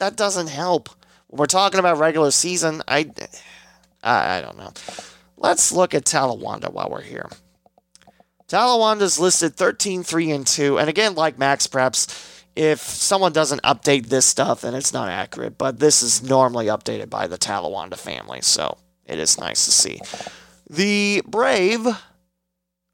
that 0.00 0.16
doesn't 0.16 0.48
help. 0.48 0.88
When 1.28 1.38
we're 1.38 1.46
talking 1.46 1.78
about 1.78 1.98
regular 1.98 2.32
season, 2.32 2.82
I, 2.88 3.10
I, 4.02 4.40
don't 4.40 4.58
know. 4.58 4.72
Let's 5.36 5.70
look 5.70 5.94
at 5.94 6.04
Talawanda 6.04 6.72
while 6.72 6.88
we're 6.90 7.02
here. 7.02 7.28
Talawanda's 8.48 9.18
listed 9.18 9.56
13, 9.56 10.02
3, 10.02 10.30
and 10.30 10.46
2. 10.46 10.78
And 10.78 10.88
again, 10.88 11.14
like 11.14 11.36
MaxPreps, 11.36 12.44
if 12.54 12.80
someone 12.80 13.32
doesn't 13.32 13.62
update 13.62 14.06
this 14.06 14.24
stuff, 14.24 14.60
then 14.60 14.74
it's 14.74 14.92
not 14.92 15.08
accurate. 15.08 15.58
But 15.58 15.78
this 15.78 16.02
is 16.02 16.22
normally 16.22 16.66
updated 16.66 17.10
by 17.10 17.26
the 17.26 17.38
Talawanda 17.38 17.96
family, 17.96 18.40
so 18.42 18.78
it 19.04 19.18
is 19.18 19.38
nice 19.38 19.64
to 19.64 19.72
see. 19.72 20.00
The 20.68 21.22
Brave 21.26 21.86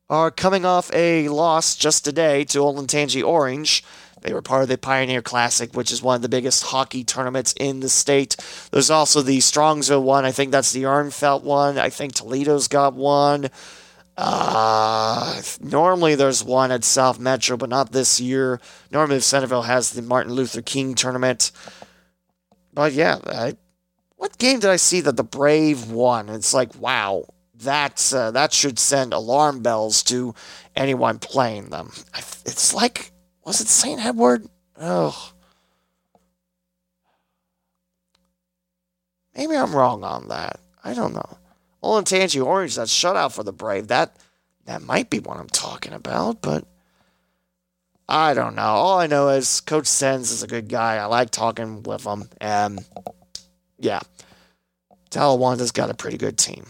are 0.08 0.30
coming 0.30 0.64
off 0.64 0.92
a 0.92 1.28
loss 1.28 1.76
just 1.76 2.04
today 2.04 2.44
to 2.44 2.58
Olentangy 2.58 3.24
Orange. 3.24 3.84
They 4.22 4.32
were 4.32 4.42
part 4.42 4.62
of 4.62 4.68
the 4.68 4.78
Pioneer 4.78 5.22
Classic, 5.22 5.74
which 5.74 5.90
is 5.90 6.02
one 6.02 6.16
of 6.16 6.22
the 6.22 6.28
biggest 6.28 6.64
hockey 6.64 7.02
tournaments 7.02 7.54
in 7.58 7.80
the 7.80 7.88
state. 7.88 8.36
There's 8.70 8.90
also 8.90 9.20
the 9.20 9.38
Strongsville 9.38 10.02
one. 10.02 10.24
I 10.24 10.32
think 10.32 10.52
that's 10.52 10.72
the 10.72 10.84
Arnfelt 10.84 11.42
one. 11.42 11.78
I 11.78 11.90
think 11.90 12.14
Toledo's 12.14 12.68
got 12.68 12.94
one. 12.94 13.50
Uh, 14.16 15.40
normally 15.60 16.14
there's 16.14 16.44
one 16.44 16.70
at 16.70 16.84
South 16.84 17.18
Metro, 17.18 17.56
but 17.56 17.70
not 17.70 17.92
this 17.92 18.20
year. 18.20 18.60
Normally 18.90 19.20
Centerville 19.20 19.62
has 19.62 19.92
the 19.92 20.02
Martin 20.02 20.32
Luther 20.32 20.62
King 20.62 20.94
tournament. 20.94 21.50
But 22.74 22.92
yeah, 22.92 23.18
I, 23.26 23.56
what 24.16 24.38
game 24.38 24.60
did 24.60 24.70
I 24.70 24.76
see 24.76 25.00
that 25.00 25.16
the 25.16 25.24
Brave 25.24 25.90
won? 25.90 26.28
It's 26.28 26.54
like, 26.54 26.74
wow, 26.78 27.24
that 27.62 28.12
uh, 28.14 28.30
that 28.32 28.52
should 28.52 28.78
send 28.78 29.12
alarm 29.12 29.62
bells 29.62 30.02
to 30.04 30.34
anyone 30.76 31.18
playing 31.18 31.70
them. 31.70 31.92
It's 32.44 32.74
like, 32.74 33.12
was 33.44 33.60
it 33.60 33.68
St. 33.68 34.04
Edward? 34.04 34.46
Oh. 34.80 35.32
Maybe 39.34 39.56
I'm 39.56 39.74
wrong 39.74 40.04
on 40.04 40.28
that. 40.28 40.60
I 40.84 40.92
don't 40.94 41.14
know. 41.14 41.38
Olentangy 41.82 42.44
Orange, 42.44 42.76
that 42.76 42.88
shutout 42.88 43.32
for 43.32 43.42
the 43.42 43.52
Brave, 43.52 43.88
that 43.88 44.16
that 44.66 44.82
might 44.82 45.10
be 45.10 45.18
what 45.18 45.38
I'm 45.38 45.48
talking 45.48 45.92
about, 45.92 46.40
but 46.40 46.64
I 48.08 48.34
don't 48.34 48.54
know. 48.54 48.62
All 48.62 48.98
I 48.98 49.06
know 49.06 49.28
is 49.28 49.60
Coach 49.60 49.86
Sens 49.86 50.30
is 50.30 50.42
a 50.42 50.46
good 50.46 50.68
guy. 50.68 50.96
I 50.96 51.06
like 51.06 51.30
talking 51.30 51.82
with 51.82 52.04
him. 52.04 52.28
And 52.40 52.84
yeah, 53.78 54.00
Talawanda's 55.10 55.72
got 55.72 55.90
a 55.90 55.94
pretty 55.94 56.18
good 56.18 56.38
team. 56.38 56.66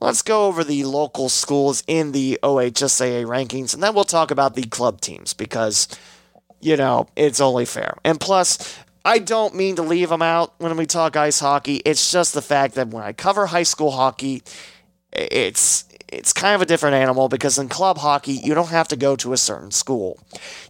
Let's 0.00 0.22
go 0.22 0.46
over 0.46 0.64
the 0.64 0.84
local 0.84 1.28
schools 1.28 1.82
in 1.86 2.12
the 2.12 2.38
OHSAA 2.42 3.24
rankings, 3.24 3.74
and 3.74 3.82
then 3.82 3.94
we'll 3.94 4.04
talk 4.04 4.30
about 4.30 4.54
the 4.54 4.64
club 4.64 5.00
teams 5.00 5.34
because, 5.34 5.88
you 6.60 6.76
know, 6.76 7.06
it's 7.16 7.40
only 7.40 7.64
fair. 7.64 7.96
And 8.04 8.20
plus, 8.20 8.76
I 9.04 9.18
don't 9.18 9.54
mean 9.54 9.76
to 9.76 9.82
leave 9.82 10.08
them 10.08 10.22
out 10.22 10.54
when 10.58 10.76
we 10.76 10.86
talk 10.86 11.16
ice 11.16 11.40
hockey. 11.40 11.76
It's 11.84 12.10
just 12.10 12.32
the 12.32 12.42
fact 12.42 12.74
that 12.74 12.88
when 12.88 13.02
I 13.02 13.12
cover 13.12 13.46
high 13.46 13.64
school 13.64 13.90
hockey, 13.90 14.42
it's 15.12 15.84
it's 16.08 16.32
kind 16.32 16.54
of 16.54 16.62
a 16.62 16.66
different 16.66 16.94
animal 16.94 17.28
because 17.28 17.58
in 17.58 17.68
club 17.68 17.98
hockey, 17.98 18.32
you 18.32 18.54
don't 18.54 18.68
have 18.68 18.88
to 18.88 18.96
go 18.96 19.16
to 19.16 19.32
a 19.32 19.36
certain 19.36 19.72
school. 19.72 20.18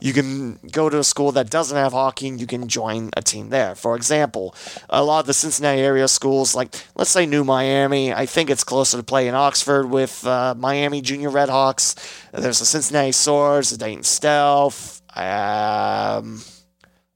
You 0.01 0.13
can 0.13 0.59
go 0.71 0.89
to 0.89 0.99
a 0.99 1.05
school 1.05 1.33
that 1.33 1.51
doesn't 1.51 1.77
have 1.77 1.93
hockey 1.93 2.29
and 2.29 2.41
you 2.41 2.47
can 2.47 2.67
join 2.67 3.11
a 3.17 3.23
team 3.23 3.51
there. 3.51 3.75
For 3.75 3.95
example, 3.95 4.55
a 4.89 5.05
lot 5.05 5.21
of 5.21 5.27
the 5.27 5.35
Cincinnati 5.35 5.81
area 5.81 6.09
schools, 6.09 6.55
like 6.55 6.75
let's 6.95 7.11
say 7.11 7.27
New 7.27 7.45
Miami, 7.45 8.13
I 8.13 8.27
think 8.27 8.49
it's 8.49 8.65
closer 8.65 8.97
to 8.97 9.03
play 9.03 9.29
in 9.29 9.35
Oxford 9.35 9.91
with 9.91 10.27
uh, 10.27 10.55
Miami 10.57 11.03
Junior 11.03 11.31
Redhawks. 11.31 11.95
There's 12.33 12.61
the 12.61 12.67
Cincinnati 12.67 13.13
Swords, 13.13 13.71
the 13.71 13.77
Dayton 13.77 14.05
Stealth. 14.05 15.03
Um, 15.17 16.41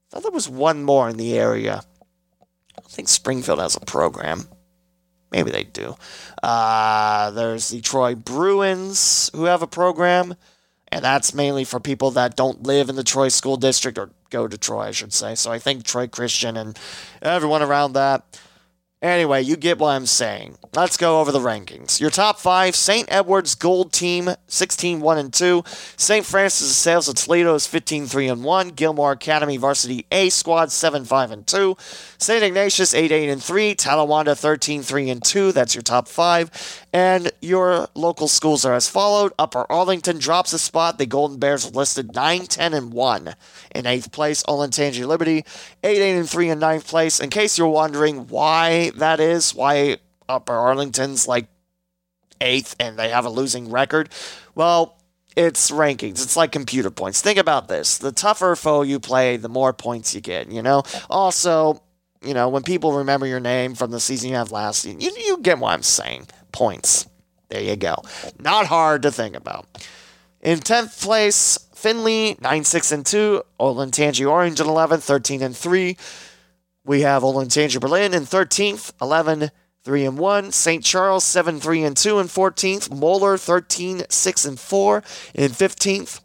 I 0.09 0.15
thought 0.15 0.23
there 0.23 0.31
was 0.31 0.49
one 0.49 0.83
more 0.83 1.07
in 1.07 1.17
the 1.17 1.37
area. 1.37 1.83
I 2.77 2.81
think 2.81 3.07
Springfield 3.07 3.59
has 3.59 3.75
a 3.75 3.81
program. 3.81 4.47
Maybe 5.31 5.51
they 5.51 5.63
do. 5.63 5.95
Uh, 6.41 7.29
there's 7.31 7.69
the 7.69 7.81
Troy 7.81 8.15
Bruins 8.15 9.29
who 9.33 9.45
have 9.45 9.61
a 9.61 9.67
program. 9.67 10.35
And 10.91 11.05
that's 11.05 11.35
mainly 11.35 11.65
for 11.65 11.79
people 11.79 12.09
that 12.11 12.35
don't 12.35 12.63
live 12.63 12.89
in 12.89 12.95
the 12.95 13.03
Troy 13.03 13.27
School 13.27 13.57
District 13.57 13.97
or 13.99 14.09
go 14.31 14.47
to 14.47 14.57
Troy, 14.57 14.85
I 14.85 14.91
should 14.91 15.13
say. 15.13 15.35
So 15.35 15.51
I 15.51 15.59
think 15.59 15.83
Troy 15.83 16.07
Christian 16.07 16.57
and 16.57 16.77
everyone 17.21 17.61
around 17.61 17.93
that 17.93 18.39
Anyway, 19.01 19.41
you 19.41 19.55
get 19.55 19.77
what 19.77 19.91
I'm 19.91 20.05
saying. 20.05 20.57
Let's 20.75 20.97
go 20.97 21.21
over 21.21 21.31
the 21.31 21.39
rankings. 21.39 22.01
Your 22.01 22.09
top 22.09 22.37
five 22.37 22.75
St. 22.75 23.07
Edward's 23.09 23.55
Gold 23.55 23.93
Team 23.93 24.31
16 24.47 24.99
1 24.99 25.17
and 25.17 25.33
2. 25.33 25.63
St. 25.95 26.25
Francis 26.25 26.69
of 26.69 26.75
Sales 26.75 27.07
of 27.07 27.15
Toledo 27.15 27.55
is 27.55 27.65
15 27.65 28.07
3 28.07 28.27
and 28.27 28.43
1. 28.43 28.69
Gilmour 28.71 29.13
Academy 29.13 29.55
Varsity 29.55 30.05
A 30.11 30.27
Squad 30.27 30.73
7 30.73 31.05
5 31.05 31.31
and 31.31 31.47
2. 31.47 31.77
St. 32.17 32.43
Ignatius 32.43 32.93
8 32.93 33.09
8 33.09 33.29
and 33.29 33.41
3. 33.41 33.73
Talawanda 33.73 34.37
13 34.37 34.83
3 34.83 35.09
and 35.09 35.23
2. 35.23 35.53
That's 35.53 35.73
your 35.73 35.81
top 35.81 36.09
five. 36.09 36.51
And 36.91 37.31
your 37.41 37.87
local 37.93 38.27
schools 38.27 38.65
are 38.65 38.73
as 38.73 38.89
followed. 38.89 39.31
Upper 39.37 39.71
Arlington 39.71 40.17
drops 40.17 40.53
a 40.53 40.59
spot. 40.59 40.97
The 40.97 41.05
Golden 41.05 41.37
Bears 41.37 41.67
are 41.67 41.71
listed 41.71 42.15
9 42.15 42.47
10 42.47 42.73
and 42.73 42.91
1. 42.91 43.35
In 43.75 43.85
eighth 43.85 44.11
place, 44.11 44.43
Olentangy 44.43 45.05
Liberty 45.05 45.45
8 45.83 46.01
8 46.01 46.17
and 46.17 46.29
3 46.29 46.49
in 46.49 46.59
ninth 46.59 46.87
place. 46.87 47.19
In 47.19 47.29
case 47.29 47.57
you're 47.57 47.67
wondering 47.67 48.27
why 48.27 48.91
that 48.95 49.19
is, 49.19 49.53
why 49.53 49.97
Upper 50.27 50.53
Arlington's 50.53 51.27
like 51.27 51.47
eighth 52.41 52.75
and 52.79 52.97
they 52.97 53.09
have 53.09 53.25
a 53.25 53.29
losing 53.29 53.69
record. 53.69 54.09
Well, 54.55 54.97
it's 55.35 55.71
rankings. 55.71 56.23
It's 56.23 56.35
like 56.35 56.51
computer 56.51 56.91
points. 56.91 57.21
Think 57.21 57.37
about 57.39 57.67
this. 57.67 57.97
The 57.97 58.11
tougher 58.11 58.55
foe 58.55 58.81
you 58.81 58.99
play, 58.99 59.37
the 59.37 59.49
more 59.49 59.73
points 59.73 60.13
you 60.13 60.21
get, 60.21 60.51
you 60.51 60.61
know? 60.61 60.83
Also, 61.09 61.81
you 62.21 62.33
know, 62.33 62.49
when 62.49 62.63
people 62.63 62.93
remember 62.93 63.25
your 63.25 63.39
name 63.39 63.75
from 63.75 63.91
the 63.91 63.99
season 63.99 64.29
you 64.29 64.35
have 64.35 64.51
last 64.51 64.85
you, 64.85 64.97
you 64.99 65.37
get 65.37 65.59
what 65.59 65.73
I'm 65.73 65.83
saying. 65.83 66.27
Points. 66.51 67.07
There 67.49 67.61
you 67.61 67.75
go. 67.75 67.95
Not 68.39 68.67
hard 68.67 69.01
to 69.03 69.11
think 69.11 69.35
about. 69.35 69.67
In 70.41 70.59
10th 70.59 71.01
place, 71.01 71.57
Findlay, 71.73 72.37
9 72.39 72.63
6 72.63 72.91
and 72.91 73.05
2. 73.05 73.43
Olentangy 73.59 74.29
Orange 74.29 74.59
in 74.59 74.67
11th, 74.67 75.01
13 75.01 75.41
and 75.41 75.55
3. 75.55 75.97
We 76.85 77.01
have 77.01 77.23
Olentangy 77.23 77.79
Berlin 77.79 78.13
in 78.13 78.23
13th, 78.23 78.93
11 79.01 79.51
3 79.83 80.05
and 80.05 80.17
1. 80.17 80.51
St. 80.51 80.83
Charles 80.83 81.23
7 81.23 81.59
3 81.59 81.83
and 81.83 81.97
2 81.97 82.19
in 82.19 82.27
14th. 82.27 82.93
Moeller 82.93 83.37
13 83.37 84.03
6 84.09 84.45
and 84.45 84.59
4 84.59 85.03
in 85.33 85.51
15th. 85.51 86.21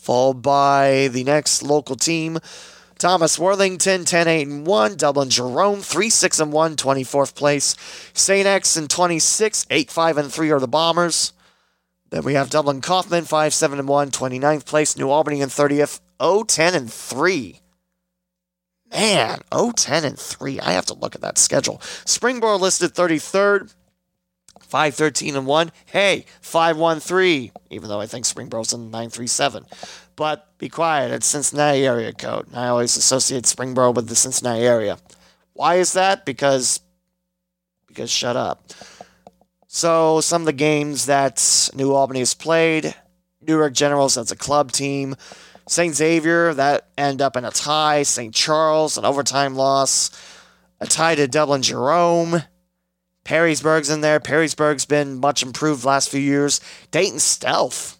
Followed 0.00 0.42
by 0.42 1.08
the 1.08 1.24
next 1.24 1.62
local 1.62 1.96
team. 1.96 2.38
Thomas 2.98 3.38
Worthington 3.38 4.04
10 4.04 4.26
8 4.26 4.48
and 4.48 4.66
1. 4.66 4.96
Dublin 4.96 5.30
Jerome 5.30 5.80
3 5.80 6.10
6 6.10 6.40
and 6.40 6.52
1, 6.52 6.76
24th 6.76 7.34
place. 7.36 7.76
St. 8.12 8.46
X 8.46 8.76
in 8.76 8.88
26, 8.88 9.66
8 9.70 9.90
5 9.90 10.18
and 10.18 10.32
3 10.32 10.50
are 10.50 10.58
the 10.58 10.66
Bombers. 10.66 11.32
Then 12.10 12.24
we 12.24 12.34
have 12.34 12.50
Dublin 12.50 12.80
Coffman 12.80 13.24
5 13.24 13.54
7 13.54 13.78
and 13.78 13.88
1, 13.88 14.10
29th 14.10 14.66
place. 14.66 14.96
New 14.96 15.10
Albany 15.10 15.40
in 15.40 15.48
30th, 15.48 16.00
0 16.20 16.42
10 16.42 16.74
and 16.74 16.92
3. 16.92 17.60
Man, 18.90 19.40
0 19.54 19.72
10 19.76 20.04
and 20.04 20.18
3. 20.18 20.60
I 20.60 20.72
have 20.72 20.86
to 20.86 20.94
look 20.94 21.14
at 21.14 21.20
that 21.20 21.38
schedule. 21.38 21.78
Springboro 22.04 22.58
listed 22.58 22.94
33rd, 22.94 23.74
5 24.60 24.94
13 24.94 25.36
and 25.36 25.46
1. 25.46 25.72
Hey, 25.86 26.24
5 26.40 26.76
1 26.76 26.98
3, 26.98 27.52
even 27.70 27.88
though 27.88 28.00
I 28.00 28.06
think 28.06 28.24
Springboro's 28.24 28.72
in 28.72 28.90
9 28.90 29.10
3 29.10 29.26
7. 29.28 29.66
But 30.18 30.58
be 30.58 30.68
quiet, 30.68 31.12
it's 31.12 31.28
Cincinnati 31.28 31.86
area 31.86 32.12
code. 32.12 32.48
I 32.52 32.66
always 32.66 32.96
associate 32.96 33.44
Springboro 33.44 33.94
with 33.94 34.08
the 34.08 34.16
Cincinnati 34.16 34.62
area. 34.62 34.98
Why 35.52 35.76
is 35.76 35.92
that? 35.92 36.26
Because, 36.26 36.80
because 37.86 38.10
shut 38.10 38.34
up. 38.34 38.68
So, 39.68 40.20
some 40.20 40.42
of 40.42 40.46
the 40.46 40.52
games 40.52 41.06
that 41.06 41.70
New 41.72 41.92
Albany 41.92 42.18
has 42.18 42.34
played 42.34 42.96
Newark 43.46 43.74
Generals, 43.74 44.16
that's 44.16 44.32
a 44.32 44.36
club 44.36 44.72
team. 44.72 45.14
St. 45.68 45.94
Xavier, 45.94 46.52
that 46.52 46.88
end 46.98 47.22
up 47.22 47.36
in 47.36 47.44
a 47.44 47.52
tie. 47.52 48.02
St. 48.02 48.34
Charles, 48.34 48.98
an 48.98 49.04
overtime 49.04 49.54
loss. 49.54 50.10
A 50.80 50.86
tie 50.88 51.14
to 51.14 51.28
Dublin 51.28 51.62
Jerome. 51.62 52.42
Perrysburg's 53.24 53.88
in 53.88 54.00
there. 54.00 54.18
Perrysburg's 54.18 54.84
been 54.84 55.20
much 55.20 55.44
improved 55.44 55.84
last 55.84 56.08
few 56.08 56.20
years. 56.20 56.60
Dayton 56.90 57.20
Stealth, 57.20 57.97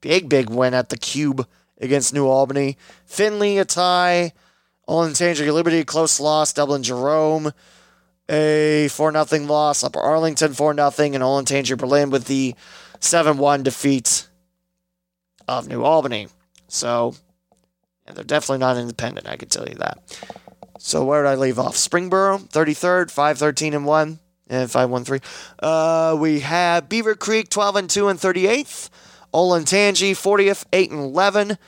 big, 0.00 0.28
big 0.28 0.50
win 0.50 0.74
at 0.74 0.88
the 0.88 0.96
Cube 0.96 1.46
against 1.80 2.14
New 2.14 2.26
Albany. 2.26 2.76
Findlay, 3.06 3.58
a 3.58 3.64
tie. 3.64 4.32
Olentangy 4.88 5.52
Liberty, 5.52 5.84
close 5.84 6.18
loss. 6.18 6.52
Dublin 6.52 6.82
Jerome, 6.82 7.52
a 8.28 8.88
4 8.88 9.26
0 9.26 9.44
loss. 9.44 9.84
Upper 9.84 10.00
Arlington, 10.00 10.52
4 10.52 10.74
0. 10.74 10.86
And 10.86 11.22
Olentangy 11.22 11.78
Berlin 11.78 12.10
with 12.10 12.26
the 12.26 12.54
7 13.00 13.38
1 13.38 13.62
defeat 13.62 14.28
of 15.48 15.68
New 15.68 15.82
Albany. 15.82 16.28
So, 16.68 17.14
yeah, 18.06 18.14
they're 18.14 18.24
definitely 18.24 18.58
not 18.58 18.76
independent, 18.76 19.28
I 19.28 19.36
can 19.36 19.48
tell 19.48 19.68
you 19.68 19.76
that. 19.76 19.98
So, 20.78 21.04
where 21.04 21.22
did 21.22 21.28
I 21.28 21.34
leave 21.34 21.58
off? 21.58 21.76
Springboro, 21.76 22.48
33rd, 22.48 23.10
5 23.10 23.38
13 23.38 23.74
and 23.74 23.84
1, 23.84 24.18
and 24.48 24.70
5 24.70 24.90
1 24.90 25.04
3. 25.04 25.20
Uh, 25.58 26.16
we 26.18 26.40
have 26.40 26.88
Beavercreek, 26.88 27.48
12 27.48 27.76
and 27.76 27.90
2 27.90 28.08
and 28.08 28.18
38th. 28.18 28.88
Olentangy, 29.32 30.12
40th, 30.12 30.64
8 30.72 30.90
and 30.90 31.00
11. 31.00 31.58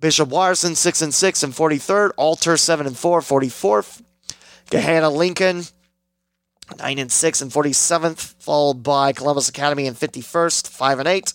Bishop 0.00 0.30
Watterson, 0.30 0.74
6 0.74 1.02
and 1.02 1.14
6 1.14 1.42
and 1.42 1.52
43rd. 1.52 2.12
Alter, 2.16 2.56
7 2.56 2.86
and 2.86 2.96
4, 2.96 3.20
44th. 3.20 4.02
Gahanna 4.70 5.14
Lincoln, 5.14 5.64
9 6.78 6.98
and 6.98 7.10
6 7.10 7.40
and 7.42 7.50
47th, 7.50 8.34
followed 8.38 8.82
by 8.82 9.12
Columbus 9.12 9.48
Academy 9.48 9.86
in 9.86 9.94
51st, 9.94 10.68
5 10.68 10.98
and 11.00 11.08
8. 11.08 11.32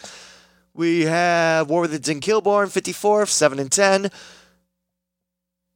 We 0.74 1.02
have 1.02 1.70
Worthington 1.70 2.22
Kilbourne, 2.22 2.68
54th, 2.68 3.30
7 3.30 3.60
and 3.60 3.72
10. 3.72 4.10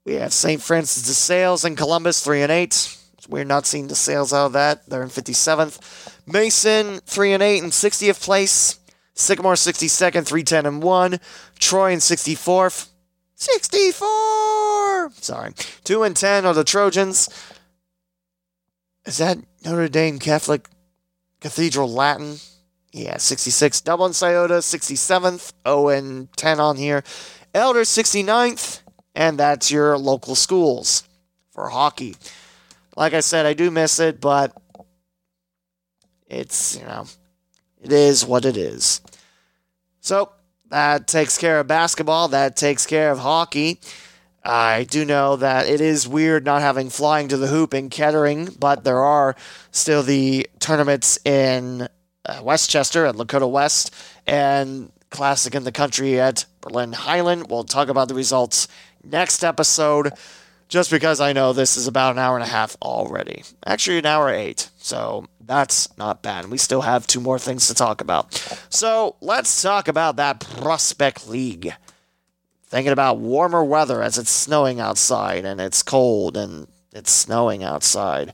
We 0.05 0.13
have 0.15 0.33
St. 0.33 0.61
Francis 0.61 1.03
de 1.03 1.13
Sales 1.13 1.65
and 1.65 1.77
Columbus, 1.77 2.23
3 2.23 2.41
and 2.41 2.51
8. 2.51 2.97
We're 3.27 3.43
not 3.43 3.67
seeing 3.67 3.87
the 3.87 3.95
sales 3.95 4.33
out 4.33 4.47
of 4.47 4.53
that. 4.53 4.89
They're 4.89 5.03
in 5.03 5.09
57th. 5.09 6.17
Mason, 6.25 6.99
3 7.05 7.33
and 7.33 7.43
8 7.43 7.63
in 7.63 7.69
60th 7.69 8.23
place. 8.23 8.78
Sycamore, 9.19 9.55
62nd, 9.55 10.25
310 10.25 10.65
and 10.65 10.81
1. 10.81 11.19
Troy 11.59 11.91
in 11.91 11.99
64th. 11.99 12.89
64! 13.35 15.11
Sorry. 15.15 15.53
2 15.83 16.03
and 16.03 16.15
10 16.15 16.45
are 16.45 16.53
the 16.53 16.63
Trojans. 16.63 17.29
Is 19.05 19.17
that 19.17 19.37
Notre 19.65 19.89
Dame 19.89 20.19
Catholic 20.19 20.69
Cathedral 21.41 21.91
Latin? 21.91 22.37
Yeah, 22.93 23.17
66. 23.17 23.81
Dublin 23.81 24.13
Scioto, 24.13 24.59
67th. 24.59 25.51
0 25.67 25.89
and 25.89 26.31
10 26.37 26.59
on 26.59 26.77
here. 26.77 27.03
Elder, 27.53 27.81
69th. 27.81 28.81
And 29.15 29.37
that's 29.37 29.69
your 29.69 29.97
local 29.97 30.35
schools 30.35 31.03
for 31.51 31.67
hockey. 31.67 32.15
Like 32.95 33.13
I 33.13 33.19
said, 33.19 33.45
I 33.45 33.53
do 33.53 33.69
miss 33.69 33.99
it, 33.99 34.21
but 34.21 34.55
it's, 36.27 36.77
you 36.77 36.85
know, 36.85 37.05
it 37.81 37.91
is 37.91 38.25
what 38.25 38.45
it 38.45 38.57
is. 38.57 39.01
So 40.01 40.31
that 40.69 41.07
takes 41.07 41.37
care 41.37 41.59
of 41.59 41.67
basketball. 41.67 42.29
That 42.29 42.55
takes 42.55 42.85
care 42.85 43.11
of 43.11 43.19
hockey. 43.19 43.79
I 44.43 44.85
do 44.85 45.03
know 45.03 45.35
that 45.35 45.67
it 45.67 45.81
is 45.81 46.07
weird 46.07 46.45
not 46.45 46.61
having 46.61 46.89
flying 46.89 47.27
to 47.27 47.37
the 47.37 47.47
hoop 47.47 47.73
in 47.73 47.89
Kettering, 47.89 48.49
but 48.57 48.83
there 48.83 49.03
are 49.03 49.35
still 49.71 50.01
the 50.01 50.47
tournaments 50.59 51.19
in 51.25 51.87
uh, 52.25 52.41
West 52.41 52.69
Chester 52.69 53.05
at 53.05 53.15
Lakota 53.15 53.49
West 53.49 53.93
and 54.25 54.91
Classic 55.09 55.53
in 55.53 55.63
the 55.65 55.71
Country 55.71 56.19
at 56.19 56.45
Berlin 56.61 56.93
Hiland. 56.93 57.49
We'll 57.49 57.63
talk 57.63 57.89
about 57.89 58.07
the 58.07 58.13
results 58.13 58.67
next 59.03 59.43
episode, 59.43 60.13
just 60.69 60.91
because 60.91 61.19
I 61.19 61.33
know 61.33 61.51
this 61.51 61.75
is 61.75 61.87
about 61.87 62.13
an 62.13 62.19
hour 62.19 62.37
and 62.37 62.45
a 62.45 62.49
half 62.49 62.77
already. 62.81 63.43
Actually, 63.65 63.97
an 63.97 64.05
hour 64.05 64.29
eight, 64.29 64.69
so 64.77 65.25
that's 65.41 65.95
not 65.97 66.21
bad. 66.21 66.45
We 66.45 66.59
still 66.59 66.81
have 66.81 67.07
two 67.07 67.19
more 67.19 67.39
things 67.39 67.67
to 67.67 67.73
talk 67.73 68.01
about. 68.01 68.35
So 68.69 69.15
let's 69.19 69.61
talk 69.61 69.87
about 69.87 70.15
that 70.17 70.39
Prospect 70.39 71.27
League. 71.27 71.73
Thinking 72.67 72.93
about 72.93 73.17
warmer 73.17 73.63
weather 73.63 74.03
as 74.03 74.19
it's 74.19 74.29
snowing 74.29 74.79
outside 74.79 75.43
and 75.43 75.59
it's 75.59 75.81
cold 75.81 76.37
and 76.37 76.67
it's 76.93 77.11
snowing 77.11 77.63
outside. 77.63 78.31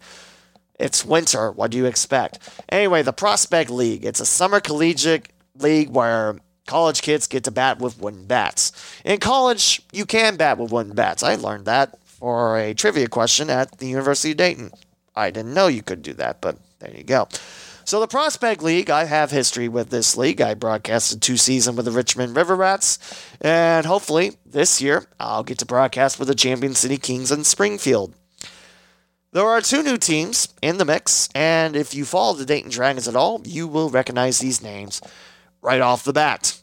It's 0.77 1.05
winter. 1.05 1.53
What 1.53 1.71
do 1.71 1.77
you 1.77 1.85
expect? 1.85 2.39
Anyway, 2.67 3.01
the 3.01 3.13
Prospect 3.13 3.69
League. 3.69 4.03
It's 4.03 4.19
a 4.19 4.25
summer 4.25 4.59
collegiate 4.59 5.29
league 5.57 5.89
where 5.89 6.35
college 6.67 7.01
kids 7.01 7.27
get 7.27 7.45
to 7.45 7.51
bat 7.51 7.79
with 7.79 7.97
wooden 7.97 8.25
bats. 8.25 8.73
In 9.05 9.21
college, 9.21 9.81
you 9.93 10.05
can 10.05 10.35
bat 10.35 10.57
with 10.57 10.69
wooden 10.69 10.95
bats. 10.95 11.23
I 11.23 11.35
learned 11.35 11.63
that 11.65 11.97
for 12.19 12.57
a 12.57 12.73
trivia 12.73 13.07
question 13.07 13.49
at 13.49 13.77
the 13.79 13.87
University 13.87 14.31
of 14.31 14.37
Dayton. 14.37 14.71
I 15.15 15.31
didn't 15.31 15.53
know 15.53 15.67
you 15.67 15.83
could 15.83 16.01
do 16.01 16.13
that, 16.13 16.41
but 16.41 16.57
there 16.79 16.95
you 16.95 17.03
go. 17.03 17.27
So 17.83 17.99
the 17.99 18.07
Prospect 18.07 18.63
League, 18.63 18.89
I 18.89 19.05
have 19.05 19.29
history 19.29 19.67
with 19.67 19.89
this 19.89 20.17
league. 20.17 20.41
I 20.41 20.55
broadcasted 20.55 21.21
two 21.21 21.37
seasons 21.37 21.77
with 21.77 21.85
the 21.85 21.91
Richmond 21.91 22.35
River 22.35 22.55
Rats, 22.55 22.97
and 23.41 23.85
hopefully 23.85 24.37
this 24.45 24.81
year 24.81 25.05
I'll 25.19 25.43
get 25.43 25.59
to 25.59 25.65
broadcast 25.65 26.17
with 26.17 26.27
the 26.27 26.35
Champion 26.35 26.73
City 26.73 26.97
Kings 26.97 27.31
in 27.31 27.43
Springfield. 27.43 28.13
There 29.33 29.45
are 29.45 29.61
two 29.61 29.83
new 29.83 29.97
teams 29.97 30.47
in 30.61 30.77
the 30.77 30.85
mix, 30.85 31.29
and 31.35 31.75
if 31.75 31.93
you 31.93 32.05
follow 32.05 32.33
the 32.33 32.45
Dayton 32.45 32.71
Dragons 32.71 33.07
at 33.07 33.15
all, 33.15 33.41
you 33.45 33.67
will 33.67 33.89
recognize 33.89 34.39
these 34.39 34.63
names 34.63 35.01
right 35.61 35.81
off 35.81 36.05
the 36.05 36.13
bat. 36.13 36.59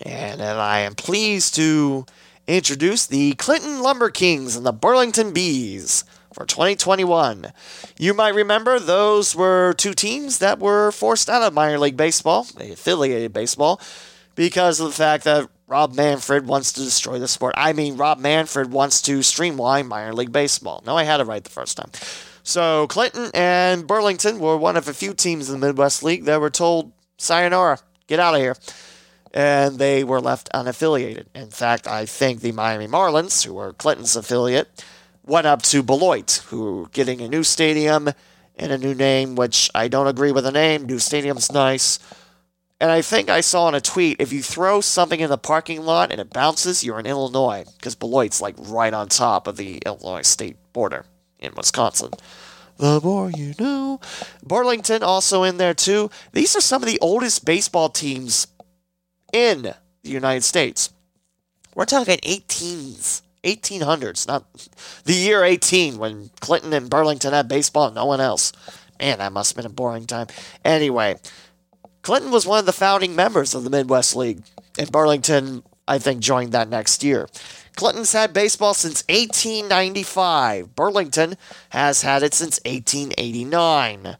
And, 0.00 0.40
and 0.40 0.58
I 0.58 0.80
am 0.80 0.94
pleased 0.94 1.54
to 1.56 2.06
introduce 2.46 3.06
the 3.06 3.34
Clinton 3.34 3.80
Lumber 3.80 4.10
Kings 4.10 4.56
and 4.56 4.64
the 4.64 4.72
Burlington 4.72 5.32
Bees 5.32 6.04
for 6.32 6.44
2021. 6.44 7.52
You 7.98 8.14
might 8.14 8.34
remember 8.34 8.78
those 8.78 9.34
were 9.34 9.72
two 9.72 9.94
teams 9.94 10.38
that 10.38 10.58
were 10.58 10.92
forced 10.92 11.28
out 11.28 11.42
of 11.42 11.54
minor 11.54 11.78
league 11.78 11.96
baseball, 11.96 12.46
affiliated 12.58 13.32
baseball, 13.32 13.80
because 14.34 14.80
of 14.80 14.88
the 14.88 14.92
fact 14.92 15.24
that 15.24 15.48
Rob 15.66 15.94
Manfred 15.94 16.46
wants 16.46 16.72
to 16.74 16.80
destroy 16.80 17.18
the 17.18 17.26
sport. 17.26 17.54
I 17.56 17.72
mean, 17.72 17.96
Rob 17.96 18.18
Manfred 18.18 18.70
wants 18.70 19.02
to 19.02 19.22
streamline 19.22 19.88
minor 19.88 20.12
league 20.12 20.30
baseball. 20.30 20.82
No, 20.86 20.96
I 20.96 21.04
had 21.04 21.20
it 21.20 21.24
right 21.24 21.42
the 21.42 21.50
first 21.50 21.76
time. 21.76 21.90
So 22.44 22.86
Clinton 22.86 23.30
and 23.34 23.86
Burlington 23.86 24.38
were 24.38 24.56
one 24.56 24.76
of 24.76 24.86
a 24.86 24.94
few 24.94 25.14
teams 25.14 25.50
in 25.50 25.58
the 25.58 25.66
Midwest 25.66 26.04
League 26.04 26.24
that 26.26 26.40
were 26.40 26.50
told, 26.50 26.92
sayonara, 27.18 27.80
get 28.06 28.20
out 28.20 28.34
of 28.34 28.40
here. 28.40 28.54
And 29.36 29.78
they 29.78 30.02
were 30.02 30.22
left 30.22 30.48
unaffiliated. 30.54 31.26
In 31.34 31.50
fact, 31.50 31.86
I 31.86 32.06
think 32.06 32.40
the 32.40 32.52
Miami 32.52 32.86
Marlins, 32.86 33.44
who 33.44 33.58
are 33.58 33.74
Clinton's 33.74 34.16
affiliate, 34.16 34.82
went 35.26 35.46
up 35.46 35.60
to 35.64 35.82
Beloit, 35.82 36.42
who 36.46 36.76
were 36.76 36.88
getting 36.88 37.20
a 37.20 37.28
new 37.28 37.42
stadium 37.42 38.08
and 38.56 38.72
a 38.72 38.78
new 38.78 38.94
name, 38.94 39.34
which 39.34 39.70
I 39.74 39.88
don't 39.88 40.06
agree 40.06 40.32
with 40.32 40.44
the 40.44 40.52
name. 40.52 40.86
New 40.86 40.98
stadium's 40.98 41.52
nice. 41.52 41.98
And 42.80 42.90
I 42.90 43.02
think 43.02 43.28
I 43.28 43.42
saw 43.42 43.68
in 43.68 43.74
a 43.74 43.80
tweet 43.82 44.22
if 44.22 44.32
you 44.32 44.42
throw 44.42 44.80
something 44.80 45.20
in 45.20 45.28
the 45.28 45.36
parking 45.36 45.82
lot 45.82 46.12
and 46.12 46.18
it 46.18 46.30
bounces, 46.30 46.82
you're 46.82 46.98
in 46.98 47.04
Illinois, 47.04 47.66
because 47.76 47.94
Beloit's 47.94 48.40
like 48.40 48.54
right 48.58 48.94
on 48.94 49.10
top 49.10 49.46
of 49.46 49.58
the 49.58 49.82
Illinois 49.84 50.22
state 50.22 50.56
border 50.72 51.04
in 51.38 51.54
Wisconsin. 51.54 52.12
The 52.78 53.02
more 53.02 53.30
you 53.30 53.52
know. 53.58 54.00
Burlington 54.42 55.02
also 55.02 55.42
in 55.42 55.58
there 55.58 55.74
too. 55.74 56.10
These 56.32 56.56
are 56.56 56.62
some 56.62 56.82
of 56.82 56.88
the 56.88 56.98
oldest 57.00 57.44
baseball 57.44 57.90
teams 57.90 58.46
in 59.32 59.62
the 59.62 59.74
United 60.10 60.42
States. 60.42 60.90
We're 61.74 61.84
talking 61.84 62.18
18s, 62.18 63.22
1800s, 63.44 64.26
not 64.26 64.44
the 65.04 65.12
year 65.12 65.44
18 65.44 65.98
when 65.98 66.30
Clinton 66.40 66.72
and 66.72 66.88
Burlington 66.88 67.32
had 67.32 67.48
baseball 67.48 67.86
and 67.86 67.94
no 67.94 68.06
one 68.06 68.20
else. 68.20 68.52
Man, 68.98 69.18
that 69.18 69.32
must 69.32 69.52
have 69.52 69.56
been 69.62 69.70
a 69.70 69.74
boring 69.74 70.06
time. 70.06 70.28
Anyway, 70.64 71.16
Clinton 72.02 72.30
was 72.30 72.46
one 72.46 72.60
of 72.60 72.66
the 72.66 72.72
founding 72.72 73.14
members 73.14 73.54
of 73.54 73.64
the 73.64 73.70
Midwest 73.70 74.16
League, 74.16 74.42
and 74.78 74.90
Burlington, 74.90 75.64
I 75.86 75.98
think, 75.98 76.20
joined 76.20 76.52
that 76.52 76.68
next 76.68 77.04
year. 77.04 77.28
Clinton's 77.76 78.12
had 78.12 78.32
baseball 78.32 78.72
since 78.72 79.04
1895. 79.08 80.74
Burlington 80.74 81.36
has 81.70 82.02
had 82.02 82.22
it 82.22 82.32
since 82.32 82.58
1889. 82.64 84.16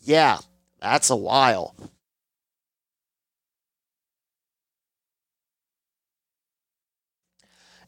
Yeah, 0.00 0.38
that's 0.80 1.10
a 1.10 1.16
while. 1.16 1.74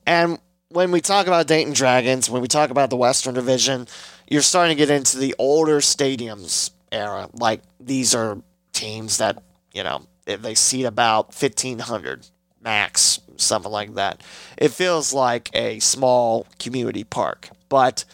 And 0.08 0.38
when 0.70 0.90
we 0.90 1.02
talk 1.02 1.26
about 1.26 1.46
Dayton 1.46 1.74
Dragons, 1.74 2.30
when 2.30 2.40
we 2.40 2.48
talk 2.48 2.70
about 2.70 2.88
the 2.88 2.96
Western 2.96 3.34
Division, 3.34 3.86
you're 4.26 4.40
starting 4.40 4.74
to 4.74 4.78
get 4.78 4.88
into 4.88 5.18
the 5.18 5.34
older 5.38 5.80
stadiums 5.80 6.70
era. 6.90 7.28
Like 7.34 7.60
these 7.78 8.14
are 8.14 8.38
teams 8.72 9.18
that, 9.18 9.42
you 9.74 9.84
know, 9.84 10.06
they 10.24 10.54
seat 10.54 10.84
about 10.84 11.26
1,500 11.38 12.26
max, 12.62 13.20
something 13.36 13.70
like 13.70 13.96
that. 13.96 14.22
It 14.56 14.70
feels 14.70 15.12
like 15.12 15.50
a 15.52 15.78
small 15.80 16.46
community 16.58 17.04
park, 17.04 17.50
but 17.68 18.06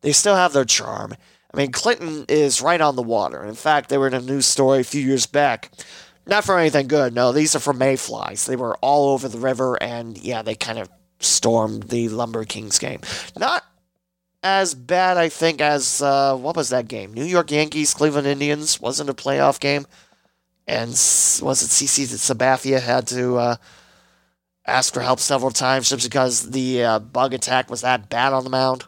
they 0.00 0.10
still 0.10 0.34
have 0.34 0.52
their 0.52 0.64
charm. 0.64 1.14
I 1.54 1.56
mean, 1.56 1.70
Clinton 1.70 2.24
is 2.28 2.60
right 2.60 2.80
on 2.80 2.96
the 2.96 3.02
water. 3.02 3.44
In 3.44 3.54
fact, 3.54 3.88
they 3.88 3.98
were 3.98 4.08
in 4.08 4.14
a 4.14 4.20
news 4.20 4.46
story 4.46 4.80
a 4.80 4.84
few 4.84 5.00
years 5.00 5.26
back. 5.26 5.70
Not 6.26 6.42
for 6.42 6.58
anything 6.58 6.88
good, 6.88 7.14
no. 7.14 7.30
These 7.30 7.54
are 7.54 7.60
for 7.60 7.72
mayflies. 7.72 8.46
They 8.46 8.56
were 8.56 8.76
all 8.78 9.10
over 9.10 9.28
the 9.28 9.38
river, 9.38 9.80
and 9.80 10.18
yeah, 10.18 10.42
they 10.42 10.56
kind 10.56 10.80
of 10.80 10.88
stormed 11.18 11.84
the 11.84 12.08
Lumber 12.08 12.44
Kings 12.44 12.78
game. 12.78 13.00
Not 13.38 13.64
as 14.42 14.74
bad, 14.74 15.16
I 15.16 15.28
think, 15.28 15.60
as 15.60 16.02
uh, 16.02 16.36
what 16.36 16.56
was 16.56 16.68
that 16.68 16.88
game? 16.88 17.12
New 17.12 17.24
York 17.24 17.50
Yankees, 17.50 17.94
Cleveland 17.94 18.26
Indians 18.26 18.80
wasn't 18.80 19.10
a 19.10 19.14
playoff 19.14 19.58
game, 19.58 19.86
and 20.66 20.90
was 20.90 21.62
it 21.62 21.70
CC 21.70 22.04
Sabathia 22.04 22.80
had 22.80 23.06
to 23.08 23.36
uh, 23.36 23.56
ask 24.66 24.92
for 24.92 25.00
help 25.00 25.20
several 25.20 25.50
times 25.50 25.88
just 25.88 26.08
because 26.08 26.50
the 26.50 26.84
uh, 26.84 26.98
bug 26.98 27.34
attack 27.34 27.70
was 27.70 27.80
that 27.80 28.08
bad 28.08 28.32
on 28.32 28.44
the 28.44 28.50
mound, 28.50 28.84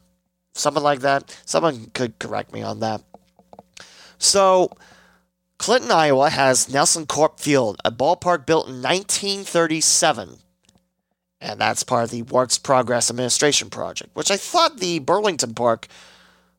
something 0.55 0.83
like 0.83 1.01
that. 1.01 1.37
Someone 1.45 1.91
could 1.95 2.19
correct 2.19 2.53
me 2.53 2.63
on 2.63 2.81
that. 2.81 3.03
So. 4.19 4.71
Clinton, 5.59 5.91
Iowa 5.91 6.31
has 6.31 6.69
NelsonCorp 6.69 7.41
Field, 7.41 7.81
a 7.85 7.91
ballpark 7.91 8.47
built 8.47 8.69
in 8.69 8.81
1937 8.81 10.39
and 11.41 11.61
that's 11.61 11.83
part 11.83 12.05
of 12.05 12.11
the 12.11 12.23
Works 12.23 12.59
Progress 12.59 13.11
Administration 13.11 13.71
Project, 13.71 14.11
which 14.15 14.31
I 14.31 14.37
thought 14.37 14.79
the 14.79 14.99
Burlington 14.99 15.55
Park 15.55 15.87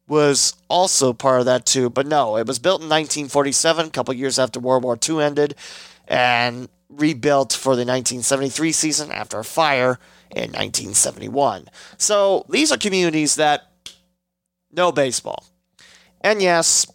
was 0.07 0.55
also 0.67 1.13
part 1.13 1.41
of 1.41 1.45
that 1.45 1.65
too, 1.65 1.89
but 1.89 2.07
no, 2.07 2.37
it 2.37 2.47
was 2.47 2.59
built 2.59 2.81
in 2.81 2.89
1947, 2.89 3.87
a 3.87 3.89
couple 3.91 4.13
years 4.13 4.39
after 4.39 4.59
World 4.59 4.83
War 4.83 4.97
II 5.07 5.21
ended, 5.21 5.55
and 6.07 6.67
rebuilt 6.89 7.53
for 7.53 7.75
the 7.75 7.85
1973 7.85 8.71
season 8.71 9.11
after 9.11 9.37
a 9.37 9.43
fire 9.43 9.99
in 10.31 10.51
1971. 10.51 11.69
So 11.97 12.45
these 12.49 12.71
are 12.71 12.77
communities 12.77 13.35
that 13.35 13.71
know 14.71 14.91
baseball. 14.91 15.45
And 16.21 16.41
yes, 16.41 16.87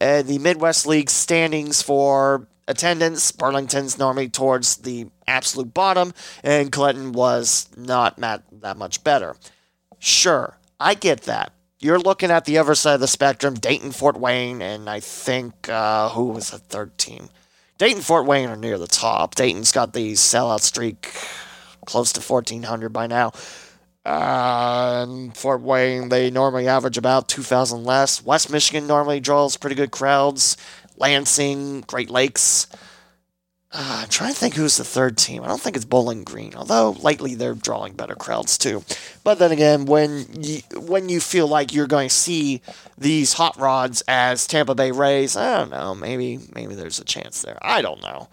uh, 0.00 0.22
the 0.22 0.38
Midwest 0.38 0.86
League 0.86 1.10
standings 1.10 1.82
for 1.82 2.46
attendance, 2.68 3.32
Burlington's 3.32 3.98
normally 3.98 4.28
towards 4.28 4.76
the 4.76 5.06
absolute 5.26 5.74
bottom, 5.74 6.12
and 6.44 6.70
Clinton 6.70 7.12
was 7.12 7.68
not 7.76 8.16
that 8.18 8.76
much 8.76 9.02
better. 9.02 9.34
Sure, 9.98 10.56
I 10.78 10.94
get 10.94 11.22
that. 11.22 11.52
You're 11.80 11.98
looking 11.98 12.30
at 12.30 12.44
the 12.44 12.58
other 12.58 12.74
side 12.74 12.94
of 12.94 13.00
the 13.00 13.08
spectrum, 13.08 13.54
Dayton, 13.54 13.92
Fort 13.92 14.18
Wayne, 14.18 14.62
and 14.62 14.88
I 14.88 15.00
think, 15.00 15.68
uh, 15.68 16.08
who 16.10 16.26
was 16.26 16.50
the 16.50 16.58
third 16.58 16.96
team? 16.98 17.28
Dayton, 17.78 18.02
Fort 18.02 18.26
Wayne 18.26 18.48
are 18.48 18.56
near 18.56 18.78
the 18.78 18.88
top. 18.88 19.36
Dayton's 19.36 19.70
got 19.70 19.92
the 19.92 20.12
sellout 20.12 20.60
streak 20.60 21.14
close 21.86 22.12
to 22.12 22.20
1,400 22.20 22.88
by 22.88 23.06
now. 23.06 23.32
Uh, 24.04 25.06
and 25.06 25.36
Fort 25.36 25.60
Wayne, 25.60 26.08
they 26.08 26.30
normally 26.30 26.66
average 26.66 26.98
about 26.98 27.28
2,000 27.28 27.84
less. 27.84 28.24
West 28.24 28.50
Michigan 28.50 28.86
normally 28.86 29.20
draws 29.20 29.56
pretty 29.56 29.76
good 29.76 29.90
crowds. 29.90 30.56
Lansing, 30.98 31.82
Great 31.82 32.10
Lakes. 32.10 32.66
Uh, 33.70 34.00
I'm 34.02 34.08
trying 34.08 34.32
to 34.32 34.38
think 34.38 34.54
who's 34.54 34.78
the 34.78 34.84
third 34.84 35.18
team. 35.18 35.42
I 35.42 35.46
don't 35.46 35.60
think 35.60 35.76
it's 35.76 35.84
Bowling 35.84 36.24
Green, 36.24 36.54
although 36.54 36.92
lately 36.92 37.34
they're 37.34 37.54
drawing 37.54 37.92
better 37.92 38.14
crowds 38.14 38.56
too. 38.56 38.82
But 39.24 39.38
then 39.38 39.52
again, 39.52 39.84
when 39.84 40.26
you, 40.40 40.60
when 40.74 41.10
you 41.10 41.20
feel 41.20 41.46
like 41.48 41.74
you're 41.74 41.86
going 41.86 42.08
to 42.08 42.14
see 42.14 42.62
these 42.96 43.34
hot 43.34 43.58
rods 43.58 44.02
as 44.08 44.46
Tampa 44.46 44.74
Bay 44.74 44.90
Rays, 44.90 45.36
I 45.36 45.58
don't 45.58 45.70
know. 45.70 45.94
Maybe 45.94 46.38
maybe 46.54 46.74
there's 46.74 46.98
a 46.98 47.04
chance 47.04 47.42
there. 47.42 47.58
I 47.60 47.82
don't 47.82 48.00
know. 48.00 48.28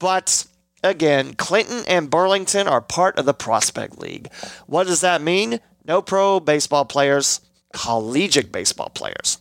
But 0.00 0.46
again, 0.82 1.34
Clinton 1.34 1.84
and 1.86 2.10
Burlington 2.10 2.66
are 2.66 2.80
part 2.80 3.18
of 3.20 3.24
the 3.24 3.34
Prospect 3.34 3.98
League. 3.98 4.32
What 4.66 4.88
does 4.88 5.00
that 5.02 5.22
mean? 5.22 5.60
No 5.84 6.02
pro 6.02 6.40
baseball 6.40 6.84
players, 6.84 7.40
collegiate 7.72 8.50
baseball 8.50 8.90
players. 8.90 9.38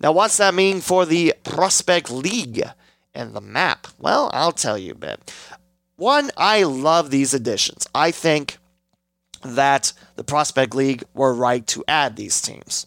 Now, 0.00 0.12
what's 0.12 0.38
that 0.38 0.54
mean 0.54 0.80
for 0.80 1.04
the 1.04 1.34
Prospect 1.44 2.10
League 2.10 2.62
and 3.14 3.34
the 3.34 3.40
map? 3.40 3.86
Well, 3.98 4.30
I'll 4.32 4.52
tell 4.52 4.78
you 4.78 4.92
a 4.92 4.96
bit. 4.96 5.32
One, 5.96 6.30
I 6.36 6.62
love 6.62 7.10
these 7.10 7.34
additions. 7.34 7.86
I 7.94 8.10
think 8.10 8.56
that 9.44 9.92
the 10.16 10.24
Prospect 10.24 10.74
League 10.74 11.04
were 11.14 11.34
right 11.34 11.66
to 11.68 11.84
add 11.86 12.16
these 12.16 12.40
teams. 12.40 12.86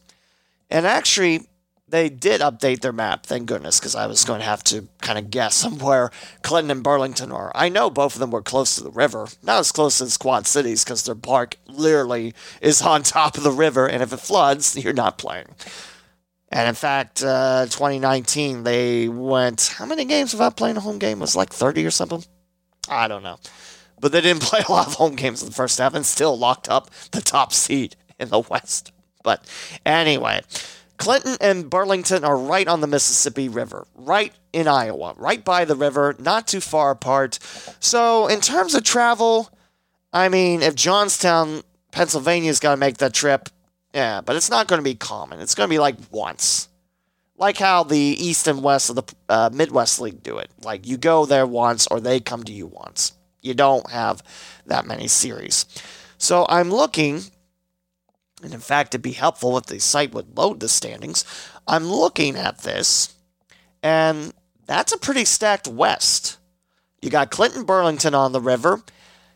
And 0.69 0.87
actually, 0.87 1.47
they 1.87 2.09
did 2.09 2.41
update 2.41 2.81
their 2.81 2.91
map, 2.91 3.27
thank 3.27 3.45
goodness, 3.45 3.79
because 3.79 3.93
I 3.93 4.07
was 4.07 4.25
going 4.25 4.39
to 4.39 4.45
have 4.45 4.63
to 4.65 4.87
kind 5.01 5.19
of 5.19 5.29
guess 5.29 5.53
somewhere 5.55 6.09
Clinton 6.41 6.71
and 6.71 6.83
Burlington 6.83 7.31
are. 7.31 7.51
I 7.53 7.69
know 7.69 7.91
both 7.91 8.15
of 8.15 8.19
them 8.19 8.31
were 8.31 8.41
close 8.41 8.75
to 8.75 8.83
the 8.83 8.89
river, 8.89 9.27
not 9.43 9.59
as 9.59 9.71
close 9.71 10.01
as 10.01 10.17
Quad 10.17 10.47
Cities, 10.47 10.83
because 10.83 11.03
their 11.03 11.13
park 11.13 11.57
literally 11.67 12.33
is 12.61 12.81
on 12.81 13.03
top 13.03 13.37
of 13.37 13.43
the 13.43 13.51
river, 13.51 13.87
and 13.87 14.01
if 14.01 14.11
it 14.11 14.19
floods, 14.19 14.75
you're 14.75 14.93
not 14.93 15.19
playing. 15.19 15.45
And 16.53 16.69
in 16.69 16.75
fact, 16.75 17.23
uh, 17.23 17.65
2019, 17.65 18.63
they 18.63 19.09
went, 19.09 19.73
how 19.75 19.87
many 19.87 20.05
games 20.05 20.33
without 20.33 20.55
playing 20.55 20.77
a 20.77 20.81
home 20.81 20.99
game? 20.99 21.17
It 21.17 21.21
Was 21.21 21.35
like 21.35 21.51
30 21.51 21.83
or 21.83 21.89
something? 21.89 22.23
I 22.87 23.07
don't 23.07 23.23
know. 23.23 23.39
But 23.99 24.11
they 24.11 24.21
didn't 24.21 24.43
play 24.43 24.61
a 24.67 24.71
lot 24.71 24.85
of 24.85 24.93
home 24.93 25.15
games 25.15 25.41
in 25.41 25.49
the 25.49 25.55
first 25.55 25.79
half 25.79 25.95
and 25.95 26.05
still 26.05 26.37
locked 26.37 26.69
up 26.69 26.91
the 27.11 27.21
top 27.21 27.53
seed 27.53 27.95
in 28.19 28.29
the 28.29 28.39
West. 28.39 28.91
But 29.23 29.43
anyway, 29.83 30.41
Clinton 30.97 31.37
and 31.41 31.71
Burlington 31.71 32.23
are 32.23 32.37
right 32.37 32.67
on 32.67 32.81
the 32.81 32.87
Mississippi 32.87 33.49
River, 33.49 33.87
right 33.95 34.31
in 34.53 34.67
Iowa, 34.67 35.15
right 35.17 35.43
by 35.43 35.65
the 35.65 35.75
river, 35.75 36.15
not 36.19 36.47
too 36.47 36.61
far 36.61 36.91
apart. 36.91 37.39
So, 37.79 38.27
in 38.27 38.41
terms 38.41 38.75
of 38.75 38.83
travel, 38.83 39.49
I 40.11 40.29
mean, 40.29 40.61
if 40.61 40.75
Johnstown, 40.75 41.63
Pennsylvania's 41.91 42.59
got 42.59 42.71
to 42.71 42.77
make 42.77 42.97
that 42.97 43.13
trip, 43.13 43.49
yeah, 43.93 44.21
but 44.21 44.35
it's 44.35 44.49
not 44.49 44.67
going 44.67 44.79
to 44.79 44.83
be 44.83 44.95
common. 44.95 45.39
It's 45.39 45.55
going 45.55 45.67
to 45.67 45.73
be 45.73 45.79
like 45.79 45.95
once. 46.11 46.67
Like 47.37 47.57
how 47.57 47.83
the 47.83 47.97
East 47.97 48.47
and 48.47 48.63
West 48.63 48.89
of 48.89 48.95
the 48.95 49.03
uh, 49.29 49.49
Midwest 49.53 49.99
League 49.99 50.23
do 50.23 50.37
it. 50.37 50.49
Like 50.63 50.87
you 50.87 50.97
go 50.97 51.25
there 51.25 51.47
once 51.47 51.87
or 51.87 51.99
they 51.99 52.19
come 52.19 52.43
to 52.43 52.53
you 52.53 52.67
once. 52.67 53.13
You 53.41 53.53
don't 53.53 53.89
have 53.91 54.23
that 54.65 54.85
many 54.85 55.07
series. 55.07 55.65
So 56.17 56.45
I'm 56.47 56.71
looking, 56.71 57.21
and 58.41 58.53
in 58.53 58.61
fact, 58.61 58.93
it'd 58.93 59.01
be 59.01 59.11
helpful 59.11 59.57
if 59.57 59.65
the 59.65 59.79
site 59.79 60.13
would 60.13 60.37
load 60.37 60.59
the 60.59 60.69
standings. 60.69 61.25
I'm 61.67 61.85
looking 61.85 62.35
at 62.37 62.59
this, 62.59 63.13
and 63.81 64.33
that's 64.65 64.93
a 64.93 64.97
pretty 64.97 65.25
stacked 65.25 65.67
West. 65.67 66.37
You 67.01 67.09
got 67.09 67.31
Clinton 67.31 67.65
Burlington 67.65 68.15
on 68.15 68.31
the 68.31 68.39
river. 68.39 68.81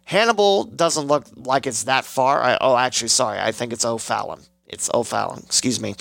Hannibal 0.07 0.63
doesn't 0.63 1.07
look 1.07 1.25
like 1.35 1.67
it's 1.67 1.83
that 1.83 2.05
far. 2.05 2.41
I, 2.41 2.57
oh, 2.61 2.77
actually, 2.77 3.09
sorry. 3.09 3.39
I 3.39 3.51
think 3.51 3.73
it's 3.73 3.83
O'Fallon. 3.83 4.39
It's 4.65 4.89
O'Fallon. 4.93 5.43
Excuse 5.45 5.81
me. 5.81 5.95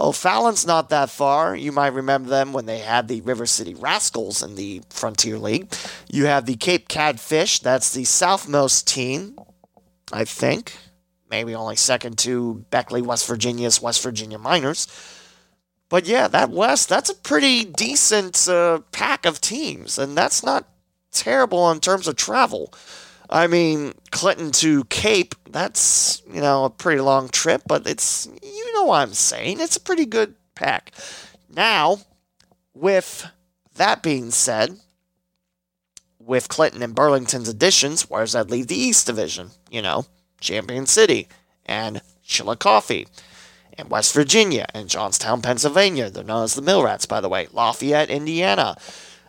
O'Fallon's 0.00 0.66
not 0.66 0.88
that 0.88 1.10
far. 1.10 1.54
You 1.54 1.72
might 1.72 1.92
remember 1.92 2.30
them 2.30 2.54
when 2.54 2.64
they 2.64 2.78
had 2.78 3.08
the 3.08 3.20
River 3.20 3.44
City 3.44 3.74
Rascals 3.74 4.42
in 4.42 4.54
the 4.54 4.80
Frontier 4.88 5.36
League. 5.36 5.70
You 6.10 6.24
have 6.24 6.46
the 6.46 6.56
Cape 6.56 6.88
Catfish. 6.88 7.58
That's 7.58 7.92
the 7.92 8.04
southmost 8.04 8.86
team, 8.86 9.38
I 10.10 10.24
think. 10.24 10.78
Maybe 11.30 11.54
only 11.54 11.76
second 11.76 12.16
to 12.20 12.64
Beckley, 12.70 13.02
West 13.02 13.26
Virginia's 13.26 13.82
West 13.82 14.02
Virginia 14.02 14.38
Miners. 14.38 14.88
But 15.90 16.06
yeah, 16.06 16.28
that 16.28 16.48
West, 16.48 16.88
that's 16.88 17.10
a 17.10 17.14
pretty 17.14 17.66
decent 17.66 18.48
uh, 18.48 18.80
pack 18.90 19.26
of 19.26 19.42
teams, 19.42 19.98
and 19.98 20.16
that's 20.16 20.42
not 20.42 20.66
terrible 21.12 21.70
in 21.70 21.80
terms 21.80 22.08
of 22.08 22.16
travel. 22.16 22.72
I 23.30 23.46
mean, 23.46 23.94
Clinton 24.10 24.50
to 24.52 24.84
Cape, 24.84 25.34
that's, 25.50 26.22
you 26.30 26.40
know, 26.40 26.64
a 26.64 26.70
pretty 26.70 27.00
long 27.00 27.28
trip, 27.28 27.62
but 27.66 27.86
it's, 27.86 28.28
you 28.42 28.74
know 28.74 28.84
what 28.84 28.98
I'm 28.98 29.14
saying. 29.14 29.60
It's 29.60 29.76
a 29.76 29.80
pretty 29.80 30.04
good 30.04 30.34
pack. 30.54 30.92
Now, 31.48 31.98
with 32.74 33.26
that 33.76 34.02
being 34.02 34.30
said, 34.30 34.76
with 36.18 36.48
Clinton 36.48 36.82
and 36.82 36.94
Burlington's 36.94 37.48
additions, 37.48 38.08
where 38.08 38.22
does 38.22 38.32
that 38.32 38.50
leave 38.50 38.68
the 38.68 38.76
East 38.76 39.06
Division? 39.06 39.50
You 39.70 39.82
know, 39.82 40.06
Champion 40.40 40.86
City 40.86 41.28
and 41.66 42.02
Chillicothe 42.22 43.06
and 43.78 43.90
West 43.90 44.12
Virginia 44.14 44.66
and 44.74 44.88
Johnstown, 44.88 45.42
Pennsylvania. 45.42 46.10
They're 46.10 46.22
known 46.22 46.44
as 46.44 46.54
the 46.54 46.62
Mill 46.62 46.82
Rats, 46.82 47.06
by 47.06 47.20
the 47.20 47.28
way. 47.28 47.48
Lafayette, 47.52 48.10
Indiana. 48.10 48.76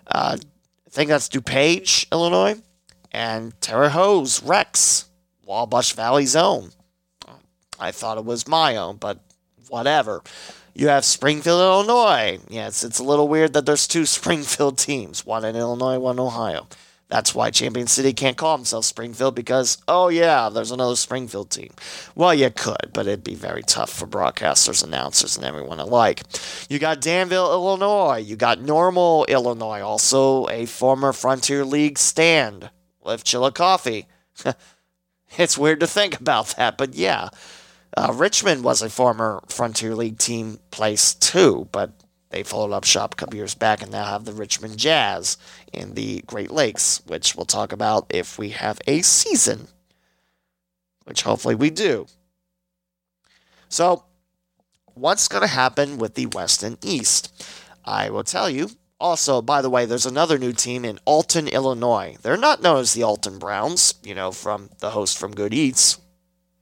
Uh, 0.07 0.37
think 0.93 1.09
that's 1.09 1.27
DuPage, 1.27 2.09
Illinois 2.11 2.61
and 3.11 3.59
Terre 3.61 3.89
Haute, 3.89 4.41
Rex, 4.45 5.09
Wabash 5.43 5.93
Valley 5.93 6.27
Zone. 6.27 6.69
I 7.79 7.91
thought 7.91 8.19
it 8.19 8.25
was 8.25 8.47
my 8.47 8.75
own, 8.77 8.97
but 8.97 9.19
whatever. 9.69 10.21
You 10.75 10.89
have 10.89 11.03
Springfield, 11.03 11.61
Illinois. 11.61 12.39
Yes, 12.47 12.83
it's 12.83 12.99
a 12.99 13.03
little 13.03 13.27
weird 13.27 13.53
that 13.53 13.65
there's 13.65 13.87
two 13.87 14.05
Springfield 14.17 14.77
teams, 14.77 15.25
one 15.25 15.43
in 15.43 15.55
Illinois, 15.55 15.97
one 15.97 16.17
in 16.17 16.19
Ohio. 16.19 16.67
That's 17.13 17.35
why 17.35 17.51
Champion 17.51 17.85
City 17.85 18.11
can't 18.11 18.37
call 18.37 18.57
themselves 18.57 18.87
Springfield 18.87 19.35
because, 19.35 19.77
oh 19.87 20.07
yeah, 20.07 20.49
there's 20.49 20.71
another 20.71 20.95
Springfield 20.95 21.51
team. 21.51 21.69
Well, 22.15 22.33
you 22.33 22.49
could, 22.49 22.89
but 22.91 23.05
it'd 23.05 23.23
be 23.23 23.35
very 23.35 23.61
tough 23.61 23.91
for 23.91 24.07
broadcasters, 24.07 24.83
announcers, 24.83 25.37
and 25.37 25.45
everyone 25.45 25.79
alike. 25.79 26.23
You 26.69 26.79
got 26.79 27.01
Danville, 27.01 27.51
Illinois. 27.51 28.17
You 28.17 28.35
got 28.35 28.61
Normal, 28.61 29.25
Illinois, 29.25 29.81
also 29.81 30.47
a 30.47 30.65
former 30.65 31.13
Frontier 31.13 31.63
League 31.63 31.99
stand 31.99 32.71
with 33.05 33.23
Chillicothe. 33.23 34.05
it's 35.37 35.55
weird 35.55 35.81
to 35.81 35.87
think 35.87 36.19
about 36.19 36.55
that, 36.55 36.79
but 36.79 36.95
yeah. 36.95 37.29
Uh, 37.95 38.11
Richmond 38.11 38.63
was 38.63 38.81
a 38.81 38.89
former 38.89 39.43
Frontier 39.49 39.93
League 39.93 40.17
team 40.17 40.57
place 40.71 41.13
too, 41.13 41.69
but 41.71 41.91
they 42.33 42.41
followed 42.41 42.73
up 42.73 42.83
shop 42.83 43.13
a 43.13 43.15
couple 43.15 43.35
years 43.35 43.53
back 43.53 43.83
and 43.83 43.91
now 43.91 44.05
have 44.05 44.25
the 44.25 44.33
Richmond 44.33 44.77
Jazz 44.77 45.37
in 45.71 45.93
the 45.93 46.23
Great 46.25 46.49
Lakes, 46.49 47.01
which 47.05 47.35
we'll 47.35 47.45
talk 47.45 47.71
about 47.71 48.07
if 48.09 48.39
we 48.39 48.49
have 48.49 48.81
a 48.87 49.03
season, 49.03 49.67
which 51.03 51.21
hopefully 51.21 51.53
we 51.53 51.69
do. 51.69 52.07
So, 53.69 54.05
what's 54.95 55.27
going 55.27 55.41
to 55.41 55.47
happen 55.47 55.99
with 55.99 56.15
the 56.15 56.25
West 56.25 56.63
and 56.63 56.83
East? 56.83 57.45
I 57.85 58.09
will 58.09 58.23
tell 58.23 58.49
you 58.49 58.71
also, 58.99 59.41
by 59.41 59.61
the 59.61 59.69
way, 59.69 59.85
there's 59.85 60.07
another 60.07 60.39
new 60.39 60.53
team 60.53 60.83
in 60.85 60.99
Alton, 61.05 61.47
Illinois. 61.47 62.17
They're 62.23 62.35
not 62.35 62.63
known 62.63 62.79
as 62.79 62.93
the 62.93 63.03
Alton 63.03 63.37
Browns, 63.37 63.93
you 64.01 64.15
know, 64.15 64.31
from 64.31 64.71
the 64.79 64.89
host 64.89 65.19
from 65.19 65.35
Good 65.35 65.53
Eats. 65.53 65.99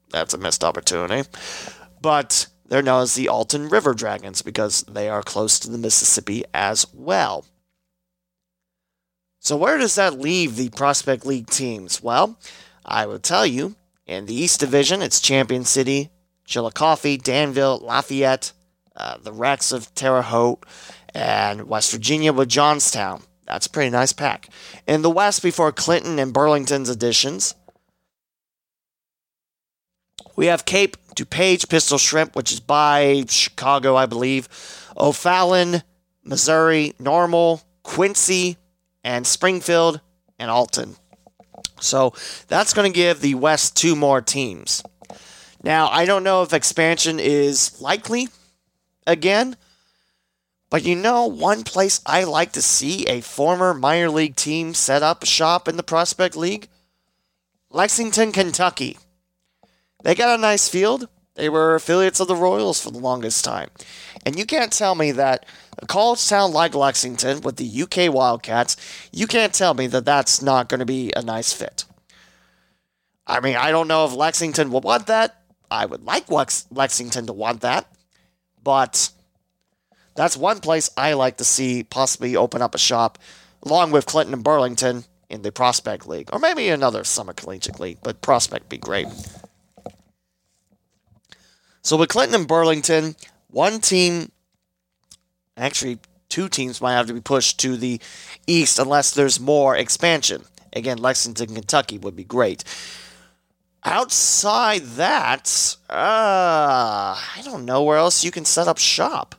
That's 0.10 0.34
a 0.34 0.38
missed 0.38 0.66
opportunity. 0.66 1.30
But 2.02 2.48
they're 2.72 2.82
known 2.82 3.02
as 3.02 3.16
the 3.16 3.28
Alton 3.28 3.68
River 3.68 3.94
Dragons 3.94 4.42
because 4.42 4.84
they 4.84 5.10
are 5.10 5.22
close 5.22 5.60
to 5.60 5.70
the 5.70 5.78
Mississippi 5.78 6.46
as 6.54 6.88
well. 6.94 7.44
So, 9.40 9.58
where 9.58 9.78
does 9.78 9.96
that 9.96 10.18
leave 10.18 10.56
the 10.56 10.70
Prospect 10.70 11.26
League 11.26 11.48
teams? 11.48 12.02
Well, 12.02 12.40
I 12.86 13.06
will 13.08 13.20
tell 13.20 13.46
you 13.46 13.76
in 14.08 14.26
the 14.26 14.34
East 14.34 14.62
Division, 14.62 15.02
it's 15.02 15.20
Champion 15.20 15.66
City, 15.66 16.12
Chillicothe, 16.46 17.22
Danville, 17.22 17.78
Lafayette, 17.80 18.54
uh, 18.96 19.18
the 19.18 19.34
Rex 19.34 19.74
of 19.74 19.94
Terre 19.94 20.22
Haute, 20.22 20.66
and 21.14 21.68
West 21.68 21.92
Virginia 21.92 22.32
with 22.32 22.48
Johnstown. 22.48 23.24
That's 23.48 23.66
a 23.66 23.70
pretty 23.70 23.90
nice 23.90 24.14
pack. 24.14 24.48
In 24.88 25.02
the 25.02 25.10
West, 25.10 25.44
before 25.44 25.74
Clinton 25.74 26.20
and 26.20 26.32
Burlington's 26.32 26.88
additions, 26.88 27.54
we 30.42 30.48
have 30.48 30.66
Cape, 30.66 30.98
DuPage, 31.16 31.70
Pistol 31.70 32.00
Shrimp, 32.00 32.36
which 32.36 32.52
is 32.52 32.60
by 32.60 33.26
Chicago, 33.30 33.96
I 33.96 34.08
believe, 34.08 34.50
O'Fallon, 34.98 35.84
Missouri, 36.24 36.96
Normal, 36.98 37.62
Quincy, 37.84 38.58
and 39.04 39.28
Springfield, 39.28 40.02
and 40.40 40.50
Alton. 40.50 40.96
So 41.80 42.16
that's 42.48 42.74
going 42.74 42.92
to 42.92 42.96
give 42.96 43.22
the 43.22 43.36
West 43.36 43.78
two 43.78 43.96
more 43.96 44.20
teams. 44.20 44.82
Now, 45.62 45.90
I 45.90 46.06
don't 46.06 46.24
know 46.24 46.42
if 46.42 46.54
expansion 46.54 47.20
is 47.20 47.80
likely 47.80 48.28
again, 49.06 49.56
but 50.72 50.84
you 50.84 50.96
know, 50.96 51.28
one 51.28 51.64
place 51.64 52.02
I 52.04 52.24
like 52.24 52.54
to 52.54 52.64
see 52.64 53.06
a 53.06 53.22
former 53.22 53.76
minor 53.76 54.10
league 54.10 54.38
team 54.38 54.74
set 54.74 55.04
up 55.04 55.24
shop 55.24 55.68
in 55.68 55.78
the 55.78 55.84
Prospect 55.84 56.36
League? 56.36 56.68
Lexington, 57.70 58.32
Kentucky. 58.32 58.98
They 60.04 60.16
got 60.16 60.38
a 60.38 60.42
nice 60.42 60.68
field. 60.68 61.08
They 61.36 61.50
were 61.50 61.76
affiliates 61.76 62.20
of 62.20 62.28
the 62.28 62.36
Royals 62.36 62.82
for 62.82 62.92
the 62.92 63.00
longest 63.00 63.44
time. 63.46 63.70
And 64.26 64.38
you 64.38 64.46
can't 64.46 64.72
tell 64.72 64.96
me 64.96 65.12
that 65.14 65.46
a 65.80 65.86
college 65.86 66.28
town 66.28 66.52
like 66.52 66.76
Lexington 66.76 67.42
with 67.42 67.56
the 67.56 67.82
UK 67.84 68.14
Wildcats, 68.14 68.76
you 69.12 69.28
can't 69.28 69.54
tell 69.54 69.74
me 69.74 69.88
that 69.88 70.06
that's 70.06 70.42
not 70.42 70.70
going 70.70 70.80
to 70.80 70.86
be 70.86 71.12
a 71.16 71.22
nice 71.22 71.54
fit. 71.54 71.86
I 73.26 73.40
mean, 73.40 73.56
I 73.56 73.72
don't 73.72 73.88
know 73.88 74.06
if 74.06 74.14
Lexington 74.14 74.72
will 74.72 74.82
want 74.82 75.08
that. 75.08 75.42
I 75.70 75.86
would 75.86 76.04
like 76.04 76.30
Lex- 76.30 76.68
Lexington 76.70 77.28
to 77.28 77.34
want 77.34 77.62
that. 77.62 77.88
But 78.62 79.10
that's 80.16 80.36
one 80.36 80.60
place 80.60 80.90
I 80.98 81.14
like 81.14 81.38
to 81.38 81.46
see 81.46 81.84
possibly 81.84 82.36
open 82.36 82.62
up 82.62 82.76
a 82.76 82.80
shop, 82.80 83.18
along 83.64 83.92
with 83.92 84.06
Clinton 84.06 84.34
and 84.34 84.44
Burlington 84.44 85.06
in 85.30 85.44
the 85.44 85.52
Prospect 85.52 86.06
League, 86.06 86.30
or 86.34 86.40
maybe 86.40 86.68
another 86.68 87.06
Summer 87.06 87.32
Collegiate 87.32 87.80
League, 87.80 88.00
but 88.04 88.22
Prospect 88.22 88.68
be 88.68 88.78
great. 88.78 89.08
So 91.82 91.98
with 91.98 92.10
Clinton 92.10 92.36
and 92.36 92.48
Burlington, 92.48 93.16
one 93.50 93.80
team, 93.80 94.32
actually 95.58 96.00
two 96.30 96.48
teams 96.48 96.82
might 96.82 96.94
have 96.94 97.08
to 97.08 97.14
be 97.14 97.22
pushed 97.22 97.60
to 97.60 97.76
the 97.76 98.00
east 98.48 98.80
unless 98.80 99.12
there's 99.12 99.40
more 99.40 99.76
expansion. 99.76 100.44
Again, 100.74 100.98
Lexington, 100.98 101.54
Kentucky 101.54 101.98
would 101.98 102.16
be 102.16 102.24
great. 102.24 102.64
Outside 103.84 104.82
that, 104.82 105.76
uh, 105.90 107.18
I 107.18 107.42
don't 107.44 107.66
know 107.66 107.84
where 107.84 107.98
else 107.98 108.24
you 108.24 108.32
can 108.32 108.46
set 108.46 108.68
up 108.68 108.78
shop. 108.78 109.36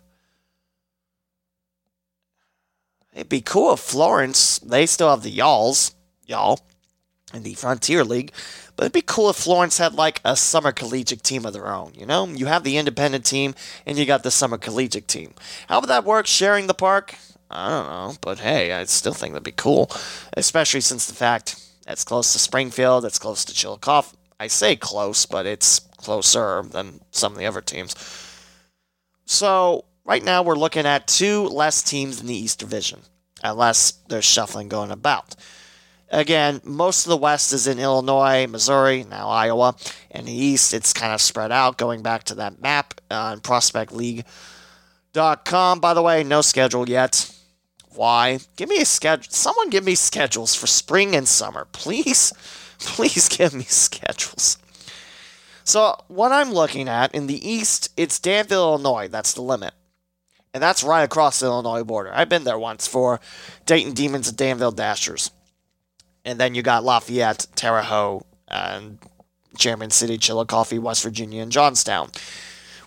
It'd 3.14 3.28
be 3.28 3.40
cool 3.40 3.74
if 3.74 3.80
Florence, 3.80 4.58
they 4.58 4.86
still 4.86 5.10
have 5.10 5.22
the 5.22 5.30
y'alls, 5.30 5.94
y'all, 6.26 6.58
in 7.32 7.42
the 7.42 7.54
Frontier 7.54 8.04
League, 8.04 8.32
but 8.76 8.84
it'd 8.84 8.92
be 8.92 9.02
cool 9.02 9.30
if 9.30 9.36
Florence 9.36 9.78
had 9.78 9.94
like 9.94 10.20
a 10.24 10.36
summer 10.36 10.72
collegiate 10.72 11.22
team 11.22 11.44
of 11.44 11.52
their 11.52 11.68
own, 11.68 11.92
you 11.94 12.06
know? 12.06 12.26
You 12.26 12.46
have 12.46 12.64
the 12.64 12.76
independent 12.76 13.24
team 13.24 13.54
and 13.86 13.98
you 13.98 14.06
got 14.06 14.22
the 14.22 14.30
summer 14.30 14.58
collegiate 14.58 15.08
team. 15.08 15.34
How 15.68 15.80
would 15.80 15.88
that 15.88 16.04
work 16.04 16.26
sharing 16.26 16.66
the 16.66 16.74
park? 16.74 17.14
I 17.50 17.68
don't 17.68 17.86
know, 17.86 18.16
but 18.20 18.38
hey, 18.38 18.72
I 18.72 18.84
still 18.84 19.12
think 19.12 19.34
that'd 19.34 19.44
be 19.44 19.52
cool, 19.52 19.90
especially 20.36 20.80
since 20.80 21.06
the 21.06 21.14
fact 21.14 21.62
it's 21.86 22.04
close 22.04 22.32
to 22.32 22.38
Springfield, 22.38 23.04
it's 23.04 23.18
close 23.18 23.44
to 23.44 23.54
Chillicothe. 23.54 24.14
I 24.40 24.46
say 24.46 24.74
close, 24.74 25.26
but 25.26 25.46
it's 25.46 25.80
closer 25.98 26.62
than 26.62 27.00
some 27.10 27.32
of 27.32 27.38
the 27.38 27.46
other 27.46 27.60
teams. 27.60 27.94
So, 29.24 29.84
right 30.04 30.22
now 30.22 30.42
we're 30.42 30.56
looking 30.56 30.86
at 30.86 31.06
two 31.06 31.44
less 31.44 31.82
teams 31.82 32.20
in 32.20 32.26
the 32.26 32.34
East 32.34 32.58
Division, 32.58 33.00
unless 33.42 33.92
there's 34.08 34.24
shuffling 34.24 34.68
going 34.68 34.90
about. 34.90 35.36
Again, 36.12 36.60
most 36.62 37.04
of 37.06 37.10
the 37.10 37.16
West 37.16 37.52
is 37.54 37.66
in 37.66 37.78
Illinois, 37.78 38.46
Missouri, 38.46 39.06
now 39.08 39.30
Iowa, 39.30 39.74
and 40.10 40.28
the 40.28 40.32
East 40.32 40.74
it's 40.74 40.92
kind 40.92 41.14
of 41.14 41.22
spread 41.22 41.50
out. 41.50 41.78
Going 41.78 42.02
back 42.02 42.24
to 42.24 42.34
that 42.34 42.60
map 42.60 43.00
uh, 43.10 43.14
on 43.14 43.40
ProspectLeague.com, 43.40 45.80
by 45.80 45.94
the 45.94 46.02
way, 46.02 46.22
no 46.22 46.42
schedule 46.42 46.86
yet. 46.86 47.34
Why? 47.94 48.40
Give 48.56 48.68
me 48.68 48.82
a 48.82 48.84
schedule. 48.84 49.30
Someone 49.30 49.70
give 49.70 49.84
me 49.84 49.94
schedules 49.94 50.54
for 50.54 50.66
spring 50.66 51.16
and 51.16 51.26
summer. 51.26 51.66
Please, 51.72 52.34
please 52.78 53.30
give 53.30 53.54
me 53.54 53.64
schedules. 53.64 54.58
So, 55.64 55.96
what 56.08 56.30
I'm 56.30 56.52
looking 56.52 56.90
at 56.90 57.14
in 57.14 57.26
the 57.26 57.48
east, 57.48 57.88
it's 57.96 58.18
Danville, 58.18 58.74
Illinois. 58.74 59.08
That's 59.08 59.32
the 59.32 59.40
limit. 59.40 59.72
And 60.52 60.62
that's 60.62 60.84
right 60.84 61.04
across 61.04 61.40
the 61.40 61.46
Illinois 61.46 61.84
border. 61.84 62.12
I've 62.12 62.28
been 62.28 62.44
there 62.44 62.58
once 62.58 62.86
for 62.86 63.18
Dayton 63.64 63.94
Demons 63.94 64.28
and 64.28 64.36
Danville 64.36 64.72
Dashers. 64.72 65.30
And 66.24 66.38
then 66.38 66.54
you 66.54 66.62
got 66.62 66.84
Lafayette, 66.84 67.46
Terre 67.56 67.82
Haute, 67.82 68.26
and 68.48 68.98
German 69.56 69.90
City, 69.90 70.18
Chillicothe, 70.18 70.78
West 70.78 71.02
Virginia, 71.02 71.42
and 71.42 71.52
Johnstown. 71.52 72.10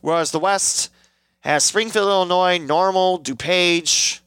Whereas 0.02 0.32
the 0.32 0.40
West 0.40 0.92
has 1.42 1.64
Springfield, 1.64 2.08
Illinois, 2.08 2.58
Normal, 2.58 3.20
DuPage. 3.20 4.20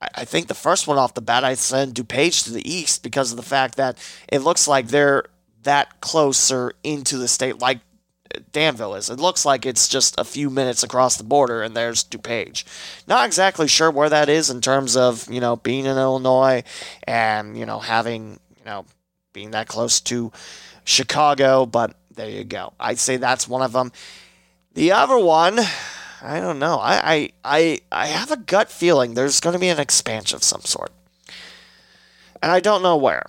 I, 0.00 0.08
I 0.16 0.24
think 0.24 0.48
the 0.48 0.54
first 0.54 0.86
one 0.86 0.98
off 0.98 1.14
the 1.14 1.20
bat, 1.20 1.44
I 1.44 1.54
send 1.54 1.94
DuPage 1.94 2.44
to 2.44 2.52
the 2.52 2.68
east 2.70 3.02
because 3.02 3.30
of 3.30 3.36
the 3.36 3.42
fact 3.42 3.76
that 3.76 3.98
it 4.28 4.40
looks 4.40 4.68
like 4.68 4.88
they're 4.88 5.24
that 5.62 6.00
closer 6.00 6.72
into 6.82 7.18
the 7.18 7.28
state, 7.28 7.58
like 7.58 7.80
Danville 8.52 8.94
is. 8.94 9.10
It 9.10 9.18
looks 9.18 9.44
like 9.44 9.66
it's 9.66 9.88
just 9.88 10.18
a 10.18 10.24
few 10.24 10.50
minutes 10.50 10.82
across 10.82 11.16
the 11.16 11.24
border, 11.24 11.62
and 11.62 11.76
there's 11.76 12.04
DuPage. 12.04 12.64
Not 13.06 13.26
exactly 13.26 13.68
sure 13.68 13.90
where 13.90 14.08
that 14.08 14.28
is 14.28 14.50
in 14.50 14.60
terms 14.60 14.96
of 14.96 15.30
you 15.30 15.40
know 15.40 15.56
being 15.56 15.86
in 15.86 15.96
Illinois 15.96 16.62
and 17.04 17.58
you 17.58 17.66
know 17.66 17.78
having 17.78 18.38
you 18.58 18.64
know 18.64 18.84
being 19.32 19.52
that 19.52 19.68
close 19.68 20.00
to 20.02 20.32
Chicago, 20.84 21.66
but 21.66 21.94
there 22.14 22.30
you 22.30 22.44
go. 22.44 22.72
I'd 22.78 22.98
say 22.98 23.16
that's 23.16 23.48
one 23.48 23.62
of 23.62 23.72
them. 23.72 23.92
The 24.74 24.92
other 24.92 25.18
one, 25.18 25.58
I 26.22 26.40
don't 26.40 26.58
know. 26.58 26.78
I 26.78 27.00
I 27.02 27.32
I, 27.44 27.80
I 27.90 28.06
have 28.06 28.30
a 28.30 28.36
gut 28.36 28.70
feeling 28.70 29.14
there's 29.14 29.40
going 29.40 29.54
to 29.54 29.58
be 29.58 29.68
an 29.68 29.80
expansion 29.80 30.36
of 30.36 30.44
some 30.44 30.62
sort, 30.62 30.92
and 32.42 32.50
I 32.52 32.60
don't 32.60 32.82
know 32.82 32.96
where. 32.96 33.26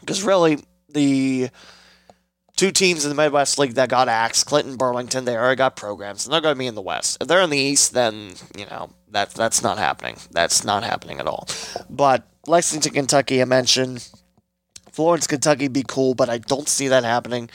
Because 0.00 0.22
really, 0.22 0.58
the 0.88 1.50
two 2.60 2.70
teams 2.70 3.06
in 3.06 3.08
the 3.08 3.14
Midwest 3.14 3.58
League 3.58 3.72
that 3.72 3.88
got 3.88 4.06
axed, 4.06 4.44
Clinton, 4.44 4.76
Burlington, 4.76 5.24
they 5.24 5.34
already 5.34 5.56
got 5.56 5.76
programs, 5.76 6.26
and 6.26 6.34
they're 6.34 6.42
going 6.42 6.54
to 6.54 6.58
be 6.58 6.66
in 6.66 6.74
the 6.74 6.82
West. 6.82 7.16
If 7.18 7.26
they're 7.26 7.40
in 7.40 7.48
the 7.48 7.56
East, 7.56 7.94
then 7.94 8.34
you 8.54 8.66
know 8.66 8.90
that 9.12 9.30
that's 9.30 9.62
not 9.62 9.78
happening. 9.78 10.18
That's 10.30 10.62
not 10.62 10.84
happening 10.84 11.20
at 11.20 11.26
all. 11.26 11.48
But 11.88 12.28
Lexington, 12.46 12.92
Kentucky, 12.92 13.40
I 13.40 13.46
mentioned. 13.46 14.06
Florence, 14.92 15.26
Kentucky, 15.26 15.68
be 15.68 15.84
cool, 15.88 16.14
but 16.14 16.28
I 16.28 16.36
don't 16.36 16.68
see 16.68 16.88
that 16.88 17.02
happening. 17.02 17.48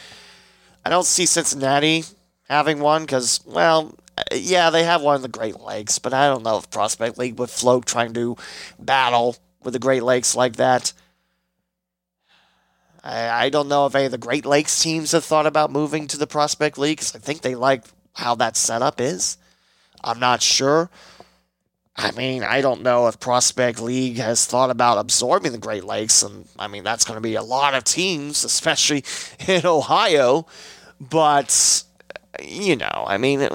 I 0.84 0.90
don't 0.90 1.06
see 1.06 1.27
Cincinnati 1.27 2.03
having 2.49 2.80
one 2.80 3.03
because, 3.03 3.41
well, 3.45 3.94
uh, 4.18 4.23
yeah, 4.34 4.72
they 4.72 4.86
have 4.86 5.03
one 5.03 5.18
in 5.18 5.22
the 5.22 5.27
Great 5.27 5.60
Lakes, 5.60 5.99
but 5.99 6.15
I 6.15 6.26
don't 6.26 6.44
know 6.44 6.57
if 6.57 6.72
Prospect 6.72 7.19
League 7.19 7.38
would 7.38 7.52
float 7.52 7.86
trying 7.86 8.14
to 8.14 8.38
battle 8.80 9.36
with 9.61 9.73
the 9.73 9.80
Great 9.80 10.02
Lakes 10.02 10.36
like 10.36 10.56
that. 10.56 10.94
I, 13.06 13.45
I 13.45 13.49
don't 13.49 13.69
know 13.69 13.86
if 13.86 13.95
any 13.95 14.06
of 14.06 14.11
the 14.11 14.18
Great 14.18 14.45
Lakes 14.45 14.82
teams 14.82 15.11
have 15.11 15.23
thought 15.23 15.45
about 15.45 15.72
moving 15.72 16.07
to 16.07 16.18
the 16.18 16.27
Prospect 16.27 16.77
League 16.77 16.98
because 16.98 17.15
I 17.15 17.19
think 17.19 17.41
they 17.41 17.56
like 17.56 17.84
how 18.14 18.36
that 18.36 18.57
setup 18.57 18.99
is. 18.99 19.38
I'm 20.03 20.19
not 20.19 20.41
sure. 20.41 20.90
I 21.98 22.11
mean, 22.11 22.44
I 22.44 22.60
don't 22.60 22.82
know 22.82 23.07
if 23.07 23.19
Prospect 23.19 23.80
League 23.80 24.18
has 24.18 24.45
thought 24.45 24.69
about 24.69 24.98
absorbing 24.98 25.53
the 25.53 25.57
Great 25.57 25.86
Lakes, 25.86 26.23
and 26.23 26.45
I 26.60 26.68
mean, 26.68 26.84
that's 26.84 27.06
going 27.06 27.15
to 27.15 27.22
be 27.22 27.36
a 27.36 27.44
lot 27.44 27.73
of 27.73 27.86
teams, 27.86 28.44
especially 28.44 29.06
in 29.48 29.65
Ohio. 29.65 30.45
But, 30.99 31.84
you 32.41 32.76
know, 32.76 33.06
I 33.07 33.18
mean, 33.18 33.48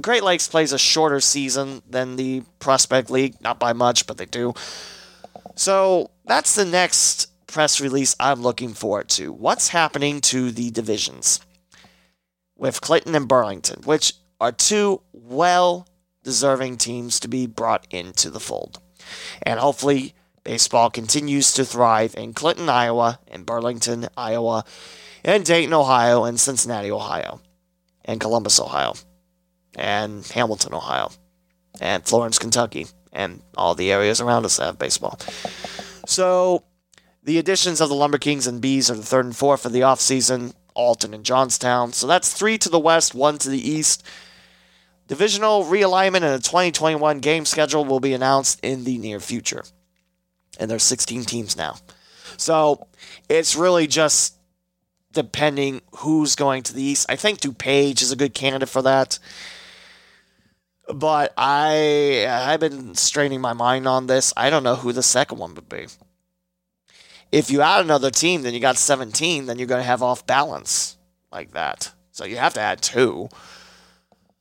Great 0.00 0.22
Lakes 0.22 0.48
plays 0.48 0.72
a 0.72 0.78
shorter 0.78 1.20
season 1.20 1.82
than 1.88 2.16
the 2.16 2.42
Prospect 2.60 3.10
League, 3.10 3.40
not 3.40 3.58
by 3.58 3.72
much, 3.72 4.06
but 4.06 4.16
they 4.16 4.26
do. 4.26 4.54
So 5.56 6.10
that's 6.24 6.54
the 6.54 6.64
next 6.64 7.27
press 7.48 7.80
release 7.80 8.14
I'm 8.20 8.42
looking 8.42 8.74
forward 8.74 9.08
to. 9.10 9.32
What's 9.32 9.68
happening 9.68 10.20
to 10.22 10.52
the 10.52 10.70
divisions 10.70 11.40
with 12.56 12.80
Clinton 12.80 13.14
and 13.14 13.26
Burlington, 13.26 13.82
which 13.82 14.12
are 14.40 14.52
two 14.52 15.00
well 15.12 15.88
deserving 16.22 16.76
teams 16.76 17.18
to 17.20 17.28
be 17.28 17.46
brought 17.46 17.86
into 17.90 18.30
the 18.30 18.40
fold. 18.40 18.80
And 19.42 19.58
hopefully, 19.58 20.14
baseball 20.44 20.90
continues 20.90 21.52
to 21.54 21.64
thrive 21.64 22.14
in 22.16 22.34
Clinton, 22.34 22.68
Iowa, 22.68 23.18
and 23.28 23.46
Burlington, 23.46 24.08
Iowa, 24.16 24.64
and 25.24 25.44
Dayton, 25.44 25.72
Ohio, 25.72 26.24
and 26.24 26.38
Cincinnati, 26.38 26.90
Ohio, 26.90 27.40
and 28.04 28.20
Columbus, 28.20 28.60
Ohio, 28.60 28.94
and 29.74 30.26
Hamilton, 30.26 30.74
Ohio, 30.74 31.10
and 31.80 32.04
Florence, 32.04 32.38
Kentucky, 32.38 32.86
and 33.12 33.42
all 33.56 33.74
the 33.74 33.90
areas 33.90 34.20
around 34.20 34.44
us 34.44 34.58
that 34.58 34.66
have 34.66 34.78
baseball. 34.78 35.18
So, 36.06 36.64
the 37.28 37.36
additions 37.36 37.82
of 37.82 37.90
the 37.90 37.94
Lumber 37.94 38.16
Kings 38.16 38.46
and 38.46 38.58
Bees 38.58 38.90
are 38.90 38.94
the 38.94 39.02
third 39.02 39.26
and 39.26 39.36
fourth 39.36 39.60
for 39.60 39.68
the 39.68 39.82
offseason, 39.82 40.54
Alton 40.72 41.12
and 41.12 41.26
Johnstown. 41.26 41.92
So 41.92 42.06
that's 42.06 42.32
three 42.32 42.56
to 42.56 42.70
the 42.70 42.78
west, 42.78 43.14
one 43.14 43.36
to 43.36 43.50
the 43.50 43.60
east. 43.60 44.02
Divisional 45.08 45.64
realignment 45.64 46.22
and 46.22 46.24
a 46.24 46.38
2021 46.38 47.18
game 47.20 47.44
schedule 47.44 47.84
will 47.84 48.00
be 48.00 48.14
announced 48.14 48.60
in 48.62 48.84
the 48.84 48.96
near 48.96 49.20
future. 49.20 49.62
And 50.58 50.70
there's 50.70 50.84
16 50.84 51.26
teams 51.26 51.54
now. 51.54 51.74
So 52.38 52.86
it's 53.28 53.54
really 53.54 53.86
just 53.86 54.38
depending 55.12 55.82
who's 55.96 56.34
going 56.34 56.62
to 56.62 56.72
the 56.72 56.82
East. 56.82 57.04
I 57.10 57.16
think 57.16 57.40
DuPage 57.40 58.00
is 58.00 58.10
a 58.10 58.16
good 58.16 58.32
candidate 58.32 58.70
for 58.70 58.80
that. 58.80 59.18
But 60.90 61.34
I 61.36 62.26
I've 62.26 62.60
been 62.60 62.94
straining 62.94 63.42
my 63.42 63.52
mind 63.52 63.86
on 63.86 64.06
this. 64.06 64.32
I 64.34 64.48
don't 64.48 64.62
know 64.62 64.76
who 64.76 64.94
the 64.94 65.02
second 65.02 65.36
one 65.36 65.54
would 65.54 65.68
be. 65.68 65.88
If 67.30 67.50
you 67.50 67.60
add 67.60 67.84
another 67.84 68.10
team, 68.10 68.42
then 68.42 68.54
you 68.54 68.60
got 68.60 68.76
17, 68.76 69.46
then 69.46 69.58
you're 69.58 69.66
going 69.66 69.80
to 69.80 69.86
have 69.86 70.02
off 70.02 70.26
balance 70.26 70.96
like 71.30 71.52
that. 71.52 71.92
So 72.12 72.24
you 72.24 72.36
have 72.36 72.54
to 72.54 72.60
add 72.60 72.80
two. 72.80 73.28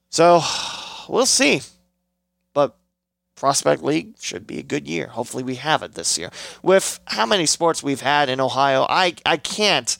So 0.10 0.42
we'll 1.10 1.26
see. 1.26 1.62
But 2.54 2.76
Prospect 3.36 3.84
League 3.84 4.16
should 4.20 4.48
be 4.48 4.60
a 4.60 4.64
good 4.64 4.88
year. 4.88 5.08
Hopefully 5.08 5.44
we 5.44 5.56
have 5.56 5.84
it 5.84 5.94
this 5.94 6.18
year. 6.18 6.32
With 6.64 7.00
how 7.06 7.26
many 7.26 7.46
sports 7.46 7.84
we've 7.84 8.02
had 8.02 8.30
in 8.30 8.40
Ohio, 8.40 8.86
I, 8.90 9.16
I 9.26 9.38
can't 9.38 9.98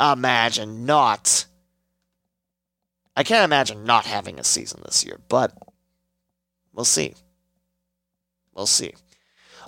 imagine 0.00 0.86
not. 0.86 1.46
I 3.16 3.24
can't 3.24 3.44
imagine 3.44 3.84
not 3.84 4.06
having 4.06 4.38
a 4.38 4.44
season 4.44 4.80
this 4.84 5.04
year, 5.04 5.18
but 5.28 5.52
we'll 6.72 6.84
see. 6.84 7.14
We'll 8.54 8.66
see. 8.66 8.94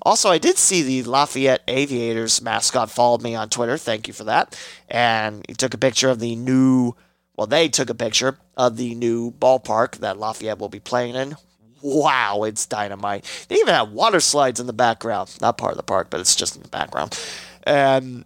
Also, 0.05 0.31
I 0.31 0.39
did 0.39 0.59
see 0.59 0.83
the 0.83 1.03
Lafayette 1.09 1.63
Aviators 1.67 2.43
mascot 2.43 2.91
followed 2.91 3.23
me 3.23 3.35
on 3.35 3.49
Twitter. 3.49 3.79
Thank 3.79 4.07
you 4.07 4.15
for 4.15 4.25
that. 4.25 4.59
And 4.89 5.45
he 5.49 5.55
took 5.55 5.73
a 5.73 5.79
picture 5.79 6.11
of 6.11 6.19
the 6.19 6.37
new 6.37 6.95
well, 7.37 7.47
they 7.47 7.69
took 7.69 7.91
a 7.91 7.95
picture 7.95 8.39
of 8.57 8.77
the 8.77 8.95
new 8.95 9.33
ballpark 9.33 9.97
that 9.99 10.19
Lafayette 10.19 10.59
will 10.59 10.69
be 10.69 10.81
playing 10.81 11.17
in. 11.17 11.37
Wow, 11.83 12.45
it's 12.45 12.65
dynamite. 12.67 13.47
They 13.49 13.57
even 13.57 13.75
have 13.75 13.91
water 13.91 14.21
slides 14.21 14.61
in 14.61 14.67
the 14.67 14.73
background. 14.73 15.37
Not 15.41 15.59
part 15.59 15.73
of 15.73 15.77
the 15.77 15.83
park, 15.83 16.09
but 16.11 16.21
it's 16.21 16.37
just 16.37 16.57
in 16.57 16.63
the 16.63 16.69
background. 16.69 17.19
And 17.65 18.25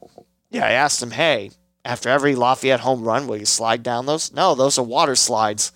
yeah, 0.50 0.66
I 0.66 0.72
asked 0.72 1.02
him, 1.02 1.10
hey, 1.10 1.50
after 1.84 2.08
every 2.08 2.34
Lafayette 2.34 2.80
home 2.80 3.02
run, 3.02 3.26
will 3.26 3.38
you 3.38 3.46
slide 3.46 3.82
down 3.82 4.06
those? 4.06 4.32
No, 4.32 4.54
those 4.54 4.78
are 4.78 4.84
water 4.84 5.16
slides. 5.16 5.72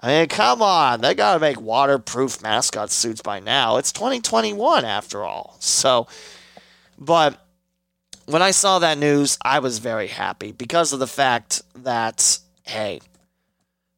I 0.00 0.08
mean, 0.08 0.28
come 0.28 0.60
on. 0.60 1.00
They 1.00 1.14
got 1.14 1.34
to 1.34 1.40
make 1.40 1.60
waterproof 1.60 2.42
mascot 2.42 2.90
suits 2.90 3.22
by 3.22 3.40
now. 3.40 3.76
It's 3.76 3.92
2021 3.92 4.84
after 4.84 5.24
all. 5.24 5.56
So, 5.60 6.06
but 6.98 7.40
when 8.26 8.42
I 8.42 8.50
saw 8.50 8.78
that 8.78 8.98
news, 8.98 9.38
I 9.42 9.58
was 9.60 9.78
very 9.78 10.08
happy 10.08 10.52
because 10.52 10.92
of 10.92 10.98
the 10.98 11.06
fact 11.06 11.62
that 11.74 12.38
hey, 12.64 13.00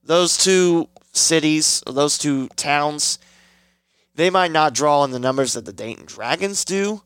those 0.03 0.37
two 0.37 0.89
cities, 1.13 1.83
those 1.87 2.19
two 2.19 2.49
towns, 2.49 3.19
they 4.15 4.31
might 4.31 4.51
not 4.51 4.75
draw 4.75 5.05
in 5.05 5.11
the 5.11 5.19
numbers 5.19 5.55
that 5.55 5.65
the 5.65 5.73
Dayton 5.73 6.07
Dragons 6.07 6.65
do, 6.65 7.03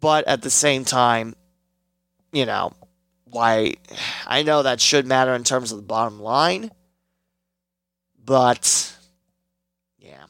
but 0.00 0.26
at 0.26 0.42
the 0.42 0.50
same 0.50 0.84
time, 0.84 1.34
you 2.32 2.46
know, 2.46 2.72
why 3.24 3.74
I 4.26 4.42
know 4.42 4.62
that 4.62 4.80
should 4.80 5.06
matter 5.06 5.34
in 5.34 5.44
terms 5.44 5.72
of 5.72 5.78
the 5.78 5.84
bottom 5.84 6.20
line, 6.20 6.70
but 8.26 8.94
yeah. 9.98 10.24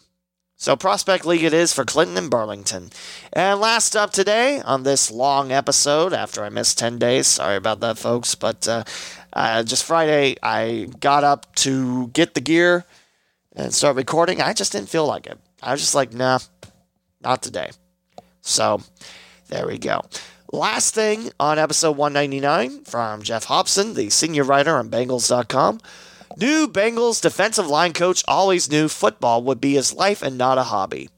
So 0.56 0.76
Prospect 0.76 1.26
League 1.26 1.42
it 1.42 1.52
is 1.52 1.72
for 1.72 1.84
Clinton 1.84 2.16
and 2.16 2.30
Burlington. 2.30 2.90
And 3.32 3.60
last 3.60 3.96
up 3.96 4.12
today 4.12 4.60
on 4.60 4.82
this 4.82 5.10
long 5.10 5.50
episode, 5.50 6.12
after 6.12 6.44
I 6.44 6.50
missed 6.50 6.78
10 6.78 6.98
days, 6.98 7.26
sorry 7.26 7.56
about 7.56 7.80
that, 7.80 7.98
folks, 7.98 8.34
but 8.34 8.68
uh, 8.68 8.84
uh, 9.32 9.62
just 9.62 9.84
Friday, 9.84 10.36
I 10.42 10.88
got 11.00 11.24
up 11.24 11.54
to 11.56 12.08
get 12.08 12.34
the 12.34 12.40
gear 12.40 12.84
and 13.54 13.74
start 13.74 13.96
recording. 13.96 14.40
I 14.40 14.52
just 14.52 14.72
didn't 14.72 14.88
feel 14.88 15.06
like 15.06 15.26
it. 15.26 15.38
I 15.62 15.72
was 15.72 15.80
just 15.80 15.94
like, 15.94 16.12
nah, 16.12 16.38
not 17.20 17.42
today. 17.42 17.70
So 18.42 18.80
there 19.48 19.66
we 19.66 19.78
go. 19.78 20.02
Last 20.52 20.94
thing 20.94 21.30
on 21.40 21.58
episode 21.58 21.96
199 21.96 22.84
from 22.84 23.22
Geoff 23.22 23.44
Hobson, 23.44 23.94
the 23.94 24.10
senior 24.10 24.44
writer 24.44 24.76
on 24.76 24.88
Bengals.com. 24.88 25.80
New 26.38 26.68
Bengals 26.68 27.22
defensive 27.22 27.66
line 27.66 27.94
coach 27.94 28.22
always 28.28 28.70
knew 28.70 28.88
football 28.88 29.42
would 29.44 29.58
be 29.58 29.72
his 29.72 29.94
life 29.94 30.20
and 30.20 30.36
not 30.36 30.58
a 30.58 30.64
hobby. 30.64 31.08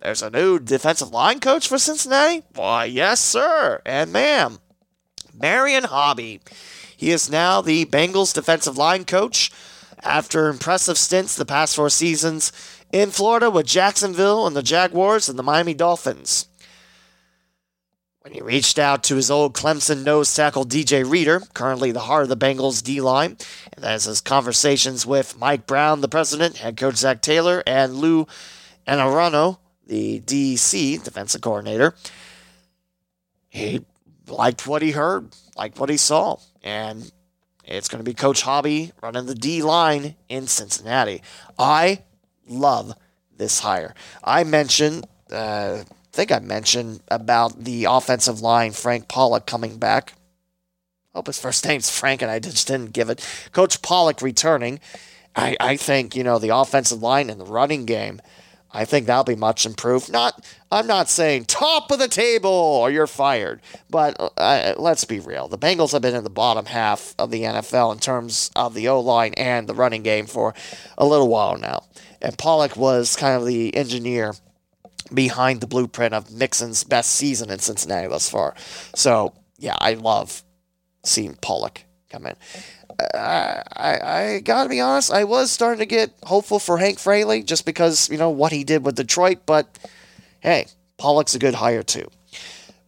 there's 0.00 0.22
a 0.22 0.28
new 0.28 0.58
defensive 0.58 1.10
line 1.10 1.40
coach 1.40 1.66
for 1.66 1.78
Cincinnati? 1.78 2.42
Why, 2.54 2.84
yes, 2.84 3.20
sir, 3.20 3.80
and 3.86 4.12
ma'am. 4.12 4.58
Marion 5.32 5.84
Hobby. 5.84 6.40
He 6.96 7.10
is 7.10 7.30
now 7.30 7.62
the 7.62 7.86
Bengals 7.86 8.34
defensive 8.34 8.76
line 8.76 9.04
coach 9.04 9.50
after 10.02 10.48
impressive 10.48 10.98
stints 10.98 11.34
the 11.34 11.46
past 11.46 11.74
four 11.74 11.88
seasons 11.88 12.52
in 12.92 13.10
Florida 13.10 13.50
with 13.50 13.66
Jacksonville 13.66 14.46
and 14.46 14.54
the 14.54 14.62
Jaguars 14.62 15.28
and 15.30 15.38
the 15.38 15.42
Miami 15.42 15.74
Dolphins. 15.74 16.48
When 18.26 18.34
he 18.34 18.42
reached 18.42 18.80
out 18.80 19.04
to 19.04 19.14
his 19.14 19.30
old 19.30 19.54
Clemson 19.54 20.02
nose 20.02 20.34
tackle 20.34 20.64
DJ 20.64 21.08
Reader, 21.08 21.42
currently 21.54 21.92
the 21.92 22.00
heart 22.00 22.24
of 22.24 22.28
the 22.28 22.36
Bengals 22.36 22.82
D 22.82 23.00
line, 23.00 23.36
and 23.76 23.84
as 23.84 24.06
his 24.06 24.20
conversations 24.20 25.06
with 25.06 25.38
Mike 25.38 25.64
Brown, 25.64 26.00
the 26.00 26.08
president, 26.08 26.56
head 26.56 26.76
coach 26.76 26.96
Zac 26.96 27.22
Taylor, 27.22 27.62
and 27.68 27.94
Lou 27.94 28.26
Anarumo, 28.84 29.58
the 29.86 30.18
DC 30.22 31.04
defensive 31.04 31.40
coordinator, 31.40 31.94
he 33.48 33.84
liked 34.26 34.66
what 34.66 34.82
he 34.82 34.90
heard, 34.90 35.28
liked 35.56 35.78
what 35.78 35.88
he 35.88 35.96
saw, 35.96 36.36
and 36.64 37.12
it's 37.62 37.86
going 37.86 38.00
to 38.00 38.10
be 38.10 38.12
Coach 38.12 38.42
Hobby 38.42 38.90
running 39.04 39.26
the 39.26 39.36
D 39.36 39.62
line 39.62 40.16
in 40.28 40.48
Cincinnati. 40.48 41.22
I 41.60 42.02
love 42.48 42.92
this 43.36 43.60
hire. 43.60 43.94
I 44.24 44.42
mentioned, 44.42 45.06
uh, 45.30 45.84
think 46.16 46.32
I 46.32 46.38
mentioned 46.38 47.00
about 47.08 47.64
the 47.64 47.84
offensive 47.84 48.40
line, 48.40 48.72
Frank 48.72 49.06
Pollack 49.06 49.46
coming 49.46 49.78
back. 49.78 50.14
I 51.14 51.18
hope 51.18 51.26
his 51.26 51.40
first 51.40 51.64
name's 51.68 51.90
Frank 51.90 52.22
and 52.22 52.30
I 52.30 52.38
just 52.38 52.66
didn't 52.66 52.92
give 52.92 53.10
it. 53.10 53.26
Coach 53.52 53.82
Pollack 53.82 54.22
returning. 54.22 54.80
I, 55.34 55.56
I 55.60 55.76
think, 55.76 56.16
you 56.16 56.24
know, 56.24 56.38
the 56.38 56.56
offensive 56.56 57.02
line 57.02 57.28
and 57.28 57.40
the 57.40 57.44
running 57.44 57.84
game 57.84 58.20
I 58.76 58.84
think 58.84 59.06
that'll 59.06 59.24
be 59.24 59.36
much 59.36 59.64
improved. 59.64 60.12
Not, 60.12 60.44
I'm 60.70 60.86
not 60.86 61.08
saying 61.08 61.46
top 61.46 61.90
of 61.90 61.98
the 61.98 62.08
table 62.08 62.50
or 62.50 62.90
you're 62.90 63.06
fired, 63.06 63.62
but 63.88 64.16
uh, 64.36 64.74
let's 64.76 65.04
be 65.04 65.18
real. 65.18 65.48
The 65.48 65.56
Bengals 65.56 65.92
have 65.92 66.02
been 66.02 66.14
in 66.14 66.24
the 66.24 66.30
bottom 66.30 66.66
half 66.66 67.14
of 67.18 67.30
the 67.30 67.42
NFL 67.42 67.92
in 67.94 68.00
terms 68.00 68.50
of 68.54 68.74
the 68.74 68.88
O 68.88 69.00
line 69.00 69.32
and 69.34 69.66
the 69.66 69.74
running 69.74 70.02
game 70.02 70.26
for 70.26 70.52
a 70.98 71.06
little 71.06 71.28
while 71.28 71.56
now. 71.56 71.84
And 72.20 72.36
Pollack 72.36 72.76
was 72.76 73.16
kind 73.16 73.40
of 73.40 73.46
the 73.46 73.74
engineer 73.74 74.34
behind 75.12 75.60
the 75.60 75.66
blueprint 75.66 76.14
of 76.14 76.32
Mixon's 76.32 76.84
best 76.84 77.12
season 77.12 77.50
in 77.50 77.58
Cincinnati 77.58 78.08
thus 78.08 78.28
far. 78.28 78.54
So, 78.94 79.34
yeah, 79.58 79.76
I 79.78 79.94
love 79.94 80.42
seeing 81.04 81.34
Pollack 81.36 81.84
come 82.10 82.26
in. 82.26 82.36
I, 83.14 83.62
I 83.74 84.40
gotta 84.44 84.68
be 84.68 84.80
honest, 84.80 85.12
I 85.12 85.24
was 85.24 85.50
starting 85.50 85.80
to 85.80 85.86
get 85.86 86.12
hopeful 86.22 86.58
for 86.58 86.78
Hank 86.78 86.98
Fraley 86.98 87.42
just 87.42 87.66
because, 87.66 88.08
you 88.08 88.16
know, 88.16 88.30
what 88.30 88.52
he 88.52 88.64
did 88.64 88.84
with 88.84 88.96
Detroit, 88.96 89.40
but 89.44 89.78
hey, 90.40 90.66
Pollack's 90.96 91.34
a 91.34 91.38
good 91.38 91.54
hire 91.54 91.82
too. 91.82 92.08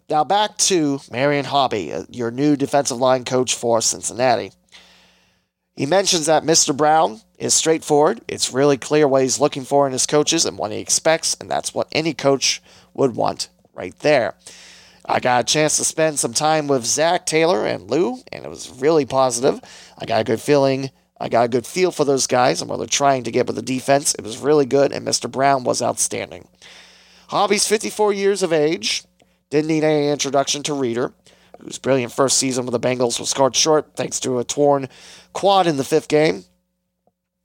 Now 0.09 0.25
back 0.25 0.57
to 0.59 1.01
Marion 1.11 1.45
Hobby, 1.45 1.93
uh, 1.93 2.05
your 2.09 2.31
new 2.31 2.57
defensive 2.57 2.97
line 2.97 3.25
coach 3.25 3.55
for 3.55 3.83
Cincinnati. 3.83 4.53
He 5.79 5.87
mentions 5.87 6.27
that 6.27 6.43
Mr. 6.43 6.77
Brown 6.77 7.21
is 7.39 7.55
straightforward. 7.55 8.21
It's 8.27 8.53
really 8.53 8.77
clear 8.77 9.07
what 9.07 9.23
he's 9.23 9.39
looking 9.39 9.63
for 9.63 9.87
in 9.87 9.93
his 9.93 10.07
coaches 10.07 10.45
and 10.45 10.59
what 10.59 10.73
he 10.73 10.81
expects, 10.81 11.37
and 11.41 11.49
that's 11.49 11.73
what 11.73 11.87
any 11.93 12.15
coach 12.15 12.61
would 12.95 13.15
want 13.15 13.49
right 13.75 13.97
there. 14.01 14.35
I 15.05 15.21
got 15.21 15.43
a 15.43 15.45
chance 15.45 15.77
to 15.77 15.85
spend 15.85 16.19
some 16.19 16.33
time 16.35 16.67
with 16.67 16.85
Zac 16.85 17.27
Taylor 17.27 17.65
and 17.65 17.89
Lou, 17.89 18.17
and 18.33 18.45
it 18.45 18.49
was 18.49 18.73
really 18.81 19.07
positive. 19.07 19.61
I 19.97 20.05
got 20.05 20.23
a 20.23 20.25
good 20.25 20.41
feeling. 20.41 20.91
I 21.21 21.29
got 21.29 21.45
a 21.45 21.49
good 21.49 21.65
feel 21.65 21.93
for 21.93 22.05
those 22.05 22.27
guys 22.27 22.61
and 22.61 22.69
what 22.69 22.79
they're 22.79 22.87
trying 22.89 23.23
to 23.23 23.31
get 23.31 23.47
with 23.47 23.55
the 23.55 23.63
defense. 23.63 24.17
It 24.17 24.25
was 24.25 24.39
really 24.39 24.67
good, 24.67 24.91
and 24.91 25.07
Mr. 25.07 25.31
Brown 25.31 25.63
was 25.63 25.81
outstanding. 25.81 26.49
Hobby's 27.29 27.69
54 27.69 28.13
years 28.15 28.43
of 28.43 28.53
age. 28.53 29.05
Didn't 29.49 29.69
need 29.69 29.85
any 29.85 30.09
introduction 30.09 30.65
to 30.65 30.75
Reader, 30.75 31.13
whose 31.63 31.79
brilliant 31.79 32.13
first 32.13 32.39
season 32.39 32.67
with 32.67 32.73
the 32.73 32.89
Bengals 32.89 33.19
was 33.19 33.31
scored 33.31 33.57
short 33.57 33.97
thanks 33.97 34.21
to 34.21 34.39
a 34.39 34.45
torn 34.45 34.89
quad 35.33 35.67
in 35.67 35.77
the 35.77 35.85
fifth 35.85 36.09
game. 36.09 36.45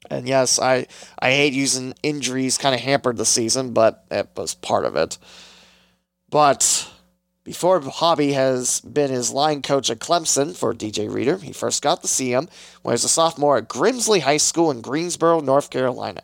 And 0.10 0.28
yes, 0.28 0.60
I, 0.60 0.88
I 1.20 1.32
hate 1.32 1.54
using 1.54 1.94
injuries 2.04 2.58
kind 2.58 2.76
of 2.76 2.82
hampered 2.82 3.18
the 3.18 3.26
season, 3.26 3.74
but 3.74 4.06
it 4.12 4.30
was 4.36 4.54
part 4.54 4.86
of 4.86 4.96
it. 4.96 5.18
But 6.30 6.92
before 7.44 7.82
Hobby 7.82 8.34
has 8.34 8.80
been 8.82 9.12
his 9.12 9.32
line 9.32 9.62
coach 9.62 9.90
at 9.90 10.00
Clemson 10.00 10.56
for 10.56 10.74
DJ 10.74 11.12
Reader, 11.12 11.38
he 11.38 11.54
first 11.54 11.82
got 11.82 12.02
to 12.02 12.08
see 12.08 12.32
him 12.32 12.48
when 12.82 12.92
he 12.92 12.96
was 12.96 13.04
a 13.04 13.10
sophomore 13.10 13.58
at 13.58 13.68
Grimsley 13.68 14.22
High 14.22 14.38
School 14.38 14.72
in 14.72 14.82
Greensboro, 14.82 15.42
North 15.42 15.70
Carolina, 15.70 16.22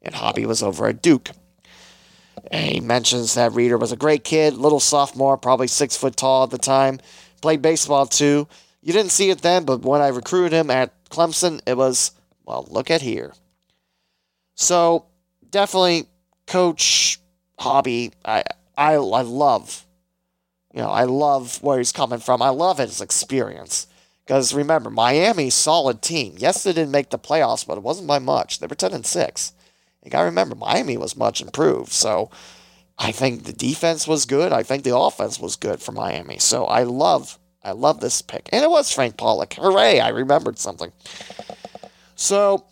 and 0.00 0.14
Hobby 0.14 0.46
was 0.46 0.62
over 0.62 0.86
at 0.88 1.02
Duke. 1.02 1.30
And 2.50 2.70
he 2.70 2.80
mentions 2.80 3.34
that 3.34 3.52
Reader 3.52 3.78
was 3.78 3.92
a 3.92 3.96
great 3.96 4.24
kid, 4.24 4.54
little 4.54 4.80
sophomore, 4.80 5.36
probably 5.36 5.68
six 5.68 5.96
foot 5.96 6.16
tall 6.16 6.44
at 6.44 6.50
the 6.50 6.58
time, 6.58 7.00
played 7.42 7.60
baseball 7.60 8.06
too. 8.06 8.48
You 8.80 8.92
didn't 8.92 9.12
see 9.12 9.30
it 9.30 9.42
then, 9.42 9.64
but 9.64 9.82
when 9.82 10.00
I 10.00 10.08
recruited 10.08 10.52
him 10.52 10.70
at 10.70 10.92
Clemson, 11.10 11.60
it 11.66 11.76
was, 11.76 12.12
well, 12.44 12.66
look 12.70 12.90
at 12.90 13.02
here. 13.02 13.34
So 14.54 15.06
definitely, 15.50 16.06
Coach 16.46 17.20
Hobby, 17.58 18.12
I 18.24 18.42
I, 18.76 18.94
I 18.94 18.96
love 18.96 19.86
you 20.72 20.80
know, 20.80 20.88
I 20.88 21.04
love 21.04 21.62
where 21.62 21.78
he's 21.78 21.92
coming 21.92 22.18
from. 22.18 22.40
I 22.40 22.48
love 22.48 22.78
his 22.78 23.00
experience. 23.00 23.86
Because 24.24 24.54
remember, 24.54 24.88
Miami, 24.88 25.50
solid 25.50 26.00
team. 26.00 26.34
Yes, 26.38 26.62
they 26.62 26.72
didn't 26.72 26.92
make 26.92 27.10
the 27.10 27.18
playoffs, 27.18 27.66
but 27.66 27.76
it 27.76 27.82
wasn't 27.82 28.08
by 28.08 28.18
much. 28.18 28.58
They 28.58 28.66
were 28.66 28.74
10 28.74 28.94
and 28.94 29.06
6. 29.06 29.52
You 30.02 30.10
got 30.10 30.20
to 30.20 30.24
remember, 30.24 30.54
Miami 30.54 30.96
was 30.96 31.16
much 31.16 31.40
improved. 31.40 31.92
So 31.92 32.30
I 33.02 33.10
think 33.10 33.42
the 33.42 33.52
defense 33.52 34.06
was 34.06 34.26
good. 34.26 34.52
I 34.52 34.62
think 34.62 34.84
the 34.84 34.96
offense 34.96 35.40
was 35.40 35.56
good 35.56 35.82
for 35.82 35.90
Miami. 35.90 36.38
So 36.38 36.66
I 36.66 36.84
love, 36.84 37.36
I 37.64 37.72
love 37.72 38.00
this 38.00 38.22
pick. 38.22 38.48
And 38.52 38.62
it 38.62 38.70
was 38.70 38.92
Frank 38.92 39.16
Pollack. 39.16 39.54
Hooray, 39.54 39.98
I 39.98 40.10
remembered 40.10 40.56
something. 40.56 40.92
So 42.14 42.64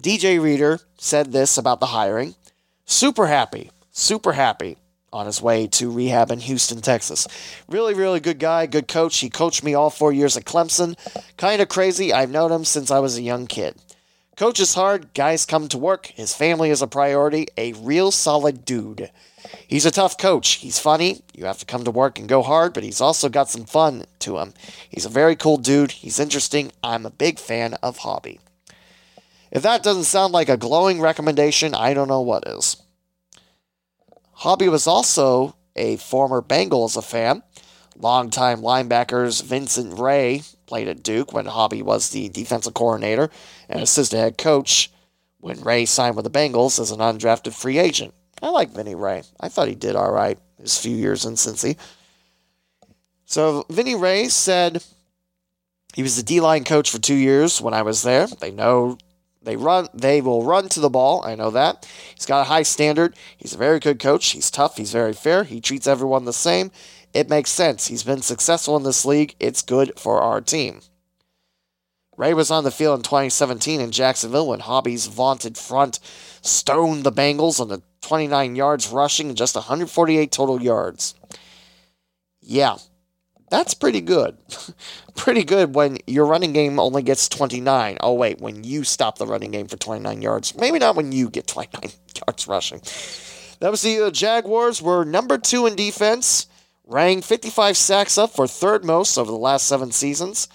DJ 0.00 0.42
Reader 0.42 0.80
said 0.98 1.30
this 1.30 1.56
about 1.56 1.78
the 1.78 1.86
hiring. 1.86 2.34
Super 2.84 3.28
happy. 3.28 3.70
Super 3.92 4.32
happy 4.32 4.76
on 5.12 5.26
his 5.26 5.40
way 5.40 5.68
to 5.68 5.88
rehab 5.88 6.32
in 6.32 6.40
Houston, 6.40 6.80
Texas. 6.80 7.28
Really, 7.68 7.94
really 7.94 8.18
good 8.18 8.40
guy, 8.40 8.66
good 8.66 8.88
coach. 8.88 9.18
He 9.18 9.30
coached 9.30 9.62
me 9.62 9.72
all 9.72 9.88
four 9.88 10.12
years 10.12 10.36
at 10.36 10.44
Clemson. 10.44 10.98
Kind 11.36 11.62
of 11.62 11.68
crazy. 11.68 12.12
I've 12.12 12.30
known 12.30 12.50
him 12.50 12.64
since 12.64 12.90
I 12.90 12.98
was 12.98 13.16
a 13.16 13.22
young 13.22 13.46
kid. 13.46 13.76
Coach 14.36 14.60
is 14.60 14.74
hard, 14.74 15.14
guys 15.14 15.46
come 15.46 15.66
to 15.68 15.78
work, 15.78 16.08
his 16.08 16.34
family 16.34 16.68
is 16.68 16.82
a 16.82 16.86
priority, 16.86 17.46
a 17.56 17.72
real 17.72 18.10
solid 18.10 18.66
dude. 18.66 19.10
He's 19.66 19.86
a 19.86 19.90
tough 19.90 20.18
coach. 20.18 20.56
He's 20.56 20.78
funny. 20.78 21.22
You 21.32 21.46
have 21.46 21.58
to 21.60 21.64
come 21.64 21.84
to 21.84 21.90
work 21.90 22.18
and 22.18 22.28
go 22.28 22.42
hard, 22.42 22.74
but 22.74 22.82
he's 22.82 23.00
also 23.00 23.30
got 23.30 23.48
some 23.48 23.64
fun 23.64 24.04
to 24.18 24.36
him. 24.38 24.52
He's 24.90 25.06
a 25.06 25.10
very 25.10 25.36
cool 25.36 25.56
dude. 25.56 25.92
He's 25.92 26.18
interesting. 26.18 26.70
I'm 26.84 27.06
a 27.06 27.10
big 27.10 27.38
fan 27.38 27.74
of 27.82 27.98
Hobby. 27.98 28.38
If 29.50 29.62
that 29.62 29.82
doesn't 29.82 30.04
sound 30.04 30.34
like 30.34 30.50
a 30.50 30.58
glowing 30.58 31.00
recommendation, 31.00 31.74
I 31.74 31.94
don't 31.94 32.08
know 32.08 32.20
what 32.20 32.46
is. 32.46 32.76
Hobby 34.32 34.68
was 34.68 34.86
also 34.86 35.56
a 35.76 35.96
former 35.96 36.42
Bengals 36.42 37.02
fan. 37.02 37.42
Longtime 37.98 38.60
linebackers 38.60 39.42
Vincent 39.42 39.98
Rey 39.98 40.42
played 40.66 40.88
at 40.88 41.02
Duke 41.02 41.32
when 41.32 41.46
Hobby 41.46 41.80
was 41.80 42.10
the 42.10 42.28
defensive 42.28 42.74
coordinator 42.74 43.30
and 43.68 43.80
assistant 43.80 44.20
head 44.20 44.38
coach 44.38 44.90
when 45.40 45.60
Rey 45.60 45.84
signed 45.84 46.16
with 46.16 46.24
the 46.24 46.30
Bengals 46.30 46.80
as 46.80 46.90
an 46.90 46.98
undrafted 47.00 47.54
free 47.54 47.78
agent. 47.78 48.14
I 48.42 48.50
like 48.50 48.70
Vinny 48.70 48.94
Rey. 48.94 49.22
I 49.40 49.48
thought 49.48 49.68
he 49.68 49.74
did 49.74 49.96
all 49.96 50.10
right 50.10 50.38
his 50.58 50.78
few 50.78 50.96
years 50.96 51.24
in 51.24 51.34
Cincy. 51.34 51.76
So 53.24 53.64
Vinny 53.68 53.94
Rey 53.94 54.28
said 54.28 54.84
he 55.94 56.02
was 56.02 56.16
the 56.16 56.22
D 56.22 56.40
line 56.40 56.64
coach 56.64 56.90
for 56.90 56.98
two 56.98 57.14
years 57.14 57.60
when 57.60 57.74
I 57.74 57.82
was 57.82 58.02
there. 58.02 58.26
They 58.26 58.50
know 58.50 58.98
they 59.42 59.56
run. 59.56 59.88
They 59.94 60.20
will 60.20 60.42
run 60.42 60.68
to 60.70 60.80
the 60.80 60.90
ball. 60.90 61.22
I 61.24 61.34
know 61.34 61.50
that. 61.50 61.88
He's 62.14 62.26
got 62.26 62.40
a 62.40 62.48
high 62.48 62.64
standard. 62.64 63.16
He's 63.36 63.54
a 63.54 63.58
very 63.58 63.78
good 63.78 64.00
coach. 64.00 64.30
He's 64.32 64.50
tough. 64.50 64.76
He's 64.76 64.92
very 64.92 65.12
fair. 65.12 65.44
He 65.44 65.60
treats 65.60 65.86
everyone 65.86 66.24
the 66.24 66.32
same. 66.32 66.70
It 67.14 67.30
makes 67.30 67.50
sense. 67.50 67.86
He's 67.86 68.02
been 68.02 68.22
successful 68.22 68.76
in 68.76 68.82
this 68.82 69.04
league. 69.04 69.36
It's 69.40 69.62
good 69.62 69.92
for 69.98 70.20
our 70.20 70.40
team. 70.40 70.80
Rey 72.16 72.32
was 72.32 72.50
on 72.50 72.64
the 72.64 72.70
field 72.70 72.98
in 72.98 73.02
2017 73.02 73.80
in 73.80 73.90
Jacksonville 73.90 74.48
when 74.48 74.60
Hobby's 74.60 75.06
vaunted 75.06 75.58
front 75.58 76.00
stoned 76.40 77.04
the 77.04 77.12
Bengals 77.12 77.60
on 77.60 77.68
the 77.68 77.82
29 78.00 78.56
yards 78.56 78.88
rushing 78.88 79.28
and 79.28 79.36
just 79.36 79.54
148 79.54 80.32
total 80.32 80.62
yards. 80.62 81.14
Yeah, 82.40 82.76
that's 83.50 83.74
pretty 83.74 84.00
good. 84.00 84.36
pretty 85.16 85.44
good 85.44 85.74
when 85.74 85.98
your 86.06 86.26
running 86.26 86.52
game 86.52 86.78
only 86.78 87.02
gets 87.02 87.28
29. 87.28 87.98
Oh, 88.00 88.14
wait, 88.14 88.40
when 88.40 88.64
you 88.64 88.84
stop 88.84 89.18
the 89.18 89.26
running 89.26 89.50
game 89.50 89.66
for 89.68 89.76
29 89.76 90.22
yards. 90.22 90.56
Maybe 90.56 90.78
not 90.78 90.96
when 90.96 91.12
you 91.12 91.28
get 91.28 91.46
29 91.48 91.90
yards 92.26 92.48
rushing. 92.48 92.80
That 93.60 93.70
was 93.70 93.82
the 93.82 94.06
uh, 94.06 94.10
Jaguars 94.10 94.82
were 94.82 95.04
number 95.04 95.38
two 95.38 95.66
in 95.66 95.76
defense, 95.76 96.46
rang 96.86 97.22
55 97.22 97.76
sacks 97.76 98.18
up 98.18 98.30
for 98.34 98.46
third 98.46 98.84
most 98.84 99.16
over 99.16 99.30
the 99.30 99.36
last 99.36 99.66
seven 99.66 99.92
seasons, 99.92 100.48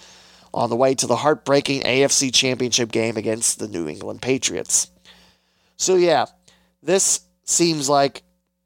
on 0.54 0.70
the 0.70 0.76
way 0.76 0.94
to 0.96 1.08
the 1.08 1.18
heartbreaking 1.18 1.82
AFC 1.82 2.34
Championship 2.34 2.92
game 2.92 3.18
against 3.18 3.60
the 3.60 3.68
New 3.68 3.88
England 3.88 4.22
Patriots. 4.22 4.92
So, 5.78 5.96
yeah, 5.96 6.26
this 6.84 7.22
seems 7.46 7.90
like 7.90 8.24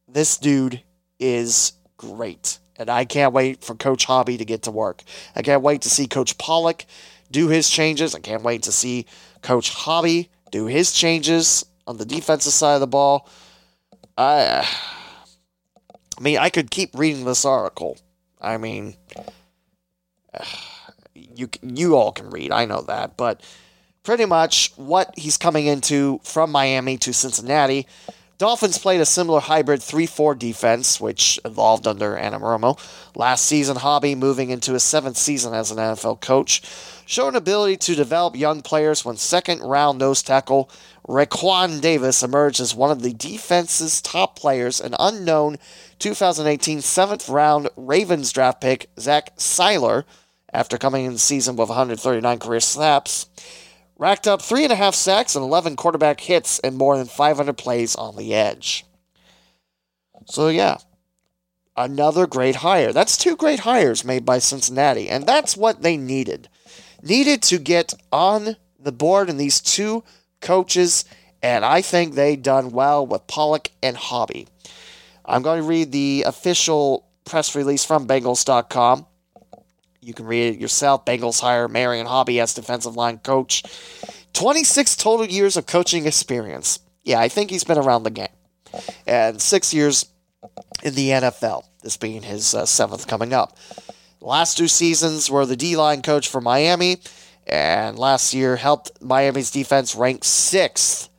this 0.07 0.37
dude 0.37 0.81
is 1.19 1.73
great. 1.97 2.59
And 2.77 2.89
I 2.89 3.05
can't 3.05 3.33
wait 3.33 3.63
for 3.63 3.75
Coach 3.75 4.05
Hobby 4.05 4.37
to 4.37 4.45
get 4.45 4.63
to 4.63 4.71
work. 4.71 5.03
I 5.35 5.41
can't 5.41 5.61
wait 5.61 5.81
to 5.83 5.89
see 5.89 6.07
Coach 6.07 6.37
Pollack 6.37 6.85
do 7.31 7.47
his 7.47 7.69
changes. 7.69 8.13
I 8.13 8.19
can't 8.19 8.43
wait 8.43 8.63
to 8.63 8.71
see 8.71 9.05
Coach 9.41 9.69
Hobby 9.69 10.29
do 10.51 10.65
his 10.65 10.91
changes 10.91 11.65
on 11.87 11.97
the 11.97 12.05
defensive 12.05 12.53
side 12.53 12.75
of 12.75 12.81
the 12.81 12.87
ball. 12.87 13.29
I, 14.17 14.67
I 16.17 16.21
mean, 16.21 16.37
I 16.37 16.49
could 16.49 16.71
keep 16.71 16.91
reading 16.93 17.25
this 17.25 17.45
article. 17.45 17.97
I 18.41 18.57
mean, 18.57 18.95
you 21.35 21.49
you 21.61 21.95
all 21.95 22.11
can 22.11 22.29
read. 22.29 22.51
I 22.51 22.65
know 22.65 22.81
that, 22.81 23.17
but 23.17 23.41
pretty 24.03 24.25
much 24.25 24.71
what 24.75 25.13
he's 25.17 25.37
coming 25.37 25.65
into 25.65 26.19
from 26.23 26.51
Miami 26.51 26.97
to 26.99 27.13
Cincinnati. 27.13 27.87
Dolphins 28.37 28.77
played 28.77 28.99
a 28.99 29.05
similar 29.05 29.39
hybrid 29.39 29.81
3 29.81 30.05
4 30.05 30.35
defense, 30.35 30.99
which 30.99 31.39
evolved 31.45 31.87
under 31.87 32.15
Anarumo. 32.15 32.77
Last 33.15 33.45
season, 33.45 33.77
Hobby, 33.77 34.13
moving 34.13 34.49
into 34.49 34.73
his 34.73 34.83
seventh 34.83 35.15
season 35.15 35.53
as 35.53 35.71
an 35.71 35.77
NFL 35.77 36.19
coach, 36.19 36.61
showed 37.05 37.29
an 37.29 37.35
ability 37.37 37.77
to 37.77 37.95
develop 37.95 38.35
young 38.35 38.61
players 38.61 39.05
when 39.05 39.15
second 39.15 39.61
round 39.61 39.99
nose 39.99 40.21
tackle 40.21 40.69
Raekwon 41.07 41.79
Davis 41.79 42.23
emerged 42.23 42.59
as 42.59 42.75
one 42.75 42.91
of 42.91 43.01
the 43.01 43.13
defense's 43.13 44.01
top 44.01 44.37
players, 44.37 44.81
an 44.81 44.95
unknown 44.99 45.57
2018 45.99 46.81
seventh 46.81 47.29
round 47.29 47.69
Ravens 47.77 48.33
draft 48.33 48.59
pick, 48.59 48.89
Zach 48.99 49.33
Sieler, 49.37 50.03
after 50.55 50.77
coming 50.77 51.05
in 51.05 51.13
the 51.13 51.19
season 51.19 51.57
with 51.57 51.69
139 51.69 52.39
career 52.39 52.61
snaps 52.61 53.27
racked 53.97 54.27
up 54.27 54.41
three 54.41 54.63
and 54.63 54.71
a 54.71 54.75
half 54.75 54.95
sacks 54.95 55.35
and 55.35 55.43
11 55.43 55.75
quarterback 55.75 56.21
hits 56.21 56.59
and 56.59 56.77
more 56.77 56.97
than 56.97 57.07
500 57.07 57.53
plays 57.57 57.95
on 57.95 58.15
the 58.15 58.33
edge. 58.33 58.85
So, 60.27 60.47
yeah, 60.47 60.77
another 61.75 62.25
great 62.25 62.57
hire. 62.57 62.93
That's 62.93 63.17
two 63.17 63.35
great 63.35 63.59
hires 63.59 64.05
made 64.05 64.25
by 64.25 64.39
Cincinnati, 64.39 65.09
and 65.09 65.25
that's 65.25 65.57
what 65.57 65.81
they 65.81 65.97
needed. 65.97 66.47
Needed 67.03 67.43
to 67.43 67.57
get 67.57 67.93
on 68.11 68.55
the 68.79 68.91
board 68.91 69.29
in 69.29 69.37
these 69.37 69.59
two 69.59 70.03
coaches, 70.41 71.05
and 71.43 71.63
I 71.63 71.81
think 71.81 72.15
they 72.15 72.35
done 72.35 72.71
well 72.71 73.05
with 73.05 73.27
Pollack 73.27 73.71
and 73.83 73.97
Hobby. 73.97 74.47
I'm 75.25 75.41
going 75.41 75.61
to 75.61 75.67
read 75.67 75.91
the 75.91 76.23
official 76.25 77.07
press 77.25 77.55
release 77.55 77.83
from 77.83 78.07
Bengals.com. 78.07 79.05
You 80.05 80.13
can 80.13 80.27
read 80.27 80.53
it 80.53 80.61
yourself. 80.61 81.03
Bengals 81.03 81.41
hire 81.41 81.67
Marion 81.67 82.05
Hobby 82.05 82.39
as 82.39 82.53
defensive 82.53 82.95
line 82.95 83.17
coach. 83.17 83.63
26 84.33 84.95
total 84.97 85.25
years 85.25 85.57
of 85.57 85.65
coaching 85.65 86.05
experience. 86.05 86.77
Yeah, 87.03 87.19
I 87.19 87.27
think 87.27 87.49
he's 87.49 87.63
been 87.63 87.79
around 87.79 88.03
the 88.03 88.11
game. 88.11 88.27
And 89.07 89.41
six 89.41 89.73
years 89.73 90.05
in 90.83 90.93
the 90.93 91.09
NFL, 91.09 91.63
this 91.81 91.97
being 91.97 92.21
his 92.21 92.53
uh, 92.53 92.67
seventh 92.67 93.07
coming 93.07 93.33
up. 93.33 93.57
last 94.21 94.59
two 94.59 94.67
seasons 94.67 95.31
were 95.31 95.47
the 95.47 95.55
D 95.55 95.75
line 95.75 96.03
coach 96.03 96.27
for 96.27 96.39
Miami, 96.39 96.97
and 97.47 97.97
last 97.97 98.31
year 98.31 98.57
helped 98.57 98.91
Miami's 99.01 99.49
defense 99.49 99.95
rank 99.95 100.23
sixth 100.23 101.09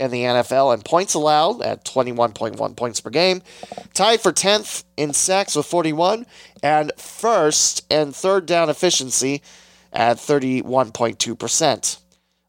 in 0.00 0.10
the 0.10 0.22
NFL 0.22 0.74
in 0.74 0.80
points 0.80 1.12
allowed 1.12 1.60
at 1.62 1.84
21.1 1.84 2.74
points 2.74 3.00
per 3.00 3.10
game, 3.10 3.42
tied 3.92 4.20
for 4.20 4.32
10th 4.32 4.84
in 4.96 5.12
sacks 5.12 5.54
with 5.54 5.66
41, 5.66 6.26
and 6.62 6.90
first 6.96 7.84
and 7.92 8.16
third 8.16 8.46
down 8.46 8.70
efficiency 8.70 9.42
at 9.92 10.16
31.2%. 10.16 11.98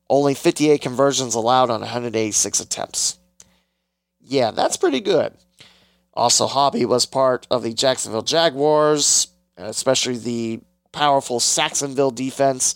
Only 0.09 0.33
58 0.33 0.81
conversions 0.81 1.35
allowed 1.35 1.69
on 1.69 1.81
186 1.81 2.59
attempts. 2.61 3.19
Yeah, 4.21 4.51
that's 4.51 4.77
pretty 4.77 5.01
good. 5.01 5.33
Also, 6.13 6.47
Hobby 6.47 6.85
was 6.85 7.05
part 7.05 7.47
of 7.51 7.63
the 7.63 7.73
Jacksonville 7.73 8.21
Jaguars, 8.21 9.27
especially 9.57 10.17
the 10.17 10.61
powerful 10.91 11.39
Sacksonville 11.39 12.11
defense 12.11 12.75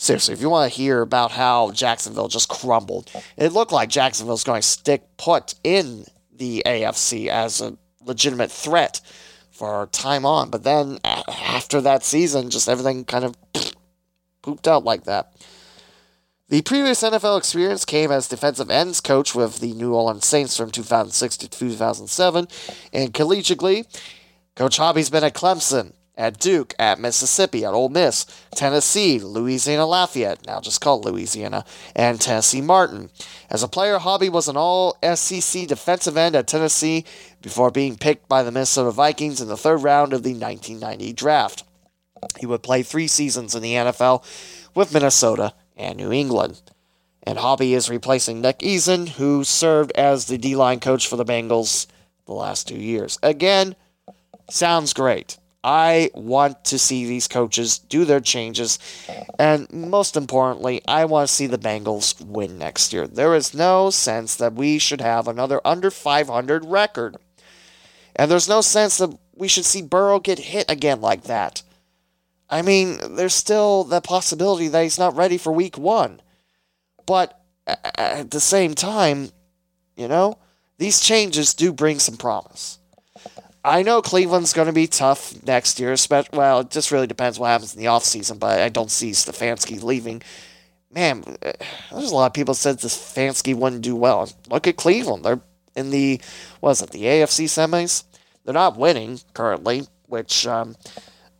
Seriously, 0.00 0.32
if 0.32 0.40
you 0.40 0.48
want 0.48 0.72
to 0.72 0.76
hear 0.78 1.02
about 1.02 1.32
how 1.32 1.72
Jacksonville 1.72 2.28
just 2.28 2.48
crumbled, 2.48 3.10
it 3.36 3.52
looked 3.52 3.72
like 3.72 3.88
Jacksonville's 3.88 4.44
going 4.44 4.62
to 4.62 4.66
stick 4.66 5.02
put 5.16 5.56
in 5.64 6.04
the 6.32 6.62
AFC 6.64 7.26
as 7.26 7.60
a 7.60 7.76
legitimate 8.04 8.52
threat 8.52 9.00
for 9.50 9.88
time 9.90 10.24
on. 10.24 10.50
But 10.50 10.62
then 10.62 11.00
after 11.04 11.80
that 11.80 12.04
season, 12.04 12.48
just 12.48 12.68
everything 12.68 13.04
kind 13.04 13.24
of 13.24 13.34
pooped 14.42 14.68
out 14.68 14.84
like 14.84 15.02
that. 15.04 15.32
The 16.48 16.62
previous 16.62 17.02
NFL 17.02 17.36
experience 17.36 17.84
came 17.84 18.12
as 18.12 18.28
defensive 18.28 18.70
ends 18.70 19.00
coach 19.00 19.34
with 19.34 19.58
the 19.58 19.72
New 19.74 19.94
Orleans 19.94 20.26
Saints 20.26 20.56
from 20.56 20.70
2006 20.70 21.36
to 21.38 21.48
2007, 21.48 22.48
and 22.92 23.12
collegiately, 23.12 23.84
Coach 24.54 24.78
Hobby's 24.78 25.10
been 25.10 25.24
at 25.24 25.34
Clemson, 25.34 25.92
at 26.18 26.38
Duke, 26.38 26.74
at 26.80 26.98
Mississippi, 26.98 27.64
at 27.64 27.72
Ole 27.72 27.88
Miss, 27.88 28.26
Tennessee, 28.54 29.20
Louisiana 29.20 29.86
Lafayette, 29.86 30.44
now 30.46 30.60
just 30.60 30.80
called 30.80 31.04
Louisiana, 31.04 31.64
and 31.94 32.20
Tennessee 32.20 32.60
Martin. 32.60 33.08
As 33.48 33.62
a 33.62 33.68
player, 33.68 33.98
Hobby 33.98 34.28
was 34.28 34.48
an 34.48 34.56
all 34.56 34.98
SEC 35.14 35.68
defensive 35.68 36.16
end 36.16 36.34
at 36.34 36.48
Tennessee 36.48 37.04
before 37.40 37.70
being 37.70 37.96
picked 37.96 38.28
by 38.28 38.42
the 38.42 38.50
Minnesota 38.50 38.90
Vikings 38.90 39.40
in 39.40 39.46
the 39.46 39.56
third 39.56 39.78
round 39.78 40.12
of 40.12 40.24
the 40.24 40.34
1990 40.34 41.12
draft. 41.12 41.62
He 42.38 42.46
would 42.46 42.64
play 42.64 42.82
three 42.82 43.06
seasons 43.06 43.54
in 43.54 43.62
the 43.62 43.74
NFL 43.74 44.24
with 44.74 44.92
Minnesota 44.92 45.54
and 45.76 45.96
New 45.96 46.10
England. 46.10 46.60
And 47.22 47.38
Hobby 47.38 47.74
is 47.74 47.88
replacing 47.88 48.40
Nick 48.40 48.58
Eason, 48.58 49.08
who 49.08 49.44
served 49.44 49.92
as 49.92 50.26
the 50.26 50.38
D 50.38 50.56
line 50.56 50.80
coach 50.80 51.06
for 51.06 51.16
the 51.16 51.24
Bengals 51.24 51.86
the 52.26 52.32
last 52.32 52.66
two 52.66 52.76
years. 52.76 53.18
Again, 53.22 53.76
sounds 54.50 54.92
great. 54.92 55.38
I 55.64 56.10
want 56.14 56.64
to 56.66 56.78
see 56.78 57.04
these 57.04 57.26
coaches 57.26 57.78
do 57.78 58.04
their 58.04 58.20
changes. 58.20 58.78
And 59.38 59.70
most 59.72 60.16
importantly, 60.16 60.80
I 60.86 61.04
want 61.04 61.28
to 61.28 61.34
see 61.34 61.46
the 61.46 61.58
Bengals 61.58 62.20
win 62.24 62.58
next 62.58 62.92
year. 62.92 63.06
There 63.06 63.34
is 63.34 63.54
no 63.54 63.90
sense 63.90 64.36
that 64.36 64.54
we 64.54 64.78
should 64.78 65.00
have 65.00 65.26
another 65.26 65.60
under 65.64 65.90
500 65.90 66.64
record. 66.64 67.16
And 68.14 68.30
there's 68.30 68.48
no 68.48 68.60
sense 68.60 68.98
that 68.98 69.16
we 69.34 69.48
should 69.48 69.64
see 69.64 69.82
Burrow 69.82 70.20
get 70.20 70.38
hit 70.38 70.70
again 70.70 71.00
like 71.00 71.24
that. 71.24 71.62
I 72.50 72.62
mean, 72.62 73.16
there's 73.16 73.34
still 73.34 73.84
the 73.84 74.00
possibility 74.00 74.68
that 74.68 74.82
he's 74.82 74.98
not 74.98 75.16
ready 75.16 75.38
for 75.38 75.52
week 75.52 75.76
one. 75.76 76.20
But 77.04 77.40
at 77.66 78.30
the 78.30 78.40
same 78.40 78.74
time, 78.74 79.30
you 79.96 80.08
know, 80.08 80.38
these 80.78 81.00
changes 81.00 81.52
do 81.54 81.72
bring 81.72 81.98
some 81.98 82.16
promise. 82.16 82.78
I 83.64 83.82
know 83.82 84.00
Cleveland's 84.00 84.52
going 84.52 84.66
to 84.66 84.72
be 84.72 84.86
tough 84.86 85.34
next 85.44 85.80
year. 85.80 85.94
Well, 86.32 86.60
it 86.60 86.70
just 86.70 86.90
really 86.90 87.06
depends 87.06 87.38
what 87.38 87.48
happens 87.48 87.74
in 87.74 87.80
the 87.80 87.88
offseason, 87.88 88.38
but 88.38 88.60
I 88.60 88.68
don't 88.68 88.90
see 88.90 89.10
Stefanski 89.10 89.82
leaving. 89.82 90.22
Man, 90.90 91.22
uh, 91.42 91.52
there's 91.90 92.10
a 92.10 92.14
lot 92.14 92.26
of 92.26 92.34
people 92.34 92.54
said 92.54 92.78
Stefanski 92.78 93.54
wouldn't 93.54 93.82
do 93.82 93.96
well. 93.96 94.30
Look 94.48 94.66
at 94.66 94.76
Cleveland. 94.76 95.24
They're 95.24 95.40
in 95.76 95.90
the, 95.90 96.20
what 96.60 96.70
is 96.70 96.82
it, 96.82 96.90
the 96.90 97.04
AFC 97.04 97.44
semis? 97.44 98.04
They're 98.44 98.54
not 98.54 98.78
winning 98.78 99.20
currently, 99.34 99.86
which 100.06 100.46
um, 100.46 100.76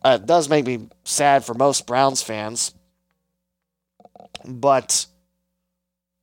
uh, 0.03 0.17
does 0.17 0.49
make 0.49 0.65
me 0.65 0.87
sad 1.03 1.43
for 1.43 1.53
most 1.53 1.87
Browns 1.87 2.21
fans. 2.21 2.73
But 4.45 5.07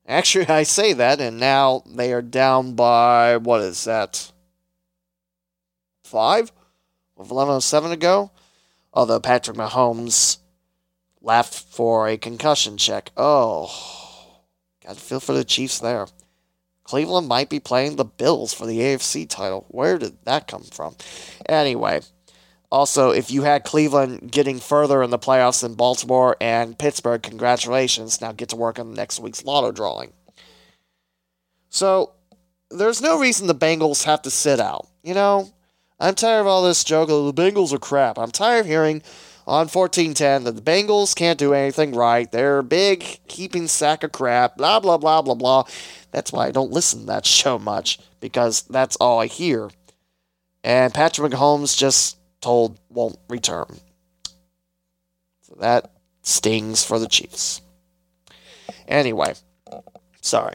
actually, 0.06 0.47
I 0.47 0.62
say 0.62 0.93
that, 0.93 1.20
and 1.20 1.40
now 1.40 1.82
they 1.86 2.12
are 2.12 2.23
down 2.23 2.74
by, 2.74 3.39
what 3.39 3.60
is 3.62 3.85
that? 3.85 4.31
Five 6.07 6.53
with 7.16 7.28
11.07 7.28 7.91
to 7.91 7.97
go. 7.97 8.31
Although 8.93 9.20
Patrick 9.20 9.57
Mahomes 9.57 10.39
left 11.20 11.55
for 11.55 12.09
a 12.09 12.16
concussion 12.16 12.77
check. 12.77 13.11
Oh, 13.16 14.41
got 14.85 14.95
to 14.95 15.01
feel 15.01 15.20
for 15.20 15.35
the 15.35 15.45
Chiefs 15.45 15.78
there. 15.78 16.07
Cleveland 16.85 17.27
might 17.27 17.51
be 17.51 17.59
playing 17.59 17.97
the 17.97 18.05
Bills 18.05 18.55
for 18.55 18.65
the 18.65 18.78
AFC 18.78 19.28
title. 19.28 19.66
Where 19.69 19.99
did 19.99 20.24
that 20.24 20.47
come 20.47 20.62
from? 20.62 20.95
Anyway, 21.49 22.01
also, 22.70 23.11
if 23.11 23.31
you 23.31 23.43
had 23.43 23.65
Cleveland 23.65 24.31
getting 24.31 24.61
further 24.61 25.03
in 25.03 25.11
the 25.11 25.19
playoffs 25.19 25.62
than 25.62 25.74
Baltimore 25.74 26.37
and 26.41 26.78
Pittsburgh, 26.78 27.23
congratulations. 27.23 28.20
Now 28.20 28.33
get 28.33 28.51
to 28.51 28.57
work 28.57 28.78
on 28.78 28.95
next 28.95 29.19
week's 29.19 29.45
lotto 29.45 29.73
drawing. 29.73 30.12
So, 31.70 32.12
there's 32.70 33.03
no 33.03 33.19
reason 33.19 33.47
the 33.47 33.55
Bengals 33.55 34.05
have 34.05 34.23
to 34.23 34.31
sit 34.31 34.61
out. 34.61 34.87
You 35.03 35.15
know, 35.15 35.53
I'm 35.98 36.14
tired 36.14 36.40
of 36.40 36.47
all 36.47 36.62
this 36.62 36.85
joke 36.85 37.09
of 37.09 37.24
the 37.24 37.43
Bengals 37.43 37.73
are 37.73 37.78
crap. 37.78 38.18
I'm 38.18 38.31
tired 38.31 38.60
of 38.60 38.66
hearing 38.66 39.02
on 39.47 39.68
1410 39.68 40.44
that 40.44 40.52
the 40.52 40.60
Bengals 40.60 41.16
can't 41.16 41.39
do 41.39 41.55
anything 41.55 41.94
right. 41.94 42.31
They're 42.31 42.59
a 42.59 42.64
big 42.64 43.02
heaping 43.31 43.66
sack 43.66 44.02
of 44.02 44.12
crap, 44.12 44.59
blah, 44.59 44.81
blah, 44.81 44.98
blah, 44.98 45.23
blah, 45.23 45.35
blah. 45.35 45.64
That's 46.10 46.32
why 46.32 46.47
I 46.47 46.51
don't 46.51 46.73
listen 46.73 47.01
to 47.01 47.06
that 47.06 47.24
show 47.27 47.59
much, 47.59 47.98
because 48.20 48.62
that's 48.62 48.97
all 48.97 49.20
I 49.20 49.27
hear. 49.27 49.70
And 50.62 50.93
Patrick 50.93 51.32
Mahomes 51.32 51.77
just 51.77 52.18
told 52.43 52.78
won't 52.90 53.18
return. 53.28 53.78
So 55.43 55.56
that 55.60 55.93
stings 56.23 56.85
for 56.85 56.98
the 56.98 57.09
Chiefs. 57.09 57.62
Anyway, 58.86 59.35
sorry. 60.20 60.55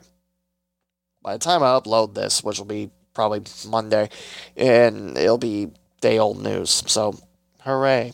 By 1.24 1.34
the 1.34 1.40
time 1.40 1.64
I 1.64 1.68
upload 1.68 2.14
this, 2.14 2.44
which 2.44 2.60
will 2.60 2.66
be 2.66 2.92
probably 3.14 3.42
Monday, 3.68 4.10
and 4.56 5.18
it'll 5.18 5.38
be 5.38 5.70
day 6.02 6.18
old 6.18 6.42
news. 6.42 6.84
So, 6.88 7.16
hooray! 7.62 8.14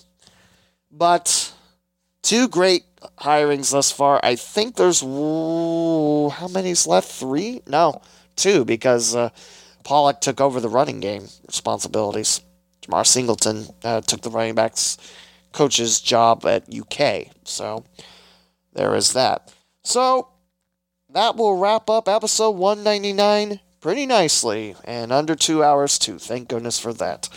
But 0.91 1.53
two 2.21 2.47
great 2.47 2.83
hirings 3.19 3.71
thus 3.71 3.91
far. 3.91 4.19
I 4.23 4.35
think 4.35 4.75
there's 4.75 5.01
how 5.01 6.47
many's 6.51 6.87
left? 6.87 7.11
Three? 7.11 7.61
No, 7.67 8.01
two 8.35 8.65
because 8.65 9.15
uh, 9.15 9.29
Pollack 9.83 10.21
took 10.21 10.41
over 10.41 10.59
the 10.59 10.69
running 10.69 10.99
game 10.99 11.23
responsibilities. 11.47 12.41
Jemal 12.81 13.03
Singleton 13.03 13.67
uh, 13.83 14.01
took 14.01 14.21
the 14.21 14.29
running 14.29 14.55
backs 14.55 14.97
coach's 15.51 15.99
job 15.99 16.45
at 16.45 16.73
UK. 16.73 17.27
So 17.43 17.83
there 18.73 18.95
is 18.95 19.13
that. 19.13 19.53
So 19.83 20.29
that 21.09 21.35
will 21.35 21.57
wrap 21.57 21.89
up 21.89 22.07
episode 22.07 22.51
199 22.51 23.59
pretty 23.87 24.05
nicely 24.05 24.75
and 24.83 25.13
under 25.13 25.33
two 25.33 25.63
hours 25.63 25.97
too. 25.97 26.19
Thank 26.19 26.49
goodness 26.49 26.77
for 26.77 26.91
that. 26.91 27.29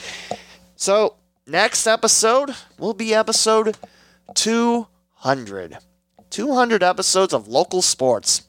So 0.74 1.14
next 1.46 1.86
episode 1.86 2.56
will 2.76 2.92
be 2.92 3.14
episode 3.14 3.76
200. 4.34 5.78
200 6.28 6.82
episodes 6.82 7.32
of 7.32 7.46
local 7.46 7.82
sports. 7.82 8.48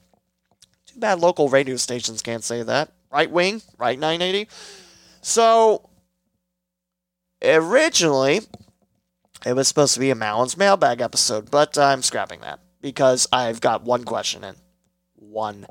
Too 0.87 0.99
bad 0.99 1.19
local 1.19 1.47
radio 1.47 1.75
stations 1.75 2.23
can't 2.23 2.43
say 2.43 2.63
that. 2.63 2.91
Right 3.11 3.29
wing, 3.29 3.61
right 3.77 3.99
980. 3.99 4.49
So 5.21 5.87
originally 7.43 8.39
it 9.45 9.53
was 9.53 9.67
supposed 9.67 9.93
to 9.93 9.99
be 9.99 10.09
a 10.09 10.15
Mallin's 10.15 10.57
mailbag 10.57 11.01
episode, 11.01 11.51
but 11.51 11.77
I'm 11.77 12.01
scrapping 12.01 12.41
that 12.41 12.61
because 12.81 13.27
I've 13.31 13.61
got 13.61 13.83
one 13.83 14.05
question 14.05 14.43
in. 14.43 14.55
One. 15.13 15.67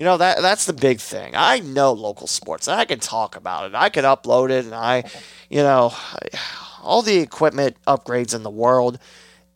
You 0.00 0.06
know 0.06 0.16
that 0.16 0.40
that's 0.40 0.64
the 0.64 0.72
big 0.72 0.98
thing. 0.98 1.34
I 1.36 1.58
know 1.58 1.92
local 1.92 2.26
sports. 2.26 2.66
And 2.66 2.80
I 2.80 2.86
can 2.86 3.00
talk 3.00 3.36
about 3.36 3.66
it. 3.66 3.74
I 3.74 3.90
can 3.90 4.04
upload 4.04 4.48
it, 4.48 4.64
and 4.64 4.74
I, 4.74 5.04
you 5.50 5.58
know, 5.58 5.92
all 6.82 7.02
the 7.02 7.18
equipment 7.18 7.76
upgrades 7.86 8.34
in 8.34 8.42
the 8.42 8.48
world. 8.48 8.98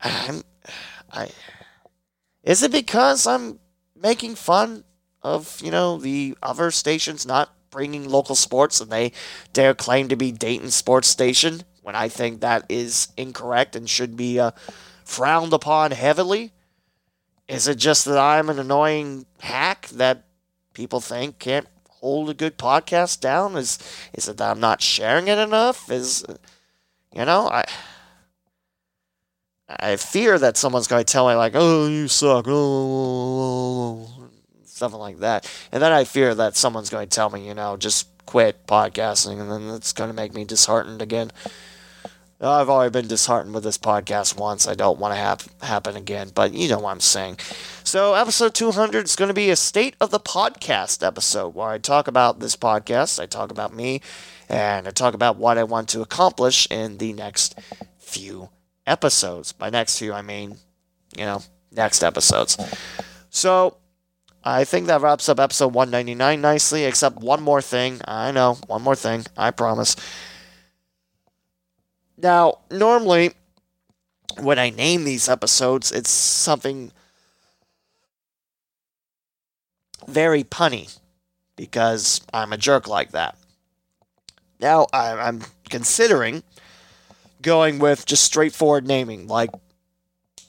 I'm, 0.02 0.42
I. 1.10 1.30
Is 2.42 2.62
it 2.62 2.72
because 2.72 3.26
I'm 3.26 3.58
making 3.96 4.34
fun 4.34 4.84
of 5.22 5.58
you 5.62 5.70
know 5.70 5.96
the 5.96 6.36
other 6.42 6.70
stations 6.70 7.24
not 7.24 7.54
bringing 7.70 8.06
local 8.06 8.34
sports 8.34 8.82
and 8.82 8.92
they 8.92 9.12
dare 9.54 9.74
claim 9.74 10.08
to 10.08 10.16
be 10.16 10.30
Dayton 10.30 10.70
Sports 10.70 11.08
Station 11.08 11.62
when 11.80 11.94
I 11.94 12.10
think 12.10 12.42
that 12.42 12.66
is 12.68 13.08
incorrect 13.16 13.76
and 13.76 13.88
should 13.88 14.14
be 14.14 14.38
uh, 14.38 14.50
frowned 15.06 15.54
upon 15.54 15.92
heavily? 15.92 16.52
Is 17.48 17.66
it 17.66 17.76
just 17.76 18.04
that 18.04 18.18
I'm 18.18 18.50
an 18.50 18.58
annoying 18.58 19.24
hack 19.40 19.88
that 19.88 20.24
people 20.74 21.00
think 21.00 21.38
can't 21.38 21.66
hold 21.88 22.28
a 22.28 22.34
good 22.34 22.58
podcast 22.58 23.20
down? 23.20 23.56
Is 23.56 23.78
is 24.12 24.28
it 24.28 24.36
that 24.36 24.50
I'm 24.50 24.60
not 24.60 24.82
sharing 24.82 25.28
it 25.28 25.38
enough? 25.38 25.90
Is 25.90 26.24
you 27.12 27.24
know 27.24 27.48
I. 27.48 27.64
I 29.66 29.96
fear 29.96 30.38
that 30.38 30.58
someone's 30.58 30.86
going 30.86 31.02
to 31.02 31.10
tell 31.10 31.26
me 31.26 31.34
like, 31.34 31.52
"Oh, 31.54 31.88
you 31.88 32.06
suck," 32.06 32.44
oh, 32.46 34.28
something 34.66 35.00
like 35.00 35.20
that, 35.20 35.50
and 35.72 35.82
then 35.82 35.90
I 35.90 36.04
fear 36.04 36.34
that 36.34 36.54
someone's 36.54 36.90
going 36.90 37.08
to 37.08 37.14
tell 37.14 37.30
me, 37.30 37.48
you 37.48 37.54
know, 37.54 37.78
just 37.78 38.08
quit 38.26 38.66
podcasting, 38.66 39.40
and 39.40 39.50
then 39.50 39.74
it's 39.74 39.94
going 39.94 40.10
to 40.10 40.14
make 40.14 40.34
me 40.34 40.44
disheartened 40.44 41.00
again. 41.00 41.32
I've 42.50 42.68
already 42.68 42.90
been 42.90 43.08
disheartened 43.08 43.54
with 43.54 43.64
this 43.64 43.78
podcast 43.78 44.38
once. 44.38 44.68
I 44.68 44.74
don't 44.74 44.98
want 44.98 45.12
to 45.12 45.18
have 45.18 45.48
happen 45.62 45.96
again, 45.96 46.30
but 46.34 46.52
you 46.52 46.68
know 46.68 46.80
what 46.80 46.90
I'm 46.90 47.00
saying. 47.00 47.38
So, 47.84 48.14
episode 48.14 48.54
200 48.54 49.04
is 49.04 49.16
going 49.16 49.28
to 49.28 49.34
be 49.34 49.50
a 49.50 49.56
state 49.56 49.96
of 50.00 50.10
the 50.10 50.20
podcast 50.20 51.06
episode 51.06 51.54
where 51.54 51.68
I 51.68 51.78
talk 51.78 52.08
about 52.08 52.40
this 52.40 52.56
podcast, 52.56 53.20
I 53.20 53.26
talk 53.26 53.50
about 53.50 53.74
me, 53.74 54.00
and 54.48 54.86
I 54.86 54.90
talk 54.90 55.14
about 55.14 55.36
what 55.36 55.58
I 55.58 55.64
want 55.64 55.88
to 55.90 56.02
accomplish 56.02 56.66
in 56.70 56.98
the 56.98 57.12
next 57.12 57.58
few 57.98 58.50
episodes. 58.86 59.52
By 59.52 59.70
next 59.70 59.98
few, 59.98 60.12
I 60.12 60.22
mean, 60.22 60.56
you 61.16 61.24
know, 61.24 61.42
next 61.70 62.02
episodes. 62.02 62.58
So, 63.30 63.78
I 64.44 64.64
think 64.64 64.88
that 64.88 65.00
wraps 65.00 65.28
up 65.30 65.40
episode 65.40 65.72
199 65.72 66.40
nicely, 66.40 66.84
except 66.84 67.16
one 67.16 67.42
more 67.42 67.62
thing. 67.62 68.00
I 68.06 68.30
know, 68.32 68.58
one 68.66 68.82
more 68.82 68.96
thing, 68.96 69.24
I 69.36 69.50
promise. 69.50 69.96
Now, 72.24 72.60
normally, 72.70 73.32
when 74.40 74.58
I 74.58 74.70
name 74.70 75.04
these 75.04 75.28
episodes, 75.28 75.92
it's 75.92 76.08
something 76.08 76.90
very 80.08 80.42
punny 80.42 80.98
because 81.54 82.22
I'm 82.32 82.54
a 82.54 82.56
jerk 82.56 82.88
like 82.88 83.10
that. 83.10 83.36
Now, 84.58 84.86
I'm 84.94 85.42
considering 85.68 86.42
going 87.42 87.78
with 87.78 88.06
just 88.06 88.24
straightforward 88.24 88.86
naming, 88.86 89.28
like, 89.28 89.50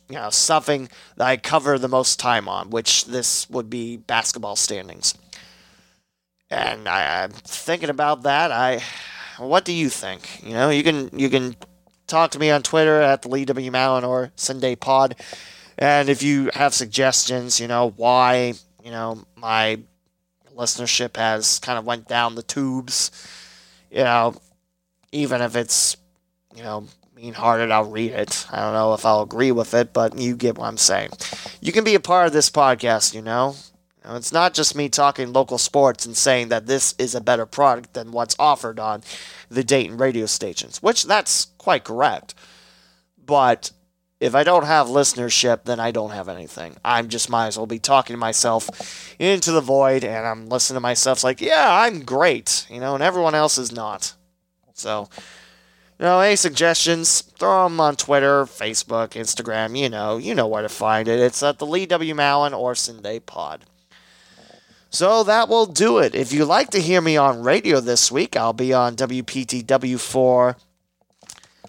you 0.08 0.16
know, 0.16 0.30
something 0.30 0.88
that 1.18 1.28
I 1.28 1.36
cover 1.36 1.78
the 1.78 1.90
most 1.90 2.22
time 2.22 2.48
on, 2.48 2.70
which 2.70 3.04
this 3.04 3.50
would 3.50 3.70
be 3.70 3.98
basketball 3.98 4.56
standings. 4.56 5.14
And 6.50 6.88
I, 6.88 7.24
I'm 7.24 7.32
thinking 7.32 7.90
about 7.90 8.24
that. 8.24 8.54
I 8.54 8.82
what 9.40 9.66
do 9.66 9.74
you 9.74 9.90
think? 9.90 10.44
You 10.44 10.54
know, 10.54 10.70
you 10.70 10.84
can 10.84 11.10
you 11.18 11.30
can 11.30 11.56
talk 12.08 12.32
to 12.32 12.40
me 12.40 12.52
on 12.52 12.64
Twitter 12.64 13.02
at 13.02 13.22
the 13.22 13.30
Lee 13.30 13.46
W 13.46 13.72
Mowen 13.72 14.08
or 14.08 14.32
CinDay 14.38 14.80
Pod, 14.80 15.16
and 15.78 16.10
if 16.10 16.24
you 16.24 16.50
have 16.54 16.74
suggestions, 16.74 17.60
you 17.60 17.68
know 17.68 17.92
why 17.96 18.54
you 18.84 18.92
know 18.92 19.24
my 19.36 19.80
listenership 20.56 21.18
has 21.18 21.60
kind 21.60 21.78
of 21.78 21.86
went 21.86 22.08
down 22.08 22.36
the 22.36 22.44
tubes, 22.44 23.12
you 23.92 24.04
know, 24.04 24.36
even 25.12 25.42
if 25.42 25.56
it's 25.56 25.98
you 26.56 26.64
know 26.64 26.88
mean-hearted, 27.16 27.72
I'll 27.72 27.90
read 27.90 28.12
it. 28.12 28.46
I 28.52 28.60
don't 28.60 28.74
know 28.74 28.94
if 28.94 29.06
I'll 29.06 29.22
agree 29.22 29.52
with 29.52 29.74
it, 29.74 29.94
but 29.94 30.18
you 30.18 30.36
get 30.36 30.58
what 30.58 30.68
I'm 30.68 30.78
saying. 30.78 31.12
You 31.62 31.72
can 31.72 31.84
be 31.84 31.96
a 31.96 32.00
part 32.00 32.28
of 32.28 32.34
this 32.34 32.50
podcast, 32.50 33.14
you 33.14 33.22
know. 33.22 33.56
Now, 34.06 34.16
it's 34.16 34.32
not 34.32 34.54
just 34.54 34.76
me 34.76 34.88
talking 34.88 35.34
local 35.34 35.58
sports 35.58 36.06
and 36.06 36.16
saying 36.16 36.50
that 36.50 36.68
this 36.68 36.94
is 37.00 37.16
a 37.16 37.22
better 37.22 37.48
product 37.48 37.94
than 37.94 38.12
what's 38.12 38.36
offered 38.38 38.80
on 38.80 39.02
the 39.50 39.64
Dayton 39.64 39.98
radio 39.98 40.28
stations, 40.28 40.82
which 40.84 41.06
that's 41.06 41.46
quite 41.58 41.84
correct. 41.84 42.36
But 43.26 43.72
if 44.20 44.36
I 44.36 44.44
don't 44.44 44.66
have 44.66 44.88
listenership, 44.88 45.64
then 45.64 45.80
I 45.80 45.90
don't 45.90 46.12
have 46.12 46.30
anything. 46.30 46.76
I'm 46.86 47.10
just 47.10 47.32
might 47.32 47.48
as 47.48 47.58
well 47.58 47.66
be 47.66 47.80
talking 47.80 48.14
to 48.14 48.20
myself 48.20 49.16
into 49.18 49.52
the 49.52 49.62
void, 49.62 50.04
and 50.04 50.28
I'm 50.28 50.50
listening 50.50 50.76
to 50.76 50.82
myself 50.82 51.24
like, 51.24 51.42
yeah, 51.42 51.66
I'm 51.68 52.04
great, 52.04 52.68
you 52.70 52.80
know, 52.80 52.94
and 52.94 53.04
everyone 53.04 53.34
else 53.34 53.58
is 53.58 53.72
not. 53.72 54.14
So, 54.76 55.10
you 55.98 56.06
know, 56.06 56.20
any 56.20 56.36
suggestions, 56.36 57.22
throw 57.22 57.64
them 57.64 57.80
on 57.80 57.96
Twitter, 57.96 58.46
Facebook, 58.46 59.10
Instagram, 59.12 59.76
you 59.76 59.90
know, 59.90 60.18
you 60.18 60.36
know 60.36 60.48
where 60.48 60.62
to 60.62 60.70
find 60.70 61.08
it. 61.08 61.20
It's 61.20 61.42
at 61.42 61.58
the 61.58 61.66
Lee 61.66 61.88
W. 61.88 62.14
Mowen 62.14 62.56
or 62.56 62.74
CinDay 62.74 63.26
Pod. 63.26 63.66
So 64.96 65.26
that 65.26 65.50
will 65.50 65.66
do 65.66 65.98
it. 65.98 66.16
If 66.16 66.32
you'd 66.32 66.46
like 66.46 66.70
to 66.70 66.80
hear 66.80 67.02
me 67.02 67.18
on 67.18 67.44
radio 67.44 67.82
this 67.82 68.10
week, 68.10 68.38
I'll 68.38 68.54
be 68.54 68.72
on 68.72 68.96
WPTW 68.96 70.00
for 70.00 70.56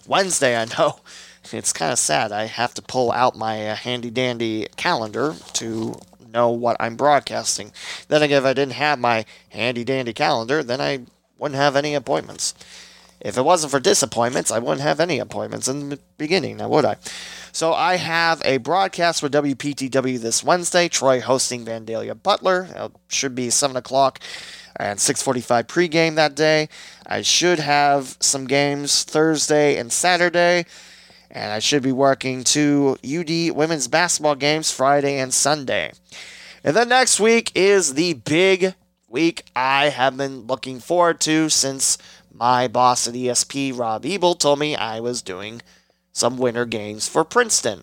Wednesday. 0.07 0.57
I 0.57 0.67
know 0.67 1.01
it's 1.53 1.73
kind 1.73 1.91
of 1.91 1.99
sad. 1.99 2.31
I 2.31 2.45
have 2.45 2.73
to 2.75 2.83
pull 2.83 3.11
out 3.11 3.35
my 3.37 3.71
uh, 3.71 3.75
handy 3.75 4.11
dandy 4.11 4.69
calendar 4.77 5.35
to 5.55 5.99
know 6.33 6.51
what 6.51 6.77
I'm 6.79 6.95
broadcasting. 6.95 7.73
Then 8.07 8.23
again, 8.23 8.43
if 8.43 8.45
I 8.45 8.53
didn't 8.53 8.75
have 8.75 9.01
my 9.01 9.25
handy 9.49 9.83
dandy 9.83 10.13
calendar, 10.13 10.63
then 10.63 10.81
I 10.81 11.01
wouldn't 11.37 11.59
have 11.59 11.75
any 11.75 11.97
appointments. 11.97 12.55
If 13.21 13.37
it 13.37 13.43
wasn't 13.43 13.73
for 13.73 13.81
disappointments, 13.81 14.53
I 14.53 14.61
wouldn't 14.61 14.83
have 14.83 15.01
any 15.01 15.19
appointments 15.19 15.67
in 15.67 15.89
the 15.89 15.99
beginning, 16.17 16.59
now 16.59 16.69
would 16.69 16.85
I? 16.85 16.97
So 17.57 17.73
I 17.73 17.97
have 17.97 18.43
a 18.45 18.59
broadcast 18.59 19.21
for 19.21 19.31
WPTW 19.31 20.21
this 20.21 20.45
Wednesday. 20.45 20.89
Troy 20.89 21.23
hosting 21.23 21.65
Vandalia 21.65 22.15
Butler. 22.23 22.69
It 22.77 22.93
should 23.09 23.35
be 23.35 23.49
seven 23.49 23.79
o'clock 23.79 24.21
and 24.79 24.99
6:45 25.01 25.67
pregame 25.67 26.17
that 26.17 26.35
day. 26.35 26.69
I 27.07 27.23
should 27.23 27.59
have 27.59 28.19
some 28.21 28.47
games 28.47 29.05
Thursday 29.05 29.79
and 29.79 29.91
Saturday, 29.91 30.67
and 31.31 31.51
I 31.51 31.61
should 31.61 31.83
be 31.83 31.93
working 31.93 32.45
two 32.45 32.99
UD 33.03 33.53
women's 33.53 33.89
basketball 33.89 34.35
games 34.35 34.71
Friday 34.71 35.19
and 35.19 35.33
Sunday. 35.33 35.93
And 36.63 36.77
then 36.77 36.91
next 36.91 37.19
week 37.19 37.53
is 37.55 37.95
the 37.95 38.13
big 38.13 38.75
week 39.09 39.45
I 39.57 39.89
have 39.89 40.19
been 40.19 40.47
looking 40.47 40.79
forward 40.79 41.21
to 41.21 41.49
since 41.49 41.97
my 42.31 42.69
boss 42.69 43.09
at 43.09 43.15
ESP, 43.15 43.73
Rob 43.73 44.05
Ebel, 44.05 44.35
told 44.35 44.59
me 44.59 44.77
I 44.77 45.01
was 45.01 45.23
doing 45.23 45.63
some 46.17 46.39
winter 46.39 46.65
games 46.65 47.07
for 47.07 47.25
Princeton, 47.25 47.83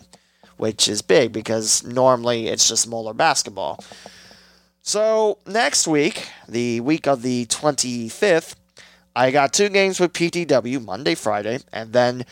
which 0.57 0.87
is 0.87 1.03
big 1.03 1.31
because 1.31 1.83
normally 1.83 2.47
it's 2.47 2.67
just 2.67 2.87
Moeller 2.87 3.13
basketball. 3.13 3.79
So 4.81 5.37
next 5.45 5.87
week, 5.87 6.29
the 6.49 6.79
week 6.79 7.07
of 7.07 7.21
the 7.21 7.45
25th, 7.45 8.55
I 9.15 9.29
got 9.29 9.53
two 9.53 9.69
games 9.69 9.99
with 9.99 10.13
PTW, 10.13 10.83
Monday, 10.83 11.13
Friday, 11.13 11.59
and 11.71 11.93
then 11.93 12.25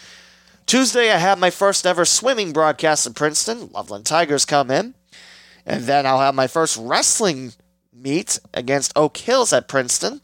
Tuesday 0.66 1.12
I 1.12 1.18
have 1.18 1.38
my 1.38 1.52
first 1.52 1.86
ever 1.86 2.04
swimming 2.04 2.52
broadcast 2.52 3.06
in 3.06 3.14
Princeton. 3.14 3.70
Loveland 3.72 4.08
Tigers 4.08 4.44
come 4.44 4.72
in. 4.72 4.96
And 5.68 5.84
then 5.84 6.08
I'll 6.08 6.20
have 6.20 6.34
my 6.34 6.48
first 6.48 6.78
wrestling 6.82 7.54
meet 7.94 8.40
against 8.56 8.92
Oak 8.96 9.18
Hills 9.18 9.54
at 9.54 9.68
Princeton. 9.68 10.20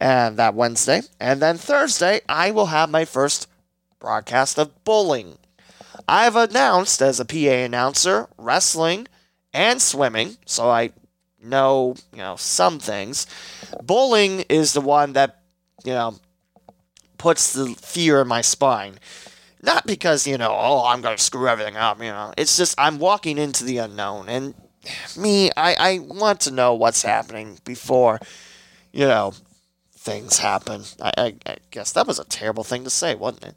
and 0.00 0.38
that 0.38 0.54
Wednesday. 0.54 1.02
And 1.20 1.42
then 1.42 1.58
Thursday, 1.58 2.22
I 2.26 2.50
will 2.52 2.66
have 2.66 2.88
my 2.88 3.04
first 3.04 3.49
broadcast 4.00 4.58
of 4.58 4.84
bowling. 4.84 5.38
I've 6.08 6.34
announced 6.34 7.00
as 7.02 7.20
a 7.20 7.24
PA 7.24 7.36
announcer 7.36 8.28
wrestling 8.36 9.06
and 9.52 9.80
swimming, 9.80 10.38
so 10.46 10.68
I 10.68 10.90
know, 11.42 11.94
you 12.12 12.18
know, 12.18 12.36
some 12.36 12.78
things. 12.78 13.26
Bowling 13.82 14.40
is 14.48 14.72
the 14.72 14.80
one 14.80 15.12
that, 15.12 15.42
you 15.84 15.92
know, 15.92 16.16
puts 17.18 17.52
the 17.52 17.74
fear 17.80 18.22
in 18.22 18.28
my 18.28 18.40
spine. 18.40 18.98
Not 19.62 19.86
because, 19.86 20.26
you 20.26 20.38
know, 20.38 20.50
oh, 20.50 20.86
I'm 20.86 21.02
going 21.02 21.16
to 21.16 21.22
screw 21.22 21.46
everything 21.46 21.76
up, 21.76 21.98
you 21.98 22.04
know. 22.04 22.32
It's 22.38 22.56
just 22.56 22.74
I'm 22.80 22.98
walking 22.98 23.36
into 23.36 23.62
the 23.64 23.78
unknown. 23.78 24.28
And 24.28 24.54
me, 25.16 25.50
I, 25.56 25.74
I 25.78 25.98
want 25.98 26.40
to 26.40 26.50
know 26.50 26.74
what's 26.74 27.02
happening 27.02 27.58
before, 27.64 28.20
you 28.92 29.06
know, 29.06 29.34
things 29.92 30.38
happen. 30.38 30.82
I, 31.00 31.12
I, 31.18 31.34
I 31.44 31.56
guess 31.70 31.92
that 31.92 32.06
was 32.06 32.18
a 32.18 32.24
terrible 32.24 32.64
thing 32.64 32.84
to 32.84 32.90
say, 32.90 33.14
wasn't 33.14 33.44
it? 33.44 33.54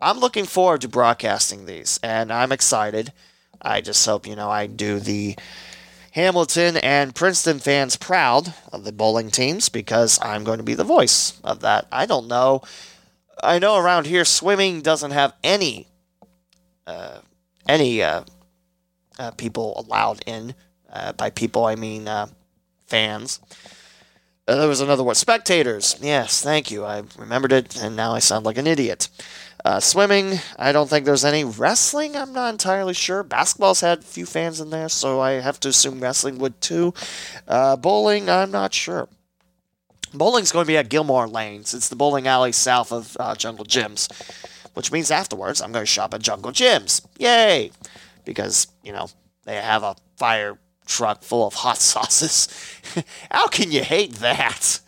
I'm 0.00 0.18
looking 0.18 0.44
forward 0.44 0.82
to 0.82 0.88
broadcasting 0.88 1.64
these, 1.64 1.98
and 2.02 2.30
I'm 2.30 2.52
excited. 2.52 3.12
I 3.62 3.80
just 3.80 4.04
hope, 4.04 4.26
you 4.26 4.36
know, 4.36 4.50
I 4.50 4.66
do 4.66 5.00
the 5.00 5.36
Hamilton 6.12 6.76
and 6.76 7.14
Princeton 7.14 7.60
fans 7.60 7.96
proud 7.96 8.52
of 8.72 8.84
the 8.84 8.92
bowling 8.92 9.30
teams 9.30 9.70
because 9.70 10.18
I'm 10.20 10.44
going 10.44 10.58
to 10.58 10.64
be 10.64 10.74
the 10.74 10.84
voice 10.84 11.40
of 11.42 11.60
that. 11.60 11.86
I 11.90 12.04
don't 12.04 12.28
know. 12.28 12.62
I 13.42 13.58
know 13.58 13.76
around 13.76 14.06
here 14.06 14.26
swimming 14.26 14.82
doesn't 14.82 15.12
have 15.12 15.34
any 15.42 15.88
uh, 16.86 17.18
any 17.68 18.02
uh, 18.02 18.24
uh, 19.18 19.30
people 19.32 19.82
allowed 19.86 20.22
in. 20.26 20.54
Uh, 20.92 21.12
by 21.12 21.30
people, 21.30 21.64
I 21.64 21.74
mean 21.74 22.06
uh, 22.06 22.26
fans. 22.86 23.40
Uh, 24.46 24.56
there 24.56 24.68
was 24.68 24.80
another 24.80 25.02
word. 25.02 25.16
Spectators. 25.16 25.96
Yes, 26.00 26.42
thank 26.42 26.70
you. 26.70 26.84
I 26.84 27.02
remembered 27.18 27.52
it, 27.52 27.76
and 27.82 27.96
now 27.96 28.12
I 28.12 28.20
sound 28.20 28.46
like 28.46 28.56
an 28.58 28.66
idiot. 28.66 29.08
Uh, 29.66 29.80
swimming, 29.80 30.38
I 30.60 30.70
don't 30.70 30.88
think 30.88 31.04
there's 31.04 31.24
any. 31.24 31.42
Wrestling, 31.42 32.14
I'm 32.14 32.32
not 32.32 32.50
entirely 32.54 32.94
sure. 32.94 33.24
Basketball's 33.24 33.80
had 33.80 33.98
a 33.98 34.02
few 34.02 34.24
fans 34.24 34.60
in 34.60 34.70
there, 34.70 34.88
so 34.88 35.18
I 35.18 35.32
have 35.40 35.58
to 35.58 35.70
assume 35.70 35.98
wrestling 35.98 36.38
would 36.38 36.60
too. 36.60 36.94
Uh, 37.48 37.74
bowling, 37.74 38.30
I'm 38.30 38.52
not 38.52 38.72
sure. 38.72 39.08
Bowling's 40.14 40.52
going 40.52 40.66
to 40.66 40.68
be 40.68 40.76
at 40.76 40.88
Gilmore 40.88 41.26
Lanes. 41.26 41.74
It's 41.74 41.88
the 41.88 41.96
bowling 41.96 42.28
alley 42.28 42.52
south 42.52 42.92
of 42.92 43.16
uh, 43.18 43.34
Jungle 43.34 43.64
Jim's, 43.64 44.08
which 44.74 44.92
means 44.92 45.10
afterwards 45.10 45.60
I'm 45.60 45.72
going 45.72 45.82
to 45.82 45.90
shop 45.90 46.14
at 46.14 46.22
Jungle 46.22 46.52
Jim's. 46.52 47.02
Yay! 47.18 47.72
Because, 48.24 48.68
you 48.84 48.92
know, 48.92 49.08
they 49.46 49.56
have 49.56 49.82
a 49.82 49.96
fire 50.16 50.58
truck 50.86 51.24
full 51.24 51.44
of 51.44 51.54
hot 51.54 51.78
sauces. 51.78 52.46
How 53.32 53.48
can 53.48 53.72
you 53.72 53.82
hate 53.82 54.12
that? 54.14 54.78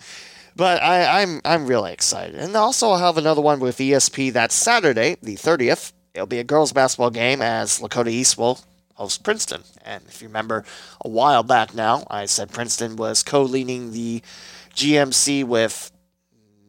But 0.58 0.82
I, 0.82 1.22
am 1.22 1.40
I'm, 1.44 1.62
I'm 1.62 1.66
really 1.68 1.92
excited. 1.92 2.34
And 2.34 2.56
also 2.56 2.90
I'll 2.90 2.98
have 2.98 3.16
another 3.16 3.40
one 3.40 3.60
with 3.60 3.78
ESP 3.78 4.32
that 4.32 4.50
Saturday, 4.50 5.16
the 5.22 5.36
30th. 5.36 5.92
It'll 6.14 6.26
be 6.26 6.40
a 6.40 6.44
girls 6.44 6.72
basketball 6.72 7.10
game 7.10 7.40
as 7.40 7.78
Lakota 7.78 8.08
East 8.08 8.36
will 8.36 8.58
host 8.94 9.22
Princeton. 9.22 9.62
And 9.84 10.02
if 10.08 10.20
you 10.20 10.26
remember 10.26 10.64
a 11.00 11.08
while 11.08 11.44
back 11.44 11.76
now, 11.76 12.04
I 12.10 12.26
said 12.26 12.50
Princeton 12.50 12.96
was 12.96 13.22
co-leading 13.22 13.92
the 13.92 14.20
GMC 14.74 15.44
with 15.44 15.92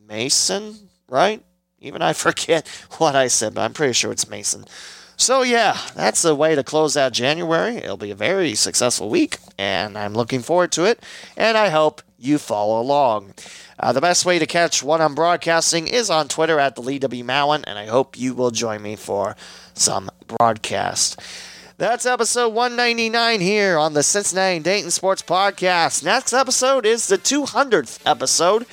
Mason, 0.07 0.75
right? 1.09 1.43
Even 1.79 2.03
I 2.03 2.13
forget 2.27 2.67
what 2.99 3.15
I 3.15 3.25
said, 3.25 3.55
but 3.55 3.61
I'm 3.61 3.73
pretty 3.73 3.93
sure 3.93 4.11
it's 4.11 4.29
Mason. 4.29 4.65
So 5.17 5.41
yeah, 5.41 5.75
that's 5.95 6.21
the 6.21 6.35
way 6.35 6.53
to 6.53 6.63
close 6.63 6.95
out 6.95 7.11
January. 7.11 7.77
It'll 7.77 7.97
be 7.97 8.11
a 8.11 8.15
very 8.15 8.53
successful 8.53 9.09
week, 9.09 9.39
and 9.57 9.97
I'm 9.97 10.13
looking 10.13 10.41
forward 10.43 10.71
to 10.73 10.85
it. 10.85 11.03
And 11.35 11.57
I 11.57 11.69
hope 11.69 12.03
you 12.19 12.37
follow 12.37 12.81
along. 12.81 13.33
Uh, 13.79 13.93
the 13.93 14.01
best 14.01 14.25
way 14.25 14.37
to 14.39 14.45
catch 14.45 14.83
what 14.83 15.01
I'm 15.01 15.15
broadcasting 15.15 15.87
is 15.87 16.09
on 16.09 16.27
Twitter 16.27 16.59
at 16.59 16.75
the 16.75 16.81
Lee 16.81 16.99
W. 16.99 17.23
Mowen, 17.23 17.63
and 17.65 17.79
I 17.79 17.85
hope 17.85 18.17
you 18.19 18.33
will 18.33 18.51
join 18.51 18.81
me 18.81 18.95
for 18.95 19.35
some 19.73 20.09
broadcast. 20.27 21.19
That's 21.77 22.05
episode 22.05 22.49
199 22.49 23.39
here 23.39 23.77
on 23.77 23.93
the 23.93 24.03
Cincinnati 24.03 24.59
Dayton 24.59 24.91
Sports 24.91 25.21
Podcast. 25.21 26.03
Next 26.03 26.33
episode 26.33 26.85
is 26.85 27.07
the 27.07 27.17
200th 27.17 27.99
episode, 28.05 28.65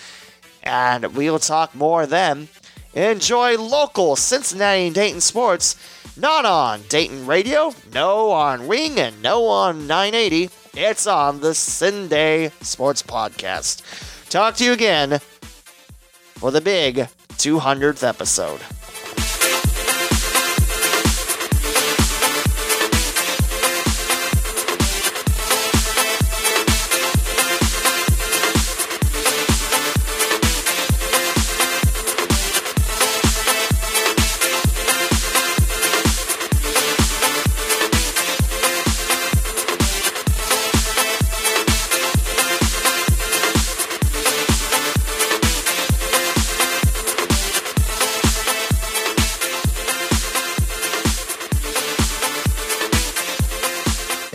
and 0.64 1.14
we 1.14 1.30
will 1.30 1.38
talk 1.38 1.72
more 1.72 2.04
then. 2.04 2.48
Enjoy 2.94 3.56
local 3.56 4.16
Cincinnati 4.16 4.86
and 4.86 4.94
Dayton 4.94 5.20
sports, 5.20 5.76
not 6.16 6.44
on 6.44 6.82
Dayton 6.88 7.26
Radio, 7.26 7.72
no 7.94 8.30
on 8.32 8.66
WING, 8.66 8.98
and 8.98 9.22
no 9.22 9.46
on 9.46 9.86
980. 9.86 10.50
It's 10.78 11.06
on 11.06 11.40
the 11.40 11.52
CinDay 11.52 12.52
Sports 12.62 13.02
Podcast. 13.02 13.80
Talk 14.28 14.56
to 14.56 14.64
you 14.64 14.72
again 14.72 15.20
for 16.34 16.50
the 16.50 16.60
big 16.60 17.08
200th 17.38 18.06
episode. 18.06 18.60